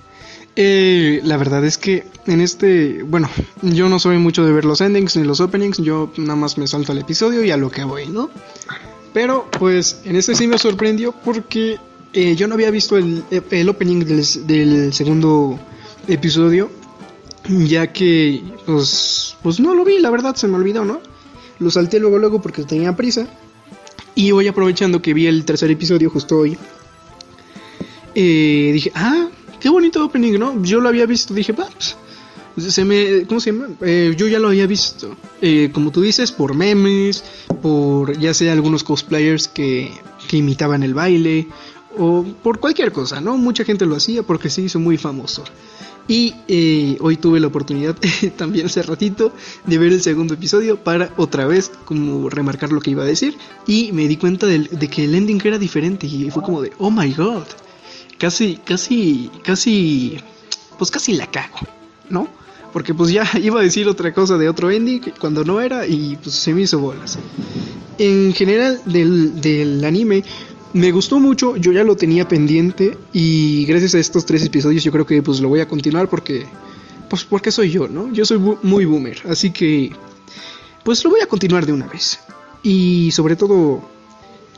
Eh, 0.56 1.20
la 1.22 1.36
verdad 1.36 1.64
es 1.64 1.78
que 1.78 2.04
en 2.26 2.40
este, 2.40 3.04
bueno, 3.04 3.30
yo 3.62 3.88
no 3.88 4.00
soy 4.00 4.18
mucho 4.18 4.44
de 4.44 4.52
ver 4.52 4.64
los 4.64 4.80
endings 4.80 5.16
ni 5.16 5.24
los 5.24 5.40
openings, 5.40 5.78
yo 5.78 6.10
nada 6.16 6.34
más 6.34 6.58
me 6.58 6.66
salto 6.66 6.92
el 6.92 6.98
episodio 6.98 7.44
y 7.44 7.52
a 7.52 7.56
lo 7.56 7.70
que 7.70 7.84
voy, 7.84 8.08
¿no? 8.08 8.30
Pero 9.12 9.48
pues 9.58 10.00
en 10.04 10.16
este 10.16 10.34
sí 10.34 10.48
me 10.48 10.58
sorprendió 10.58 11.12
porque 11.12 11.78
yo 12.12 12.48
no 12.48 12.54
había 12.54 12.72
visto 12.72 12.96
el, 12.96 13.22
el 13.30 13.68
opening 13.68 14.00
del, 14.00 14.24
del, 14.46 14.92
segundo 14.92 15.58
episodio, 16.08 16.70
ya 17.48 17.92
que 17.92 18.42
pues, 18.66 19.36
pues 19.42 19.60
no 19.60 19.74
lo 19.74 19.84
vi, 19.84 20.00
la 20.00 20.10
verdad 20.10 20.34
se 20.34 20.48
me 20.48 20.56
olvidó, 20.56 20.84
¿no? 20.84 21.00
Lo 21.60 21.70
salté 21.70 22.00
luego 22.00 22.18
luego 22.18 22.42
porque 22.42 22.64
tenía 22.64 22.96
prisa. 22.96 23.28
Y 24.14 24.32
hoy 24.32 24.48
aprovechando 24.48 25.00
que 25.00 25.14
vi 25.14 25.26
el 25.26 25.44
tercer 25.44 25.70
episodio 25.70 26.10
justo 26.10 26.38
hoy. 26.38 26.58
Eh, 28.14 28.70
dije, 28.72 28.90
ah, 28.94 29.28
qué 29.60 29.68
bonito 29.68 30.04
opening, 30.04 30.38
¿no? 30.38 30.62
Yo 30.62 30.80
lo 30.80 30.88
había 30.88 31.06
visto, 31.06 31.32
dije, 31.32 31.52
va, 31.52 31.68
pues, 32.54 32.74
se 32.74 32.84
me, 32.84 33.26
¿cómo 33.26 33.40
se 33.40 33.52
llama? 33.52 33.68
Eh, 33.80 34.14
yo 34.16 34.26
ya 34.26 34.38
lo 34.38 34.48
había 34.48 34.66
visto. 34.66 35.16
Eh, 35.40 35.70
como 35.72 35.90
tú 35.90 36.00
dices, 36.02 36.32
por 36.32 36.54
memes, 36.54 37.22
por 37.62 38.18
ya 38.18 38.34
sea 38.34 38.52
algunos 38.52 38.82
cosplayers 38.82 39.48
que, 39.48 39.92
que 40.28 40.36
imitaban 40.38 40.82
el 40.82 40.94
baile, 40.94 41.46
o 41.96 42.24
por 42.42 42.60
cualquier 42.60 42.92
cosa, 42.92 43.20
¿no? 43.20 43.36
Mucha 43.36 43.64
gente 43.64 43.86
lo 43.86 43.96
hacía 43.96 44.22
porque 44.22 44.50
se 44.50 44.62
hizo 44.62 44.78
muy 44.78 44.96
famoso. 44.96 45.44
Y 46.10 46.34
eh, 46.48 46.96
hoy 46.98 47.16
tuve 47.16 47.38
la 47.38 47.46
oportunidad 47.46 47.94
también 48.36 48.66
hace 48.66 48.82
ratito 48.82 49.32
de 49.64 49.78
ver 49.78 49.92
el 49.92 50.02
segundo 50.02 50.34
episodio 50.34 50.76
para 50.82 51.14
otra 51.16 51.46
vez 51.46 51.70
como 51.84 52.28
remarcar 52.28 52.72
lo 52.72 52.80
que 52.80 52.90
iba 52.90 53.04
a 53.04 53.06
decir. 53.06 53.38
Y 53.68 53.92
me 53.92 54.08
di 54.08 54.16
cuenta 54.16 54.48
de, 54.48 54.66
que 54.88 55.04
el 55.04 55.14
ending 55.14 55.40
era 55.44 55.56
diferente 55.56 56.08
y 56.08 56.28
fue 56.32 56.42
como 56.42 56.62
de, 56.62 56.72
oh 56.78 56.90
my 56.90 57.12
god. 57.12 57.44
Casi, 58.18 58.56
casi, 58.56 59.30
casi, 59.44 60.18
pues 60.80 60.90
casi 60.90 61.12
la 61.12 61.30
cago, 61.30 61.60
¿no? 62.08 62.26
Porque 62.72 62.92
pues 62.92 63.12
ya 63.12 63.30
iba 63.40 63.60
a 63.60 63.62
decir 63.62 63.86
otra 63.86 64.12
cosa 64.12 64.36
de 64.36 64.48
otro 64.48 64.68
ending 64.68 65.12
cuando 65.20 65.44
no 65.44 65.60
era 65.60 65.86
y 65.86 66.18
pues 66.20 66.34
se 66.34 66.52
me 66.52 66.62
hizo 66.62 66.80
bolas. 66.80 67.20
En 67.98 68.34
general 68.34 68.82
del, 68.84 69.40
del 69.40 69.84
anime 69.84 70.24
me 70.72 70.92
gustó 70.92 71.18
mucho, 71.18 71.56
yo 71.56 71.72
ya 71.72 71.84
lo 71.84 71.96
tenía 71.96 72.28
pendiente 72.28 72.96
y 73.12 73.64
gracias 73.66 73.94
a 73.94 73.98
estos 73.98 74.24
tres 74.24 74.44
episodios 74.44 74.84
yo 74.84 74.92
creo 74.92 75.06
que 75.06 75.22
pues 75.22 75.40
lo 75.40 75.48
voy 75.48 75.60
a 75.60 75.68
continuar 75.68 76.08
porque 76.08 76.46
pues 77.08 77.24
porque 77.24 77.50
soy 77.50 77.70
yo, 77.70 77.88
¿no? 77.88 78.12
Yo 78.12 78.24
soy 78.24 78.38
muy 78.38 78.84
boomer, 78.84 79.18
así 79.28 79.50
que 79.50 79.92
pues 80.84 81.02
lo 81.04 81.10
voy 81.10 81.20
a 81.20 81.26
continuar 81.26 81.66
de 81.66 81.72
una 81.72 81.86
vez. 81.88 82.20
Y 82.62 83.10
sobre 83.10 83.36
todo, 83.36 83.82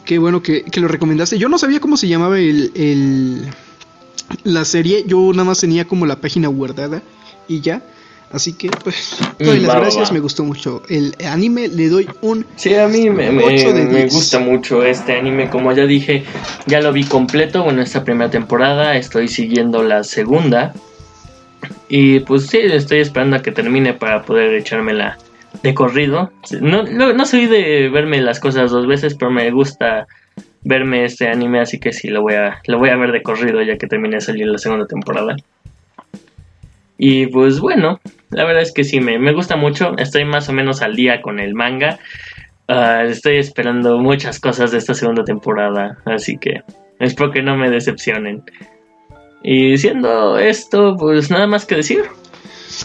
qué 0.05 0.19
bueno 0.19 0.43
que, 0.43 0.65
que 0.65 0.81
lo 0.81 0.89
recomendaste. 0.89 1.39
Yo 1.39 1.49
no 1.49 1.59
sabía 1.59 1.81
cómo 1.81 1.97
se 1.97 2.09
llamaba 2.09 2.39
el, 2.39 2.73
el, 2.75 3.49
la 4.45 4.65
serie, 4.65 5.05
yo 5.07 5.31
nada 5.33 5.45
más 5.45 5.61
tenía 5.61 5.87
como 5.87 6.07
la 6.07 6.21
página 6.21 6.49
guardada 6.49 7.03
y 7.49 7.61
ya. 7.61 7.83
Así 8.33 8.55
que, 8.55 8.71
pues, 8.71 9.19
doy 9.39 9.61
las 9.61 9.77
gracias, 9.77 10.11
me 10.11 10.21
gustó 10.21 10.43
mucho 10.43 10.83
el 10.89 11.15
anime, 11.27 11.69
le 11.69 11.89
doy 11.91 12.09
un 12.23 12.47
Sí, 12.57 12.75
a 12.75 12.89
mí 12.89 13.11
me, 13.11 13.31
me, 13.31 14.07
gusta 14.07 14.39
mucho 14.39 14.83
este 14.83 15.19
anime, 15.19 15.51
como 15.51 15.71
ya 15.73 15.85
dije, 15.85 16.25
ya 16.67 16.81
lo 16.81 16.93
vi 16.93 17.05
completo, 17.05 17.63
bueno, 17.63 17.83
esta 17.83 18.05
primera 18.05 18.31
temporada, 18.31 18.97
estoy 18.97 19.29
siguiendo 19.29 19.83
la 19.83 20.03
segunda, 20.03 20.73
y 21.89 22.21
pues 22.21 22.47
sí, 22.47 22.59
estoy 22.63 23.01
esperando 23.01 23.37
a 23.37 23.43
que 23.43 23.53
termine 23.53 23.93
para 23.93 24.23
poder 24.23 24.55
echármela 24.55 25.19
de 25.63 25.75
corrido. 25.75 26.33
No, 26.61 26.85
no, 26.85 27.13
no 27.13 27.27
soy 27.27 27.47
de 27.47 27.91
verme 27.91 28.23
las 28.23 28.41
cosas 28.41 28.71
dos 28.71 28.87
veces, 28.87 29.15
pero 29.15 29.31
me 29.31 29.51
gusta 29.51 30.07
verme 30.63 31.05
este 31.05 31.29
anime, 31.29 31.61
así 31.61 31.79
que 31.79 31.93
sí, 31.93 32.09
lo 32.09 32.23
voy 32.23 32.35
a, 32.35 32.63
lo 32.67 32.79
voy 32.79 32.89
a 32.89 32.97
ver 32.97 33.13
de 33.13 33.23
corrido 33.23 33.61
ya 33.63 33.77
que 33.77 33.87
termine 33.87 34.17
de 34.17 34.21
salir 34.23 34.47
la 34.47 34.59
segunda 34.59 34.87
temporada. 34.87 35.37
Y 36.97 37.27
pues 37.27 37.61
bueno, 37.61 38.01
la 38.33 38.45
verdad 38.45 38.63
es 38.63 38.73
que 38.73 38.85
sí, 38.85 39.01
me, 39.01 39.19
me 39.19 39.33
gusta 39.33 39.57
mucho. 39.57 39.97
Estoy 39.99 40.25
más 40.25 40.49
o 40.49 40.53
menos 40.53 40.83
al 40.83 40.97
día 40.97 41.23
con 41.23 41.39
el 41.39 41.55
manga. 41.55 41.99
Ah, 42.69 43.05
estoy 43.05 43.37
esperando 43.37 43.99
muchas 43.99 44.41
cosas 44.41 44.71
de 44.73 44.79
esta 44.79 44.95
segunda 44.95 45.25
temporada. 45.25 45.99
Así 46.05 46.39
que 46.39 46.63
espero 46.99 47.31
que 47.31 47.43
no 47.43 47.57
me 47.57 47.71
decepcionen. 47.71 48.43
Y 49.43 49.77
siendo 49.79 50.39
esto, 50.39 50.97
pues 50.97 51.31
nada 51.31 51.47
más 51.47 51.67
que 51.67 51.77
decir. 51.77 52.05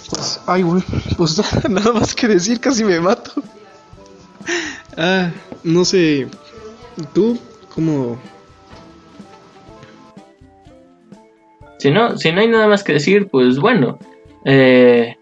Pues, 0.09 0.41
ay, 0.47 0.63
güey, 0.63 0.83
pues 1.17 1.41
nada 1.69 1.93
más 1.93 2.13
que 2.13 2.27
decir, 2.27 2.59
casi 2.59 2.83
me 2.83 2.99
mato. 2.99 3.31
Ah, 4.97 5.31
no 5.63 5.85
sé. 5.85 6.27
¿Tú 7.13 7.39
cómo, 7.73 8.17
Si 11.77 11.91
no, 11.91 12.17
si 12.17 12.31
no 12.31 12.41
hay 12.41 12.47
nada 12.47 12.67
más 12.67 12.83
que 12.83 12.93
decir, 12.93 13.27
pues 13.29 13.59
bueno. 13.59 13.99
Eh, 14.45 15.15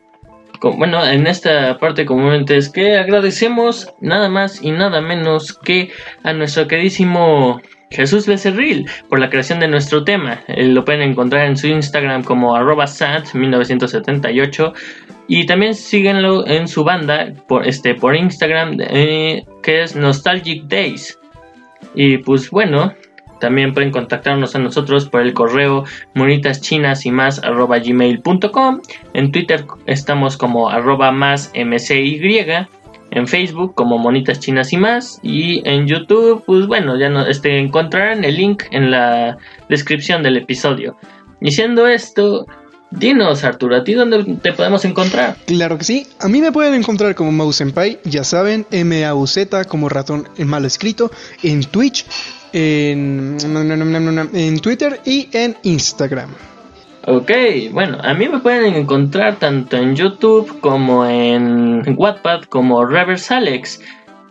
bueno, 0.73 1.05
en 1.05 1.27
esta 1.27 1.77
parte 1.77 2.05
comúnmente 2.05 2.57
es 2.57 2.69
que 2.69 2.97
agradecemos 2.97 3.93
nada 3.99 4.29
más 4.29 4.61
y 4.61 4.71
nada 4.71 5.01
menos 5.01 5.53
que 5.53 5.91
a 6.23 6.33
nuestro 6.33 6.67
queridísimo 6.67 7.61
Jesús 7.91 8.25
Becerril 8.25 8.89
por 9.09 9.19
la 9.19 9.29
creación 9.29 9.59
de 9.59 9.67
nuestro 9.67 10.03
tema. 10.03 10.41
Eh, 10.47 10.65
lo 10.67 10.83
pueden 10.83 11.01
encontrar 11.01 11.45
en 11.45 11.57
su 11.57 11.67
Instagram 11.67 12.23
como 12.23 12.55
arroba 12.55 12.85
sat1978 12.85 14.73
y 15.27 15.45
también 15.45 15.75
síguenlo 15.75 16.45
en 16.47 16.67
su 16.67 16.83
banda 16.83 17.31
por, 17.47 17.67
este, 17.67 17.95
por 17.95 18.15
Instagram 18.15 18.77
eh, 18.79 19.45
que 19.63 19.83
es 19.83 19.95
Nostalgic 19.95 20.63
Days. 20.65 21.17
Y 21.93 22.17
pues 22.17 22.49
bueno, 22.49 22.93
también 23.39 23.73
pueden 23.73 23.91
contactarnos 23.91 24.55
a 24.55 24.59
nosotros 24.59 25.07
por 25.09 25.21
el 25.21 25.33
correo 25.33 25.83
monitaschinas 26.13 27.05
y 27.05 27.11
más 27.11 27.43
arroba 27.43 27.79
gmail.com. 27.79 28.81
En 29.13 29.31
Twitter 29.31 29.65
estamos 29.85 30.37
como 30.37 30.69
arroba 30.69 31.11
más 31.11 31.51
mcy. 31.55 32.19
En 33.11 33.27
Facebook 33.27 33.75
como 33.75 33.97
Monitas 33.97 34.39
Chinas 34.39 34.73
y 34.73 34.77
más. 34.77 35.19
Y 35.21 35.61
en 35.69 35.87
YouTube, 35.87 36.43
pues 36.45 36.67
bueno, 36.67 36.97
ya 36.99 37.09
no, 37.09 37.25
este, 37.25 37.59
encontrarán 37.59 38.25
el 38.25 38.35
link 38.35 38.63
en 38.71 38.91
la 38.91 39.37
descripción 39.69 40.21
del 40.21 40.37
episodio. 40.37 40.97
Y 41.39 41.51
siendo 41.51 41.87
esto, 41.87 42.45
Dinos, 42.91 43.43
Arturo, 43.43 43.75
¿a 43.75 43.83
ti 43.83 43.93
dónde 43.93 44.23
te 44.41 44.53
podemos 44.53 44.85
encontrar? 44.85 45.35
Claro 45.45 45.77
que 45.77 45.83
sí, 45.83 46.07
a 46.19 46.27
mí 46.27 46.39
me 46.39 46.51
pueden 46.51 46.73
encontrar 46.73 47.13
como 47.15 47.31
Mouse 47.31 47.63
ya 48.05 48.23
saben, 48.23 48.65
M-A-U-Z 48.71 49.65
como 49.65 49.89
ratón 49.89 50.29
mal 50.37 50.65
escrito, 50.65 51.11
en 51.43 51.63
Twitch, 51.63 52.05
en, 52.55 54.59
Twitter 54.61 54.99
y 55.05 55.29
en 55.33 55.55
Instagram. 55.63 56.29
Ok, 57.07 57.31
bueno, 57.71 57.97
a 58.01 58.13
mí 58.13 58.27
me 58.27 58.39
pueden 58.39 58.73
encontrar 58.73 59.35
tanto 59.35 59.77
en 59.77 59.95
YouTube 59.95 60.59
como 60.61 61.05
en 61.05 61.83
Wattpad 61.95 62.43
como 62.43 62.85
Reverse 62.85 63.33
Alex. 63.33 63.81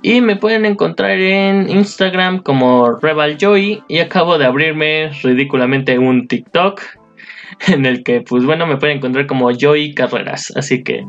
Y 0.03 0.21
me 0.21 0.37
pueden 0.37 0.67
encontrar 0.67 1.19
en 1.19 1.71
Instagram 1.71 2.43
como 2.43 2.99
Joy 3.39 3.83
Y 3.89 3.99
acabo 4.01 4.37
de 4.37 4.45
abrirme 4.45 5.11
ridículamente 5.23 5.99
un 5.99 6.29
TikTok 6.29 6.83
en 7.69 7.87
el 7.87 8.03
que, 8.03 8.21
pues 8.21 8.45
bueno, 8.45 8.67
me 8.67 8.77
pueden 8.77 8.99
encontrar 8.99 9.27
como 9.27 9.51
Joy 9.53 9.95
Carreras. 9.95 10.53
Así 10.57 10.83
que, 10.83 11.07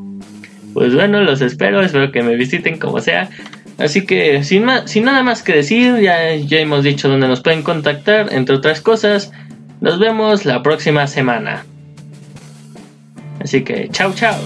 pues 0.74 0.94
bueno, 0.94 1.24
los 1.24 1.42
espero, 1.42 1.82
espero 1.82 2.12
que 2.12 2.22
me 2.22 2.36
visiten 2.36 2.78
como 2.78 3.00
sea. 3.00 3.30
Así 3.78 4.06
que 4.06 4.44
sin, 4.44 4.66
sin 4.86 5.04
nada 5.04 5.24
más 5.24 5.44
que 5.44 5.54
decir, 5.54 6.00
ya, 6.00 6.36
ya 6.36 6.60
hemos 6.60 6.84
dicho 6.84 7.10
dónde 7.10 7.28
nos 7.28 7.42
pueden 7.42 7.62
contactar, 7.62 8.32
entre 8.32 8.56
otras 8.56 8.82
cosas. 8.82 9.32
Nos 9.82 10.00
vemos 10.00 10.46
la 10.46 10.64
próxima 10.64 11.08
semana. 11.08 11.66
Así 13.42 13.64
que 13.64 13.90
chao 13.90 14.14
chao. 14.14 14.40